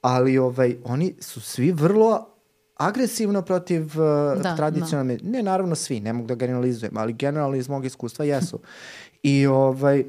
ali 0.00 0.38
ovaj, 0.38 0.76
oni 0.84 1.14
su 1.20 1.40
svi 1.40 1.72
vrlo 1.72 2.37
agresivno 2.78 3.42
protiv 3.42 3.82
uh, 3.82 4.42
da, 4.42 4.56
tradicionalne, 4.56 5.16
da. 5.16 5.30
ne 5.30 5.42
naravno 5.42 5.74
svi, 5.74 6.00
ne 6.00 6.12
mogu 6.12 6.26
da 6.26 6.34
generalizujem, 6.34 6.96
ali 6.96 7.12
generalno 7.12 7.56
iz 7.56 7.68
mog 7.68 7.84
iskustva 7.84 8.24
jesu. 8.24 8.58
I 9.22 9.46
ovaj, 9.46 10.04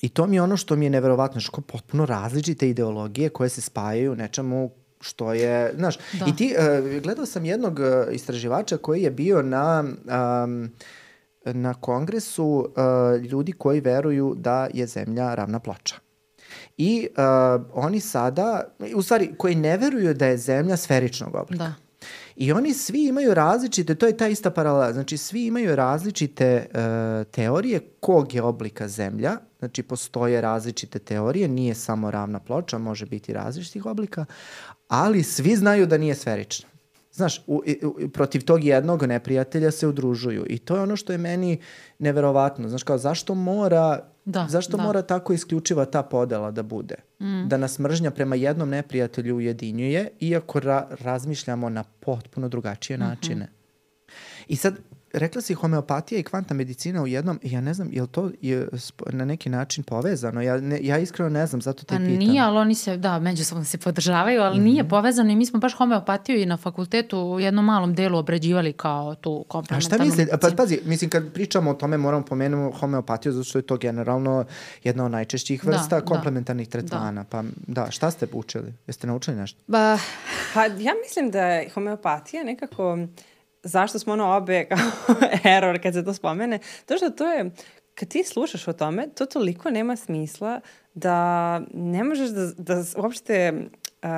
I 0.00 0.08
to 0.08 0.26
mi 0.26 0.36
je 0.36 0.42
ono 0.42 0.56
što 0.56 0.76
mi 0.76 0.86
je 0.86 0.90
neverovatno, 0.90 1.40
što 1.40 1.60
potpuno 1.60 2.06
različite 2.06 2.68
ideologije 2.68 3.28
koje 3.28 3.48
se 3.48 3.60
spajaju 3.60 4.16
nečemu 4.16 4.70
što 5.00 5.32
je, 5.32 5.74
znaš, 5.76 5.96
da. 6.12 6.26
i 6.26 6.36
ti, 6.36 6.54
uh, 6.58 7.02
gledao 7.02 7.26
sam 7.26 7.44
jednog 7.44 7.78
uh, 7.78 8.14
istraživača 8.14 8.76
koji 8.76 9.02
je 9.02 9.10
bio 9.10 9.42
na, 9.42 9.84
um, 10.44 10.70
na 11.44 11.74
kongresu 11.74 12.44
uh, 12.46 13.22
ljudi 13.22 13.52
koji 13.52 13.80
veruju 13.80 14.34
da 14.36 14.68
je 14.74 14.86
zemlja 14.86 15.34
ravna 15.34 15.58
ploča. 15.58 15.96
I 16.76 17.08
uh, 17.10 17.64
oni 17.72 18.00
sada, 18.00 18.64
u 18.94 19.02
stvari, 19.02 19.30
koji 19.38 19.54
ne 19.54 19.76
veruju 19.76 20.14
da 20.14 20.26
je 20.26 20.36
zemlja 20.36 20.76
sferičnog 20.76 21.34
oblika. 21.34 21.64
Da. 21.64 21.87
I 22.40 22.52
oni 22.52 22.74
svi 22.74 23.06
imaju 23.06 23.34
različite, 23.34 23.94
to 23.94 24.06
je 24.06 24.16
ta 24.16 24.28
ista 24.28 24.50
paralela, 24.50 24.92
znači 24.92 25.16
svi 25.16 25.46
imaju 25.46 25.76
različite 25.76 26.66
uh, 26.66 27.30
teorije 27.30 27.80
kog 28.00 28.34
je 28.34 28.42
oblika 28.42 28.88
zemlja, 28.88 29.36
znači 29.58 29.82
postoje 29.82 30.40
različite 30.40 30.98
teorije, 30.98 31.48
nije 31.48 31.74
samo 31.74 32.10
ravna 32.10 32.40
ploča, 32.40 32.78
može 32.78 33.06
biti 33.06 33.32
različitih 33.32 33.86
oblika, 33.86 34.24
ali 34.88 35.22
svi 35.22 35.56
znaju 35.56 35.86
da 35.86 35.98
nije 35.98 36.14
sferična. 36.14 36.68
Znaš, 37.12 37.44
u, 37.46 37.62
u, 37.82 38.08
protiv 38.08 38.44
tog 38.44 38.64
jednog 38.64 39.02
neprijatelja 39.02 39.70
se 39.70 39.86
udružuju 39.86 40.44
i 40.48 40.58
to 40.58 40.76
je 40.76 40.82
ono 40.82 40.96
što 40.96 41.12
je 41.12 41.18
meni 41.18 41.58
neverovatno. 41.98 42.68
Znaš, 42.68 42.82
kao 42.82 42.98
zašto 42.98 43.34
mora 43.34 44.10
Da, 44.28 44.46
Zašto 44.48 44.76
da. 44.76 44.82
mora 44.82 45.02
tako 45.02 45.32
isključiva 45.32 45.84
ta 45.84 46.02
podela 46.02 46.50
da 46.50 46.62
bude? 46.62 46.94
Mm. 47.20 47.48
Da 47.48 47.56
nas 47.56 47.78
mržnja 47.78 48.10
prema 48.10 48.36
jednom 48.36 48.68
neprijatelju 48.68 49.36
ujedinjuje, 49.36 50.08
iako 50.20 50.60
ra 50.60 50.88
razmišljamo 51.00 51.68
na 51.68 51.84
potpuno 51.84 52.48
drugačije 52.48 52.96
mm 52.96 53.00
-hmm. 53.00 53.08
načine. 53.08 53.48
I 54.48 54.56
sad, 54.56 54.76
rekla 55.12 55.42
si 55.42 55.54
homeopatija 55.54 56.18
i 56.18 56.22
kvantna 56.22 56.56
medicina 56.56 57.02
u 57.02 57.06
jednom, 57.06 57.40
ja 57.42 57.60
ne 57.60 57.74
znam, 57.74 57.88
je 57.92 58.02
li 58.02 58.08
to 58.08 58.30
je 58.42 58.68
na 59.06 59.24
neki 59.24 59.48
način 59.48 59.84
povezano? 59.84 60.42
Ja, 60.42 60.60
ne, 60.60 60.78
ja 60.82 60.98
iskreno 60.98 61.30
ne 61.30 61.46
znam, 61.46 61.62
zato 61.62 61.84
te 61.84 61.94
pa 61.94 61.98
pitam. 61.98 62.14
Nije, 62.14 62.42
ali 62.42 62.58
oni 62.58 62.74
se, 62.74 62.96
da, 62.96 63.18
međusobno 63.18 63.64
se 63.64 63.78
podržavaju, 63.78 64.42
ali 64.42 64.58
mm 64.58 64.60
-hmm. 64.60 64.64
nije 64.64 64.88
povezano 64.88 65.32
i 65.32 65.36
mi 65.36 65.46
smo 65.46 65.58
baš 65.58 65.74
homeopatiju 65.76 66.42
i 66.42 66.46
na 66.46 66.56
fakultetu 66.56 67.18
u 67.18 67.40
jednom 67.40 67.64
malom 67.64 67.94
delu 67.94 68.18
obrađivali 68.18 68.72
kao 68.72 69.14
tu 69.14 69.44
komplementarnu 69.48 70.04
A 70.04 70.06
šta 70.06 70.22
misli? 70.22 70.38
Pa, 70.40 70.56
pazi, 70.56 70.80
mislim, 70.84 71.10
kad 71.10 71.32
pričamo 71.32 71.70
o 71.70 71.74
tome 71.74 71.96
moramo 71.96 72.24
pomenuti 72.24 72.78
homeopatiju, 72.78 73.32
zato 73.32 73.44
što 73.44 73.58
je 73.58 73.62
to 73.62 73.76
generalno 73.76 74.44
jedna 74.84 75.04
od 75.04 75.10
najčešćih 75.10 75.64
da, 75.64 75.70
vrsta 75.70 76.00
da, 76.00 76.04
komplementarnih 76.04 76.68
da. 76.68 76.72
tretmana. 76.72 77.22
Da. 77.22 77.28
Pa 77.28 77.42
da, 77.66 77.90
šta 77.90 78.10
ste 78.10 78.26
učili? 78.32 78.74
Jeste 78.86 79.06
naučili 79.06 79.36
nešto? 79.36 79.60
Ba, 79.66 79.98
pa 80.54 80.64
ja 80.64 80.92
mislim 81.06 81.30
da 81.30 81.46
je 81.46 81.70
homeopatija 81.70 82.44
nekako 82.44 82.98
zašto 83.62 83.98
smo 83.98 84.12
ono 84.12 84.36
obe 84.36 84.64
kao 84.68 85.16
error 85.44 85.82
kad 85.82 85.94
se 85.94 86.04
to 86.04 86.14
spomene, 86.14 86.58
to 86.86 86.96
što 86.96 87.10
to 87.10 87.26
je, 87.26 87.50
kad 87.94 88.08
ti 88.08 88.24
slušaš 88.24 88.68
o 88.68 88.72
tome, 88.72 89.08
to 89.14 89.26
toliko 89.26 89.70
nema 89.70 89.96
smisla 89.96 90.60
da 90.94 91.58
ne 91.74 92.04
možeš 92.04 92.30
da, 92.30 92.46
da 92.56 92.84
uopšte 92.96 93.52
uh, 94.02 94.08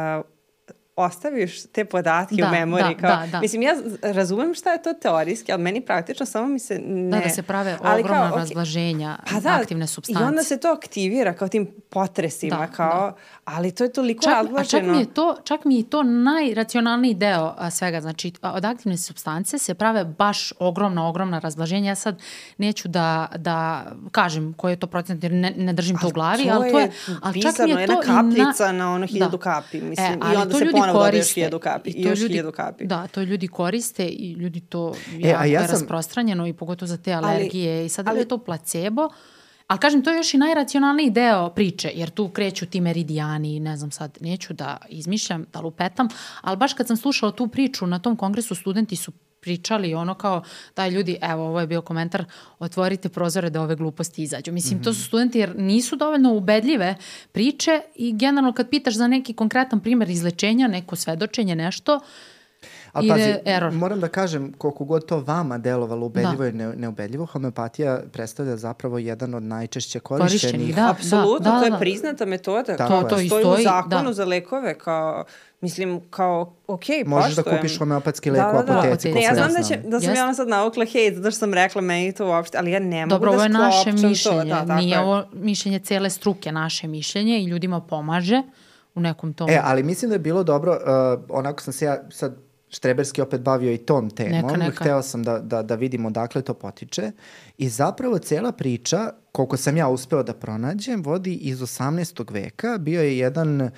ostaviš 0.96 1.66
te 1.66 1.84
podatke 1.84 2.34
da, 2.34 2.48
u 2.48 2.50
memoriji. 2.50 2.94
Da, 2.94 3.00
kao, 3.00 3.26
da, 3.26 3.26
da. 3.26 3.40
Mislim, 3.40 3.62
ja 3.62 3.74
razumem 4.02 4.54
šta 4.54 4.72
je 4.72 4.82
to 4.82 4.92
teorijski, 4.92 5.52
ali 5.52 5.62
meni 5.62 5.80
praktično 5.80 6.26
samo 6.26 6.48
mi 6.48 6.58
se 6.58 6.78
ne... 6.78 7.18
Da, 7.18 7.24
da 7.24 7.30
se 7.30 7.42
prave 7.42 7.78
ali 7.82 8.00
ogromna 8.00 8.28
kao, 8.28 8.38
razlaženja 8.38 9.18
pa 9.32 9.40
da, 9.40 9.58
aktivne 9.60 9.86
substance. 9.86 10.22
I 10.22 10.26
onda 10.26 10.42
se 10.42 10.56
to 10.56 10.68
aktivira 10.68 11.32
kao 11.32 11.48
tim 11.48 11.66
potresima, 11.90 12.56
da, 12.56 12.66
kao, 12.66 13.10
da. 13.10 13.16
Ali 13.50 13.72
to 13.72 13.84
je 13.84 13.92
toliko 13.92 14.22
čak. 14.22 14.46
A 14.58 14.64
čak 14.64 14.82
mi 14.82 14.98
je 14.98 15.14
to, 15.14 15.36
čak 15.44 15.64
mi 15.64 15.76
je 15.76 15.90
to 15.90 16.02
najracionalniji 16.02 17.14
deo 17.14 17.54
a, 17.58 17.70
svega. 17.70 18.00
Znači, 18.00 18.32
od 18.42 18.64
aktivne 18.64 18.96
substance 18.96 19.58
se 19.58 19.74
prave 19.74 20.04
baš 20.04 20.52
ogromna, 20.58 21.08
ogromna 21.08 21.38
razlaženja. 21.38 21.88
Ja 21.88 21.94
sad 21.94 22.22
neću 22.58 22.88
da, 22.88 23.28
da 23.36 23.86
kažem 24.10 24.52
koji 24.52 24.72
je 24.72 24.76
to 24.76 24.86
procent, 24.86 25.22
jer 25.22 25.32
ne, 25.32 25.54
ne 25.56 25.72
držim 25.72 25.98
to 25.98 26.08
u 26.08 26.10
glavi, 26.10 26.50
ali 26.50 26.70
to 26.70 26.78
je... 26.78 26.90
Ali 27.22 27.42
čak 27.42 27.58
mi 27.58 27.70
je 27.70 27.74
to 27.74 27.80
jedna 27.80 27.96
kapljica 28.00 28.66
na, 28.66 28.72
na 28.72 28.92
ono 28.92 29.06
hiljadu 29.06 29.36
da. 29.36 29.42
kapi, 29.42 29.80
mislim, 29.80 30.22
e, 30.22 30.32
i 30.34 30.36
onda 30.36 30.58
se 30.58 30.64
ponovo 30.64 30.80
ponovo 30.80 31.04
koriste. 31.04 31.34
hiljadu 31.34 31.58
kapi. 31.58 31.90
I, 31.90 31.92
i 31.92 32.02
još 32.02 32.18
ljudi, 32.18 32.32
hiljadu 32.32 32.52
kapi. 32.52 32.84
Da, 32.84 33.06
to 33.06 33.22
ljudi 33.22 33.48
koriste 33.48 34.06
i 34.06 34.32
ljudi 34.32 34.60
to 34.60 34.94
e, 35.22 35.28
jako 35.28 35.42
a 35.42 35.46
ja 35.46 35.60
sam... 35.60 35.70
rasprostranjeno 35.70 36.46
i 36.46 36.52
pogotovo 36.52 36.86
za 36.86 36.96
te 36.96 37.12
alergije. 37.12 37.76
Ali, 37.76 37.86
I 37.86 37.88
sad 37.88 38.08
ali, 38.08 38.18
je 38.18 38.28
to 38.28 38.38
placebo. 38.38 39.08
Ali 39.70 39.78
kažem, 39.78 40.02
to 40.02 40.10
je 40.10 40.16
još 40.16 40.34
i 40.34 40.38
najracionalniji 40.38 41.10
deo 41.10 41.50
priče, 41.50 41.90
jer 41.94 42.10
tu 42.10 42.28
kreću 42.28 42.66
ti 42.66 42.80
meridijani, 42.80 43.60
ne 43.60 43.76
znam 43.76 43.90
sad, 43.90 44.18
neću 44.20 44.52
da 44.52 44.76
izmišljam, 44.88 45.46
da 45.52 45.60
lupetam, 45.60 46.08
ali 46.40 46.56
baš 46.56 46.74
kad 46.74 46.86
sam 46.86 46.96
slušala 46.96 47.32
tu 47.32 47.46
priču 47.48 47.86
na 47.86 47.98
tom 47.98 48.16
kongresu, 48.16 48.54
studenti 48.54 48.96
su 48.96 49.12
pričali 49.40 49.94
ono 49.94 50.14
kao 50.14 50.42
daj 50.76 50.90
ljudi, 50.90 51.18
evo 51.22 51.46
ovo 51.46 51.60
je 51.60 51.66
bio 51.66 51.82
komentar, 51.82 52.24
otvorite 52.58 53.08
prozore 53.08 53.50
da 53.50 53.62
ove 53.62 53.76
gluposti 53.76 54.22
izađu. 54.22 54.52
Mislim, 54.52 54.78
mm 54.78 54.80
-hmm. 54.80 54.84
to 54.84 54.94
su 54.94 55.04
studenti 55.04 55.38
jer 55.38 55.56
nisu 55.56 55.96
dovoljno 55.96 56.34
ubedljive 56.34 56.96
priče 57.32 57.80
i 57.94 58.12
generalno 58.12 58.52
kad 58.52 58.70
pitaš 58.70 58.94
za 58.94 59.06
neki 59.06 59.34
konkretan 59.34 59.80
primer 59.80 60.10
izlečenja, 60.10 60.68
neko 60.68 60.96
svedočenje, 60.96 61.56
nešto, 61.56 62.00
Ali 62.92 63.08
pazi, 63.08 63.34
error. 63.44 63.72
moram 63.72 64.00
da 64.00 64.08
kažem, 64.08 64.52
koliko 64.58 64.84
god 64.84 65.06
to 65.06 65.20
vama 65.20 65.58
delovalo 65.58 66.06
ubedljivo 66.06 66.42
da. 66.42 66.48
i 66.48 66.52
ne, 66.52 66.76
neubedljivo, 66.76 67.26
homeopatija 67.26 68.00
predstavlja 68.12 68.56
zapravo 68.56 68.98
jedan 68.98 69.34
od 69.34 69.42
najčešće 69.42 70.00
korišćenih. 70.00 70.74
Da, 70.74 70.90
Apsolutno, 70.90 71.38
da, 71.38 71.50
da, 71.50 71.60
da. 71.60 71.68
to 71.68 71.74
je 71.74 71.80
priznata 71.80 72.26
metoda. 72.26 72.76
Tako 72.76 73.02
to, 73.02 73.08
to 73.08 73.20
i 73.20 73.26
stoji 73.26 73.44
u 73.44 73.62
zakonu 73.62 74.04
da. 74.04 74.12
za 74.12 74.24
lekove 74.24 74.78
kao 74.78 75.24
Mislim, 75.60 76.00
kao, 76.10 76.54
ok, 76.66 76.84
Možeš 77.06 77.34
da 77.34 77.42
kupiš 77.42 77.78
homeopatski 77.78 78.30
lek 78.30 78.42
da, 78.42 78.52
da, 78.52 78.62
da. 78.62 78.72
u 78.72 78.78
apoteci. 78.78 79.12
Ne, 79.12 79.22
ja 79.22 79.34
znam 79.34 79.52
da, 79.52 79.62
će, 79.62 79.76
da 79.76 80.00
sam 80.00 80.12
yes. 80.12 80.16
ja 80.16 80.24
ono 80.24 80.34
sad 80.34 80.48
naukla 80.48 80.84
hej, 80.84 81.14
zato 81.14 81.30
što 81.30 81.38
sam 81.38 81.54
rekla 81.54 81.82
meni 81.82 82.12
to 82.12 82.26
uopšte, 82.26 82.58
ali 82.58 82.70
ja 82.70 82.78
ne 82.78 83.06
mogu 83.06 83.10
Dobro, 83.10 83.32
da 83.32 83.38
sklopčam 83.38 83.52
to. 83.52 83.60
Dobro, 83.60 83.78
ovo 83.78 83.84
je 83.84 83.94
naše 83.94 84.08
mišljenje, 84.08 84.60
to, 84.60 84.64
da, 84.64 84.76
nije 84.76 84.96
je. 84.96 85.00
ovo 85.00 85.24
mišljenje 85.32 85.78
cele 85.78 86.10
struke, 86.10 86.52
naše 86.52 86.88
mišljenje 86.88 87.40
i 87.40 87.44
ljudima 87.44 87.80
pomaže 87.80 88.42
u 88.94 89.00
nekom 89.00 89.32
tom. 89.32 89.50
E, 89.50 89.60
ali 89.64 89.82
mislim 89.82 90.08
da 90.08 90.14
je 90.14 90.18
bilo 90.18 90.42
dobro, 90.42 90.72
uh, 90.72 91.24
onako 91.28 91.60
sam 91.60 91.72
se 91.72 91.84
ja 91.84 92.02
sad 92.10 92.36
štreberski 92.70 93.22
opet 93.22 93.40
bavio 93.40 93.72
i 93.72 93.78
tom 93.78 94.10
temom. 94.10 94.32
Neka, 94.32 94.56
neka. 94.56 94.84
Hteo 94.84 95.02
sam 95.02 95.22
da, 95.22 95.38
da, 95.38 95.62
da 95.62 95.74
vidimo 95.74 96.10
dakle 96.10 96.42
to 96.42 96.54
potiče. 96.54 97.10
I 97.58 97.68
zapravo 97.68 98.18
cela 98.18 98.52
priča, 98.52 99.12
koliko 99.32 99.56
sam 99.56 99.76
ja 99.76 99.88
uspeo 99.88 100.22
da 100.22 100.34
pronađem, 100.34 101.02
vodi 101.02 101.34
iz 101.34 101.60
18. 101.60 102.32
veka. 102.32 102.78
Bio 102.78 103.02
je 103.02 103.18
jedan 103.18 103.60
uh, 103.60 103.70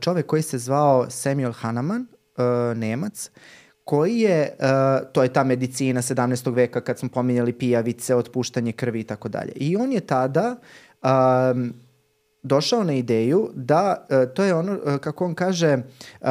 čovek 0.00 0.26
koji 0.26 0.42
se 0.42 0.58
zvao 0.58 1.10
Samuel 1.10 1.52
Hahnemann, 1.52 2.06
uh, 2.36 2.76
Nemac, 2.76 3.30
koji 3.84 4.18
je, 4.18 4.56
uh, 4.60 5.12
to 5.12 5.22
je 5.22 5.32
ta 5.32 5.44
medicina 5.44 6.02
17. 6.02 6.54
veka 6.54 6.80
kad 6.80 6.98
smo 6.98 7.08
pominjali 7.08 7.52
pijavice, 7.52 8.14
otpuštanje 8.14 8.72
krvi 8.72 9.00
i 9.00 9.04
tako 9.04 9.28
dalje. 9.28 9.52
I 9.56 9.76
on 9.76 9.92
je 9.92 10.00
tada 10.00 10.56
um, 11.02 11.72
došao 12.46 12.84
na 12.84 12.92
ideju 12.92 13.50
da 13.54 14.06
uh, 14.10 14.34
to 14.34 14.44
je 14.44 14.54
ono, 14.54 14.72
uh, 14.72 14.96
kako 14.96 15.24
on 15.24 15.34
kaže, 15.34 15.76
uh, 16.20 16.28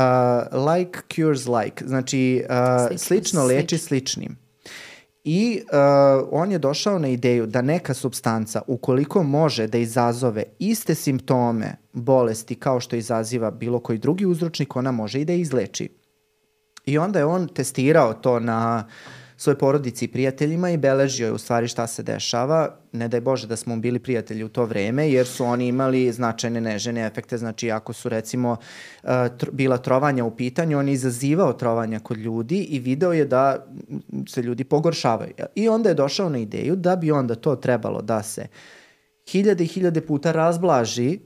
like 0.73 0.99
cures 1.15 1.45
like, 1.47 1.85
znači 1.87 2.45
uh, 2.49 2.97
slično 2.97 3.45
leči 3.45 3.77
sličnim. 3.77 4.37
I 5.23 5.61
uh, 5.61 6.27
on 6.31 6.51
je 6.51 6.59
došao 6.59 6.99
na 6.99 7.07
ideju 7.07 7.45
da 7.45 7.61
neka 7.61 7.93
substanca, 7.93 8.61
ukoliko 8.67 9.23
može 9.23 9.67
da 9.67 9.77
izazove 9.77 10.43
iste 10.59 10.95
simptome 10.95 11.75
bolesti 11.93 12.55
kao 12.55 12.79
što 12.79 12.95
izaziva 12.95 13.51
bilo 13.51 13.79
koji 13.79 13.97
drugi 13.97 14.25
uzročnik, 14.25 14.75
ona 14.75 14.91
može 14.91 15.21
i 15.21 15.25
da 15.25 15.33
izleči. 15.33 15.89
I 16.85 16.97
onda 16.97 17.19
je 17.19 17.25
on 17.25 17.47
testirao 17.47 18.13
to 18.13 18.39
na 18.39 18.87
svoje 19.37 19.57
porodici 19.57 20.05
i 20.05 20.07
prijateljima 20.07 20.69
i 20.69 20.77
beležio 20.77 21.25
je 21.25 21.31
u 21.31 21.37
stvari 21.37 21.67
šta 21.67 21.87
se 21.87 22.03
dešava. 22.03 22.75
Ne 22.91 23.07
daj 23.07 23.21
Bože 23.21 23.47
da 23.47 23.55
smo 23.55 23.75
bili 23.77 23.99
prijatelji 23.99 24.43
u 24.43 24.49
to 24.49 24.65
vreme, 24.65 25.09
jer 25.11 25.27
su 25.27 25.45
oni 25.45 25.67
imali 25.67 26.11
značajne 26.11 26.61
nežene 26.61 27.05
efekte. 27.05 27.37
Znači, 27.37 27.71
ako 27.71 27.93
su 27.93 28.09
recimo 28.09 28.51
uh, 29.03 29.09
tr 29.37 29.49
bila 29.51 29.77
trovanja 29.77 30.25
u 30.25 30.35
pitanju, 30.35 30.79
on 30.79 30.87
je 30.87 30.93
izazivao 30.93 31.53
trovanja 31.53 31.99
kod 31.99 32.17
ljudi 32.17 32.63
i 32.63 32.79
video 32.79 33.13
je 33.13 33.25
da 33.25 33.65
se 34.29 34.41
ljudi 34.41 34.63
pogoršavaju. 34.63 35.33
I 35.55 35.69
onda 35.69 35.89
je 35.89 35.95
došao 35.95 36.29
na 36.29 36.37
ideju 36.37 36.75
da 36.75 36.95
bi 36.95 37.11
onda 37.11 37.35
to 37.35 37.55
trebalo 37.55 38.01
da 38.01 38.23
se 38.23 38.47
hiljade 39.27 39.63
i 39.63 39.67
hiljade 39.67 40.01
puta 40.01 40.31
razblaži 40.31 41.19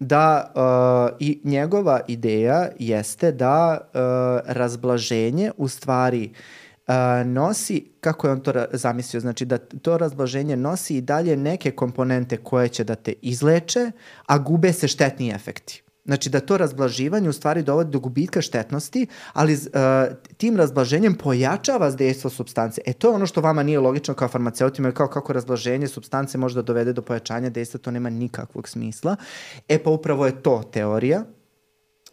da 0.00 0.52
uh, 0.54 1.16
i 1.20 1.40
njegova 1.44 2.00
ideja 2.08 2.68
jeste 2.78 3.32
da 3.32 3.78
uh, 3.80 4.00
razblaženje 4.54 5.50
u 5.56 5.68
stvari 5.68 6.30
uh, 6.32 6.38
nosi, 7.24 7.90
kako 8.00 8.26
je 8.26 8.32
on 8.32 8.40
to 8.40 8.52
zamislio, 8.72 9.20
znači 9.20 9.44
da 9.44 9.58
to 9.58 9.98
razblaženje 9.98 10.56
nosi 10.56 10.96
i 10.96 11.00
dalje 11.00 11.36
neke 11.36 11.70
komponente 11.70 12.36
koje 12.36 12.68
će 12.68 12.84
da 12.84 12.94
te 12.94 13.12
izleče, 13.22 13.90
a 14.26 14.38
gube 14.38 14.72
se 14.72 14.88
štetni 14.88 15.30
efekti. 15.30 15.82
Znači 16.08 16.30
da 16.30 16.40
to 16.40 16.56
razblaživanje 16.56 17.28
u 17.28 17.32
stvari 17.32 17.62
dovodi 17.62 17.90
do 17.90 18.00
gubitka 18.00 18.42
štetnosti, 18.42 19.06
ali 19.32 19.54
uh, 19.54 19.60
tim 20.36 20.56
razblaženjem 20.56 21.14
pojačava 21.14 21.90
dejstvo 21.90 22.30
substance. 22.30 22.80
E 22.86 22.92
to 22.92 23.08
je 23.08 23.14
ono 23.14 23.26
što 23.26 23.40
vama 23.40 23.62
nije 23.62 23.80
logično 23.80 24.14
kao 24.14 24.28
farmaceutima, 24.28 24.92
kao 24.92 25.08
kako 25.08 25.32
razblaženje 25.32 25.88
substance 25.88 26.38
može 26.38 26.54
da 26.54 26.62
dovede 26.62 26.92
do 26.92 27.02
pojačanja 27.02 27.50
dejstva, 27.50 27.80
to 27.80 27.90
nema 27.90 28.10
nikakvog 28.10 28.68
smisla. 28.68 29.16
E 29.68 29.78
pa 29.78 29.90
upravo 29.90 30.26
je 30.26 30.42
to 30.42 30.62
teorija, 30.72 31.24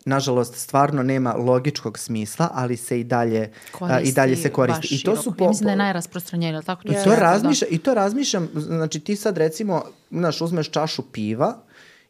nažalost 0.06 0.56
stvarno 0.56 1.03
nema 1.03 1.34
logičkog 1.34 1.99
smisla, 1.99 2.49
ali 2.53 2.77
se 2.77 2.99
i 2.99 3.03
dalje 3.03 3.52
koristi, 3.72 4.10
i 4.10 4.14
dalje 4.14 4.36
se 4.36 4.49
koristi. 4.49 4.95
I 4.95 5.03
to 5.03 5.15
su 5.15 5.32
po, 5.38 5.48
mislim 5.48 5.65
da 5.65 5.72
je 5.72 5.77
najrasprostranjenije, 5.77 6.61
tako 6.61 6.84
to 6.84 6.91
I 6.91 6.95
to 7.03 7.15
razmišljam, 7.15 7.69
da. 7.69 7.76
i 7.76 7.80
to 7.80 7.94
razmišljam, 7.94 8.49
znači 8.53 8.99
ti 8.99 9.15
sad 9.15 9.38
recimo, 9.38 9.84
znaš, 10.11 10.41
uzmeš 10.41 10.69
čašu 10.69 11.02
piva 11.11 11.57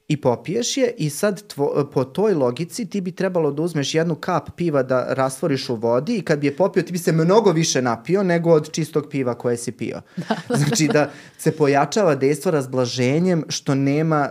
i 0.07 0.21
popiješ 0.21 0.77
je 0.77 0.93
i 0.97 1.09
sad 1.09 1.47
tvo, 1.47 1.89
po 1.93 2.03
toj 2.03 2.33
logici 2.33 2.85
ti 2.85 3.01
bi 3.01 3.11
trebalo 3.11 3.51
da 3.51 3.61
uzmeš 3.61 3.95
jednu 3.95 4.15
kap 4.15 4.49
piva 4.55 4.83
da 4.83 5.05
rastvoriš 5.09 5.69
u 5.69 5.75
vodi 5.75 6.17
i 6.17 6.21
kad 6.21 6.39
bi 6.39 6.47
je 6.47 6.55
popio 6.55 6.83
ti 6.83 6.91
bi 6.91 6.97
se 6.97 7.11
mnogo 7.11 7.51
više 7.51 7.81
napio 7.81 8.23
nego 8.23 8.51
od 8.51 8.71
čistog 8.71 9.07
piva 9.09 9.33
koje 9.35 9.57
si 9.57 9.71
pio. 9.71 10.01
Da. 10.49 10.57
znači 10.57 10.87
da 10.87 11.11
se 11.37 11.51
pojačava 11.51 12.15
dejstvo 12.15 12.51
razblaženjem 12.51 13.43
što 13.49 13.75
nema 13.75 14.29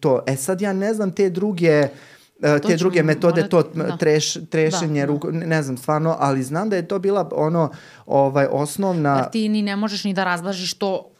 to. 0.00 0.22
E 0.26 0.36
sad 0.36 0.60
ja 0.60 0.72
ne 0.72 0.94
znam 0.94 1.10
te 1.10 1.30
druge 1.30 1.88
E, 2.44 2.60
te 2.60 2.76
druge 2.76 3.02
metode, 3.02 3.48
to 3.48 3.62
da. 3.74 3.96
treš, 3.96 4.34
trešenje, 4.50 5.00
da, 5.00 5.06
ruku, 5.06 5.28
ne 5.32 5.62
znam 5.62 5.76
stvarno, 5.76 6.16
ali 6.18 6.42
znam 6.42 6.70
da 6.70 6.76
je 6.76 6.88
to 6.88 6.98
bila 6.98 7.28
ono 7.32 7.70
ovaj, 8.06 8.46
osnovna... 8.50 9.16
Jer 9.16 9.30
ti 9.30 9.48
ni 9.48 9.62
ne 9.62 9.76
možeš 9.76 10.04
ni 10.04 10.14
da 10.14 10.24
razblažiš 10.24 10.74
to, 10.74 11.10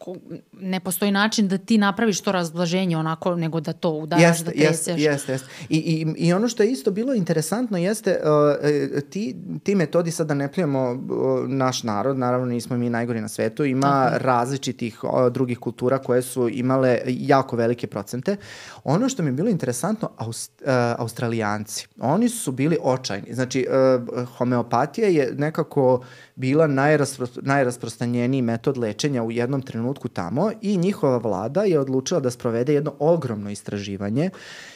ne 0.53 0.81
postoji 0.81 1.11
način 1.11 1.49
da 1.49 1.59
ti 1.59 1.79
napraviš 1.79 2.21
to 2.21 2.33
razblaženje 2.33 2.97
onako, 2.97 3.37
nego 3.37 3.61
da 3.61 3.73
to 3.73 3.91
udaraš, 3.91 4.23
jeste, 4.23 4.45
da 4.45 4.51
treseš. 4.51 5.01
Jeste, 5.01 5.33
jeste. 5.33 5.49
I, 5.69 5.77
i, 5.77 6.27
I 6.27 6.33
ono 6.33 6.49
što 6.49 6.63
je 6.63 6.71
isto 6.71 6.91
bilo 6.91 7.15
interesantno 7.15 7.79
jeste, 7.79 8.21
uh, 8.25 9.01
ti, 9.11 9.37
ti 9.63 9.75
metodi, 9.75 10.11
sad 10.11 10.27
da 10.27 10.35
ne 10.35 10.53
plijemo 10.53 10.91
uh, 10.91 11.49
naš 11.49 11.83
narod, 11.83 12.19
naravno 12.19 12.47
nismo 12.47 12.77
mi 12.77 12.91
najgori 12.91 13.21
na 13.21 13.29
svetu, 13.29 13.65
ima 13.65 14.05
Tako. 14.05 14.25
različitih 14.25 15.05
uh, 15.05 15.11
drugih 15.33 15.59
kultura 15.59 15.99
koje 15.99 16.23
su 16.23 16.49
imale 16.49 16.99
jako 17.07 17.57
velike 17.57 17.87
procente. 17.87 18.37
Ono 18.85 19.09
što 19.09 19.23
mi 19.23 19.29
je 19.29 19.33
bilo 19.33 19.51
interesantno, 19.51 20.11
Aust, 20.17 20.63
uh, 20.63 20.69
Australijanci, 20.99 21.87
oni 22.01 22.29
su 22.29 22.53
bili 22.53 22.79
očajni. 22.83 23.35
Znači, 23.35 23.67
uh, 23.69 24.29
homeopatija 24.29 25.09
je 25.09 25.35
nekako 25.39 26.01
bila 26.35 26.67
najraspro, 26.67 27.27
najrasprostanjeniji 27.43 28.43
metod 28.43 28.79
lečenja 28.79 29.23
u 29.23 29.31
jednom 29.31 29.63
trenutku 29.63 30.09
tamo 30.09 30.51
i 30.63 30.77
njihova 30.77 31.19
vlada 31.19 31.63
je 31.63 31.81
odlučila 31.81 32.21
da 32.21 32.31
sprovede 32.31 32.75
jedno 32.75 32.95
ogromno 32.99 33.51
istraživanje 33.51 34.31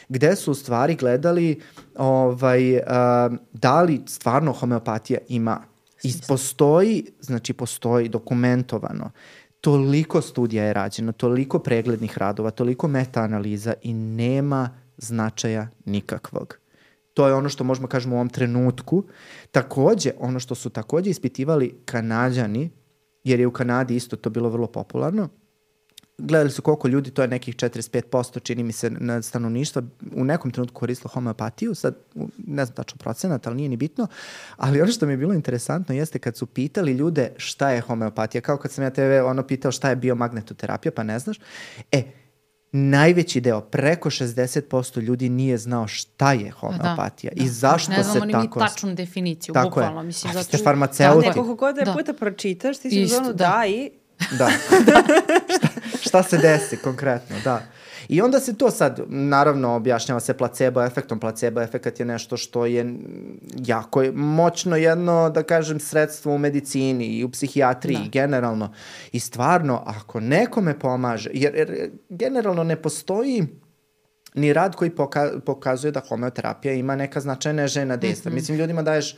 gde 0.09 0.35
su 0.35 0.51
u 0.51 0.55
stvari 0.55 0.95
gledali 0.95 1.61
ovaj, 1.95 2.75
uh, 2.75 2.81
da 3.53 3.81
li 3.81 4.01
stvarno 4.07 4.53
homeopatija 4.53 5.19
ima 5.27 5.61
I 6.03 6.13
postoji, 6.27 7.05
znači 7.21 7.53
postoji 7.53 8.09
dokumentovano 8.09 9.11
toliko 9.61 10.21
studija 10.21 10.63
je 10.63 10.73
rađeno, 10.73 11.11
toliko 11.11 11.59
preglednih 11.59 12.17
radova, 12.17 12.51
toliko 12.51 12.87
meta-analiza 12.87 13.73
i 13.81 13.93
nema 13.93 14.69
značaja 14.97 15.67
nikakvog. 15.85 16.58
To 17.19 17.27
je 17.27 17.33
ono 17.33 17.49
što 17.49 17.63
možemo 17.63 17.87
kažemo 17.87 18.15
u 18.15 18.17
ovom 18.17 18.29
trenutku. 18.29 19.03
Takođe, 19.51 20.11
ono 20.19 20.39
što 20.39 20.55
su 20.55 20.69
takođe 20.69 21.09
ispitivali 21.09 21.81
kanadjani, 21.85 22.69
jer 23.23 23.39
je 23.39 23.47
u 23.47 23.51
Kanadi 23.51 23.95
isto 23.95 24.15
to 24.15 24.29
bilo 24.29 24.49
vrlo 24.49 24.67
popularno, 24.67 25.29
gledali 26.17 26.51
su 26.51 26.61
koliko 26.61 26.87
ljudi, 26.87 27.11
to 27.11 27.21
je 27.21 27.27
nekih 27.27 27.55
45% 27.55 28.43
čini 28.43 28.63
mi 28.63 28.71
se 28.71 28.89
na 28.89 29.21
stanovništva, 29.21 29.81
u 30.15 30.23
nekom 30.23 30.51
trenutku 30.51 30.79
koristilo 30.79 31.11
homeopatiju, 31.13 31.75
sad 31.75 31.95
ne 32.37 32.65
znam 32.65 32.75
tačno 32.75 32.97
procenat, 32.97 33.47
ali 33.47 33.55
nije 33.55 33.69
ni 33.69 33.77
bitno, 33.77 34.07
ali 34.57 34.81
ono 34.81 34.91
što 34.91 35.05
mi 35.05 35.13
je 35.13 35.17
bilo 35.17 35.33
interesantno 35.33 35.95
jeste 35.95 36.19
kad 36.19 36.37
su 36.37 36.45
pitali 36.45 36.91
ljude 36.91 37.31
šta 37.37 37.69
je 37.69 37.81
homeopatija, 37.81 38.41
kao 38.41 38.57
kad 38.57 38.71
sam 38.71 38.83
ja 38.83 38.89
tebe 38.89 39.21
ono 39.21 39.43
pitao 39.43 39.71
šta 39.71 39.89
je 39.89 39.95
biomagnetoterapija, 39.95 40.91
pa 40.91 41.03
ne 41.03 41.19
znaš, 41.19 41.39
e, 41.91 42.03
najveći 42.71 43.41
deo, 43.41 43.61
preko 43.61 44.09
60% 44.09 45.01
ljudi 45.01 45.29
nije 45.29 45.57
znao 45.57 45.87
šta 45.87 46.33
je 46.33 46.51
homeopatija 46.51 47.31
da, 47.35 47.43
i 47.43 47.45
da. 47.45 47.51
zašto 47.51 47.91
se 47.91 47.97
tako... 47.97 47.97
Ne 47.97 48.03
znamo 48.03 48.25
ni 48.25 48.49
mi 48.55 48.59
tačnu 48.59 48.93
definiciju, 48.93 49.53
tako 49.53 49.69
bukvalno. 49.69 49.99
Je. 49.99 50.05
Mislim, 50.05 50.33
zato... 50.33 50.43
ste 50.43 50.57
farmaceuti. 50.57 51.21
Da, 51.21 51.27
nekoliko 51.27 51.55
god 51.55 51.75
da, 51.75 51.81
da 51.81 51.93
puta 51.93 52.13
pročitaš, 52.13 52.77
ti 52.77 52.89
si 52.89 53.03
u 53.03 53.07
zonu 53.07 53.27
da. 53.27 53.33
da 53.33 53.65
i... 53.65 53.91
Da. 54.37 54.49
šta, 55.57 55.67
šta 56.09 56.23
se 56.23 56.37
desi 56.37 56.77
konkretno, 56.77 57.35
da. 57.43 57.61
I 58.07 58.21
onda 58.21 58.39
se 58.39 58.57
to 58.57 58.71
sad, 58.71 58.99
naravno, 59.07 59.75
objašnjava 59.75 60.19
se 60.19 60.33
placebo 60.33 60.81
efektom. 60.83 61.19
Placebo 61.19 61.61
efekat 61.61 61.99
je 61.99 62.05
nešto 62.05 62.37
što 62.37 62.65
je 62.65 62.95
jako 63.57 64.03
moćno 64.13 64.75
jedno, 64.75 65.29
da 65.29 65.43
kažem, 65.43 65.79
sredstvo 65.79 66.33
u 66.33 66.37
medicini 66.37 67.05
i 67.05 67.23
u 67.23 67.29
psihijatriji 67.31 67.97
da. 67.97 68.09
generalno. 68.11 68.73
I 69.11 69.19
stvarno, 69.19 69.83
ako 69.85 70.19
nekome 70.19 70.79
pomaže, 70.79 71.29
jer, 71.33 71.55
jer 71.55 71.91
generalno 72.09 72.63
ne 72.63 72.81
postoji 72.81 73.47
ni 74.33 74.53
rad 74.53 74.75
koji 74.75 74.89
poka 74.89 75.31
pokazuje 75.45 75.91
da 75.91 76.01
homeoterapija 76.09 76.73
ima 76.73 76.95
neka 76.95 77.19
značajna 77.19 77.67
žena 77.67 77.97
dejstva. 77.97 78.29
Mm 78.29 78.31
-hmm. 78.31 78.35
Mislim, 78.35 78.57
ljudima 78.57 78.81
daješ 78.81 79.15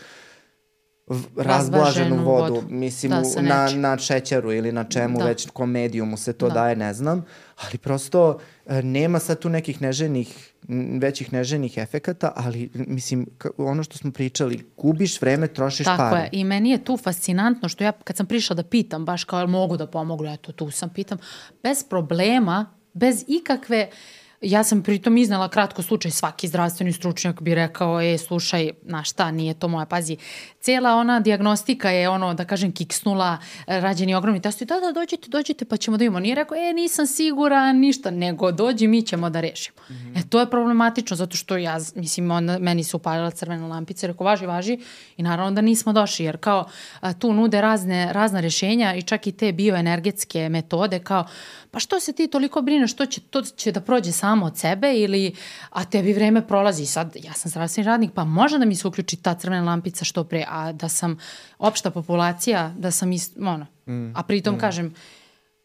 razblaženu 1.38 2.16
vodu, 2.16 2.54
vodu. 2.54 2.68
mislim 2.70 3.12
da, 3.12 3.42
na, 3.42 3.70
na 3.76 3.98
šećeru 3.98 4.54
ili 4.54 4.72
na 4.72 4.84
čemu 4.84 5.20
da. 5.20 5.26
već 5.26 5.48
komedijumu 5.54 6.18
se 6.18 6.34
to 6.34 6.48
da. 6.48 6.54
daje, 6.54 6.76
ne 6.76 6.94
znam, 6.94 7.26
ali 7.64 7.78
prosto 7.78 8.40
e, 8.66 8.82
nema 8.82 9.20
sad 9.20 9.40
tu 9.40 9.50
nekih 9.50 9.82
neženih 9.82 10.54
većih 11.02 11.34
neženih 11.34 11.78
efekata, 11.78 12.34
ali 12.36 12.70
mislim 12.74 13.26
ono 13.58 13.84
što 13.84 13.98
smo 13.98 14.12
pričali, 14.12 14.66
gubiš 14.78 15.22
vreme, 15.22 15.48
trošiš 15.48 15.86
Tako 15.86 15.98
pare. 15.98 16.16
Tako 16.16 16.24
je, 16.24 16.42
i 16.42 16.44
meni 16.44 16.70
je 16.70 16.84
tu 16.84 16.98
fascinantno 16.98 17.70
što 17.70 17.84
ja 17.84 17.92
kad 17.92 18.18
sam 18.18 18.26
prišla 18.26 18.56
da 18.56 18.64
pitam, 18.64 19.06
baš 19.06 19.24
kao 19.24 19.48
mogu 19.48 19.78
da 19.78 19.88
pomogu, 19.88 20.26
eto 20.26 20.52
tu 20.52 20.72
sam 20.72 20.90
pitam, 20.90 21.18
bez 21.64 21.84
problema, 21.84 22.66
bez 22.94 23.24
ikakve 23.28 23.88
uh, 23.90 24.21
Ja 24.42 24.64
sam 24.64 24.84
pritom 24.84 25.18
iznala 25.18 25.50
kratko 25.50 25.82
slučaj, 25.82 26.12
svaki 26.12 26.48
zdravstveni 26.48 26.94
stručnjak 26.94 27.42
bi 27.42 27.56
rekao, 27.56 28.02
e, 28.02 28.18
slušaj, 28.18 28.70
na 28.82 29.04
šta, 29.04 29.32
nije 29.32 29.54
to 29.54 29.68
moja, 29.68 29.86
pazi, 29.86 30.18
cela 30.60 30.96
ona 30.96 31.20
diagnostika 31.20 31.90
je 31.90 32.10
ono, 32.10 32.34
da 32.34 32.46
kažem, 32.46 32.72
kiksnula, 32.72 33.38
rađeni 33.68 34.16
ogromni 34.16 34.42
testovi, 34.42 34.68
da, 34.68 34.80
da, 34.80 34.92
dođite, 34.92 35.30
dođite, 35.30 35.66
pa 35.66 35.78
ćemo 35.78 35.98
da 35.98 36.04
imamo. 36.04 36.20
Nije 36.20 36.36
rekao, 36.36 36.58
e, 36.58 36.74
nisam 36.74 37.08
siguran, 37.08 37.80
ništa, 37.80 38.12
nego 38.12 38.52
dođi, 38.52 38.88
mi 38.88 39.02
ćemo 39.02 39.30
da 39.30 39.42
rešimo. 39.42 39.78
Mm 39.90 39.94
-hmm. 39.94 40.20
E, 40.20 40.30
to 40.30 40.40
je 40.40 40.50
problematično, 40.50 41.16
zato 41.16 41.38
što 41.38 41.58
ja, 41.58 41.78
mislim, 41.96 42.32
on, 42.32 42.46
meni 42.60 42.84
se 42.84 42.98
upalila 42.98 43.32
crvena 43.32 43.68
lampica, 43.68 44.08
rekao, 44.08 44.26
važi, 44.26 44.46
važi, 44.46 44.80
i 45.18 45.24
naravno 45.24 45.52
da 45.52 45.62
nismo 45.62 45.94
došli, 45.94 46.26
jer 46.26 46.38
kao 46.38 46.66
a, 47.00 47.14
tu 47.14 47.34
nude 47.34 47.62
razne, 47.62 48.14
razna 48.14 48.40
rešenja 48.40 48.96
i 48.96 49.02
čak 49.02 49.28
i 49.28 49.32
te 49.32 49.52
bioenergetske 49.52 50.50
metode, 50.50 51.00
kao, 51.00 51.26
pa 51.72 51.80
što 51.80 52.00
se 52.00 52.14
ti 52.14 52.28
toliko 52.28 52.62
brineš, 52.62 52.92
što 52.92 53.06
će, 53.06 53.22
to 53.22 53.42
će 53.42 53.72
da 53.72 53.82
prođe 53.82 54.12
samo 54.12 54.31
od 54.44 54.58
sebe 54.58 54.94
ili, 54.94 55.36
a 55.70 55.86
tebi 55.86 56.14
vreme 56.14 56.48
prolazi 56.48 56.86
sad, 56.86 57.16
ja 57.24 57.34
sam 57.34 57.50
zdravstveni 57.50 57.88
radnik, 57.88 58.12
pa 58.14 58.24
može 58.24 58.58
da 58.58 58.66
mi 58.66 58.76
se 58.76 58.88
uključi 58.88 59.16
ta 59.16 59.34
crvena 59.34 59.64
lampica 59.64 60.06
što 60.06 60.24
pre, 60.24 60.46
a 60.48 60.72
da 60.72 60.90
sam 60.90 61.18
opšta 61.60 61.92
populacija, 61.92 62.74
da 62.78 62.92
sam, 62.92 63.12
ist, 63.12 63.38
ono, 63.38 63.66
mm, 63.88 64.16
a 64.16 64.24
pritom 64.24 64.56
mm. 64.56 64.60
kažem, 64.60 64.94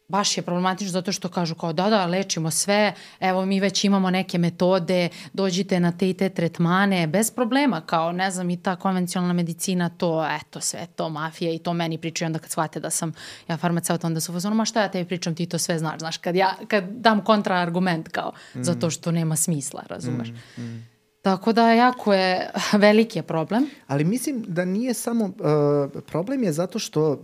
baš 0.08 0.36
je 0.36 0.42
problematično 0.42 0.92
zato 0.92 1.12
što 1.12 1.28
kažu 1.28 1.54
kao 1.54 1.72
da, 1.72 1.90
da, 1.90 2.06
lečimo 2.06 2.50
sve, 2.50 2.94
evo 3.20 3.46
mi 3.46 3.60
već 3.60 3.84
imamo 3.84 4.10
neke 4.10 4.38
metode, 4.38 5.08
dođite 5.32 5.80
na 5.80 5.92
te 5.92 6.10
i 6.10 6.14
te 6.14 6.28
tretmane, 6.28 7.06
bez 7.06 7.30
problema, 7.30 7.80
kao 7.80 8.12
ne 8.12 8.30
znam 8.30 8.50
i 8.50 8.62
ta 8.62 8.76
konvencionalna 8.76 9.32
medicina, 9.32 9.88
to, 9.88 10.26
eto, 10.40 10.60
sve 10.60 10.86
to, 10.96 11.08
mafija 11.08 11.52
i 11.52 11.58
to 11.58 11.72
meni 11.72 11.98
pričaju 11.98 12.26
onda 12.26 12.38
kad 12.38 12.50
shvate 12.50 12.80
da 12.80 12.90
sam 12.90 13.12
ja 13.48 13.56
farmaceut, 13.56 14.04
onda 14.04 14.20
su 14.20 14.32
fazonu, 14.32 14.56
ma 14.56 14.64
šta 14.64 14.82
ja 14.82 14.90
tebi 14.90 15.08
pričam, 15.08 15.34
ti 15.34 15.46
to 15.46 15.58
sve 15.58 15.78
znaš, 15.78 15.98
znaš, 15.98 16.16
kad 16.16 16.36
ja, 16.36 16.54
kad 16.68 16.84
dam 16.84 17.24
kontraargument 17.24 18.08
kao, 18.08 18.32
mm. 18.54 18.62
zato 18.62 18.90
što 18.90 19.12
nema 19.12 19.36
smisla, 19.36 19.82
razumeš. 19.88 20.28
Mm, 20.28 20.62
mm. 20.62 20.86
Tako 21.22 21.52
da 21.52 21.72
jako 21.72 22.14
je 22.14 22.50
veliki 22.72 23.18
je 23.18 23.22
problem. 23.22 23.66
Ali 23.86 24.04
mislim 24.04 24.44
da 24.48 24.64
nije 24.64 24.94
samo, 24.94 25.24
uh, 25.24 26.02
problem 26.02 26.44
je 26.44 26.52
zato 26.52 26.78
što 26.78 27.10
uh, 27.10 27.18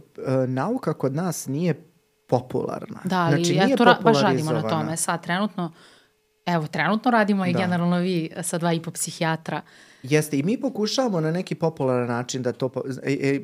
nauka 0.49 0.93
kod 0.93 1.15
nas 1.15 1.47
nije 1.47 1.92
popularna. 2.33 3.01
Da, 3.05 3.21
ali 3.21 3.45
znači, 3.45 3.71
ja 3.71 3.77
to 3.77 3.85
ra 3.85 3.99
baš 4.03 4.23
radimo 4.23 4.53
na 4.53 4.63
tome. 4.63 4.97
Sad 4.97 5.23
trenutno, 5.23 5.73
evo, 6.47 6.67
trenutno 6.67 7.11
radimo 7.11 7.47
i 7.47 7.53
da. 7.53 7.59
generalno 7.59 7.99
vi 7.99 8.31
sa 8.43 8.59
dva 8.59 8.73
i 8.73 8.83
po 8.83 8.91
psihijatra 8.91 9.63
Jeste, 10.03 10.39
i 10.39 10.43
mi 10.43 10.61
pokušavamo 10.61 11.21
na 11.21 11.31
neki 11.31 11.55
popularan 11.55 12.09
način 12.09 12.43
da 12.43 12.53
to... 12.53 12.69
Po... 12.69 12.83
E, 13.03 13.13
e, 13.13 13.41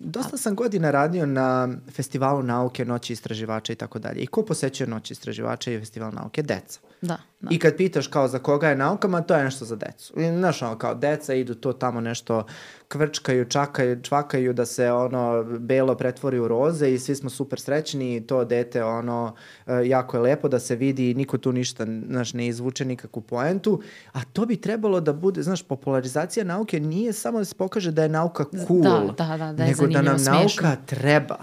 dosta 0.00 0.36
sam 0.36 0.54
godina 0.54 0.90
radio 0.90 1.26
na 1.26 1.68
festivalu 1.90 2.42
nauke, 2.42 2.84
noći 2.84 3.12
istraživača 3.12 3.72
i 3.72 3.76
tako 3.76 3.98
dalje. 3.98 4.20
I 4.20 4.26
ko 4.26 4.42
posećuje 4.42 4.86
noći 4.86 5.12
istraživača 5.12 5.72
i 5.72 5.78
festival 5.78 6.12
nauke? 6.14 6.42
Deca. 6.42 6.80
Da, 7.00 7.18
da. 7.48 7.54
I 7.54 7.58
kad 7.58 7.76
pitaš 7.76 8.06
kao 8.06 8.28
za 8.28 8.38
koga 8.38 8.68
je 8.68 8.76
nauka, 8.76 9.08
ma 9.08 9.20
to 9.20 9.34
je 9.34 9.44
nešto 9.44 9.64
za 9.64 9.76
decu. 9.76 10.20
I, 10.20 10.28
znaš, 10.28 10.62
ono, 10.62 10.78
kao 10.78 10.94
deca 10.94 11.34
idu 11.34 11.54
to 11.54 11.72
tamo 11.72 12.00
nešto 12.00 12.44
kvrčkaju, 12.88 13.44
čakaju, 13.44 14.02
čvakaju 14.02 14.52
da 14.52 14.66
se 14.66 14.92
ono 14.92 15.44
belo 15.44 15.94
pretvori 15.94 16.38
u 16.38 16.48
roze 16.48 16.90
i 16.90 16.98
svi 16.98 17.14
smo 17.14 17.30
super 17.30 17.60
srećni 17.60 18.16
i 18.16 18.20
to 18.20 18.44
dete 18.44 18.84
ono 18.84 19.34
e, 19.66 19.88
jako 19.88 20.16
je 20.16 20.20
lepo 20.20 20.48
da 20.48 20.58
se 20.58 20.76
vidi 20.76 21.10
i 21.10 21.14
niko 21.14 21.38
tu 21.38 21.52
ništa 21.52 21.86
znaš, 22.06 22.32
ne 22.32 22.46
izvuče 22.46 22.84
nikakvu 22.84 23.22
poentu, 23.22 23.82
a 24.12 24.24
to 24.32 24.46
bi 24.46 24.56
trebalo 24.56 25.00
da 25.00 25.12
bude, 25.12 25.42
znaš, 25.42 25.62
popularizacija 25.62 26.44
nauke 26.44 26.80
nije 26.80 27.12
samo 27.12 27.38
da 27.38 27.44
se 27.44 27.54
pokaže 27.54 27.92
da 27.92 28.02
je 28.02 28.08
nauka 28.08 28.44
cool, 28.66 28.82
da, 28.82 29.14
da, 29.18 29.36
da, 29.36 29.52
da 29.52 29.64
je 29.64 29.68
nego 29.68 29.86
da 29.86 30.02
nam 30.02 30.18
smiješno. 30.18 30.62
nauka 30.62 30.84
treba. 30.86 31.38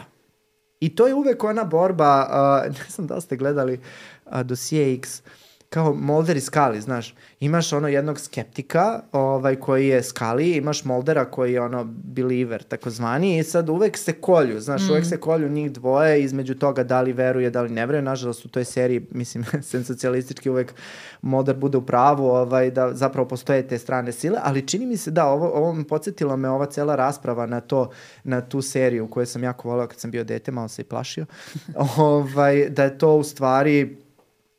I 0.79 0.95
to 0.95 1.07
je 1.07 1.13
uvek 1.13 1.43
ona 1.43 1.63
borba, 1.63 2.27
uh, 2.65 2.73
ne 2.79 2.85
znam 2.89 3.07
da 3.07 3.21
ste 3.21 3.35
gledali 3.35 3.79
uh, 4.25 4.41
dosije 4.41 4.93
X, 4.93 5.19
uh, 5.19 5.42
kao 5.73 5.93
Mulder 5.93 6.37
i 6.37 6.39
Scully, 6.39 6.79
znaš, 6.79 7.15
imaš 7.39 7.73
ono 7.73 7.87
jednog 7.87 8.19
skeptika 8.19 9.01
ovaj, 9.11 9.55
koji 9.55 9.87
je 9.87 10.01
Scully, 10.01 10.57
imaš 10.57 10.85
Muldera 10.85 11.25
koji 11.25 11.53
je 11.53 11.61
ono 11.61 11.83
believer, 11.87 12.63
takozvani, 12.63 13.37
i 13.37 13.43
sad 13.43 13.69
uvek 13.69 13.97
se 13.97 14.13
kolju, 14.13 14.59
znaš, 14.59 14.81
mm. 14.81 14.91
uvek 14.91 15.05
se 15.05 15.17
kolju 15.17 15.49
njih 15.49 15.71
dvoje 15.71 16.23
između 16.23 16.55
toga 16.55 16.83
da 16.83 17.01
li 17.01 17.13
veruje, 17.13 17.49
da 17.49 17.61
li 17.61 17.69
ne 17.69 17.85
veruje, 17.85 18.01
nažalost 18.01 18.45
u 18.45 18.49
toj 18.49 18.65
seriji, 18.65 19.07
mislim, 19.11 19.45
sensacionalistički 19.71 20.49
uvek 20.49 20.73
Mulder 21.21 21.55
bude 21.55 21.77
u 21.77 21.85
pravu, 21.85 22.25
ovaj, 22.25 22.71
da 22.71 22.93
zapravo 22.93 23.27
postoje 23.27 23.67
te 23.67 23.77
strane 23.77 24.11
sile, 24.11 24.39
ali 24.43 24.67
čini 24.67 24.85
mi 24.85 24.97
se 24.97 25.11
da, 25.11 25.25
ovo, 25.25 25.49
ovo 25.49 25.73
me 25.73 25.87
podsjetilo 25.87 26.37
me 26.37 26.49
ova 26.49 26.65
cela 26.65 26.95
rasprava 26.95 27.45
na 27.45 27.61
to, 27.61 27.89
na 28.23 28.41
tu 28.41 28.61
seriju 28.61 29.07
koju 29.07 29.25
sam 29.25 29.43
jako 29.43 29.69
volao 29.69 29.87
kad 29.87 29.99
sam 29.99 30.11
bio 30.11 30.23
dete, 30.23 30.51
malo 30.51 30.67
se 30.67 30.81
i 30.81 30.85
plašio, 30.85 31.25
ovaj, 31.97 32.69
da 32.69 32.83
je 32.83 32.97
to 32.97 33.15
u 33.15 33.23
stvari 33.23 34.02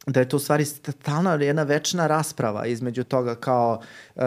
da 0.06 0.20
je 0.20 0.28
to 0.28 0.36
u 0.36 0.40
stvari 0.40 0.64
stalna 0.64 1.34
jedna 1.34 1.62
večna 1.62 2.06
rasprava 2.06 2.66
između 2.66 3.04
toga 3.04 3.34
kao 3.34 3.80
uh, 4.14 4.22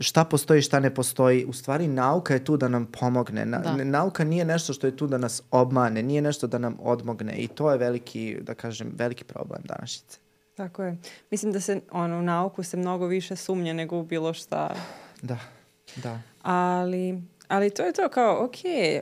šta 0.00 0.24
postoji, 0.24 0.62
šta 0.62 0.80
ne 0.80 0.94
postoji. 0.94 1.44
U 1.44 1.52
stvari 1.52 1.88
nauka 1.88 2.34
je 2.34 2.44
tu 2.44 2.56
da 2.56 2.68
nam 2.68 2.86
pomogne. 2.86 3.46
Na, 3.46 3.58
da. 3.58 3.84
Nauka 3.84 4.24
nije 4.24 4.44
nešto 4.44 4.72
što 4.72 4.86
je 4.86 4.96
tu 4.96 5.06
da 5.06 5.18
nas 5.18 5.42
obmane, 5.50 6.02
nije 6.02 6.22
nešto 6.22 6.46
da 6.46 6.58
nam 6.58 6.76
odmogne 6.80 7.36
i 7.36 7.48
to 7.48 7.70
je 7.72 7.78
veliki, 7.78 8.36
da 8.40 8.54
kažem, 8.54 8.92
veliki 8.96 9.24
problem 9.24 9.62
današnjice. 9.64 10.18
Tako 10.54 10.82
je. 10.82 10.96
Mislim 11.30 11.52
da 11.52 11.60
se 11.60 11.80
ono, 11.90 12.18
u 12.18 12.22
nauku 12.22 12.62
se 12.62 12.76
mnogo 12.76 13.06
više 13.06 13.36
sumnja 13.36 13.72
nego 13.72 13.98
u 13.98 14.02
bilo 14.02 14.34
šta. 14.34 14.74
Da, 15.22 15.38
da. 15.96 16.18
Ali, 16.42 17.22
ali 17.48 17.70
to 17.70 17.82
je 17.82 17.92
to 17.92 18.08
kao, 18.08 18.44
ok, 18.44 18.56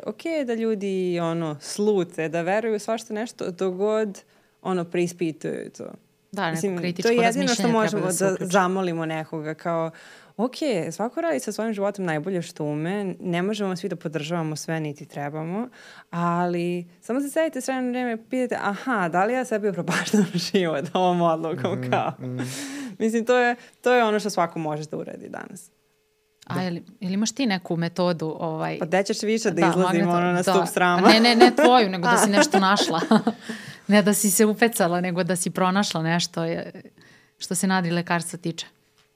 ok 0.06 0.46
da 0.46 0.54
ljudi 0.54 1.20
ono, 1.20 1.56
slute, 1.60 2.28
da 2.28 2.42
veruju 2.42 2.78
svašta 2.78 3.14
nešto, 3.14 3.50
dogod 3.50 4.22
ono, 4.62 4.84
preispituju 4.84 5.70
to. 5.78 5.84
Da, 6.36 6.44
neko 6.44 6.54
Mislim, 6.54 6.78
kritičko 6.78 7.08
To 7.08 7.12
je 7.12 7.26
jedino 7.26 7.48
što 7.48 7.68
možemo 7.68 8.06
da, 8.06 8.30
da 8.30 8.36
zamolimo 8.40 9.06
nekoga 9.06 9.54
kao 9.54 9.90
ok, 10.36 10.56
svako 10.92 11.20
radi 11.20 11.40
sa 11.40 11.52
svojim 11.52 11.74
životom 11.74 12.04
najbolje 12.04 12.42
što 12.42 12.64
ume, 12.64 13.14
ne 13.20 13.42
možemo 13.42 13.76
svi 13.76 13.88
da 13.88 13.96
podržavamo 13.96 14.56
sve, 14.56 14.80
niti 14.80 15.06
trebamo, 15.06 15.68
ali 16.10 16.86
samo 17.00 17.20
se 17.20 17.28
sedite 17.28 17.60
sve 17.60 17.74
na 17.74 17.90
vreme 17.90 18.12
i 18.12 18.16
pitate, 18.30 18.60
aha, 18.62 19.08
da 19.08 19.24
li 19.24 19.32
ja 19.32 19.44
sebi 19.44 19.68
upropaštam 19.68 20.26
život 20.52 20.84
ovom 20.92 21.22
odlukom, 21.22 21.78
mm, 21.78 21.90
kao. 21.90 22.12
Mm. 22.20 22.38
Mislim, 22.98 23.24
to 23.24 23.38
je, 23.38 23.56
to 23.80 23.94
je 23.94 24.04
ono 24.04 24.20
što 24.20 24.30
svako 24.30 24.58
može 24.58 24.84
da 24.90 24.96
uradi 24.96 25.28
danas. 25.28 25.70
A 26.46 26.64
ili, 26.64 26.82
ili 27.00 27.14
imaš 27.14 27.32
ti 27.32 27.46
neku 27.46 27.76
metodu? 27.76 28.36
Ovaj... 28.40 28.78
Pa 28.78 28.86
gde 28.86 29.02
ćeš 29.02 29.22
više 29.22 29.50
da, 29.50 29.60
da 29.60 29.68
izlazimo 29.68 30.10
ono, 30.10 30.32
na 30.32 30.42
da. 30.42 30.52
stup 30.52 30.68
srama? 30.72 31.08
Ne, 31.08 31.20
ne, 31.20 31.36
ne 31.36 31.56
tvoju, 31.56 31.90
nego 31.90 32.08
da 32.08 32.16
si 32.24 32.30
nešto 32.30 32.60
našla. 32.60 33.00
ne 33.88 34.02
da 34.02 34.14
si 34.14 34.30
se 34.30 34.46
upecala, 34.46 35.00
nego 35.00 35.24
da 35.24 35.36
si 35.36 35.50
pronašla 35.50 36.02
nešto 36.02 36.40
što 37.38 37.54
se 37.54 37.66
nadi 37.66 37.90
lekarstva 37.90 38.38
tiče. 38.38 38.66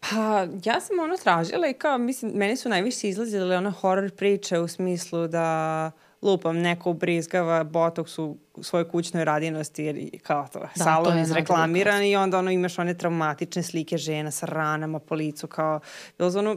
Pa, 0.01 0.47
ja 0.65 0.81
sam 0.81 0.99
ono 1.03 1.17
tražila 1.17 1.69
i 1.69 1.75
kao, 1.75 1.99
mislim, 1.99 2.33
meni 2.35 2.57
su 2.57 2.69
najviše 2.69 3.09
izlazile 3.09 3.57
one 3.57 3.71
horror 3.71 4.11
priče 4.11 4.59
u 4.59 4.69
smislu 4.69 5.29
da 5.29 5.91
lupam, 6.23 6.59
neko 6.59 6.91
ubrizgava 6.91 7.65
botoks 7.65 8.19
u 8.19 8.37
svojoj 8.63 8.89
kućnoj 8.89 9.25
radinosti 9.25 9.85
jer 9.85 10.11
kao 10.23 10.49
to, 10.53 10.59
da, 10.59 10.85
salon 10.85 11.13
to 11.13 11.19
izreklamiran 11.19 12.03
i 12.03 12.17
onda 12.17 12.39
ono 12.39 12.51
imaš 12.51 12.79
one 12.79 12.95
traumatične 12.95 13.63
slike 13.63 13.99
žena 13.99 14.31
sa 14.31 14.47
ranama 14.47 14.99
po 14.99 15.15
licu 15.15 15.47
kao, 15.47 15.81
bilo 16.19 16.39
ono, 16.39 16.57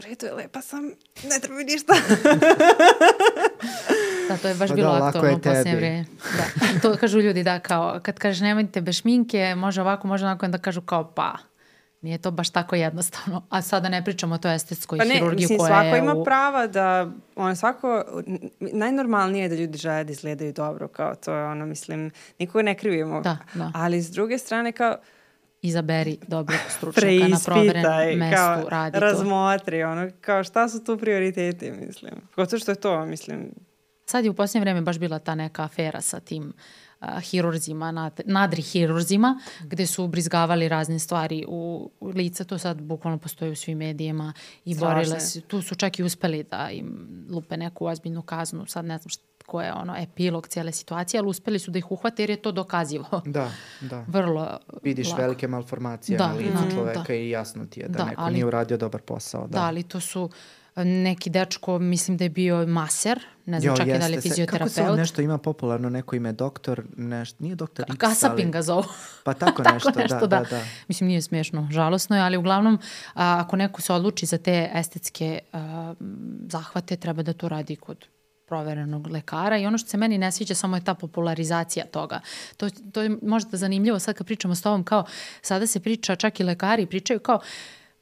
u 0.00 0.08
redu 0.08 0.26
je 0.26 0.32
lepa 0.32 0.60
sam, 0.60 0.84
ne 1.24 1.40
treba 1.42 1.56
mi 1.56 1.64
ništa. 1.64 1.92
da, 4.28 4.36
to 4.36 4.48
je 4.48 4.54
baš 4.54 4.68
pa 4.68 4.74
bilo 4.74 4.98
da, 4.98 5.04
aktualno 5.04 5.36
u 5.36 5.40
posljednje 5.40 5.76
vreme. 5.76 6.04
Da. 6.20 6.80
To 6.82 6.96
kažu 6.96 7.20
ljudi 7.20 7.42
da 7.42 7.58
kao, 7.58 8.00
kad 8.02 8.18
kažeš 8.18 8.40
nemojte 8.40 8.80
bez 8.80 8.96
šminke, 8.96 9.54
može 9.54 9.80
ovako, 9.80 10.08
može 10.08 10.24
onako, 10.24 10.48
da 10.48 10.58
kažu 10.58 10.80
kao 10.80 11.12
pa. 11.14 11.36
Nije 12.00 12.18
to 12.18 12.30
baš 12.30 12.50
tako 12.50 12.76
jednostavno. 12.76 13.46
A 13.50 13.62
sada 13.62 13.88
ne 13.88 14.04
pričamo 14.04 14.34
o 14.34 14.38
toj 14.38 14.54
estetskoj 14.54 14.98
pa 14.98 15.04
ne, 15.04 15.14
hirurgiji 15.14 15.44
mislim, 15.44 15.58
koja 15.58 15.82
je... 15.82 15.90
svako 15.90 16.04
ima 16.04 16.14
u... 16.14 16.24
prava 16.24 16.66
da, 16.66 17.10
ono, 17.36 17.56
svako, 17.56 18.04
najnormalnije 18.60 19.42
je 19.42 19.48
da 19.48 19.54
ljudi 19.54 19.78
žele 19.78 20.04
da 20.04 20.12
izgledaju 20.12 20.52
dobro, 20.52 20.88
kao 20.88 21.14
to 21.14 21.34
je 21.34 21.44
ono, 21.44 21.66
mislim, 21.66 22.10
nikoga 22.38 22.62
ne 22.62 22.74
krivimo. 22.74 23.20
Da, 23.20 23.38
da. 23.54 23.72
Ali 23.74 24.02
s 24.02 24.10
druge 24.10 24.38
strane, 24.38 24.72
kao, 24.72 24.96
izaberi 25.62 26.18
dobrog 26.28 26.60
stručnjaka 26.76 27.28
na 27.28 27.38
proverenom 27.44 28.18
mestu, 28.18 28.36
kao, 28.36 28.68
radi 28.68 28.94
to. 28.94 29.00
Razmotri, 29.00 29.82
ono, 29.82 30.10
kao 30.20 30.44
šta 30.44 30.68
su 30.68 30.84
tu 30.84 30.98
prioriteti, 30.98 31.70
mislim. 31.70 32.12
Kako 32.34 32.58
što 32.58 32.70
je 32.70 32.74
to, 32.74 33.06
mislim. 33.06 33.50
Sad 34.06 34.24
je 34.24 34.30
u 34.30 34.34
posljednje 34.34 34.60
vreme 34.60 34.80
baš 34.80 34.98
bila 34.98 35.18
ta 35.18 35.34
neka 35.34 35.62
afera 35.62 36.00
sa 36.00 36.20
tim 36.20 36.52
uh, 37.00 37.08
hirurzima, 37.20 37.90
nad, 37.90 38.20
nadri 38.24 38.62
hirurzima, 38.62 39.40
gde 39.60 39.86
su 39.86 40.04
ubrizgavali 40.04 40.68
razne 40.68 40.98
stvari 40.98 41.44
u, 41.48 41.90
u 42.00 42.08
lica, 42.08 42.44
to 42.44 42.58
sad 42.58 42.80
bukvalno 42.82 43.18
postoji 43.18 43.50
u 43.50 43.56
svim 43.56 43.78
medijima 43.78 44.32
i 44.64 44.74
Strašne. 44.74 44.94
borile 44.94 45.20
se, 45.20 45.40
tu 45.40 45.62
su 45.62 45.74
čak 45.74 45.98
i 45.98 46.02
uspeli 46.02 46.42
da 46.42 46.70
im 46.70 47.08
lupe 47.30 47.56
neku 47.56 47.86
ozbiljnu 47.86 48.22
kaznu, 48.22 48.66
sad 48.66 48.84
ne 48.84 48.98
znam 48.98 49.08
šta 49.08 49.29
ko 49.50 49.62
je 49.62 49.72
ono 49.72 49.96
epilog 49.98 50.48
cijele 50.48 50.72
situacije, 50.72 51.18
ali 51.18 51.28
uspeli 51.28 51.58
su 51.58 51.70
da 51.70 51.78
ih 51.78 51.90
uhvate 51.90 52.22
jer 52.22 52.30
je 52.30 52.42
to 52.42 52.52
dokazivo. 52.52 53.20
Da, 53.26 53.50
da. 53.80 54.04
Vrlo 54.16 54.58
Vidiš 54.82 55.08
lako. 55.08 55.22
velike 55.22 55.48
malformacije 55.48 56.18
da, 56.18 56.28
na 56.28 56.34
licu 56.34 56.64
da, 56.64 56.70
čoveka 56.70 57.02
da. 57.02 57.14
i 57.14 57.30
jasno 57.30 57.66
ti 57.66 57.80
je 57.80 57.88
da, 57.88 57.98
da 57.98 58.04
neko 58.04 58.22
ali, 58.22 58.32
nije 58.32 58.46
uradio 58.46 58.76
dobar 58.76 59.00
posao. 59.00 59.46
Da. 59.46 59.58
da, 59.58 59.64
ali 59.64 59.82
to 59.82 60.00
su 60.00 60.30
e, 60.76 60.84
neki 60.84 61.30
dečko, 61.30 61.78
mislim 61.78 62.16
da 62.16 62.24
je 62.24 62.30
bio 62.30 62.66
maser, 62.66 63.20
ne 63.46 63.60
znam 63.60 63.72
jo, 63.72 63.76
čak 63.76 63.86
i 63.86 63.98
da 63.98 64.06
li 64.06 64.12
je 64.12 64.20
fizioterapeut. 64.20 64.74
Kako 64.76 64.94
se 64.94 65.00
nešto 65.00 65.22
ima 65.22 65.38
popularno, 65.38 65.90
neko 65.90 66.16
ime 66.16 66.32
doktor, 66.32 66.82
neš, 66.96 67.38
nije 67.38 67.54
doktor 67.54 67.86
X, 67.88 67.98
Kasapin 67.98 68.44
ali... 68.44 68.52
ga 68.52 68.62
zovu. 68.62 68.84
Pa 69.24 69.34
tako, 69.34 69.62
tako 69.62 69.74
nešto, 69.74 69.92
nešto 69.96 70.26
da, 70.26 70.26
da, 70.26 70.42
da, 70.42 70.56
da. 70.56 70.62
Mislim, 70.88 71.08
nije 71.08 71.22
smiješno, 71.22 71.68
žalosno 71.70 72.16
je, 72.16 72.22
ali 72.22 72.36
uglavnom, 72.36 72.78
a, 73.14 73.40
ako 73.40 73.56
neko 73.56 73.82
se 73.82 73.92
odluči 73.92 74.26
za 74.26 74.38
te 74.38 74.70
estetske 74.74 75.38
a, 75.52 75.94
zahvate, 76.48 76.96
treba 76.96 77.22
da 77.22 77.32
to 77.32 77.48
radi 77.48 77.76
kod 77.76 78.06
proverenog 78.50 79.06
lekara 79.06 79.58
i 79.58 79.66
ono 79.66 79.78
što 79.78 79.88
se 79.88 79.96
meni 79.96 80.18
ne 80.18 80.32
sviđa 80.32 80.54
samo 80.54 80.76
je 80.76 80.84
ta 80.84 80.94
popularizacija 80.94 81.86
toga. 81.86 82.20
To, 82.56 82.70
to 82.92 83.02
je 83.02 83.16
možda 83.22 83.56
zanimljivo 83.56 83.98
sad 83.98 84.14
kad 84.14 84.26
pričamo 84.26 84.54
s 84.54 84.62
tobom 84.62 84.84
kao 84.84 85.04
sada 85.42 85.66
se 85.66 85.80
priča, 85.80 86.16
čak 86.16 86.40
i 86.40 86.44
lekari 86.44 86.86
pričaju 86.86 87.20
kao 87.20 87.40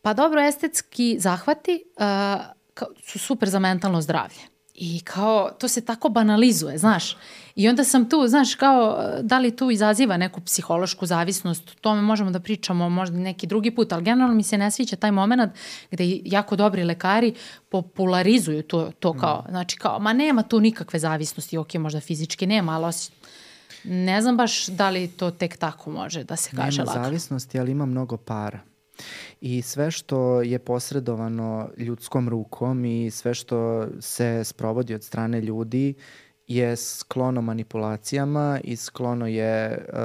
pa 0.02 0.14
dobro 0.14 0.40
estetski 0.40 1.16
zahvati 1.20 1.82
uh, 1.84 2.44
kao, 2.74 2.88
su 3.02 3.18
super 3.18 3.48
za 3.48 3.58
mentalno 3.58 4.00
zdravlje. 4.00 4.57
I 4.80 5.00
kao, 5.00 5.50
to 5.58 5.68
se 5.68 5.80
tako 5.80 6.08
banalizuje, 6.08 6.78
znaš. 6.78 7.16
I 7.54 7.68
onda 7.68 7.84
sam 7.84 8.08
tu, 8.08 8.26
znaš, 8.26 8.54
kao, 8.54 9.04
da 9.22 9.38
li 9.38 9.56
tu 9.56 9.70
izaziva 9.70 10.16
neku 10.16 10.40
psihološku 10.40 11.06
zavisnost, 11.06 11.70
o 11.70 11.74
tome 11.80 12.02
možemo 12.02 12.30
da 12.30 12.40
pričamo 12.40 12.88
možda 12.88 13.18
neki 13.18 13.46
drugi 13.46 13.70
put, 13.70 13.92
ali 13.92 14.04
generalno 14.04 14.34
mi 14.34 14.42
se 14.42 14.58
ne 14.58 14.70
sviđa 14.70 14.96
taj 14.96 15.10
moment 15.10 15.52
gde 15.90 16.20
jako 16.24 16.56
dobri 16.56 16.84
lekari 16.84 17.34
popularizuju 17.68 18.62
to, 18.62 18.90
to 19.00 19.12
kao, 19.12 19.44
mm. 19.46 19.50
znači 19.50 19.76
kao, 19.76 19.98
ma 19.98 20.12
nema 20.12 20.42
tu 20.42 20.60
nikakve 20.60 20.98
zavisnosti, 20.98 21.58
ok, 21.58 21.74
možda 21.74 22.00
fizički 22.00 22.46
nema, 22.46 22.72
ali 22.72 22.84
osi, 22.84 23.10
ne 23.84 24.22
znam 24.22 24.36
baš 24.36 24.66
da 24.66 24.90
li 24.90 25.08
to 25.08 25.30
tek 25.30 25.56
tako 25.56 25.90
može 25.90 26.24
da 26.24 26.36
se 26.36 26.50
kaže 26.56 26.82
lako. 26.82 26.92
Nema 26.92 27.04
zavisnosti, 27.04 27.60
ali 27.60 27.70
ima 27.70 27.86
mnogo 27.86 28.16
para 28.16 28.60
i 29.40 29.62
sve 29.62 29.90
što 29.90 30.42
je 30.42 30.58
posredovano 30.58 31.70
ljudskom 31.76 32.28
rukom 32.28 32.84
i 32.84 33.10
sve 33.10 33.34
što 33.34 33.86
se 34.00 34.44
sprovodi 34.44 34.94
od 34.94 35.04
strane 35.04 35.40
ljudi 35.40 35.94
je 36.46 36.76
sklono 36.76 37.42
manipulacijama 37.42 38.60
i 38.64 38.76
sklono 38.76 39.26
je, 39.26 39.86
uh, 39.88 39.98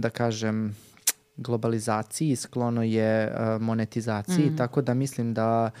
da 0.00 0.10
kažem, 0.10 0.76
globalizaciji, 1.36 2.36
sklono 2.36 2.82
je 2.82 3.26
uh, 3.32 3.62
monetizaciji, 3.62 4.50
mm. 4.50 4.56
tako 4.56 4.82
da 4.82 4.94
mislim 4.94 5.34
da 5.34 5.70
Uh, 5.70 5.72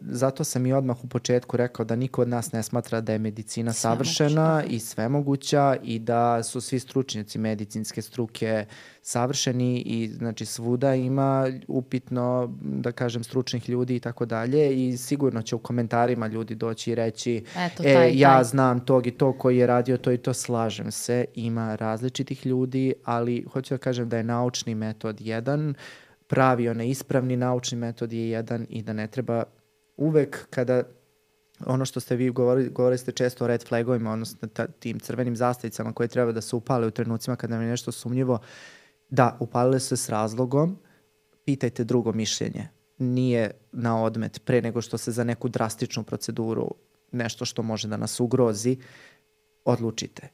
zato 0.00 0.44
sam 0.44 0.66
i 0.66 0.72
odmah 0.72 1.04
u 1.04 1.08
početku 1.08 1.56
rekao 1.56 1.84
da 1.84 1.96
niko 1.96 2.22
od 2.22 2.28
nas 2.28 2.52
ne 2.52 2.62
smatra 2.62 3.00
da 3.00 3.12
je 3.12 3.18
medicina 3.18 3.72
sve 3.72 3.80
savršena 3.80 4.54
moguće. 4.54 4.74
i 4.74 4.78
svemoguća 4.78 5.76
i 5.82 5.98
da 5.98 6.42
su 6.42 6.60
svi 6.60 6.78
stručnjaci 6.78 7.38
medicinske 7.38 8.02
struke 8.02 8.66
savršeni 9.02 9.80
i 9.80 10.08
znači 10.08 10.44
svuda 10.44 10.94
ima 10.94 11.52
upitno 11.68 12.54
da 12.60 12.92
kažem 12.92 13.24
stručnih 13.24 13.68
ljudi 13.68 13.96
i 13.96 14.00
tako 14.00 14.26
dalje 14.26 14.88
i 14.88 14.96
sigurno 14.96 15.42
će 15.42 15.56
u 15.56 15.58
komentarima 15.58 16.26
ljudi 16.26 16.54
doći 16.54 16.90
i 16.90 16.94
reći 16.94 17.44
Eto, 17.56 17.82
e, 17.86 17.94
taj, 17.94 18.18
ja 18.18 18.34
taj. 18.34 18.44
znam 18.44 18.80
tog 18.80 19.06
i 19.06 19.10
to 19.10 19.32
koji 19.32 19.58
je 19.58 19.66
radio 19.66 19.96
to 19.96 20.12
i 20.12 20.18
to 20.18 20.34
slažem 20.34 20.90
se 20.92 21.24
ima 21.34 21.74
različitih 21.74 22.46
ljudi 22.46 22.94
ali 23.04 23.44
hoću 23.52 23.74
da 23.74 23.78
kažem 23.78 24.08
da 24.08 24.16
je 24.16 24.24
naučni 24.24 24.74
metod 24.74 25.20
jedan 25.20 25.70
uh, 25.70 25.76
pravi, 26.26 26.68
onaj 26.68 26.88
ispravni 26.88 27.36
naučni 27.36 27.78
metod 27.78 28.12
je 28.12 28.30
jedan 28.30 28.66
i 28.68 28.82
da 28.82 28.92
ne 28.92 29.06
treba 29.06 29.44
uvek 29.96 30.46
kada 30.50 30.82
ono 31.66 31.84
što 31.84 32.00
ste 32.00 32.16
vi 32.16 32.30
govorili, 32.30 32.70
govorili 32.70 32.98
ste 32.98 33.12
često 33.12 33.44
o 33.44 33.46
red 33.46 33.64
flagovima, 33.68 34.12
odnosno 34.12 34.48
ta, 34.48 34.66
tim 34.66 35.00
crvenim 35.00 35.36
zastavicama 35.36 35.92
koje 35.92 36.08
treba 36.08 36.32
da 36.32 36.40
se 36.40 36.56
upale 36.56 36.86
u 36.86 36.90
trenucima 36.90 37.36
kada 37.36 37.54
nam 37.54 37.62
je 37.64 37.70
nešto 37.70 37.92
sumnjivo, 37.92 38.38
da, 39.08 39.36
upalile 39.40 39.80
se 39.80 39.96
s 39.96 40.08
razlogom, 40.08 40.78
pitajte 41.44 41.84
drugo 41.84 42.12
mišljenje. 42.12 42.68
Nije 42.98 43.50
na 43.72 44.02
odmet 44.02 44.40
pre 44.44 44.62
nego 44.62 44.80
što 44.80 44.98
se 44.98 45.12
za 45.12 45.24
neku 45.24 45.48
drastičnu 45.48 46.02
proceduru 46.02 46.74
nešto 47.12 47.44
što 47.44 47.62
može 47.62 47.88
da 47.88 47.96
nas 47.96 48.20
ugrozi, 48.20 48.76
odlučite. 49.64 50.28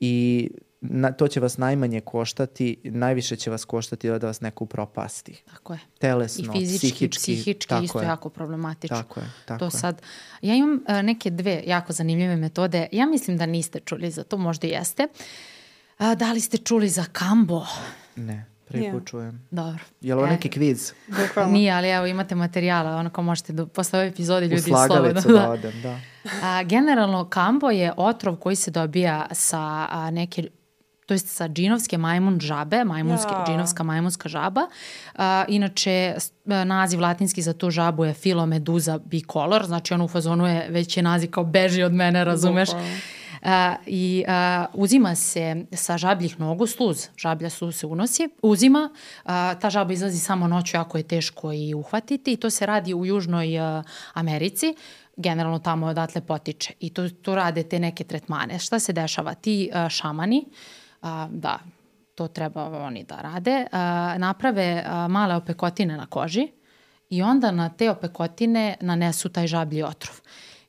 I 0.00 0.50
na, 0.82 1.12
to 1.12 1.28
će 1.28 1.40
vas 1.40 1.58
najmanje 1.58 2.00
koštati, 2.00 2.76
najviše 2.84 3.36
će 3.36 3.50
vas 3.50 3.64
koštati 3.64 4.08
da 4.08 4.26
vas 4.26 4.40
neko 4.40 4.64
upropasti. 4.64 5.42
Tako 5.50 5.72
je. 5.72 5.78
Telesno, 5.98 6.44
I 6.54 6.58
fizički, 6.58 6.88
psihički. 6.88 7.18
psihički 7.18 7.74
isto 7.84 8.00
je. 8.00 8.06
jako 8.06 8.28
problematično. 8.28 8.96
Tako 8.96 9.20
je, 9.20 9.26
tako 9.44 9.58
to 9.58 9.64
je. 9.64 9.70
sad, 9.70 10.02
ja 10.42 10.54
imam 10.54 10.74
uh, 10.74 11.02
neke 11.02 11.30
dve 11.30 11.62
jako 11.66 11.92
zanimljive 11.92 12.36
metode. 12.36 12.88
Ja 12.92 13.06
mislim 13.06 13.38
da 13.38 13.46
niste 13.46 13.80
čuli 13.80 14.10
za 14.10 14.24
to, 14.24 14.38
možda 14.38 14.66
jeste. 14.66 15.06
Uh, 15.98 16.14
da 16.14 16.32
li 16.32 16.40
ste 16.40 16.58
čuli 16.58 16.88
za 16.88 17.04
kambo? 17.12 17.66
Ne. 18.16 18.52
Prvi 18.68 18.90
put 18.92 19.06
čujem. 19.06 19.46
Dobro. 19.50 19.84
Je 20.00 20.14
li 20.14 20.18
ovo 20.18 20.28
e, 20.28 20.30
neki 20.30 20.48
kviz? 20.48 20.92
Bukvalno. 21.08 21.52
Nije, 21.52 21.72
ali 21.72 21.88
evo 21.88 22.06
imate 22.06 22.34
materijala, 22.34 22.96
ono 22.96 23.10
kao 23.10 23.24
možete 23.24 23.52
da, 23.52 23.66
posle 23.66 23.98
ove 23.98 24.08
epizode 24.08 24.46
ljudi 24.46 24.62
slobodno. 24.62 24.84
U 24.84 24.88
slagalicu 24.88 25.28
da, 25.28 25.38
da 25.38 25.50
odem, 25.50 25.82
da. 25.82 26.00
A, 26.42 26.62
generalno, 26.62 27.28
kambo 27.28 27.70
je 27.70 27.92
otrov 27.96 28.36
koji 28.36 28.56
se 28.56 28.70
dobija 28.70 29.26
sa 29.32 29.86
a, 29.90 30.10
neke 30.10 30.48
to 31.06 31.14
jest 31.14 31.28
sa 31.28 31.48
džinovske 31.48 31.98
majmun 31.98 32.40
žabe, 32.40 32.84
majmunske, 32.84 33.32
ja. 33.32 33.44
džinovska 33.46 33.82
majmunska 33.82 34.28
žaba. 34.28 34.66
A, 35.14 35.44
inače, 35.48 36.14
naziv 36.44 37.00
latinski 37.00 37.42
za 37.42 37.52
tu 37.52 37.70
žabu 37.70 38.04
je 38.04 38.14
Filomedusa 38.14 38.98
bicolor, 38.98 39.66
znači 39.66 39.94
on 39.94 40.02
u 40.02 40.08
fazonu 40.08 40.46
je, 40.46 40.66
već 40.70 40.96
je 40.96 41.02
naziv 41.02 41.30
kao 41.30 41.44
beži 41.44 41.82
od 41.82 41.92
mene, 41.92 42.24
razumeš? 42.24 42.68
Uh, 42.70 43.48
I 43.86 44.24
uh, 44.28 44.66
uzima 44.74 45.14
se 45.14 45.64
sa 45.72 45.98
žabljih 45.98 46.40
nogu 46.40 46.66
sluz, 46.66 47.08
žablja 47.16 47.50
su 47.50 47.72
se 47.72 47.86
unosi, 47.86 48.28
uzima, 48.42 48.90
uh, 48.92 49.30
ta 49.60 49.70
žaba 49.70 49.92
izlazi 49.92 50.18
samo 50.18 50.48
noću, 50.48 50.76
jako 50.76 50.98
je 50.98 51.02
teško 51.02 51.52
i 51.52 51.74
uhvatiti 51.74 52.32
i 52.32 52.36
to 52.36 52.50
se 52.50 52.66
radi 52.66 52.94
u 52.94 53.06
Južnoj 53.06 53.58
uh, 53.58 53.84
Americi 54.14 54.74
generalno 55.16 55.58
tamo 55.58 55.86
odatle 55.86 56.20
potiče 56.20 56.72
i 56.80 56.90
to, 56.90 57.08
to 57.08 57.34
rade 57.34 57.62
te 57.62 57.78
neke 57.78 58.04
tretmane. 58.04 58.58
Šta 58.58 58.78
se 58.78 58.92
dešava? 58.92 59.34
Ti 59.34 59.70
uh, 59.74 59.88
šamani 59.88 60.44
uh, 60.46 60.52
a, 61.02 61.28
da, 61.30 61.58
to 62.14 62.28
treba 62.28 62.64
oni 62.64 63.04
da 63.04 63.16
rade, 63.16 63.66
a, 63.72 64.14
naprave 64.18 64.84
a, 64.86 65.08
male 65.08 65.36
opekotine 65.36 65.96
na 65.96 66.06
koži 66.06 66.48
i 67.10 67.22
onda 67.22 67.50
na 67.50 67.68
te 67.68 67.90
opekotine 67.90 68.76
nanesu 68.80 69.28
taj 69.28 69.46
žablji 69.46 69.82
otrov. 69.82 70.20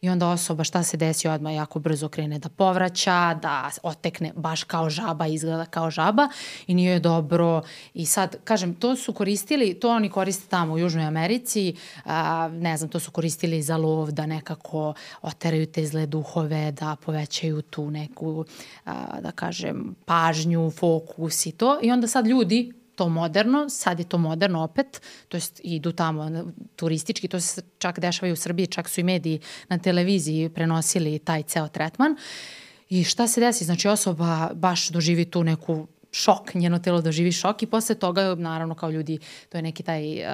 I 0.04 0.10
onda 0.10 0.30
osoba 0.30 0.64
šta 0.64 0.84
se 0.84 0.98
desi 0.98 1.28
odmah 1.28 1.56
jako 1.56 1.80
brzo 1.80 2.10
krene 2.10 2.40
da 2.40 2.50
povraća, 2.50 3.40
da 3.42 3.70
otekne 3.84 4.32
baš 4.36 4.64
kao 4.64 4.90
žaba, 4.90 5.28
izgleda 5.28 5.66
kao 5.66 5.92
žaba 5.92 6.28
i 6.68 6.74
nije 6.74 7.00
dobro. 7.00 7.62
I 7.94 8.06
sad, 8.06 8.36
kažem, 8.44 8.76
to 8.76 8.96
su 8.96 9.14
koristili, 9.14 9.74
to 9.74 9.90
oni 9.90 10.10
koriste 10.10 10.48
tamo 10.50 10.74
u 10.74 10.80
Južnoj 10.80 11.06
Americi, 11.06 11.76
a, 12.06 12.50
ne 12.54 12.78
znam, 12.78 12.90
to 12.90 13.00
su 13.00 13.12
koristili 13.12 13.62
za 13.62 13.78
lov 13.78 14.12
da 14.12 14.26
nekako 14.26 14.94
oteraju 15.22 15.66
te 15.66 15.86
zle 15.86 16.06
duhove, 16.06 16.72
da 16.72 16.96
povećaju 17.06 17.62
tu 17.62 17.92
neku, 17.92 18.46
a, 18.86 19.20
da 19.22 19.32
kažem, 19.32 19.96
pažnju, 20.06 20.72
fokus 20.72 21.46
i 21.46 21.52
to. 21.52 21.80
I 21.82 21.92
onda 21.92 22.08
sad 22.08 22.28
ljudi 22.28 22.83
to 22.96 23.10
moderno, 23.10 23.70
sad 23.70 24.00
je 24.00 24.06
to 24.06 24.18
moderno 24.18 24.64
opet, 24.64 25.02
to 25.28 25.38
jest 25.38 25.62
idu 25.64 25.92
tamo 25.92 26.32
turistički, 26.76 27.28
to 27.28 27.40
se 27.40 27.62
čak 27.78 28.00
dešava 28.00 28.30
i 28.30 28.32
u 28.32 28.36
Srbiji, 28.36 28.68
čak 28.68 28.90
su 28.90 29.02
i 29.02 29.04
mediji 29.04 29.40
na 29.70 29.78
televiziji 29.78 30.50
prenosili 30.50 31.20
taj 31.20 31.44
ceo 31.44 31.68
tretman. 31.68 32.16
I 32.90 33.04
šta 33.04 33.28
se 33.28 33.42
desi? 33.42 33.66
Znači 33.66 33.88
osoba 33.88 34.50
baš 34.54 34.90
doživi 34.90 35.26
tu 35.26 35.44
neku 35.44 35.88
šok, 36.14 36.54
njeno 36.54 36.80
telo 36.80 37.02
doživi 37.02 37.32
šok 37.32 37.64
i 37.64 37.66
posle 37.68 37.96
toga, 37.96 38.36
naravno 38.36 38.76
kao 38.76 38.92
ljudi, 38.92 39.20
to 39.50 39.58
je 39.58 39.62
neki 39.62 39.84
taj 39.84 40.14
uh, 40.14 40.28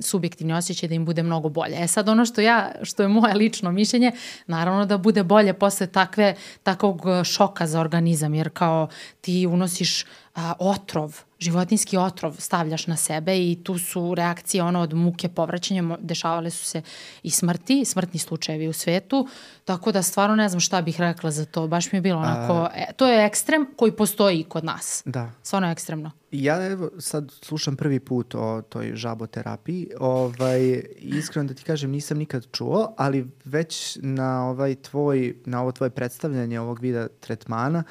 subjektivni 0.00 0.52
osjećaj 0.52 0.88
da 0.88 0.94
im 0.94 1.04
bude 1.04 1.22
mnogo 1.22 1.48
bolje. 1.48 1.76
E 1.82 1.86
sad 1.86 2.08
ono 2.08 2.24
što 2.24 2.40
ja, 2.40 2.72
što 2.82 3.02
je 3.02 3.08
moje 3.08 3.34
lično 3.34 3.72
mišljenje, 3.72 4.12
naravno 4.46 4.86
da 4.86 4.98
bude 4.98 5.22
bolje 5.24 5.52
posle 5.52 5.86
takve, 5.86 6.34
takvog 6.62 7.02
šoka 7.24 7.66
za 7.66 7.80
organizam, 7.80 8.34
jer 8.34 8.50
kao 8.52 8.88
ti 9.20 9.46
unosiš 9.46 10.04
uh, 10.50 10.56
otrov, 10.58 11.20
životinski 11.38 11.96
otrov 11.96 12.36
stavljaš 12.38 12.86
na 12.86 12.96
sebe 12.96 13.38
i 13.38 13.58
tu 13.64 13.78
su 13.78 14.14
reakcije 14.14 14.62
ono 14.62 14.80
od 14.80 14.94
muke 14.94 15.28
povraćanja, 15.28 15.96
dešavale 16.00 16.50
su 16.50 16.64
se 16.64 16.82
i 17.22 17.30
smrti, 17.30 17.84
smrtni 17.84 18.20
slučajevi 18.20 18.68
u 18.68 18.72
svetu, 18.72 19.28
tako 19.64 19.92
da 19.92 20.02
stvarno 20.02 20.36
ne 20.36 20.48
znam 20.48 20.60
šta 20.60 20.82
bih 20.82 21.00
rekla 21.00 21.30
za 21.30 21.44
to, 21.44 21.68
baš 21.68 21.92
mi 21.92 21.96
je 21.96 22.02
bilo 22.02 22.18
onako, 22.18 22.52
A... 22.52 22.70
e, 22.74 22.92
to 22.96 23.06
je 23.06 23.26
ekstrem 23.26 23.66
koji 23.76 23.92
postoji 23.92 24.44
kod 24.44 24.64
nas. 24.64 25.02
Da. 25.04 25.30
Stvarno 25.42 25.68
je 25.68 25.72
ekstremno. 25.72 26.10
Ja 26.30 26.66
evo 26.66 26.90
sad 26.98 27.32
slušam 27.42 27.76
prvi 27.76 28.00
put 28.00 28.34
o 28.34 28.62
toj 28.62 28.92
žaboterapiji, 28.94 29.88
ovaj, 30.00 30.82
iskreno 30.98 31.48
da 31.48 31.54
ti 31.54 31.64
kažem 31.64 31.90
nisam 31.90 32.18
nikad 32.18 32.46
čuo, 32.52 32.94
ali 32.96 33.26
već 33.44 33.98
na 34.02 34.48
ovaj 34.48 34.74
tvoj, 34.74 35.36
na 35.44 35.62
ovo 35.62 35.72
tvoje 35.72 35.90
predstavljanje 35.90 36.60
ovog 36.60 36.80
vida 36.80 37.08
tretmana 37.20 37.84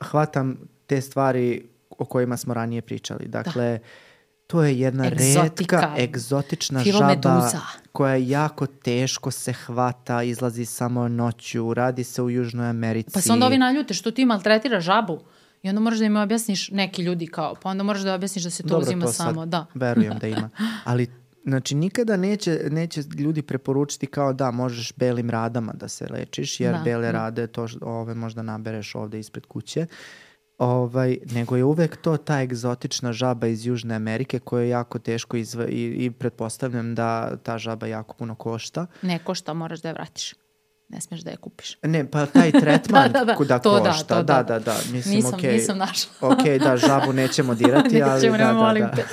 hvatam 0.00 0.56
te 0.86 1.00
stvari 1.00 1.68
o 1.90 2.04
kojima 2.04 2.36
smo 2.36 2.54
ranije 2.54 2.82
pričali. 2.82 3.28
Dakle, 3.28 3.78
da. 3.78 3.84
to 4.46 4.62
je 4.62 4.80
jedna 4.80 5.06
Egzotika. 5.06 5.80
redka, 5.80 6.02
egzotična 6.02 6.84
žaba 6.84 7.50
koja 7.92 8.16
jako 8.16 8.66
teško 8.66 9.30
se 9.30 9.52
hvata, 9.52 10.22
izlazi 10.22 10.64
samo 10.64 11.08
noću, 11.08 11.74
radi 11.74 12.04
se 12.04 12.22
u 12.22 12.30
Južnoj 12.30 12.68
Americi. 12.68 13.10
Pa 13.14 13.20
se 13.20 13.32
onda 13.32 13.46
ovi 13.46 13.58
naljute 13.58 13.94
što 13.94 14.10
ti 14.10 14.24
maltretira 14.24 14.80
žabu. 14.80 15.20
I 15.62 15.68
onda 15.68 15.80
moraš 15.80 15.98
da 15.98 16.04
im 16.04 16.16
objasniš 16.16 16.70
neki 16.70 17.02
ljudi 17.02 17.26
kao, 17.26 17.54
pa 17.62 17.68
onda 17.68 17.82
moraš 17.82 18.02
da 18.02 18.14
objasniš 18.14 18.44
da 18.44 18.50
se 18.50 18.62
to 18.62 18.68
Dobro, 18.68 18.82
uzima 18.82 19.06
to 19.06 19.12
samo, 19.12 19.46
da. 19.46 19.66
verujem 19.74 20.18
da 20.18 20.26
ima. 20.36 20.50
Ali 20.84 21.08
Znači, 21.46 21.74
nikada 21.74 22.16
neće, 22.16 22.60
neće 22.70 23.02
ljudi 23.18 23.42
preporučiti 23.42 24.06
kao 24.06 24.32
da 24.32 24.50
možeš 24.50 24.92
belim 24.96 25.30
radama 25.30 25.72
da 25.72 25.88
se 25.88 26.06
lečiš, 26.10 26.60
jer 26.60 26.72
da. 26.72 26.82
bele 26.84 27.06
da. 27.06 27.12
rade 27.12 27.46
to 27.46 27.66
ove 27.80 28.14
možda 28.14 28.42
nabereš 28.42 28.94
ovde 28.94 29.18
ispred 29.18 29.46
kuće. 29.46 29.86
Ovaj, 30.58 31.18
nego 31.32 31.56
je 31.56 31.64
uvek 31.64 31.96
to 31.96 32.16
ta 32.16 32.42
egzotična 32.42 33.12
žaba 33.12 33.46
iz 33.46 33.66
Južne 33.66 33.94
Amerike 33.94 34.38
koja 34.38 34.62
je 34.62 34.68
jako 34.68 34.98
teško 34.98 35.36
izva, 35.36 35.66
i, 35.66 35.84
i 35.84 36.10
pretpostavljam 36.10 36.94
da 36.94 37.36
ta 37.36 37.58
žaba 37.58 37.86
jako 37.86 38.14
puno 38.14 38.34
košta. 38.34 38.86
Ne 39.02 39.18
košta, 39.18 39.54
moraš 39.54 39.80
da 39.80 39.88
je 39.88 39.92
vratiš. 39.92 40.34
Ne 40.88 41.00
smeš 41.00 41.20
da 41.20 41.30
je 41.30 41.36
kupiš. 41.36 41.78
Ne, 41.82 42.10
pa 42.10 42.26
taj 42.26 42.52
tretman 42.52 43.10
da, 43.12 43.24
da, 43.24 43.24
da. 43.24 43.44
da 43.44 43.58
to 43.58 43.84
košta. 43.84 44.22
Da, 44.22 44.42
to 44.42 44.52
da, 44.52 44.58
da, 44.58 44.58
da. 44.58 44.76
Mislim, 44.92 45.14
nisam, 45.14 45.40
okay, 45.40 45.52
nisam 45.52 45.78
našla. 45.78 46.12
ok, 46.30 46.62
da, 46.64 46.76
žabu 46.76 47.12
nećemo 47.12 47.54
dirati, 47.54 48.02
ali 48.02 48.14
nećemo, 48.14 48.36
da, 48.36 48.72
da, 48.72 48.80
da. 48.80 48.90
Te. 48.90 49.04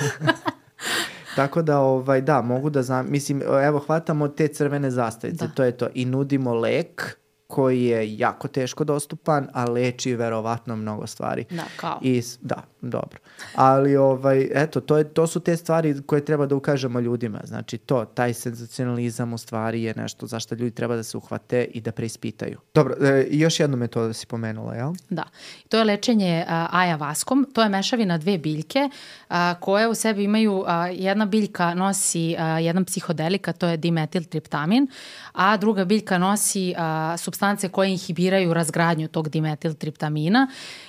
Tako 1.36 1.62
da, 1.62 1.78
ovaj, 1.78 2.20
da, 2.20 2.42
mogu 2.42 2.70
da 2.70 2.82
znam, 2.82 3.06
mislim, 3.10 3.42
evo, 3.42 3.78
hvatamo 3.78 4.28
te 4.28 4.48
crvene 4.48 4.90
zastavice, 4.90 5.46
da. 5.46 5.54
to 5.54 5.64
je 5.64 5.76
to, 5.76 5.88
i 5.94 6.04
nudimo 6.04 6.54
lek, 6.54 7.18
koji 7.54 7.84
je 7.84 8.18
jako 8.18 8.48
teško 8.48 8.84
dostupan, 8.84 9.48
a 9.52 9.64
leči 9.64 10.14
verovatno 10.14 10.76
mnogo 10.76 11.06
stvari. 11.06 11.44
Da, 11.50 11.64
kao. 11.76 11.98
I, 12.02 12.22
da, 12.40 12.62
dobro. 12.90 13.18
Ali, 13.54 13.96
ovaj, 13.96 14.48
eto, 14.54 14.80
to, 14.80 14.98
je, 14.98 15.04
to 15.04 15.26
su 15.26 15.40
te 15.40 15.56
stvari 15.56 16.02
koje 16.06 16.24
treba 16.24 16.46
da 16.46 16.54
ukažemo 16.54 17.00
ljudima. 17.00 17.40
Znači, 17.44 17.78
to, 17.78 18.04
taj 18.04 18.34
senzacionalizam 18.34 19.32
u 19.32 19.38
stvari 19.38 19.82
je 19.82 19.94
nešto 19.96 20.26
zašto 20.26 20.54
ljudi 20.54 20.70
treba 20.70 20.96
da 20.96 21.02
se 21.02 21.16
uhvate 21.16 21.64
i 21.64 21.80
da 21.80 21.92
preispitaju. 21.92 22.58
Dobro, 22.74 22.94
e, 23.00 23.26
još 23.30 23.60
jednu 23.60 23.76
metodu 23.76 24.12
si 24.12 24.26
pomenula, 24.26 24.74
jel? 24.74 24.92
Da. 25.10 25.24
To 25.68 25.78
je 25.78 25.84
lečenje 25.84 26.44
a, 26.48 26.68
ajavaskom. 26.72 27.46
To 27.52 27.62
je 27.62 27.68
mešavina 27.68 28.18
dve 28.18 28.38
biljke 28.38 28.88
a, 29.28 29.54
koje 29.60 29.88
u 29.88 29.94
sebi 29.94 30.24
imaju, 30.24 30.64
a, 30.66 30.88
jedna 30.88 31.26
biljka 31.26 31.74
nosi 31.74 32.36
a, 32.38 32.58
jedan 32.58 32.84
psihodelika, 32.84 33.52
to 33.52 33.66
je 33.66 33.76
dimetiltriptamin, 33.76 34.86
a 35.32 35.56
druga 35.56 35.84
biljka 35.84 36.18
nosi 36.18 36.74
a, 36.76 37.16
substance 37.18 37.68
koje 37.68 37.90
inhibiraju 37.90 38.54
razgradnju 38.54 39.08
tog 39.08 39.28
dimetiltriptamina 39.28 40.48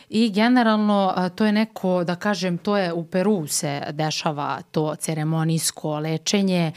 i 0.10 0.32
generalno 0.32 1.32
to 1.36 1.46
je 1.46 1.52
neko, 1.52 2.04
da 2.04 2.16
kažem, 2.16 2.58
to 2.58 2.78
je 2.78 2.94
u 2.94 3.06
Peru 3.06 3.48
se 3.48 3.82
dešava 3.92 4.62
to 4.72 4.96
ceremonijsko 4.96 6.00
lečenje, 6.00 6.72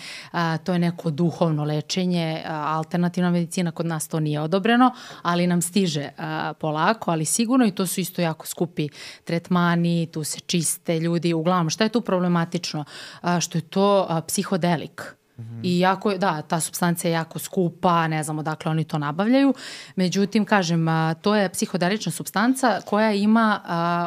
to 0.64 0.72
je 0.72 0.78
neko 0.78 1.10
duhovno 1.10 1.64
lečenje, 1.64 2.42
alternativna 2.48 3.30
medicina 3.30 3.70
kod 3.70 3.86
nas 3.86 4.08
to 4.08 4.20
nije 4.20 4.40
odobreno, 4.40 4.92
ali 5.22 5.46
nam 5.46 5.62
stiže 5.62 6.08
polako, 6.60 7.10
ali 7.10 7.24
sigurno 7.24 7.66
i 7.66 7.74
to 7.74 7.86
su 7.86 8.00
isto 8.00 8.22
jako 8.22 8.46
skupi 8.46 8.88
tretmani, 9.24 10.08
tu 10.12 10.24
se 10.24 10.40
čiste 10.40 11.00
ljudi, 11.00 11.34
uglavnom 11.34 11.70
šta 11.70 11.84
je 11.84 11.90
tu 11.90 12.00
problematično? 12.00 12.84
Što 13.40 13.58
je 13.58 13.62
to 13.62 14.22
psihodelik 14.26 15.17
-hmm. 15.38 15.60
I 15.62 15.78
jako, 15.78 16.14
da, 16.14 16.42
ta 16.42 16.60
substancija 16.60 17.08
je 17.08 17.14
jako 17.14 17.38
skupa, 17.38 18.08
ne 18.08 18.22
znamo 18.22 18.42
dakle 18.42 18.70
oni 18.70 18.84
to 18.84 18.98
nabavljaju. 18.98 19.54
Međutim, 19.96 20.44
kažem, 20.44 20.86
to 21.22 21.34
je 21.36 21.48
psihodelična 21.48 22.12
substanca 22.12 22.80
koja 22.84 23.12
ima 23.12 23.60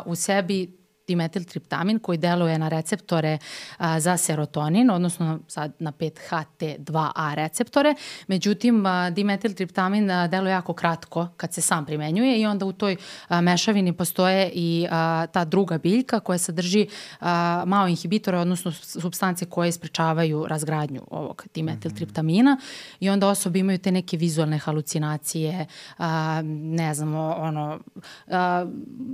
u 0.05 0.15
sebi 0.15 0.80
dimetiltriptamin 1.11 1.99
koji 1.99 2.17
deluje 2.17 2.57
na 2.59 2.69
receptore 2.69 3.37
a, 3.77 3.99
za 3.99 4.17
serotonin, 4.17 4.89
odnosno 4.89 5.39
sad 5.47 5.73
na 5.79 5.91
5-HT2A 5.91 7.33
receptore. 7.35 7.95
Međutim, 8.27 8.85
a, 8.85 9.09
dimetiltriptamin 9.09 10.11
a, 10.11 10.27
deluje 10.27 10.51
jako 10.51 10.73
kratko 10.73 11.27
kad 11.37 11.53
se 11.53 11.61
sam 11.61 11.85
primenjuje 11.85 12.39
i 12.41 12.45
onda 12.45 12.65
u 12.65 12.71
toj 12.71 12.95
a, 13.27 13.41
mešavini 13.41 13.93
postoje 13.93 14.51
i 14.53 14.87
a, 14.91 15.27
ta 15.33 15.45
druga 15.45 15.77
biljka 15.77 16.19
koja 16.19 16.37
sadrži 16.37 16.87
a, 17.19 17.63
malo 17.67 17.87
inhibitora, 17.87 18.41
odnosno 18.41 18.71
substance 18.71 19.45
koje 19.45 19.71
sprečavaju 19.71 20.45
razgradnju 20.47 21.01
ovog 21.09 21.45
dimetiltriptamina 21.53 22.57
i 22.99 23.09
onda 23.09 23.27
osobe 23.27 23.59
imaju 23.59 23.77
te 23.77 23.91
neke 23.91 24.17
vizualne 24.17 24.57
halucinacije, 24.57 25.65
a, 25.97 26.41
ne 26.45 26.93
znamo, 26.93 27.35
ono, 27.37 27.79
a, 28.27 28.65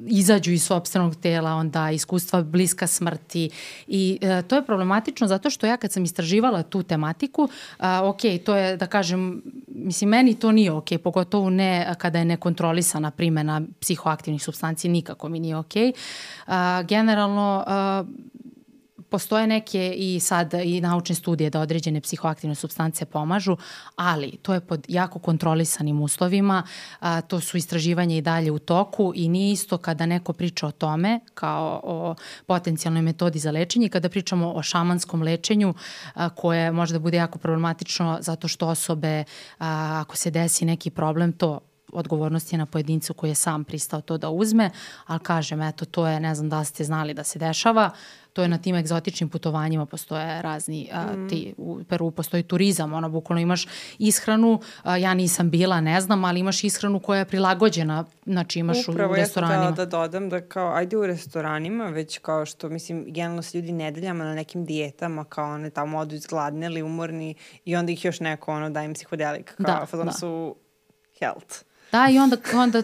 izađu 0.07 0.51
iz 0.51 0.63
sobstvenog 0.63 1.15
tela, 1.15 1.55
onda 1.55 1.86
iskustva 1.91 2.41
bliska 2.41 2.87
smrti 2.87 3.49
i 3.87 4.19
e, 4.21 4.41
to 4.41 4.55
je 4.55 4.65
problematično 4.65 5.27
zato 5.27 5.49
što 5.49 5.67
ja 5.67 5.77
kad 5.77 5.91
sam 5.91 6.03
istraživala 6.03 6.63
tu 6.63 6.83
tematiku, 6.83 7.49
a, 7.77 8.01
ok, 8.03 8.21
to 8.45 8.55
je 8.55 8.77
da 8.77 8.87
kažem, 8.87 9.41
mislim 9.67 10.09
meni 10.09 10.39
to 10.39 10.51
nije 10.51 10.71
ok, 10.71 10.87
pogotovo 11.03 11.49
ne 11.49 11.93
kada 11.97 12.19
je 12.19 12.25
nekontrolisana 12.25 13.11
primena 13.11 13.61
psihoaktivnih 13.79 14.43
substanci, 14.43 14.89
nikako 14.89 15.29
mi 15.29 15.39
nije 15.39 15.57
ok. 15.57 15.73
A, 16.47 16.83
generalno, 16.87 17.63
a, 17.67 18.03
postoje 19.09 19.47
neke 19.47 19.93
i 19.97 20.19
sad 20.19 20.53
i 20.53 20.81
naučne 20.81 21.15
studije 21.15 21.49
da 21.49 21.61
određene 21.61 22.01
psihoaktivne 22.01 22.55
substance 22.55 23.05
pomažu, 23.05 23.57
ali 23.95 24.31
to 24.41 24.53
je 24.53 24.59
pod 24.59 24.85
jako 24.87 25.19
kontrolisanim 25.19 26.01
uslovima, 26.01 26.63
a, 26.99 27.21
to 27.21 27.39
su 27.39 27.57
istraživanja 27.57 28.15
i 28.15 28.21
dalje 28.21 28.51
u 28.51 28.59
toku 28.59 29.13
i 29.15 29.29
nije 29.29 29.51
isto 29.51 29.77
kada 29.77 30.05
neko 30.05 30.33
priča 30.33 30.67
o 30.67 30.71
tome 30.71 31.19
kao 31.33 31.81
o 31.83 32.15
potencijalnoj 32.45 33.01
metodi 33.01 33.39
za 33.39 33.51
lečenje, 33.51 33.89
kada 33.89 34.09
pričamo 34.09 34.53
o 34.53 34.63
šamanskom 34.63 35.21
lečenju 35.21 35.73
a, 36.13 36.29
koje 36.29 36.71
može 36.71 36.93
da 36.93 36.99
bude 36.99 37.17
jako 37.17 37.39
problematično 37.39 38.17
zato 38.21 38.47
što 38.47 38.67
osobe, 38.67 39.23
a, 39.59 39.99
ako 40.01 40.17
se 40.17 40.31
desi 40.31 40.65
neki 40.65 40.89
problem, 40.89 41.33
to 41.33 41.59
odgovornost 41.97 42.51
je 42.51 42.57
na 42.57 42.65
pojedincu 42.65 43.13
koji 43.13 43.31
je 43.31 43.35
sam 43.35 43.63
pristao 43.63 44.01
to 44.01 44.17
da 44.17 44.29
uzme, 44.29 44.69
ali 45.05 45.19
kažem, 45.19 45.61
eto, 45.61 45.85
to 45.85 46.07
je, 46.07 46.19
ne 46.19 46.35
znam 46.35 46.49
da 46.49 46.63
ste 46.63 46.83
znali 46.83 47.13
da 47.13 47.23
se 47.23 47.39
dešava, 47.39 47.91
to 48.37 48.41
je 48.41 48.47
na 48.47 48.57
tim 48.57 48.75
egzotičnim 48.75 49.29
putovanjima 49.29 49.85
postoje 49.85 50.41
razni, 50.41 50.89
a, 50.93 51.13
mm. 51.13 51.29
ti, 51.29 51.53
u 51.57 51.79
Peru 51.89 52.11
postoji 52.11 52.43
turizam, 52.43 52.93
ono, 52.93 53.09
bukvalno 53.09 53.41
imaš 53.41 53.67
ishranu, 53.99 54.59
a, 54.83 54.97
ja 54.97 55.13
nisam 55.13 55.49
bila, 55.49 55.81
ne 55.81 56.01
znam, 56.01 56.25
ali 56.25 56.39
imaš 56.39 56.63
ishranu 56.63 56.99
koja 56.99 57.19
je 57.19 57.25
prilagođena, 57.25 58.05
znači 58.25 58.59
imaš 58.59 58.87
Upravo, 58.87 59.09
u, 59.09 59.13
u 59.13 59.15
restoranima. 59.15 59.59
Upravo, 59.59 59.81
ja 59.81 59.85
da 59.85 59.85
dodam 59.85 60.29
da 60.29 60.41
kao, 60.41 60.73
ajde 60.73 60.97
u 60.97 61.05
restoranima, 61.05 61.85
već 61.85 62.17
kao 62.17 62.45
što, 62.45 62.69
mislim, 62.69 63.05
generalno 63.07 63.41
se 63.41 63.57
ljudi 63.57 63.71
nedeljama 63.71 64.23
na 64.23 64.35
nekim 64.35 64.65
dijetama, 64.65 65.23
kao 65.23 65.53
one 65.53 65.69
tamo 65.69 65.99
odu 65.99 66.15
izgladneli, 66.15 66.81
umorni 66.81 67.35
i 67.65 67.75
onda 67.75 67.91
ih 67.91 68.05
još 68.05 68.19
neko, 68.19 68.51
ono, 68.51 68.69
da 68.69 68.83
im 68.83 68.93
psihodelik, 68.93 69.55
kao, 69.55 69.85
da, 69.91 70.03
da. 70.03 70.11
su 70.11 70.55
health. 71.19 71.66
Da, 71.91 72.09
i 72.09 72.19
onda, 72.19 72.37
onda 72.53 72.83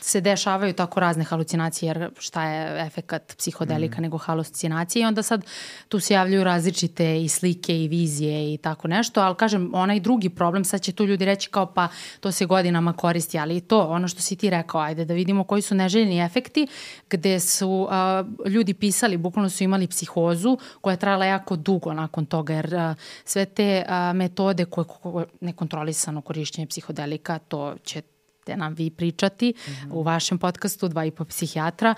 se 0.00 0.20
dešavaju 0.20 0.72
tako 0.72 1.00
razne 1.00 1.24
halucinacije, 1.24 1.86
jer 1.86 2.10
šta 2.18 2.44
je 2.48 2.86
efekat 2.86 3.34
psihodelika 3.38 4.00
mm. 4.00 4.02
nego 4.02 4.18
halucinacije 4.18 5.02
i 5.02 5.06
onda 5.06 5.22
sad 5.22 5.44
tu 5.88 6.00
se 6.00 6.14
javljaju 6.14 6.44
različite 6.44 7.22
i 7.22 7.28
slike 7.28 7.84
i 7.84 7.88
vizije 7.88 8.54
i 8.54 8.56
tako 8.56 8.88
nešto, 8.88 9.20
ali 9.20 9.36
kažem, 9.36 9.70
onaj 9.74 10.00
drugi 10.00 10.28
problem, 10.28 10.64
sad 10.64 10.80
će 10.80 10.92
tu 10.92 11.04
ljudi 11.04 11.24
reći 11.24 11.50
kao 11.50 11.66
pa 11.66 11.88
to 12.20 12.32
se 12.32 12.46
godinama 12.46 12.92
koristi, 12.92 13.38
ali 13.38 13.60
to, 13.60 13.80
ono 13.88 14.08
što 14.08 14.20
si 14.20 14.36
ti 14.36 14.50
rekao, 14.50 14.80
ajde 14.80 15.04
da 15.04 15.14
vidimo 15.14 15.44
koji 15.44 15.62
su 15.62 15.74
neželjeni 15.74 16.20
efekti, 16.24 16.66
gde 17.10 17.40
su 17.40 17.88
a, 17.90 18.24
ljudi 18.46 18.74
pisali, 18.74 19.16
bukvalno 19.16 19.50
su 19.50 19.64
imali 19.64 19.86
psihozu 19.86 20.58
koja 20.80 20.92
je 20.92 20.98
trajala 20.98 21.24
jako 21.24 21.56
dugo 21.56 21.92
nakon 21.92 22.26
toga, 22.26 22.54
jer 22.54 22.74
a, 22.74 22.94
sve 23.24 23.44
te 23.44 23.84
a, 23.88 24.12
metode 24.12 24.64
koje, 24.64 24.84
koje 24.84 25.26
nekontrolisano 25.40 26.20
korišćenje 26.20 26.66
psihodelika, 26.66 27.38
to 27.38 27.74
će 27.84 28.02
ćete 28.46 28.56
nam 28.56 28.74
vi 28.74 28.90
pričati 28.90 29.54
mm 29.56 29.70
-hmm. 29.70 29.92
u 29.92 30.02
vašem 30.02 30.38
podcastu 30.38 30.88
Dva 30.88 31.04
i 31.04 31.10
po 31.10 31.24
psihijatra 31.24 31.94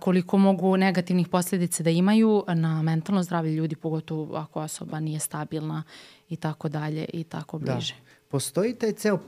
koliko 0.00 0.38
mogu 0.38 0.76
negativnih 0.76 1.28
posljedice 1.28 1.82
da 1.82 1.90
imaju 1.90 2.44
na 2.48 2.82
mentalno 2.82 3.22
zdravlje 3.22 3.54
ljudi, 3.54 3.76
pogotovo 3.76 4.36
ako 4.36 4.60
osoba 4.60 5.00
nije 5.00 5.20
stabilna 5.20 5.82
i 6.28 6.36
tako 6.36 6.68
dalje 6.68 7.06
i 7.12 7.24
tako 7.24 7.58
da. 7.58 7.72
bliže. 7.72 7.94
Da. 7.94 8.00
Postoji 8.28 8.74
taj 8.74 8.92
ceo 8.92 9.18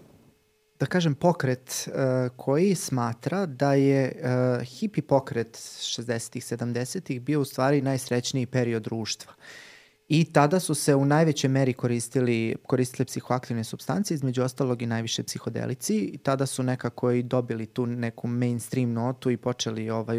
da 0.81 0.87
kažem, 0.87 1.15
pokret 1.15 1.89
uh, 1.89 1.93
koji 2.37 2.75
smatra 2.75 3.47
da 3.47 3.75
je 3.75 4.13
uh, 4.13 4.63
hipi 4.65 5.03
pokret 5.03 5.57
60-ih, 5.57 6.43
70-ih 6.43 7.21
bio 7.21 7.41
u 7.41 7.45
stvari 7.45 7.83
najsrećniji 7.83 8.47
period 8.47 8.83
društva. 8.83 9.33
Uh, 9.33 9.70
I 10.13 10.25
tada 10.25 10.61
su 10.61 10.75
se 10.75 10.95
u 10.95 11.05
najvećoj 11.05 11.49
meri 11.51 11.73
koristili, 11.73 12.57
koristile 12.67 13.07
psihoaktivne 13.07 13.65
substance, 13.65 14.15
između 14.15 14.43
ostalog 14.43 14.83
i 14.83 14.87
najviše 14.87 15.23
psihodelici. 15.23 15.99
I 15.99 16.19
tada 16.19 16.47
su 16.47 16.63
nekako 16.63 17.11
i 17.11 17.23
dobili 17.23 17.67
tu 17.67 17.87
neku 17.87 18.29
mainstream 18.29 18.93
notu 18.93 19.31
i 19.31 19.37
počeli, 19.37 19.91
ovaj, 19.91 20.19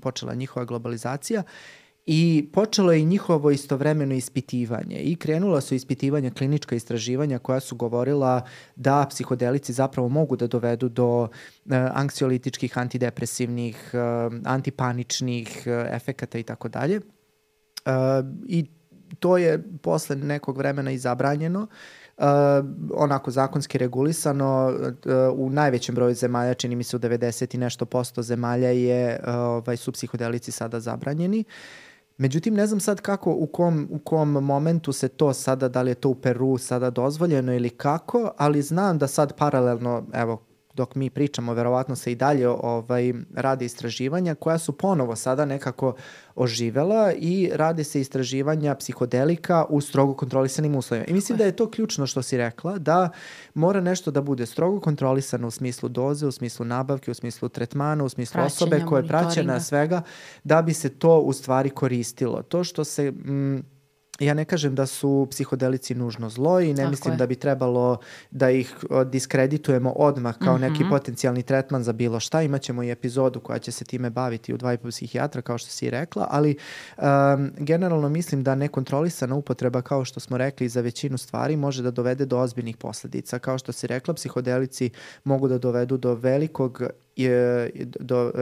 počela 0.00 0.34
njihova 0.34 0.64
globalizacija. 0.64 1.42
I 2.06 2.48
počelo 2.52 2.92
je 2.92 3.02
njihovo 3.02 3.50
istovremeno 3.50 4.14
ispitivanje 4.14 4.96
i 4.96 5.16
krenulo 5.16 5.60
su 5.60 5.74
ispitivanja 5.74 6.30
klinička 6.30 6.76
istraživanja 6.76 7.38
koja 7.38 7.60
su 7.60 7.76
govorila 7.76 8.46
da 8.76 9.06
psihodelici 9.10 9.72
zapravo 9.72 10.08
mogu 10.08 10.36
da 10.36 10.46
dovedu 10.46 10.88
do 10.88 11.22
uh, 11.22 11.28
anksiolitičkih, 11.94 12.78
antidepresivnih, 12.78 13.90
uh, 13.94 14.34
antipaničnih 14.44 15.62
uh, 15.66 15.94
efekata 15.94 16.38
i 16.38 16.42
tako 16.42 16.68
dalje. 16.68 16.96
Uh, 16.96 17.92
I 18.46 18.66
to 19.20 19.36
je 19.36 19.62
posle 19.82 20.16
nekog 20.16 20.58
vremena 20.58 20.90
i 20.90 20.98
zabranjeno, 20.98 21.66
uh, 22.16 22.24
onako 22.94 23.30
zakonski 23.30 23.78
regulisano, 23.78 24.72
uh, 24.72 25.38
u 25.38 25.50
najvećem 25.50 25.94
broju 25.94 26.14
zemalja, 26.14 26.54
čini 26.54 26.76
mi 26.76 26.84
se 26.84 26.96
u 26.96 27.00
90 27.00 27.54
i 27.54 27.58
nešto 27.58 27.86
posto 27.86 28.22
zemalja 28.22 28.70
je, 28.70 29.20
uh, 29.22 29.34
ovaj, 29.34 29.76
su 29.76 29.92
psihodelici 29.92 30.52
sada 30.52 30.80
zabranjeni. 30.80 31.44
Međutim, 32.18 32.54
ne 32.54 32.66
znam 32.66 32.80
sad 32.80 33.00
kako, 33.00 33.30
u 33.30 33.46
kom, 33.46 33.88
u 33.90 33.98
kom 33.98 34.28
momentu 34.30 34.92
se 34.92 35.08
to 35.08 35.32
sada, 35.32 35.68
da 35.68 35.82
li 35.82 35.90
je 35.90 35.94
to 35.94 36.08
u 36.08 36.14
Peru 36.14 36.58
sada 36.58 36.90
dozvoljeno 36.90 37.54
ili 37.54 37.70
kako, 37.70 38.30
ali 38.36 38.62
znam 38.62 38.98
da 38.98 39.06
sad 39.06 39.36
paralelno, 39.36 40.04
evo, 40.12 40.45
dok 40.76 40.94
mi 40.94 41.10
pričamo, 41.10 41.54
verovatno 41.54 41.96
se 41.96 42.12
i 42.12 42.14
dalje 42.14 42.48
ovaj, 42.48 43.12
rade 43.34 43.64
istraživanja 43.64 44.34
koja 44.34 44.58
su 44.58 44.72
ponovo 44.72 45.16
sada 45.16 45.44
nekako 45.44 45.94
oživela 46.34 47.12
i 47.12 47.50
rade 47.54 47.84
se 47.84 48.00
istraživanja 48.00 48.74
psihodelika 48.74 49.64
u 49.68 49.80
strogo 49.80 50.14
kontrolisanim 50.14 50.74
uslovima. 50.74 51.06
I 51.08 51.12
mislim 51.12 51.38
da 51.38 51.44
je 51.44 51.56
to 51.56 51.70
ključno 51.70 52.06
što 52.06 52.22
si 52.22 52.36
rekla, 52.36 52.78
da 52.78 53.10
mora 53.54 53.80
nešto 53.80 54.10
da 54.10 54.22
bude 54.22 54.46
strogo 54.46 54.80
kontrolisano 54.80 55.48
u 55.48 55.50
smislu 55.50 55.88
doze, 55.88 56.26
u 56.26 56.32
smislu 56.32 56.66
nabavke, 56.66 57.10
u 57.10 57.14
smislu 57.14 57.48
tretmana, 57.48 58.04
u 58.04 58.08
smislu 58.08 58.32
Praćenja, 58.32 58.46
osobe 58.46 58.84
koja 58.88 59.00
je 59.00 59.08
praćena 59.08 59.60
svega, 59.60 60.02
da 60.44 60.62
bi 60.62 60.74
se 60.74 60.88
to 60.88 61.18
u 61.20 61.32
stvari 61.32 61.70
koristilo. 61.70 62.42
To 62.42 62.64
što 62.64 62.84
se... 62.84 63.10
Mm, 63.10 63.75
ja 64.20 64.34
ne 64.34 64.44
kažem 64.44 64.74
da 64.74 64.86
su 64.86 65.26
psihodelici 65.30 65.94
nužno 65.94 66.30
zlo 66.30 66.60
i 66.60 66.68
ne 66.68 66.76
Tako 66.76 66.90
mislim 66.90 67.14
je. 67.14 67.18
da 67.18 67.26
bi 67.26 67.34
trebalo 67.34 67.98
da 68.30 68.50
ih 68.50 68.74
diskreditujemo 69.06 69.90
odmah 69.90 70.38
kao 70.38 70.54
mm 70.54 70.58
-hmm. 70.58 70.70
neki 70.70 70.84
potencijalni 70.90 71.42
tretman 71.42 71.82
za 71.82 71.92
bilo 71.92 72.20
šta. 72.20 72.42
Imaćemo 72.42 72.82
i 72.82 72.90
epizodu 72.90 73.40
koja 73.40 73.58
će 73.58 73.72
se 73.72 73.84
time 73.84 74.10
baviti 74.10 74.54
u 74.54 74.56
dva 74.56 74.72
i 74.72 74.78
po 74.78 74.88
psihijatra, 74.88 75.42
kao 75.42 75.58
što 75.58 75.70
si 75.70 75.90
rekla, 75.90 76.26
ali 76.30 76.56
um, 76.96 77.04
generalno 77.58 78.08
mislim 78.08 78.42
da 78.42 78.54
nekontrolisana 78.54 79.34
upotreba, 79.34 79.82
kao 79.82 80.04
što 80.04 80.20
smo 80.20 80.38
rekli, 80.38 80.68
za 80.68 80.80
većinu 80.80 81.18
stvari 81.18 81.56
može 81.56 81.82
da 81.82 81.90
dovede 81.90 82.26
do 82.26 82.38
ozbiljnih 82.38 82.76
posledica. 82.76 83.38
Kao 83.38 83.58
što 83.58 83.72
si 83.72 83.86
rekla, 83.86 84.14
psihodelici 84.14 84.90
mogu 85.24 85.48
da 85.48 85.58
dovedu 85.58 85.96
do 85.96 86.14
velikog 86.14 86.82
do 88.00 88.32
e, 88.34 88.40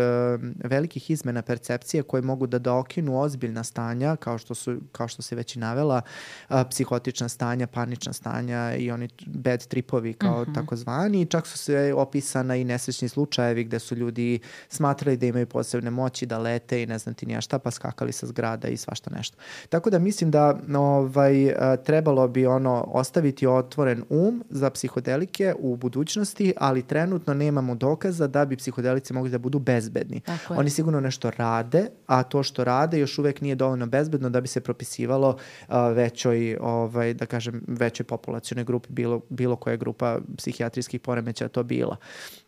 velikih 0.65 1.11
izmena 1.11 1.43
percepcije 1.43 2.03
koje 2.03 2.23
mogu 2.23 2.47
da 2.47 2.59
dokinu 2.59 3.21
ozbiljna 3.21 3.65
stanja, 3.65 4.17
kao 4.17 4.39
što, 4.39 4.55
su, 4.55 4.81
kao 4.93 5.09
što 5.09 5.23
se 5.23 5.37
već 5.37 5.57
i 5.57 5.59
navela, 5.59 6.03
a, 6.49 6.65
psihotična 6.65 7.29
stanja, 7.29 7.67
panična 7.67 8.13
stanja 8.13 8.75
i 8.77 8.91
oni 8.91 9.09
bad 9.27 9.67
tripovi 9.67 10.13
kao 10.13 10.35
uh 10.35 10.43
mhm. 10.43 10.51
-huh. 10.51 10.55
takozvani. 10.55 11.27
Čak 11.27 11.47
su 11.47 11.59
se 11.59 11.95
opisana 11.97 12.57
i 12.57 12.65
nesrećni 12.65 13.09
slučajevi 13.09 13.65
gde 13.65 13.79
su 13.79 13.95
ljudi 13.95 14.41
smatrali 14.69 15.17
da 15.17 15.27
imaju 15.27 15.47
posebne 15.47 15.91
moći 15.91 16.27
da 16.27 16.39
lete 16.39 16.83
i 16.83 16.87
ne 16.87 16.99
znam 16.99 17.15
ti 17.15 17.27
nija 17.27 17.41
šta, 17.41 17.59
pa 17.59 17.71
skakali 17.71 18.13
sa 18.13 18.27
zgrada 18.27 18.69
i 18.69 18.77
svašta 18.77 19.11
nešto. 19.17 19.37
Tako 19.69 19.91
da 19.91 19.99
mislim 19.99 20.31
da 20.31 20.59
ovaj, 20.77 21.53
a, 21.53 21.77
trebalo 21.77 22.29
bi 22.29 22.47
ono 22.47 22.85
ostaviti 22.89 23.47
otvoren 23.47 24.05
um 24.09 24.45
za 24.51 24.71
psihodelike 24.71 25.55
u 25.59 25.77
budućnosti, 25.77 26.53
ali 26.57 26.83
trenutno 26.83 27.35
nemamo 27.35 27.75
dokaza 27.75 28.27
da 28.27 28.45
bi 28.45 28.57
psihodelici 28.65 29.13
mogli 29.13 29.31
da 29.31 29.39
budu 29.39 29.59
bezbedni. 29.59 30.21
Tako 30.21 30.55
Oni 30.55 30.71
sigurno 30.71 31.01
nešto 31.01 31.31
rade, 31.31 31.87
a 32.07 32.23
to 32.23 32.43
što 32.43 32.65
rade 32.65 32.99
još 32.99 33.19
uvek 33.19 33.41
nije 33.41 33.55
dovoljno 33.55 33.87
bezbedno 33.87 34.31
da 34.31 34.41
bi 34.41 34.49
se 34.49 34.61
propisivalo 34.61 35.29
uh, 35.29 35.75
većoj, 35.95 36.57
ovaj, 36.61 37.15
da 37.15 37.27
kažem, 37.27 37.63
većoj 37.67 38.07
populacijonoj 38.07 38.65
grupi, 38.65 38.89
bilo, 38.93 39.21
bilo 39.29 39.57
koja 39.57 39.77
grupa 39.77 40.19
psihijatrijskih 40.37 41.01
poremeća 41.01 41.49
to 41.49 41.63
bila. 41.63 41.97
E, 41.97 42.44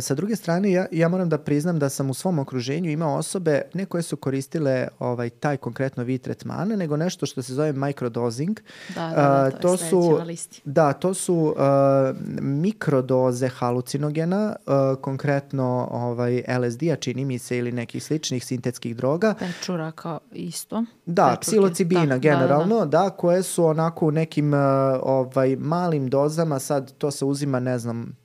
sa 0.00 0.14
druge 0.14 0.36
strane, 0.36 0.72
ja, 0.72 0.86
ja 0.92 1.08
moram 1.08 1.28
da 1.28 1.38
priznam 1.38 1.78
da 1.78 1.88
sam 1.88 2.10
u 2.10 2.14
svom 2.14 2.38
okruženju 2.38 2.90
imao 2.90 3.16
osobe, 3.16 3.62
ne 3.74 3.84
koje 3.84 4.02
su 4.02 4.16
koristile 4.16 4.88
ovaj, 4.98 5.30
taj 5.30 5.56
konkretno 5.56 6.04
vid 6.04 6.20
tretmana, 6.20 6.76
nego 6.76 6.96
nešto 6.96 7.26
što 7.26 7.42
se 7.42 7.54
zove 7.54 7.72
microdosing. 7.72 8.60
Da, 8.94 9.08
da, 9.08 9.14
da 9.14 9.50
to, 9.50 9.58
to 9.58 9.76
su, 9.76 10.20
Da, 10.64 10.92
to 10.92 11.14
su 11.14 11.34
uh, 11.34 12.16
mikrodoze 12.40 13.48
halucinogena, 13.48 14.56
uh, 14.66 15.00
konkretno 15.00 15.88
ovaj, 15.90 16.42
LSD-a 16.48 16.96
čini 16.96 17.24
mi 17.24 17.38
se 17.38 17.58
ili 17.58 17.72
nekih 17.72 18.04
sličnih 18.04 18.44
sintetskih 18.44 18.96
droga. 18.96 19.34
Pečura 19.38 19.92
kao 19.92 20.20
isto. 20.32 20.84
Da, 21.06 21.24
Pečurke. 21.24 21.40
psilocibina 21.40 22.06
da, 22.06 22.18
generalno, 22.18 22.78
da, 22.78 22.84
da, 22.84 22.98
da. 22.98 23.02
da, 23.04 23.10
koje 23.10 23.42
su 23.42 23.64
onako 23.64 24.06
u 24.06 24.10
nekim 24.10 24.54
uh, 24.54 24.60
ovaj, 25.02 25.56
malim 25.56 26.08
dozama, 26.10 26.58
sad 26.58 26.92
to 26.92 27.10
se 27.10 27.24
uzima, 27.24 27.60
ne 27.60 27.78
znam, 27.78 28.19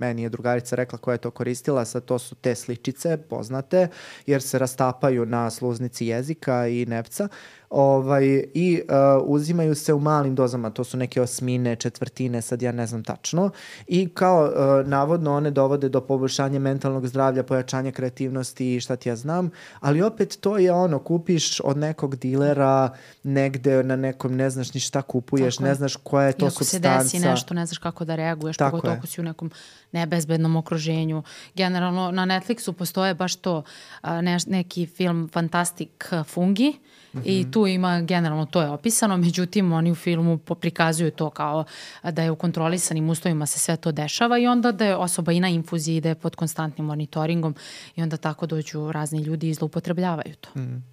meni 0.00 0.22
je 0.22 0.28
drugarica 0.28 0.76
rekla 0.76 0.98
koja 0.98 1.14
je 1.14 1.18
to 1.18 1.30
koristila, 1.30 1.84
sad 1.84 2.04
to 2.04 2.18
su 2.18 2.34
te 2.34 2.54
sličice 2.54 3.16
poznate, 3.16 3.88
jer 4.26 4.42
se 4.42 4.58
rastapaju 4.58 5.26
na 5.26 5.50
sluznici 5.50 6.06
jezika 6.06 6.66
i 6.68 6.86
nepca 6.86 7.28
ovaj, 7.70 8.44
i 8.54 8.82
uh, 8.82 9.22
uzimaju 9.24 9.74
se 9.74 9.94
u 9.94 10.00
malim 10.00 10.34
dozama, 10.34 10.70
to 10.70 10.84
su 10.84 10.96
neke 10.96 11.22
osmine, 11.22 11.76
četvrtine, 11.76 12.42
sad 12.42 12.62
ja 12.62 12.72
ne 12.72 12.86
znam 12.86 13.04
tačno, 13.04 13.50
i 13.86 14.08
kao 14.08 14.44
uh, 14.44 14.88
navodno 14.88 15.34
one 15.36 15.50
dovode 15.50 15.88
do 15.88 16.00
poboljšanja 16.00 16.58
mentalnog 16.58 17.06
zdravlja, 17.06 17.42
pojačanja 17.42 17.92
kreativnosti 17.92 18.74
i 18.74 18.80
šta 18.80 18.96
ti 18.96 19.08
ja 19.08 19.16
znam, 19.16 19.50
ali 19.80 20.02
opet 20.02 20.38
to 20.40 20.58
je 20.58 20.72
ono, 20.72 20.98
kupiš 20.98 21.60
od 21.60 21.76
nekog 21.76 22.16
dilera 22.16 22.90
negde 23.22 23.82
na 23.82 23.96
nekom, 23.96 24.36
ne 24.36 24.50
znaš 24.50 24.74
ni 24.74 24.80
šta 24.80 25.02
kupuješ, 25.02 25.56
Tako 25.56 25.68
ne 25.68 25.74
znaš 25.74 25.96
koja 25.96 26.26
je 26.26 26.32
to 26.32 26.46
I 26.46 26.50
substanca. 26.50 27.00
se 27.02 27.18
desi 27.18 27.28
nešto, 27.28 27.54
ne 27.54 27.66
znaš 27.66 27.78
kako 27.78 28.04
da 28.04 28.14
reaguješ, 28.14 28.56
Tako 28.56 28.70
pogotovo 28.70 28.94
ako 28.94 29.06
si 29.06 29.20
u 29.20 29.24
nekom 29.24 29.50
nebezbednom 29.92 30.56
okruženju. 30.56 31.22
Generalno 31.54 32.10
na 32.10 32.26
Netflixu 32.26 32.72
postoje 32.72 33.14
baš 33.14 33.36
to, 33.36 33.62
ne, 34.04 34.38
neki 34.46 34.86
film 34.86 35.28
Fantastic 35.32 35.90
Fungi, 36.26 36.72
Mm 37.12 37.18
-hmm. 37.18 37.22
I 37.24 37.50
tu 37.50 37.66
ima, 37.66 38.00
generalno 38.00 38.46
to 38.46 38.62
je 38.62 38.70
opisano, 38.70 39.16
međutim 39.16 39.72
oni 39.72 39.92
u 39.92 39.94
filmu 39.94 40.38
prikazuju 40.38 41.10
to 41.10 41.30
kao 41.30 41.64
da 42.02 42.22
je 42.22 42.30
u 42.30 42.36
kontrolisanim 42.36 43.10
uslovima 43.10 43.46
se 43.46 43.58
sve 43.58 43.76
to 43.76 43.92
dešava 43.92 44.38
i 44.38 44.46
onda 44.46 44.72
da 44.72 44.84
je 44.84 44.96
osoba 44.96 45.32
i 45.32 45.40
na 45.40 45.48
infuziji 45.48 45.96
ide 45.96 46.14
pod 46.14 46.36
konstantnim 46.36 46.86
monitoringom 46.86 47.54
i 47.96 48.02
onda 48.02 48.16
tako 48.16 48.46
dođu 48.46 48.92
razni 48.92 49.22
ljudi 49.22 49.48
i 49.48 49.54
zloupotrebljavaju 49.54 50.34
to. 50.40 50.60
Mm. 50.60 50.84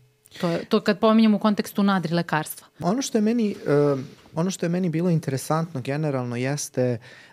To, 0.42 0.50
je, 0.50 0.66
to 0.66 0.80
kad 0.80 1.00
pominjem 1.00 1.34
u 1.34 1.40
kontekstu 1.40 1.84
nadri 1.84 2.14
lekarstva. 2.14 2.68
Ono 2.80 3.02
što 3.02 3.18
je 3.18 3.22
meni, 3.22 3.56
uh, 3.94 4.00
ono 4.36 4.52
što 4.52 4.66
je 4.66 4.70
meni 4.70 4.90
bilo 4.90 5.10
interesantno 5.10 5.82
generalno 5.82 6.36
jeste 6.36 7.00
uh, 7.02 7.27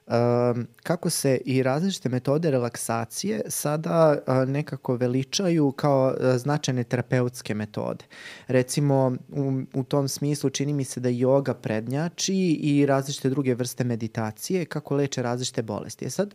kako 0.83 1.11
se 1.11 1.41
i 1.45 1.63
različite 1.63 2.09
metode 2.09 2.51
relaksacije 2.51 3.43
sada 3.49 4.19
uh, 4.27 4.49
nekako 4.49 4.97
veličaju 4.97 5.73
kao 5.73 6.07
uh, 6.07 6.37
značajne 6.37 6.85
terapeutske 6.85 7.55
metode. 7.55 8.05
Recimo, 8.47 9.17
u, 9.29 9.63
u 9.75 9.85
tom 9.85 10.09
smislu 10.09 10.51
čini 10.51 10.73
mi 10.73 10.85
se 10.85 11.01
da 11.01 11.09
yoga 11.09 11.55
prednjači 11.55 12.59
i 12.61 12.87
različite 12.87 13.31
druge 13.31 13.55
vrste 13.55 13.85
meditacije 13.85 14.65
kako 14.65 14.95
leče 14.95 15.23
različite 15.23 15.63
bolesti. 15.63 16.05
E 16.05 16.11
sad, 16.11 16.29
uh, 16.29 16.35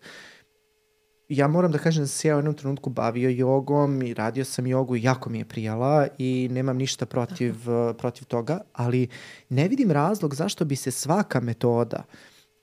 ja 1.29 1.47
moram 1.47 1.71
da 1.71 1.77
kažem 1.77 2.03
da 2.03 2.07
se 2.07 2.27
ja 2.27 2.35
u 2.35 2.39
jednom 2.39 2.53
trenutku 2.53 2.89
bavio 2.89 3.29
jogom 3.29 4.01
i 4.01 4.13
radio 4.13 4.45
sam 4.45 4.67
jogu 4.67 4.95
i 4.95 5.03
jako 5.03 5.29
mi 5.29 5.37
je 5.37 5.45
prijala 5.45 6.07
i 6.17 6.47
nemam 6.51 6.77
ništa 6.77 7.05
protiv, 7.05 7.55
uh, 7.69 7.95
protiv 7.97 8.25
toga, 8.25 8.61
ali 8.73 9.07
ne 9.49 9.67
vidim 9.67 9.91
razlog 9.91 10.35
zašto 10.35 10.65
bi 10.65 10.75
se 10.75 10.91
svaka 10.91 11.39
metoda 11.39 12.03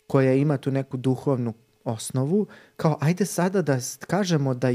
koja 0.07 0.35
ima 0.35 0.57
tu 0.57 0.71
neku 0.71 0.97
duhovnu 0.97 1.53
osnovu, 1.87 2.47
kao 2.77 2.99
ajde 3.01 3.27
sada 3.27 3.63
da 3.63 3.79
kažemo 4.07 4.55
da 4.55 4.69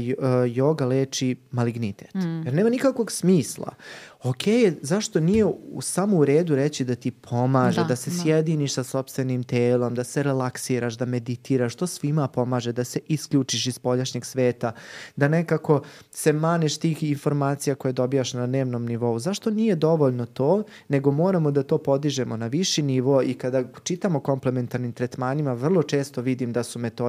joga 0.54 0.86
leči 0.86 1.36
malignitet. 1.50 2.14
Mm. 2.14 2.42
Jer 2.44 2.54
nema 2.54 2.70
nikakvog 2.70 3.12
smisla 3.12 3.74
ok, 4.22 4.42
zašto 4.82 5.20
nije 5.20 5.44
u 5.44 5.80
samo 5.80 6.16
u 6.16 6.24
redu 6.24 6.54
reći 6.54 6.84
da 6.84 6.94
ti 6.94 7.10
pomaže, 7.10 7.80
da, 7.80 7.86
da 7.86 7.96
se 7.96 8.10
da. 8.10 8.16
sjediniš 8.16 8.74
sa 8.74 8.84
sobstvenim 8.84 9.44
telom, 9.44 9.94
da 9.94 10.04
se 10.04 10.22
relaksiraš, 10.22 10.94
da 10.94 11.04
meditiraš, 11.04 11.74
to 11.74 11.86
svima 11.86 12.28
pomaže, 12.28 12.72
da 12.72 12.84
se 12.84 13.00
isključiš 13.06 13.66
iz 13.66 13.78
poljašnjeg 13.78 14.24
sveta, 14.24 14.72
da 15.16 15.28
nekako 15.28 15.82
se 16.10 16.32
maneš 16.32 16.78
tih 16.78 17.02
informacija 17.02 17.74
koje 17.74 17.92
dobijaš 17.92 18.34
na 18.34 18.46
dnevnom 18.46 18.86
nivou. 18.86 19.18
Zašto 19.18 19.50
nije 19.50 19.76
dovoljno 19.76 20.26
to, 20.26 20.62
nego 20.88 21.10
moramo 21.10 21.50
da 21.50 21.62
to 21.62 21.78
podižemo 21.78 22.36
na 22.36 22.46
viši 22.46 22.82
nivo 22.82 23.22
i 23.22 23.34
kada 23.34 23.64
čitamo 23.82 24.20
komplementarnim 24.20 24.92
tretmanima, 24.92 25.52
vrlo 25.52 25.82
često 25.82 26.20
vidim 26.20 26.52
da 26.52 26.62
su 26.62 26.78
metode 26.78 27.01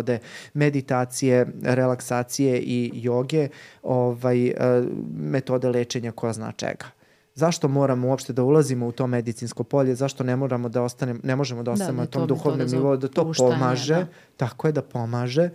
meditacije, 0.54 1.48
relaksacije 1.62 2.60
i 2.60 2.92
joge 2.94 3.48
ovaj, 3.84 4.48
eh, 4.48 4.54
metode 5.18 5.70
lečenja 5.70 6.12
koja 6.12 6.34
zna 6.34 6.52
čega 6.52 6.86
zašto 7.36 7.68
moramo 7.68 8.08
uopšte 8.08 8.34
da 8.34 8.44
ulazimo 8.44 8.88
u 8.88 8.92
to 8.92 9.08
medicinsko 9.08 9.64
polje, 9.64 9.96
zašto 9.96 10.24
ne 10.24 10.36
moramo 10.36 10.70
da 10.70 10.82
ostanemo, 10.82 11.20
ne 11.24 11.36
možemo 11.36 11.64
da, 11.64 11.66
da 11.66 11.72
ostanemo 11.72 11.98
da, 11.98 12.02
na 12.02 12.08
tom 12.08 12.28
duhovnom 12.28 12.68
nivou, 12.68 12.98
da 12.98 13.08
to 13.08 13.32
pomaže, 13.38 13.96
da. 13.96 14.08
tako 14.38 14.68
je 14.68 14.72
da 14.72 14.82
pomaže 14.82 15.50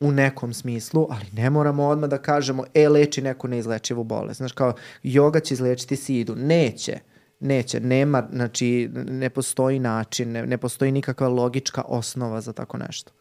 u 0.00 0.12
nekom 0.12 0.54
smislu, 0.54 1.06
ali 1.10 1.26
ne 1.32 1.50
moramo 1.50 1.86
odmah 1.86 2.10
da 2.10 2.18
kažemo, 2.18 2.64
e, 2.74 2.88
leči 2.88 3.22
neku 3.22 3.48
neizlečivu 3.48 4.04
bolest. 4.04 4.38
Znaš, 4.38 4.52
kao, 4.52 4.74
joga 5.02 5.40
će 5.40 5.54
izlečiti 5.54 5.96
sidu. 5.96 6.34
Neće. 6.36 6.98
Neće, 7.40 7.80
nema, 7.80 8.28
znači, 8.32 8.90
ne 8.94 9.30
postoji 9.30 9.78
način, 9.78 10.32
ne, 10.32 10.46
ne 10.46 10.58
postoji 10.58 10.92
nikakva 10.92 11.28
logička 11.28 11.82
osnova 11.88 12.40
za 12.40 12.52
tako 12.52 12.78
nešto 12.78 13.12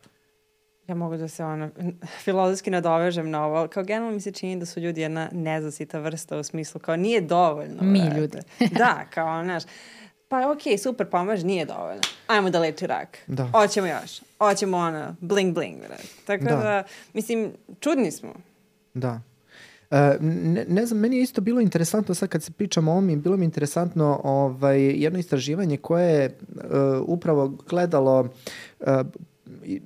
ja 0.93 0.97
mogu 0.97 1.17
da 1.17 1.27
se 1.27 1.45
ono, 1.45 1.69
filozofski 2.23 2.71
nadovežem 2.71 3.29
na 3.29 3.45
ovo, 3.45 3.67
kao 3.67 3.83
generalno 3.83 4.13
mi 4.13 4.21
se 4.21 4.31
čini 4.31 4.59
da 4.59 4.65
su 4.65 4.79
ljudi 4.79 5.01
jedna 5.01 5.29
nezasita 5.31 5.99
vrsta 5.99 6.37
u 6.37 6.43
smislu 6.43 6.81
kao 6.81 6.95
nije 6.95 7.21
dovoljno. 7.21 7.81
Mi 7.81 7.99
vrate. 7.99 8.19
ljudi. 8.19 8.37
da, 8.81 9.05
kao, 9.13 9.43
znaš, 9.43 9.63
pa 10.27 10.51
okej, 10.51 10.73
okay, 10.73 10.83
super, 10.83 11.09
pomaž, 11.09 11.43
nije 11.43 11.65
dovoljno. 11.65 12.01
Ajmo 12.27 12.49
da 12.49 12.59
leči 12.59 12.87
rak. 12.87 13.17
Da. 13.27 13.43
Hoćemo 13.51 13.87
još. 13.87 14.21
Hoćemo 14.37 14.77
ono, 14.77 15.15
bling 15.19 15.53
bling, 15.53 15.77
vrate. 15.79 16.07
Tako 16.25 16.43
da. 16.43 16.55
da, 16.55 16.83
mislim, 17.13 17.51
čudni 17.79 18.11
smo. 18.11 18.33
Da. 18.93 19.21
Uh, 19.91 19.97
ne, 20.21 20.65
ne 20.67 20.85
znam, 20.85 20.99
meni 20.99 21.15
je 21.17 21.23
isto 21.23 21.41
bilo 21.41 21.61
interesantno 21.61 22.15
sad 22.15 22.29
kad 22.29 22.43
se 22.43 22.51
pričamo 22.51 22.91
o 22.91 22.93
ovom, 22.93 23.21
bilo 23.21 23.37
mi 23.37 23.45
interesantno 23.45 24.21
ovaj, 24.23 24.81
jedno 24.81 25.19
istraživanje 25.19 25.77
koje 25.77 26.09
je 26.09 26.37
uh, 26.49 27.03
upravo 27.07 27.47
gledalo 27.69 28.19
uh, 28.19 28.87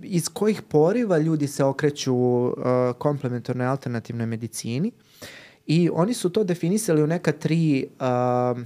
iz 0.03 0.29
kojih 0.29 0.61
poriva 0.61 1.17
ljudi 1.17 1.47
se 1.47 1.63
okreću 1.63 2.15
uh, 2.15 2.53
komplementarnoj 2.97 3.67
alternativnoj 3.67 4.25
medicini 4.25 4.91
i 5.65 5.89
oni 5.93 6.13
su 6.13 6.29
to 6.29 6.43
definisali 6.43 7.03
u 7.03 7.07
neka 7.07 7.31
tri 7.31 7.87
uh, 7.99 8.61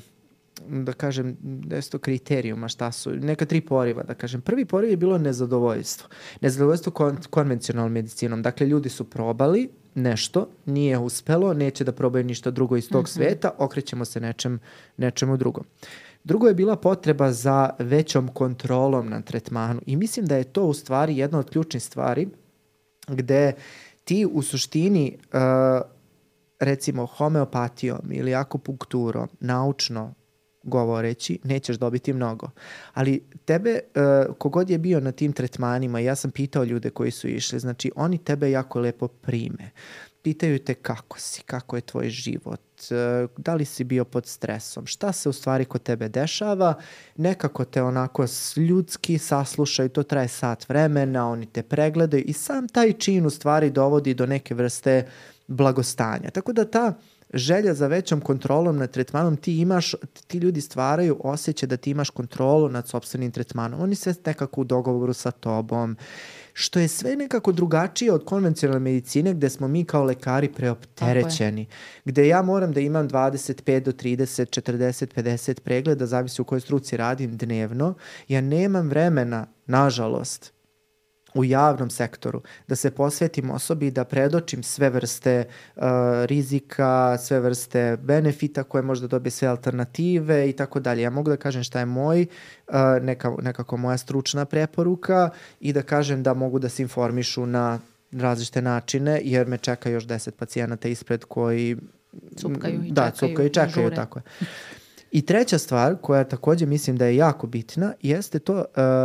da 0.68 0.94
kažem, 0.94 1.38
desto 1.41 1.99
kriterijuma 1.99 2.68
šta 2.68 2.91
su, 2.91 3.11
neka 3.11 3.45
tri 3.45 3.61
poriva, 3.61 4.03
da 4.03 4.14
kažem. 4.14 4.41
Prvi 4.41 4.65
poriv 4.65 4.90
je 4.90 4.98
bilo 4.98 5.18
nezadovoljstvo. 5.18 6.10
Nezadovoljstvo 6.41 6.91
kon 6.91 7.18
konvencionalnom 7.30 7.91
medicinom. 7.91 8.41
Dakle, 8.41 8.68
ljudi 8.68 8.90
su 8.90 9.03
probali 9.03 9.69
nešto, 9.95 10.49
nije 10.65 10.98
uspelo, 10.98 11.53
neće 11.53 11.84
da 11.84 11.91
probaju 11.91 12.23
ništa 12.23 12.52
drugo 12.52 12.78
iz 12.78 12.90
tog 12.90 13.03
mm 13.03 13.06
-hmm. 13.06 13.14
sveta, 13.14 13.52
okrećemo 13.57 14.06
se 14.06 14.19
nečem, 14.19 14.60
nečemu 14.98 15.38
drugom. 15.38 15.65
Uh, 15.65 16.11
Drugo 16.23 16.48
je 16.48 16.53
bila 16.53 16.76
potreba 16.76 17.31
za 17.31 17.69
većom 17.80 18.27
kontrolom 18.27 19.10
na 19.10 19.22
tretmanu 19.22 19.81
i 19.85 19.95
mislim 19.95 20.26
da 20.26 20.35
je 20.35 20.43
to 20.43 20.64
u 20.64 20.73
stvari 20.73 21.18
jedna 21.18 21.39
od 21.39 21.49
ključnih 21.49 21.84
stvari 21.84 22.27
gde 23.07 23.53
ti 24.03 24.27
u 24.31 24.41
suštini 24.41 25.18
uh, 25.18 25.39
recimo 26.60 27.06
homeopatijom 27.06 27.99
ili 28.11 28.35
akupunkturom 28.35 29.30
naučno 29.39 30.14
govoreći, 30.64 31.39
nećeš 31.43 31.77
dobiti 31.77 32.14
mnogo. 32.14 32.49
Ali 32.93 33.23
tebe, 33.45 33.80
uh, 33.80 34.35
kogod 34.35 34.69
je 34.69 34.77
bio 34.77 34.99
na 34.99 35.11
tim 35.11 35.34
tretmanima, 35.34 35.99
ja 35.99 36.15
sam 36.15 36.31
pitao 36.31 36.64
ljude 36.64 36.89
koji 36.89 37.11
su 37.11 37.27
išli, 37.27 37.60
znači 37.60 37.91
oni 37.95 38.18
tebe 38.18 38.52
jako 38.52 38.80
lepo 38.80 39.07
prime. 39.07 39.72
Pitaju 40.22 40.60
te 40.60 40.73
kako 40.73 41.19
si, 41.19 41.41
kako 41.41 41.76
je 41.76 41.81
tvoj 41.81 42.10
život, 42.10 42.61
uh, 42.91 43.30
da 43.38 43.56
li 43.56 43.65
si 43.65 43.84
bio 43.84 44.06
pod 44.06 44.26
stresom, 44.26 44.85
šta 44.85 45.11
se 45.11 45.30
u 45.30 45.34
stvari 45.34 45.65
kod 45.65 45.84
tebe 45.84 46.10
dešava, 46.10 46.73
nekako 47.18 47.65
te 47.65 47.84
onako 47.84 48.26
ljudski 48.57 49.18
saslušaju, 49.18 49.89
to 49.89 50.03
traje 50.03 50.27
sat 50.27 50.69
vremena, 50.69 51.30
oni 51.30 51.45
te 51.45 51.64
pregledaju 51.64 52.23
i 52.23 52.34
sam 52.34 52.68
taj 52.68 52.93
čin 52.93 53.26
u 53.26 53.30
stvari 53.30 53.69
dovodi 53.69 54.14
do 54.14 54.26
neke 54.26 54.56
vrste 54.56 55.07
blagostanja. 55.48 56.30
Tako 56.30 56.53
da 56.53 56.65
ta 56.65 56.93
želja 57.34 57.73
za 57.73 57.88
većom 57.88 58.22
kontrolom 58.22 58.77
nad 58.77 58.91
tretmanom, 58.91 59.38
ti 59.38 59.60
imaš, 59.60 59.95
ti 60.27 60.38
ljudi 60.38 60.61
stvaraju 60.61 61.18
osjećaj 61.23 61.68
da 61.68 61.77
ti 61.77 61.91
imaš 61.91 62.10
kontrolu 62.10 62.69
nad 62.69 62.88
sobstvenim 62.88 63.31
tretmanom. 63.31 63.81
Oni 63.81 63.95
sve 63.95 64.14
nekako 64.26 64.61
u 64.61 64.64
dogovoru 64.64 65.14
sa 65.14 65.31
tobom, 65.31 65.98
što 66.53 66.80
je 66.80 66.88
sve 66.88 67.15
nekako 67.15 67.52
drugačije 67.52 68.14
od 68.14 68.26
konvencionalne 68.26 68.80
medicine 68.80 69.34
gde 69.34 69.49
smo 69.49 69.68
mi 69.68 69.86
kao 69.86 70.03
lekari 70.03 70.49
preopterećeni. 70.53 71.65
Gde 72.06 72.28
ja 72.28 72.41
moram 72.41 72.72
da 72.72 72.80
imam 72.80 73.10
25 73.10 73.80
do 73.80 73.91
30, 73.91 74.61
40, 74.61 75.07
50 75.15 75.60
pregleda, 75.60 76.06
zavisi 76.06 76.41
u 76.41 76.45
kojoj 76.45 76.61
struci 76.61 76.98
radim 76.98 77.38
dnevno. 77.38 77.94
Ja 78.28 78.41
nemam 78.41 78.90
vremena, 78.90 79.48
nažalost, 79.65 80.53
u 81.34 81.45
javnom 81.45 81.90
sektoru, 81.90 82.41
da 82.68 82.76
se 82.76 82.91
posvetim 82.91 83.52
osobi 83.52 83.88
i 83.88 83.91
da 83.91 84.03
predočim 84.03 84.64
sve 84.64 84.90
vrste 84.90 85.45
uh, 85.76 85.84
rizika, 86.26 87.18
sve 87.18 87.40
vrste 87.40 87.98
benefita 88.02 88.64
koje 88.64 88.82
možda 88.82 89.08
dobije 89.08 89.32
sve 89.32 89.48
alternative 89.48 90.49
i 90.49 90.53
tako 90.53 90.80
dalje. 90.80 91.02
Ja 91.02 91.10
mogu 91.10 91.30
da 91.30 91.38
kažem 91.38 91.64
šta 91.64 91.80
je 91.80 91.86
moj, 91.86 92.26
uh, 92.68 92.76
neka, 93.02 93.36
nekako 93.41 93.78
moja 93.78 93.98
stručna 93.98 94.45
preporuka 94.45 95.30
i 95.60 95.74
da 95.74 95.82
kažem 95.82 96.24
da 96.24 96.34
mogu 96.34 96.60
da 96.60 96.70
se 96.70 96.82
informišu 96.82 97.45
na 97.45 97.80
različite 98.12 98.62
načine, 98.62 99.22
jer 99.24 99.48
me 99.48 99.58
čeka 99.58 99.90
još 99.90 100.06
10 100.06 100.32
pacijenata 100.32 100.88
ispred 100.88 101.24
koji... 101.24 101.78
Cupkaju 102.36 102.84
i 102.84 102.91
da, 102.91 103.12
čekaju. 103.12 103.30
cupkaju 103.30 103.48
i 103.48 103.53
čekaju, 103.53 103.86
žure. 103.86 103.95
tako 103.95 104.20
je. 104.20 104.24
I 105.12 105.22
treća 105.22 105.58
stvar 105.58 105.96
koja 106.02 106.24
takođe 106.24 106.66
mislim 106.66 106.98
da 106.98 107.06
je 107.06 107.16
jako 107.16 107.48
bitna 107.48 107.94
jeste 108.02 108.40
to 108.40 108.56
uh, 108.56 108.64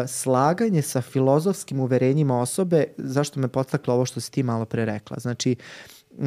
slaganje 0.09 0.83
sa 0.83 1.01
filozofskim 1.01 1.81
uverenjima 1.81 2.41
osobe, 2.41 2.85
zašto 2.97 3.41
me 3.41 3.49
podstaklo 3.49 3.95
ovo 3.95 4.05
što 4.05 4.21
si 4.21 4.31
ti 4.31 4.43
malo 4.43 4.65
pre 4.65 4.85
rekla. 4.85 5.17
Znači, 5.19 5.57
uh, 6.11 6.27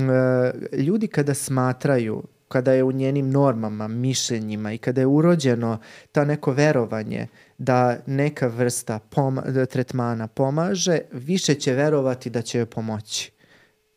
ljudi 0.79 1.07
kada 1.07 1.33
smatraju 1.33 2.23
kada 2.47 2.73
je 2.73 2.83
u 2.83 2.91
njenim 2.91 3.29
normama, 3.29 3.87
mišljenjima 3.87 4.73
i 4.73 4.77
kada 4.77 5.01
je 5.01 5.07
urođeno 5.07 5.79
ta 6.11 6.25
neko 6.25 6.51
verovanje 6.51 7.27
da 7.57 7.97
neka 8.05 8.47
vrsta 8.47 8.99
poma 8.99 9.41
da 9.41 9.65
tretmana 9.65 10.27
pomaže, 10.27 10.99
više 11.11 11.55
će 11.55 11.73
verovati 11.73 12.29
da 12.29 12.41
će 12.41 12.57
joj 12.57 12.65
pomoći. 12.65 13.31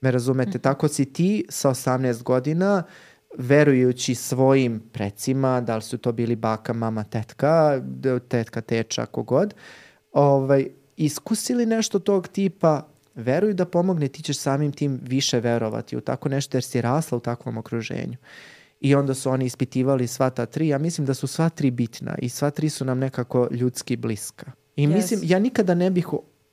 Me 0.01 0.11
razumete? 0.11 0.59
-hmm. 0.59 0.63
Tako 0.63 0.89
si 0.89 1.13
ti 1.13 1.47
sa 1.49 1.71
18 1.71 2.23
godina 2.23 2.83
uh, 2.87 3.11
verujući 3.39 4.15
svojim 4.15 4.83
precima, 4.93 5.61
da 5.61 5.77
li 5.77 5.83
su 5.83 5.99
to 5.99 6.13
bili 6.13 6.37
baka, 6.37 6.73
mama, 6.73 7.05
tetka, 7.05 7.83
tetka, 8.29 8.61
teča, 8.61 9.07
kogod, 9.07 9.55
ovaj, 10.13 10.67
iskusili 10.97 11.67
nešto 11.67 11.99
tog 11.99 12.29
tipa, 12.29 12.87
veruju 13.15 13.55
da 13.55 13.65
pomogne, 13.65 14.09
ti 14.09 14.23
ćeš 14.23 14.39
samim 14.39 14.73
tim 14.73 15.01
više 15.03 15.41
verovati 15.41 15.97
u 15.97 16.01
tako 16.01 16.29
nešto 16.29 16.57
jer 16.57 16.65
si 16.65 16.81
rasla 16.81 17.19
u 17.19 17.21
takvom 17.21 17.59
okruženju. 17.59 18.17
I 18.81 18.95
onda 18.95 19.15
su 19.15 19.31
oni 19.31 19.45
ispitivali 19.45 20.07
sva 20.07 20.31
ta 20.31 20.47
tri. 20.47 20.69
Ja 20.69 20.79
mislim 20.79 21.07
da 21.07 21.15
su 21.15 21.27
sva 21.27 21.49
tri 21.49 21.71
bitna 21.71 22.15
i 22.19 22.29
sva 22.29 22.51
tri 22.51 22.69
su 22.69 22.85
nam 22.85 22.99
nekako 22.99 23.49
ljudski 23.51 23.97
bliska. 23.97 24.53
I 24.77 24.87
yes. 24.87 24.95
mislim, 24.95 25.21
ja 25.23 25.39
nikada 25.39 25.75
ne 25.75 25.91
bih 25.91 26.09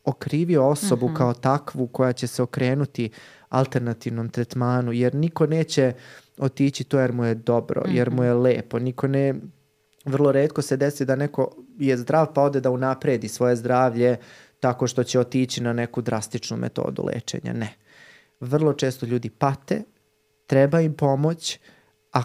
okrivio 0.06 0.68
osobu 0.68 1.06
uh 1.06 1.12
mhm. 1.12 1.16
-huh. 1.16 1.18
kao 1.18 1.34
takvu 1.34 1.88
koja 1.88 2.14
će 2.14 2.28
se 2.28 2.44
okrenuti 2.44 3.10
alternativnom 3.50 4.30
tretmanu, 4.30 4.92
jer 4.92 5.16
niko 5.16 5.46
neće 5.46 5.94
otići 6.38 6.84
to 6.84 7.00
jer 7.00 7.14
mu 7.14 7.26
je 7.26 7.36
dobro, 7.36 7.84
jer 7.88 8.10
mu 8.10 8.24
je 8.24 8.34
mhm. 8.34 8.42
lepo. 8.42 8.80
Niko 8.80 9.08
ne, 9.08 9.36
vrlo 10.06 10.32
redko 10.32 10.62
se 10.62 10.78
desi 10.78 11.06
da 11.06 11.16
neko 11.16 11.56
je 11.80 11.98
zdrav 11.98 12.34
pa 12.34 12.42
ode 12.42 12.62
da 12.62 12.72
unapredi 12.72 13.28
svoje 13.28 13.56
zdravlje 13.56 14.18
tako 14.60 14.88
što 14.88 15.04
će 15.04 15.20
otići 15.20 15.64
na 15.64 15.74
neku 15.74 16.02
drastičnu 16.02 16.58
metodu 16.58 17.04
lečenja. 17.06 17.54
Ne. 17.54 17.74
Vrlo 18.40 18.74
često 18.74 19.06
ljudi 19.06 19.30
pate, 19.30 19.84
treba 20.46 20.82
im 20.82 20.94
pomoć, 20.94 21.60
a 22.14 22.24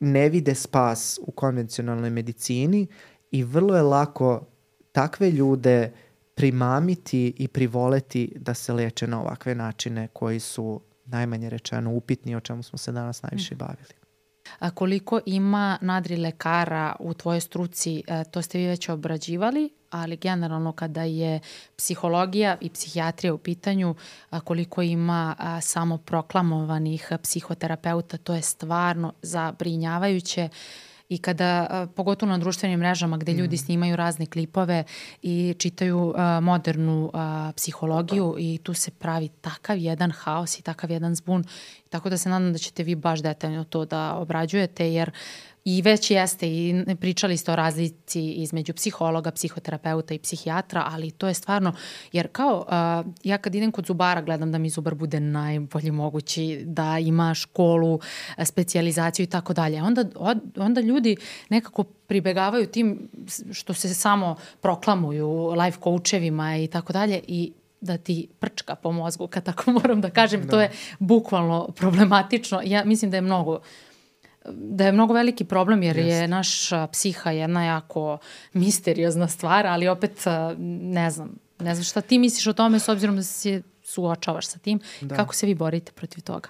ne 0.00 0.28
vide 0.28 0.54
spas 0.54 1.18
u 1.22 1.30
konvencionalnoj 1.30 2.10
medicini 2.10 2.86
i 3.30 3.44
vrlo 3.44 3.76
je 3.76 3.82
lako 3.82 4.46
takve 4.92 5.30
ljude 5.30 5.92
primamiti 6.36 7.34
i 7.36 7.48
privoleti 7.48 8.32
da 8.36 8.54
se 8.54 8.72
leče 8.72 9.06
na 9.06 9.20
ovakve 9.20 9.54
načine 9.54 10.08
koji 10.12 10.40
su 10.40 10.80
najmanje 11.04 11.50
rečeno 11.50 11.92
upitni 11.92 12.36
o 12.36 12.40
čemu 12.40 12.62
smo 12.62 12.78
se 12.78 12.92
danas 12.92 13.22
najviše 13.22 13.54
mm. 13.54 13.58
bavili. 13.58 13.88
A 14.58 14.70
koliko 14.70 15.20
ima 15.26 15.78
nadri 15.80 16.16
lekara 16.16 16.96
u 17.00 17.14
tvojoj 17.14 17.40
struci, 17.40 18.02
e, 18.06 18.24
to 18.24 18.42
ste 18.42 18.58
vi 18.58 18.66
već 18.66 18.88
obrađivali, 18.88 19.70
ali 19.90 20.16
generalno 20.16 20.72
kada 20.72 21.02
je 21.02 21.40
psihologija 21.76 22.56
i 22.60 22.70
psihijatrija 22.70 23.34
u 23.34 23.38
pitanju, 23.38 23.94
koliko 24.44 24.82
ima 24.82 25.36
samo 25.62 25.98
proklamovanih 25.98 27.12
psihoterapeuta, 27.22 28.16
to 28.16 28.34
je 28.34 28.42
stvarno 28.42 29.12
zabrinjavajuće 29.22 30.48
i 31.08 31.18
kada, 31.18 31.86
pogotovo 31.96 32.32
na 32.32 32.38
društvenim 32.38 32.80
mrežama 32.80 33.16
gde 33.16 33.32
ljudi 33.32 33.56
mm. 33.56 33.58
snimaju 33.58 33.96
razne 33.96 34.26
klipove 34.26 34.84
i 35.22 35.54
čitaju 35.58 36.14
modernu 36.42 37.12
psihologiju 37.56 38.34
i 38.38 38.58
tu 38.62 38.74
se 38.74 38.90
pravi 38.90 39.28
takav 39.28 39.78
jedan 39.78 40.10
haos 40.10 40.58
i 40.58 40.62
takav 40.62 40.90
jedan 40.90 41.14
zbun. 41.14 41.44
Tako 41.90 42.10
da 42.10 42.18
se 42.18 42.28
nadam 42.28 42.52
da 42.52 42.58
ćete 42.58 42.82
vi 42.82 42.94
baš 42.94 43.22
detaljno 43.22 43.64
to 43.64 43.84
da 43.84 44.14
obrađujete 44.14 44.92
jer 44.92 45.10
I 45.68 45.82
već 45.82 46.10
jeste 46.10 46.48
i 46.48 46.84
pričali 47.00 47.36
ste 47.36 47.52
o 47.52 47.56
razlici 47.56 48.32
između 48.32 48.72
psihologa, 48.74 49.30
psihoterapeuta 49.30 50.14
i 50.14 50.18
psihijatra, 50.18 50.84
ali 50.92 51.10
to 51.10 51.28
je 51.28 51.34
stvarno, 51.34 51.72
jer 52.12 52.28
kao 52.32 52.58
uh, 52.58 53.12
ja 53.24 53.38
kad 53.38 53.54
idem 53.54 53.72
kod 53.72 53.86
zubara 53.86 54.22
gledam 54.22 54.52
da 54.52 54.58
mi 54.58 54.70
zubar 54.70 54.94
bude 54.94 55.20
najbolji 55.20 55.90
mogući, 55.90 56.62
da 56.64 56.98
ima 56.98 57.34
školu, 57.34 58.00
specijalizaciju 58.44 59.24
i 59.24 59.26
tako 59.26 59.52
dalje. 59.52 59.82
Onda, 59.82 60.04
onda 60.56 60.80
ljudi 60.80 61.16
nekako 61.48 61.84
pribegavaju 61.84 62.66
tim 62.66 63.08
što 63.52 63.74
se 63.74 63.94
samo 63.94 64.36
proklamuju 64.60 65.50
life 65.50 65.78
coachevima 65.82 66.56
i 66.56 66.66
tako 66.66 66.92
dalje 66.92 67.20
i 67.26 67.52
da 67.80 67.96
ti 67.96 68.28
prčka 68.38 68.74
po 68.74 68.92
mozgu, 68.92 69.26
kad 69.26 69.44
tako 69.44 69.70
moram 69.70 70.00
da 70.00 70.10
kažem, 70.10 70.42
da. 70.42 70.50
to 70.50 70.60
je 70.60 70.70
bukvalno 70.98 71.68
problematično. 71.76 72.60
Ja 72.64 72.84
mislim 72.84 73.10
da 73.10 73.16
je 73.16 73.20
mnogo 73.20 73.60
da 74.52 74.86
je 74.86 74.92
mnogo 74.92 75.14
veliki 75.14 75.44
problem 75.44 75.82
jer 75.82 75.96
Jest. 75.96 76.08
je 76.08 76.28
naša 76.28 76.86
psiha 76.86 77.30
jedna 77.30 77.64
jako 77.64 78.18
misteriozna 78.52 79.28
stvar, 79.28 79.66
ali 79.66 79.88
opet 79.88 80.24
ne 80.80 81.10
znam, 81.10 81.38
ne 81.58 81.74
znam 81.74 81.84
šta 81.84 82.00
ti 82.00 82.18
misliš 82.18 82.46
o 82.46 82.52
tome 82.52 82.78
s 82.78 82.88
obzirom 82.88 83.16
da 83.16 83.22
se 83.22 83.62
suočavaš 83.82 84.46
sa 84.46 84.58
tim. 84.58 84.80
Da. 85.00 85.16
Kako 85.16 85.34
se 85.34 85.46
vi 85.46 85.54
borite 85.54 85.92
protiv 85.92 86.22
toga? 86.22 86.48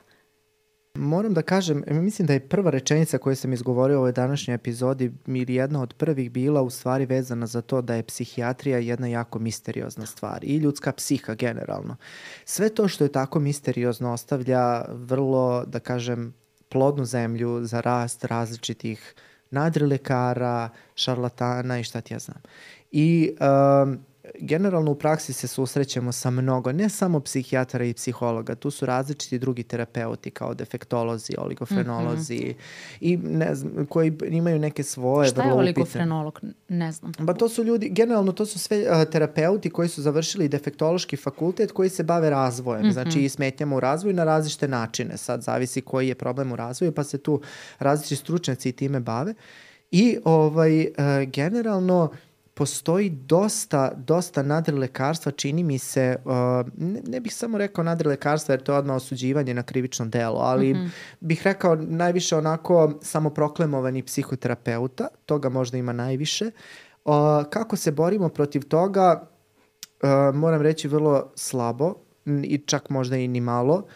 Moram 0.95 1.35
da 1.35 1.43
kažem, 1.43 1.85
mislim 1.91 2.27
da 2.27 2.33
je 2.33 2.49
prva 2.49 2.71
rečenica 2.71 3.19
koju 3.19 3.37
sam 3.37 3.53
izgovorio 3.53 3.97
u 3.97 3.99
ovoj 3.99 4.13
današnjoj 4.13 4.55
epizodi 4.55 5.13
ili 5.27 5.55
jedna 5.55 5.83
od 5.83 5.95
prvih 5.95 6.31
bila 6.31 6.63
u 6.63 6.71
stvari 6.71 7.07
vezana 7.07 7.47
za 7.47 7.63
to 7.63 7.83
da 7.83 7.95
je 7.95 8.03
psihijatrija 8.03 8.79
jedna 8.79 9.07
jako 9.07 9.39
misteriozna 9.39 10.07
stvar 10.07 10.45
i 10.45 10.57
ljudska 10.57 10.93
psiha 10.93 11.35
generalno. 11.35 11.97
Sve 12.45 12.69
to 12.69 12.89
što 12.89 13.05
je 13.05 13.13
tako 13.13 13.41
misteriozno 13.41 14.13
ostavlja 14.13 14.85
vrlo, 14.89 15.65
da 15.67 15.81
kažem, 15.81 16.35
plodnu 16.69 17.05
zemlju 17.05 17.65
za 17.65 17.81
rast 17.81 18.25
različitih 18.25 19.15
nadrilekara, 19.51 20.69
šarlatana 20.95 21.79
i 21.79 21.85
šta 21.85 22.01
ti 22.01 22.15
ja 22.15 22.19
znam. 22.19 22.43
I 22.91 23.37
um, 23.41 23.99
generalno 24.35 24.91
u 24.91 24.95
praksi 24.95 25.33
se 25.33 25.47
susrećemo 25.47 26.13
sa 26.13 26.31
mnogo, 26.31 26.73
ne 26.73 26.89
samo 26.89 27.21
psihijatara 27.21 27.85
i 27.85 27.95
psihologa, 27.95 28.55
tu 28.55 28.71
su 28.71 28.87
različiti 28.87 29.39
drugi 29.39 29.63
terapeuti 29.63 30.31
kao 30.31 30.55
defektolozi, 30.55 31.33
oligofrenolozi 31.39 32.35
mm 32.35 32.49
-hmm. 32.49 32.55
i 33.01 33.17
ne 33.17 33.55
znam, 33.55 33.87
koji 33.87 34.13
imaju 34.31 34.59
neke 34.59 34.83
svoje 34.83 35.29
Šta 35.29 35.43
je 35.43 35.53
oligofrenolog? 35.53 36.41
Ne 36.69 36.93
znam. 36.93 37.13
Ba 37.19 37.35
to 37.35 37.49
su 37.49 37.65
ljudi, 37.65 37.89
generalno 37.89 38.33
to 38.33 38.47
su 38.47 38.59
sve 38.59 38.79
uh, 38.79 39.11
terapeuti 39.11 39.71
koji 39.71 39.89
su 39.89 40.03
završili 40.03 40.49
defektološki 40.49 41.17
fakultet 41.17 41.73
koji 41.73 41.89
se 41.89 42.03
bave 42.03 42.31
razvojem, 42.31 42.83
mm 42.83 42.89
-hmm. 42.89 42.93
znači 42.93 43.25
i 43.25 43.29
smetnjama 43.29 43.77
u 43.77 43.81
razvoju 43.81 44.15
na 44.15 44.25
različite 44.25 44.69
načine. 44.69 45.17
Sad 45.17 45.43
zavisi 45.43 45.81
koji 45.81 46.09
je 46.09 46.15
problem 46.15 46.53
u 46.53 46.57
razvoju, 46.57 46.93
pa 46.93 47.05
se 47.05 47.19
tu 47.19 47.41
različiti 47.79 48.17
stručnjaci 48.17 48.69
i 48.69 48.73
time 48.73 49.01
bave. 49.01 49.35
I 49.91 50.19
ovaj, 50.25 50.81
uh, 50.81 50.87
generalno 51.27 52.11
postoji 52.57 53.11
dosta, 53.11 53.93
dosta 53.97 54.43
nadrilekarstva, 54.43 55.33
čini 55.33 55.63
mi 55.63 55.79
se, 55.79 56.17
uh, 56.25 56.33
ne, 56.77 57.03
ne 57.07 57.21
bih 57.21 57.35
samo 57.35 57.59
rekao 57.59 57.85
nadrilekarstva 57.85 58.53
jer 58.53 58.63
to 58.63 58.73
je 58.73 58.79
odmah 58.79 58.97
osuđivanje 58.97 59.55
na 59.55 59.63
krivično 59.63 60.07
delo, 60.07 60.41
ali 60.41 60.75
mm 60.75 60.77
-hmm. 60.77 60.89
bih 61.21 61.43
rekao 61.45 61.77
najviše 61.77 62.37
onako 62.37 62.99
samoproklemovani 63.03 64.03
psihoterapeuta, 64.03 65.09
toga 65.27 65.49
možda 65.49 65.79
ima 65.79 65.93
najviše. 65.93 66.51
Uh, 67.05 67.13
kako 67.51 67.77
se 67.77 67.93
borimo 67.93 68.29
protiv 68.29 68.63
toga, 68.63 69.29
uh, 70.03 70.35
moram 70.35 70.63
reći 70.63 70.89
vrlo 70.89 71.33
slabo 71.35 71.95
i 72.43 72.59
čak 72.59 72.91
možda 72.91 73.17
i 73.17 73.29
ni 73.29 73.41
malo, 73.41 73.87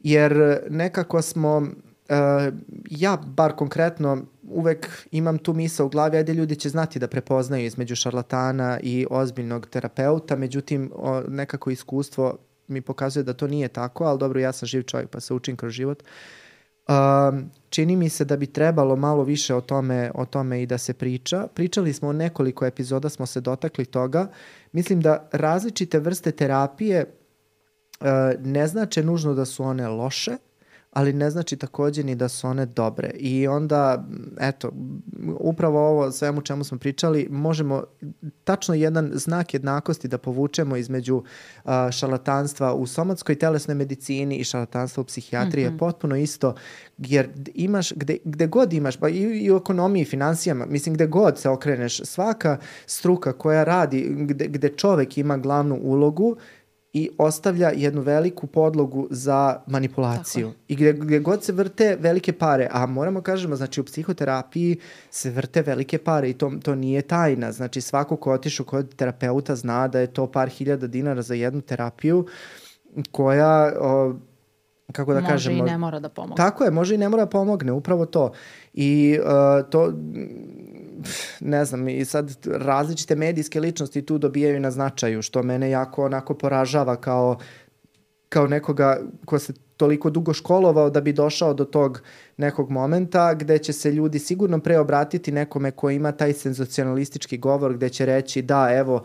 jer 0.00 0.60
nekako 0.70 1.22
smo 1.22 1.66
Uh, 2.10 2.54
ja, 2.90 3.18
bar 3.26 3.52
konkretno, 3.52 4.22
uvek 4.50 5.06
imam 5.10 5.38
tu 5.38 5.54
misa 5.54 5.84
u 5.84 5.88
glavi, 5.88 6.16
ajde 6.16 6.34
ljudi 6.34 6.56
će 6.56 6.68
znati 6.68 6.98
da 6.98 7.08
prepoznaju 7.08 7.66
između 7.66 7.96
šarlatana 7.96 8.80
i 8.82 9.06
ozbiljnog 9.10 9.66
terapeuta, 9.66 10.36
međutim, 10.36 10.92
o, 10.94 11.20
nekako 11.20 11.70
iskustvo 11.70 12.38
mi 12.68 12.80
pokazuje 12.80 13.22
da 13.22 13.32
to 13.32 13.46
nije 13.46 13.68
tako, 13.68 14.04
ali 14.04 14.18
dobro, 14.18 14.40
ja 14.40 14.52
sam 14.52 14.66
živ 14.66 14.82
čovjek 14.82 15.10
pa 15.10 15.20
se 15.20 15.34
učim 15.34 15.56
kroz 15.56 15.72
život. 15.72 16.02
Uh, 16.88 16.94
čini 17.70 17.96
mi 17.96 18.08
se 18.08 18.24
da 18.24 18.36
bi 18.36 18.46
trebalo 18.46 18.96
malo 18.96 19.24
više 19.24 19.54
o 19.54 19.60
tome, 19.60 20.10
o 20.14 20.24
tome 20.24 20.62
i 20.62 20.66
da 20.66 20.78
se 20.78 20.94
priča. 20.94 21.46
Pričali 21.54 21.92
smo 21.92 22.08
o 22.08 22.12
nekoliko 22.12 22.66
epizoda, 22.66 23.08
smo 23.08 23.26
se 23.26 23.40
dotakli 23.40 23.84
toga. 23.84 24.30
Mislim 24.72 25.00
da 25.00 25.28
različite 25.32 25.98
vrste 25.98 26.30
terapije 26.30 27.04
uh, 28.00 28.06
ne 28.40 28.66
znače 28.66 29.02
nužno 29.02 29.34
da 29.34 29.44
su 29.44 29.64
one 29.64 29.88
loše, 29.88 30.36
ali 30.98 31.12
ne 31.12 31.30
znači 31.30 31.56
takođe 31.56 32.02
ni 32.04 32.14
da 32.14 32.28
su 32.28 32.46
one 32.46 32.66
dobre. 32.66 33.10
I 33.14 33.48
onda, 33.48 34.04
eto, 34.40 34.70
upravo 35.40 35.88
ovo 35.88 36.12
svemu 36.12 36.40
čemu 36.40 36.64
smo 36.64 36.78
pričali, 36.78 37.28
možemo 37.30 37.84
tačno 38.44 38.74
jedan 38.74 39.10
znak 39.14 39.54
jednakosti 39.54 40.08
da 40.08 40.18
povučemo 40.18 40.76
između 40.76 41.16
uh, 41.16 41.70
šalatanstva 41.90 42.74
u 42.74 42.86
somatskoj 42.86 43.34
telesnoj 43.34 43.74
medicini 43.74 44.36
i 44.36 44.44
šalatanstva 44.44 45.00
u 45.00 45.04
psihijatriji 45.04 45.64
mm 45.64 45.68
-hmm. 45.68 45.74
je 45.74 45.78
potpuno 45.78 46.16
isto, 46.16 46.54
jer 46.98 47.28
imaš, 47.54 47.92
gde, 47.92 48.16
gde 48.24 48.46
god 48.46 48.72
imaš, 48.72 48.96
pa 48.96 49.08
i, 49.08 49.18
i 49.18 49.52
u 49.52 49.56
ekonomiji 49.56 50.02
i 50.02 50.04
financijama, 50.04 50.66
mislim 50.66 50.94
gde 50.94 51.06
god 51.06 51.38
se 51.38 51.48
okreneš, 51.48 52.00
svaka 52.04 52.58
struka 52.86 53.32
koja 53.32 53.64
radi, 53.64 54.06
gde, 54.10 54.46
gde 54.48 54.68
čovek 54.68 55.18
ima 55.18 55.36
glavnu 55.36 55.78
ulogu, 55.82 56.36
i 56.92 57.10
ostavlja 57.18 57.70
jednu 57.74 58.00
veliku 58.00 58.46
podlogu 58.46 59.08
za 59.10 59.60
manipulaciju. 59.66 60.52
I 60.68 60.76
gde, 60.76 60.92
gde 60.92 61.18
god 61.18 61.44
se 61.44 61.52
vrte 61.52 61.96
velike 62.00 62.32
pare, 62.32 62.68
a 62.70 62.86
moramo 62.86 63.20
kažemo, 63.20 63.56
znači 63.56 63.80
u 63.80 63.84
psihoterapiji 63.84 64.78
se 65.10 65.30
vrte 65.30 65.62
velike 65.62 65.98
pare 65.98 66.30
i 66.30 66.34
to, 66.34 66.52
to 66.62 66.74
nije 66.74 67.02
tajna. 67.02 67.52
Znači 67.52 67.80
svako 67.80 68.16
ko 68.16 68.32
otišu 68.32 68.64
kod 68.64 68.94
terapeuta 68.94 69.56
zna 69.56 69.88
da 69.88 70.00
je 70.00 70.06
to 70.06 70.26
par 70.26 70.48
hiljada 70.48 70.86
dinara 70.86 71.22
za 71.22 71.34
jednu 71.34 71.60
terapiju 71.60 72.26
koja 73.10 73.72
o, 73.80 74.14
kako 74.92 75.14
da 75.14 75.20
može 75.20 75.32
kažemo... 75.32 75.56
Može 75.56 75.68
i 75.68 75.72
ne 75.72 75.78
mora 75.78 76.00
da 76.00 76.08
pomogne. 76.08 76.36
Tako 76.36 76.64
je, 76.64 76.70
može 76.70 76.94
i 76.94 76.98
ne 76.98 77.08
mora 77.08 77.24
da 77.24 77.30
pomogne, 77.30 77.72
upravo 77.72 78.06
to. 78.06 78.32
I 78.74 79.18
uh, 79.22 79.70
to 79.70 79.92
ne 81.40 81.64
znam, 81.64 81.88
i 81.88 82.04
sad 82.04 82.46
različite 82.46 83.16
medijske 83.16 83.60
ličnosti 83.60 84.06
tu 84.06 84.18
dobijaju 84.18 84.60
na 84.60 84.70
značaju, 84.70 85.22
što 85.22 85.42
mene 85.42 85.70
jako 85.70 86.04
onako 86.04 86.34
poražava 86.34 86.96
kao, 86.96 87.38
kao 88.28 88.46
nekoga 88.46 89.00
ko 89.24 89.38
se 89.38 89.52
toliko 89.78 90.10
dugo 90.10 90.34
školovao 90.34 90.90
da 90.90 91.00
bi 91.00 91.12
došao 91.12 91.54
do 91.54 91.64
tog 91.64 92.02
nekog 92.36 92.70
momenta 92.70 93.34
gde 93.34 93.58
će 93.58 93.72
se 93.72 93.92
ljudi 93.92 94.18
sigurno 94.18 94.60
preobratiti 94.60 95.32
nekome 95.32 95.70
ko 95.70 95.90
ima 95.90 96.12
taj 96.12 96.32
senzacionalistički 96.32 97.38
govor 97.38 97.74
gde 97.74 97.88
će 97.88 98.06
reći 98.06 98.42
da 98.42 98.68
evo 98.72 99.02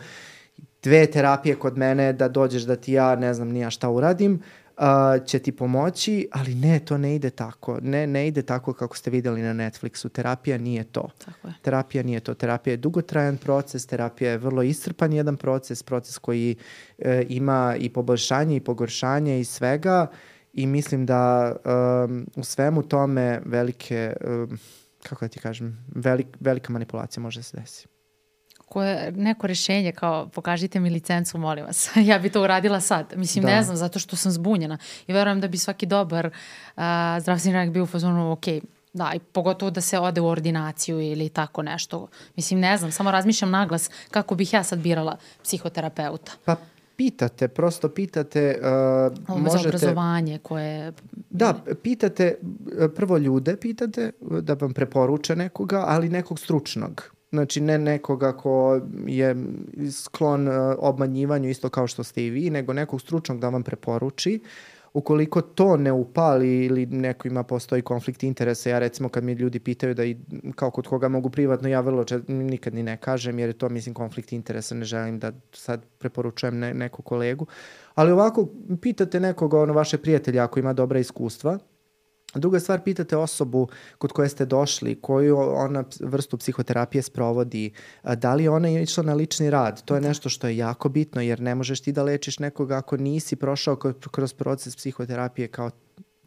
dve 0.83 1.05
terapije 1.05 1.55
kod 1.55 1.77
mene 1.77 2.13
da 2.13 2.27
dođeš 2.27 2.63
da 2.63 2.75
ti 2.75 2.93
ja 2.93 3.15
ne 3.15 3.33
znam 3.33 3.49
nija 3.49 3.69
šta 3.69 3.89
uradim, 3.89 4.41
uh, 4.77 5.25
će 5.25 5.39
ti 5.39 5.51
pomoći, 5.51 6.27
ali 6.31 6.55
ne, 6.55 6.79
to 6.79 6.97
ne 6.97 7.15
ide 7.15 7.29
tako. 7.29 7.79
Ne, 7.81 8.07
ne 8.07 8.27
ide 8.27 8.41
tako 8.41 8.73
kako 8.73 8.97
ste 8.97 9.11
videli 9.11 9.41
na 9.41 9.53
Netflixu. 9.53 10.09
Terapija 10.09 10.57
nije 10.57 10.83
to. 10.83 11.09
Tako 11.25 11.47
je. 11.47 11.53
Terapija 11.61 12.03
nije 12.03 12.19
to. 12.19 12.33
Terapija 12.33 12.71
je 12.71 12.77
dugotrajan 12.77 13.37
proces, 13.37 13.85
terapija 13.85 14.31
je 14.31 14.37
vrlo 14.37 14.63
iscrpan 14.63 15.13
jedan 15.13 15.37
proces, 15.37 15.83
proces 15.83 16.17
koji 16.17 16.55
e, 16.97 17.25
ima 17.29 17.75
i 17.79 17.89
poboljšanje 17.89 18.55
i 18.55 18.59
pogoršanje 18.59 19.39
i 19.39 19.45
svega 19.45 20.07
i 20.53 20.67
mislim 20.67 21.05
da 21.05 21.55
um, 22.05 22.27
u 22.35 22.43
svemu 22.43 22.83
tome 22.83 23.41
velike, 23.45 24.13
um, 24.27 24.57
kako 25.03 25.25
da 25.25 25.29
ti 25.29 25.39
kažem, 25.39 25.85
velik, 25.95 26.27
velika 26.39 26.73
manipulacija 26.73 27.21
može 27.21 27.39
da 27.39 27.43
se 27.43 27.57
desiti 27.57 27.92
koje, 28.65 29.11
neko 29.11 29.47
rešenje 29.47 29.91
kao 29.91 30.27
pokažite 30.27 30.79
mi 30.79 30.89
licencu, 30.89 31.37
molim 31.37 31.65
vas. 31.65 31.89
ja 32.09 32.19
bi 32.19 32.29
to 32.29 32.43
uradila 32.43 32.79
sad. 32.81 33.13
Mislim, 33.15 33.45
da. 33.45 33.55
ne 33.55 33.63
znam, 33.63 33.77
zato 33.77 33.99
što 33.99 34.15
sam 34.15 34.31
zbunjena. 34.31 34.77
I 35.07 35.13
verujem 35.13 35.41
da 35.41 35.47
bi 35.47 35.57
svaki 35.57 35.85
dobar 35.85 36.25
uh, 36.25 36.83
zdravstveni 37.19 37.57
radnik 37.57 37.73
bio 37.73 37.83
u 37.83 37.87
fazonu, 37.87 38.31
ok, 38.31 38.45
Da, 38.93 39.11
i 39.15 39.19
pogotovo 39.19 39.71
da 39.71 39.81
se 39.81 39.99
ode 39.99 40.21
u 40.21 40.27
ordinaciju 40.27 41.01
ili 41.01 41.29
tako 41.29 41.63
nešto. 41.63 42.07
Mislim, 42.35 42.59
ne 42.59 42.77
znam, 42.77 42.91
samo 42.91 43.11
razmišljam 43.11 43.51
naglas 43.51 43.89
kako 44.11 44.35
bih 44.35 44.53
ja 44.53 44.63
sad 44.63 44.79
birala 44.79 45.17
psihoterapeuta. 45.43 46.31
Pa 46.45 46.55
pitate, 46.95 47.47
prosto 47.47 47.89
pitate... 47.89 48.59
Uh, 48.61 48.67
Ovo 49.27 49.39
možete... 49.39 49.61
za 49.61 49.67
obrazovanje 49.67 50.39
koje... 50.43 50.93
Da, 51.29 51.55
pitate, 51.83 52.35
prvo 52.95 53.17
ljude 53.17 53.57
pitate 53.57 54.11
da 54.21 54.53
vam 54.53 54.73
preporuče 54.73 55.35
nekoga, 55.35 55.83
ali 55.87 56.09
nekog 56.09 56.39
stručnog. 56.39 57.13
Znači, 57.33 57.61
ne 57.61 57.77
nekoga 57.77 58.37
ko 58.37 58.81
je 59.07 59.35
sklon 59.91 60.47
uh, 60.47 60.53
obmanjivanju 60.77 61.49
isto 61.49 61.69
kao 61.69 61.87
što 61.87 62.03
ste 62.03 62.25
i 62.25 62.29
vi, 62.29 62.49
nego 62.49 62.73
nekog 62.73 63.01
stručnog 63.01 63.39
da 63.39 63.49
vam 63.49 63.63
preporuči. 63.63 64.39
Ukoliko 64.93 65.41
to 65.41 65.77
ne 65.77 65.91
upali 65.91 66.65
ili 66.65 66.85
neko 66.85 67.27
ima 67.27 67.43
postoji 67.43 67.81
konflikt 67.81 68.23
interesa, 68.23 68.69
ja 68.69 68.79
recimo 68.79 69.09
kad 69.09 69.23
mi 69.23 69.33
ljudi 69.33 69.59
pitaju 69.59 69.93
da 69.93 70.05
i 70.05 70.17
kao 70.55 70.71
kod 70.71 70.87
koga 70.87 71.07
mogu 71.07 71.29
privatno, 71.29 71.69
ja 71.69 71.81
vrlo 71.81 72.03
čet, 72.03 72.27
nikad 72.27 72.73
ni 72.73 72.83
ne 72.83 72.97
kažem 72.97 73.39
jer 73.39 73.49
je 73.49 73.53
to 73.53 73.69
mislim 73.69 73.95
konflikt 73.95 74.33
interesa, 74.33 74.75
ne 74.75 74.85
želim 74.85 75.19
da 75.19 75.31
sad 75.53 75.85
preporučujem 75.97 76.59
ne, 76.59 76.73
neku 76.73 77.01
kolegu. 77.01 77.45
Ali 77.95 78.11
ovako 78.11 78.47
pitate 78.81 79.19
nekoga, 79.19 79.59
ono 79.59 79.73
vaše 79.73 79.97
prijatelja 79.97 80.43
ako 80.43 80.59
ima 80.59 80.73
dobra 80.73 80.99
iskustva, 80.99 81.59
Druga 82.35 82.59
stvar, 82.59 82.81
pitate 82.81 83.17
osobu 83.17 83.67
kod 83.97 84.11
koje 84.11 84.29
ste 84.29 84.45
došli, 84.45 84.95
koju 85.01 85.37
ona 85.39 85.83
vrstu 85.99 86.37
psihoterapije 86.37 87.01
sprovodi, 87.01 87.71
da 88.03 88.33
li 88.35 88.47
ona 88.47 88.67
je 88.67 88.83
išla 88.83 89.03
na 89.03 89.13
lični 89.13 89.49
rad. 89.49 89.85
To 89.85 89.95
je 89.95 90.01
da. 90.01 90.07
nešto 90.07 90.29
što 90.29 90.47
je 90.47 90.57
jako 90.57 90.89
bitno, 90.89 91.21
jer 91.21 91.41
ne 91.41 91.55
možeš 91.55 91.81
ti 91.81 91.91
da 91.91 92.03
lečiš 92.03 92.39
nekoga 92.39 92.77
ako 92.77 92.97
nisi 92.97 93.35
prošao 93.35 93.75
kroz 94.11 94.33
proces 94.33 94.75
psihoterapije 94.75 95.47
kao 95.47 95.69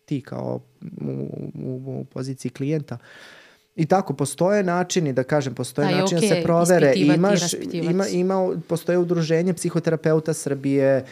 ti, 0.04 0.20
kao 0.20 0.60
u, 1.00 1.10
u, 1.54 2.00
u 2.00 2.04
poziciji 2.04 2.50
klijenta. 2.50 2.94
Uh, 2.94 3.45
I 3.76 3.86
tako, 3.86 4.12
postoje 4.12 4.62
načini, 4.62 5.12
da 5.12 5.22
kažem, 5.22 5.54
postoje 5.54 5.88
da, 5.88 6.00
načini 6.00 6.20
okay, 6.20 6.28
da 6.28 6.34
se 6.34 6.42
provere. 6.42 6.92
Imaš, 6.96 7.40
ima, 7.72 8.06
ima, 8.08 8.56
postoje 8.68 8.98
udruženje 8.98 9.54
psihoterapeuta 9.54 10.34
Srbije, 10.34 11.04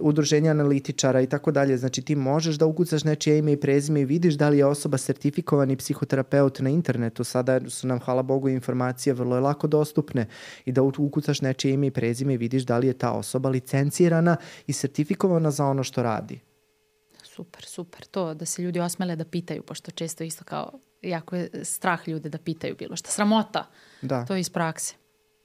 udruženje 0.00 0.50
analitičara 0.50 1.20
i 1.20 1.26
tako 1.26 1.50
dalje. 1.50 1.76
Znači 1.76 2.02
ti 2.02 2.16
možeš 2.16 2.56
da 2.56 2.66
ukucaš 2.66 3.04
nečije 3.04 3.38
ime 3.38 3.52
i 3.52 3.56
prezime 3.56 4.00
i 4.00 4.04
vidiš 4.04 4.34
da 4.34 4.48
li 4.48 4.58
je 4.58 4.66
osoba 4.66 4.98
sertifikovani 4.98 5.76
psihoterapeut 5.76 6.60
na 6.60 6.70
internetu. 6.70 7.24
Sada 7.24 7.60
su 7.70 7.86
nam, 7.86 8.00
hvala 8.00 8.22
Bogu, 8.22 8.48
informacije 8.48 9.12
vrlo 9.12 9.36
je 9.36 9.40
lako 9.40 9.66
dostupne 9.66 10.26
i 10.64 10.72
da 10.72 10.82
ukucaš 10.82 11.40
nečije 11.40 11.74
ime 11.74 11.86
i 11.86 11.90
prezime 11.90 12.34
i 12.34 12.36
vidiš 12.36 12.62
da 12.62 12.78
li 12.78 12.86
je 12.86 12.92
ta 12.92 13.12
osoba 13.12 13.48
licencirana 13.48 14.36
i 14.66 14.72
sertifikovana 14.72 15.50
za 15.50 15.66
ono 15.66 15.84
što 15.84 16.02
radi. 16.02 16.40
Super, 17.22 17.64
super. 17.64 18.06
To 18.06 18.34
da 18.34 18.44
se 18.44 18.62
ljudi 18.62 18.80
osmele 18.80 19.16
da 19.16 19.24
pitaju, 19.24 19.62
pošto 19.62 19.90
često 19.90 20.24
isto 20.24 20.44
kao 20.44 20.72
jako 21.02 21.36
je 21.36 21.50
strah 21.64 22.08
ljude 22.08 22.28
da 22.28 22.38
pitaju 22.38 22.76
bilo 22.78 22.96
šta. 22.96 23.10
Sramota. 23.10 23.66
Da. 24.02 24.24
To 24.24 24.34
je 24.34 24.40
iz 24.40 24.50
prakse. 24.50 24.94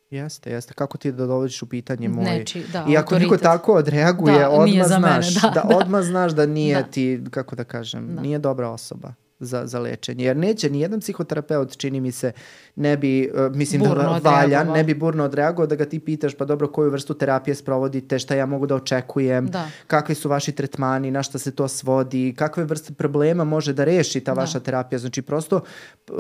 Jeste, 0.10 0.52
jeste. 0.52 0.74
Kako 0.74 0.98
ti 0.98 1.12
da 1.12 1.26
dovodiš 1.26 1.62
u 1.62 1.70
pitanje 1.70 2.10
moj... 2.10 2.24
Neči, 2.24 2.64
da, 2.74 2.86
I 2.90 2.98
ako 2.98 3.20
niko 3.20 3.38
tako 3.38 3.74
odreaguje, 3.74 4.40
da, 4.40 4.50
odmah 4.50 4.88
znaš. 4.88 5.36
Mene, 5.36 5.40
da, 5.42 5.62
da, 5.62 5.68
da, 5.68 5.78
odmah 5.78 6.04
znaš 6.04 6.32
da 6.32 6.46
nije 6.46 6.76
da. 6.76 6.84
ti, 6.84 7.24
kako 7.32 7.56
da 7.56 7.64
kažem, 7.64 8.16
da. 8.16 8.22
nije 8.22 8.40
dobra 8.40 8.70
osoba 8.70 9.14
za, 9.44 9.66
za 9.66 9.80
lečenje. 9.80 10.26
Jer 10.26 10.38
neće, 10.38 10.70
ni 10.70 10.80
jedan 10.80 11.00
psihoterapeut, 11.00 11.78
čini 11.78 12.02
mi 12.02 12.12
se, 12.12 12.32
ne 12.76 12.98
bi, 12.98 13.32
uh, 13.34 13.56
mislim 13.56 13.82
da 13.82 13.90
burno 13.90 14.20
da 14.20 14.30
valja, 14.30 14.64
ne 14.64 14.84
bi 14.84 14.94
burno 14.94 15.24
odreagovao 15.24 15.68
da 15.68 15.76
ga 15.76 15.86
ti 15.86 16.00
pitaš, 16.00 16.34
pa 16.34 16.46
dobro, 16.46 16.68
koju 16.68 16.92
vrstu 16.92 17.14
terapije 17.14 17.56
sprovodite, 17.56 18.20
šta 18.20 18.36
ja 18.36 18.46
mogu 18.46 18.68
da 18.68 18.76
očekujem, 18.76 19.48
da. 19.48 19.68
kakvi 19.88 20.16
su 20.16 20.30
vaši 20.30 20.52
tretmani, 20.52 21.12
na 21.12 21.24
šta 21.24 21.38
se 21.38 21.52
to 21.52 21.68
svodi, 21.68 22.34
kakve 22.38 22.64
vrste 22.64 22.94
problema 22.94 23.44
može 23.44 23.74
da 23.74 23.84
reši 23.84 24.20
ta 24.20 24.34
da. 24.34 24.42
vaša 24.42 24.60
terapija. 24.60 25.00
Znači, 25.00 25.22
prosto 25.22 25.56
uh, 25.56 26.18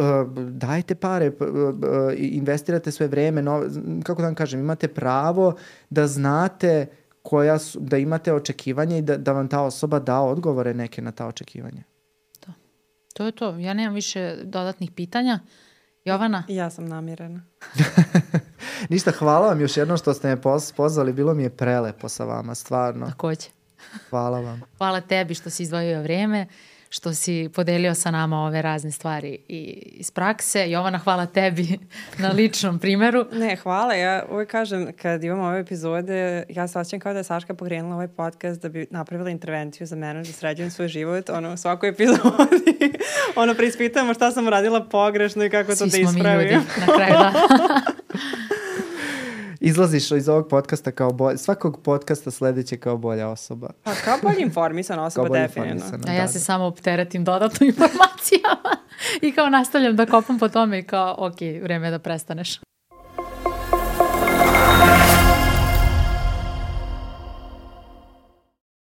dajte 0.50 0.96
pare, 0.96 1.30
uh, 1.30 1.36
investirate 2.18 2.92
svoje 2.92 3.10
vreme, 3.10 3.42
no, 3.42 3.64
kako 4.04 4.22
da 4.22 4.28
vam 4.28 4.36
kažem, 4.36 4.60
imate 4.60 4.88
pravo 4.88 5.56
da 5.90 6.08
znate 6.08 6.86
koja 7.24 7.60
su, 7.60 7.80
da 7.80 7.98
imate 7.98 8.34
očekivanja 8.34 8.98
i 8.98 9.02
da, 9.02 9.18
da 9.18 9.32
vam 9.32 9.48
ta 9.48 9.62
osoba 9.62 10.00
da 10.00 10.20
odgovore 10.20 10.74
neke 10.74 11.02
na 11.02 11.12
ta 11.12 11.28
očekivanja. 11.28 11.84
To 13.14 13.26
je 13.26 13.32
to. 13.32 13.58
Ja 13.58 13.74
nemam 13.74 13.94
više 13.94 14.38
dodatnih 14.44 14.92
pitanja. 14.92 15.40
Jovana? 16.06 16.44
Ja 16.48 16.70
sam 16.70 16.86
namirena. 16.86 17.46
Ništa, 18.90 19.12
hvala 19.12 19.48
vam 19.48 19.62
još 19.62 19.78
jednom 19.78 19.98
što 19.98 20.14
ste 20.14 20.28
me 20.28 20.42
pozvali. 20.76 21.14
Bilo 21.14 21.34
mi 21.34 21.44
je 21.44 21.50
prelepo 21.50 22.10
sa 22.10 22.26
vama, 22.26 22.56
stvarno. 22.56 23.06
Takođe. 23.06 23.48
Hvala 24.10 24.40
vam. 24.40 24.62
Hvala 24.78 25.02
tebi 25.02 25.34
što 25.34 25.50
si 25.50 25.64
izdvojio 25.64 26.02
vreme 26.02 26.48
što 26.94 27.14
si 27.14 27.50
podelio 27.56 27.96
sa 27.96 28.12
nama 28.12 28.38
ove 28.38 28.62
razne 28.62 28.92
stvari 28.92 29.38
i 29.48 29.62
iz 29.94 30.12
prakse. 30.12 30.70
Jovana, 30.70 30.98
hvala 30.98 31.26
tebi 31.26 31.80
na 32.24 32.30
ličnom 32.30 32.80
primeru. 32.80 33.26
Ne, 33.32 33.56
hvala. 33.56 33.94
Ja 33.94 34.26
uvijek 34.32 34.50
kažem, 34.50 34.88
kad 35.02 35.24
imamo 35.24 35.44
ove 35.44 35.60
epizode, 35.60 36.44
ja 36.50 36.68
se 36.68 36.80
osjećam 36.80 37.00
kao 37.00 37.14
da 37.14 37.20
je 37.20 37.24
Saška 37.24 37.54
pokrenula 37.54 37.96
ovaj 37.96 38.08
podcast 38.08 38.62
da 38.62 38.70
bi 38.70 38.88
napravila 38.92 39.30
intervenciju 39.30 39.88
za 39.88 39.96
mene, 39.96 40.24
da 40.24 40.32
sređujem 40.32 40.72
svoj 40.72 40.88
život, 40.88 41.30
ono, 41.30 41.54
u 41.54 41.58
svakoj 41.58 41.90
epizodi. 41.90 42.94
ono, 43.36 43.54
preispitamo 43.54 44.14
šta 44.14 44.32
sam 44.32 44.48
radila 44.48 44.86
pogrešno 44.86 45.46
i 45.46 45.50
kako 45.50 45.76
Svi 45.76 45.90
to 45.90 45.98
da 45.98 45.98
ispravim. 45.98 46.50
Svi 46.50 46.74
smo 46.74 46.84
mi 46.84 46.88
ljudi, 46.88 46.88
na 46.88 46.96
kraju 46.96 47.14
da. 47.14 47.82
izlaziš 49.64 50.12
iz 50.12 50.30
ovog 50.30 50.48
podcasta 50.50 50.92
kao 50.92 51.14
bolja, 51.14 51.38
svakog 51.38 51.82
podcasta 51.84 52.32
sledeće 52.32 52.78
kao 52.78 52.98
bolja 52.98 53.28
osoba. 53.28 53.70
Pa 53.84 53.92
kao 54.06 54.18
bolje 54.24 54.42
informisana 54.42 55.06
osoba, 55.06 55.28
bolje 55.28 55.42
definitivno. 55.42 56.06
A 56.08 56.14
ja 56.14 56.22
da, 56.22 56.28
se 56.28 56.40
da. 56.40 56.44
samo 56.44 56.66
opteretim 56.66 57.24
dodatno 57.24 57.66
informacijama 57.72 58.72
i 59.22 59.32
kao 59.32 59.50
nastavljam 59.50 59.96
da 59.96 60.06
kopam 60.06 60.40
po 60.40 60.50
tome 60.50 60.80
i 60.80 60.84
kao, 60.84 61.16
ok, 61.18 61.40
vreme 61.64 61.88
je 61.88 61.92
da 61.92 62.00
prestaneš. 62.00 62.60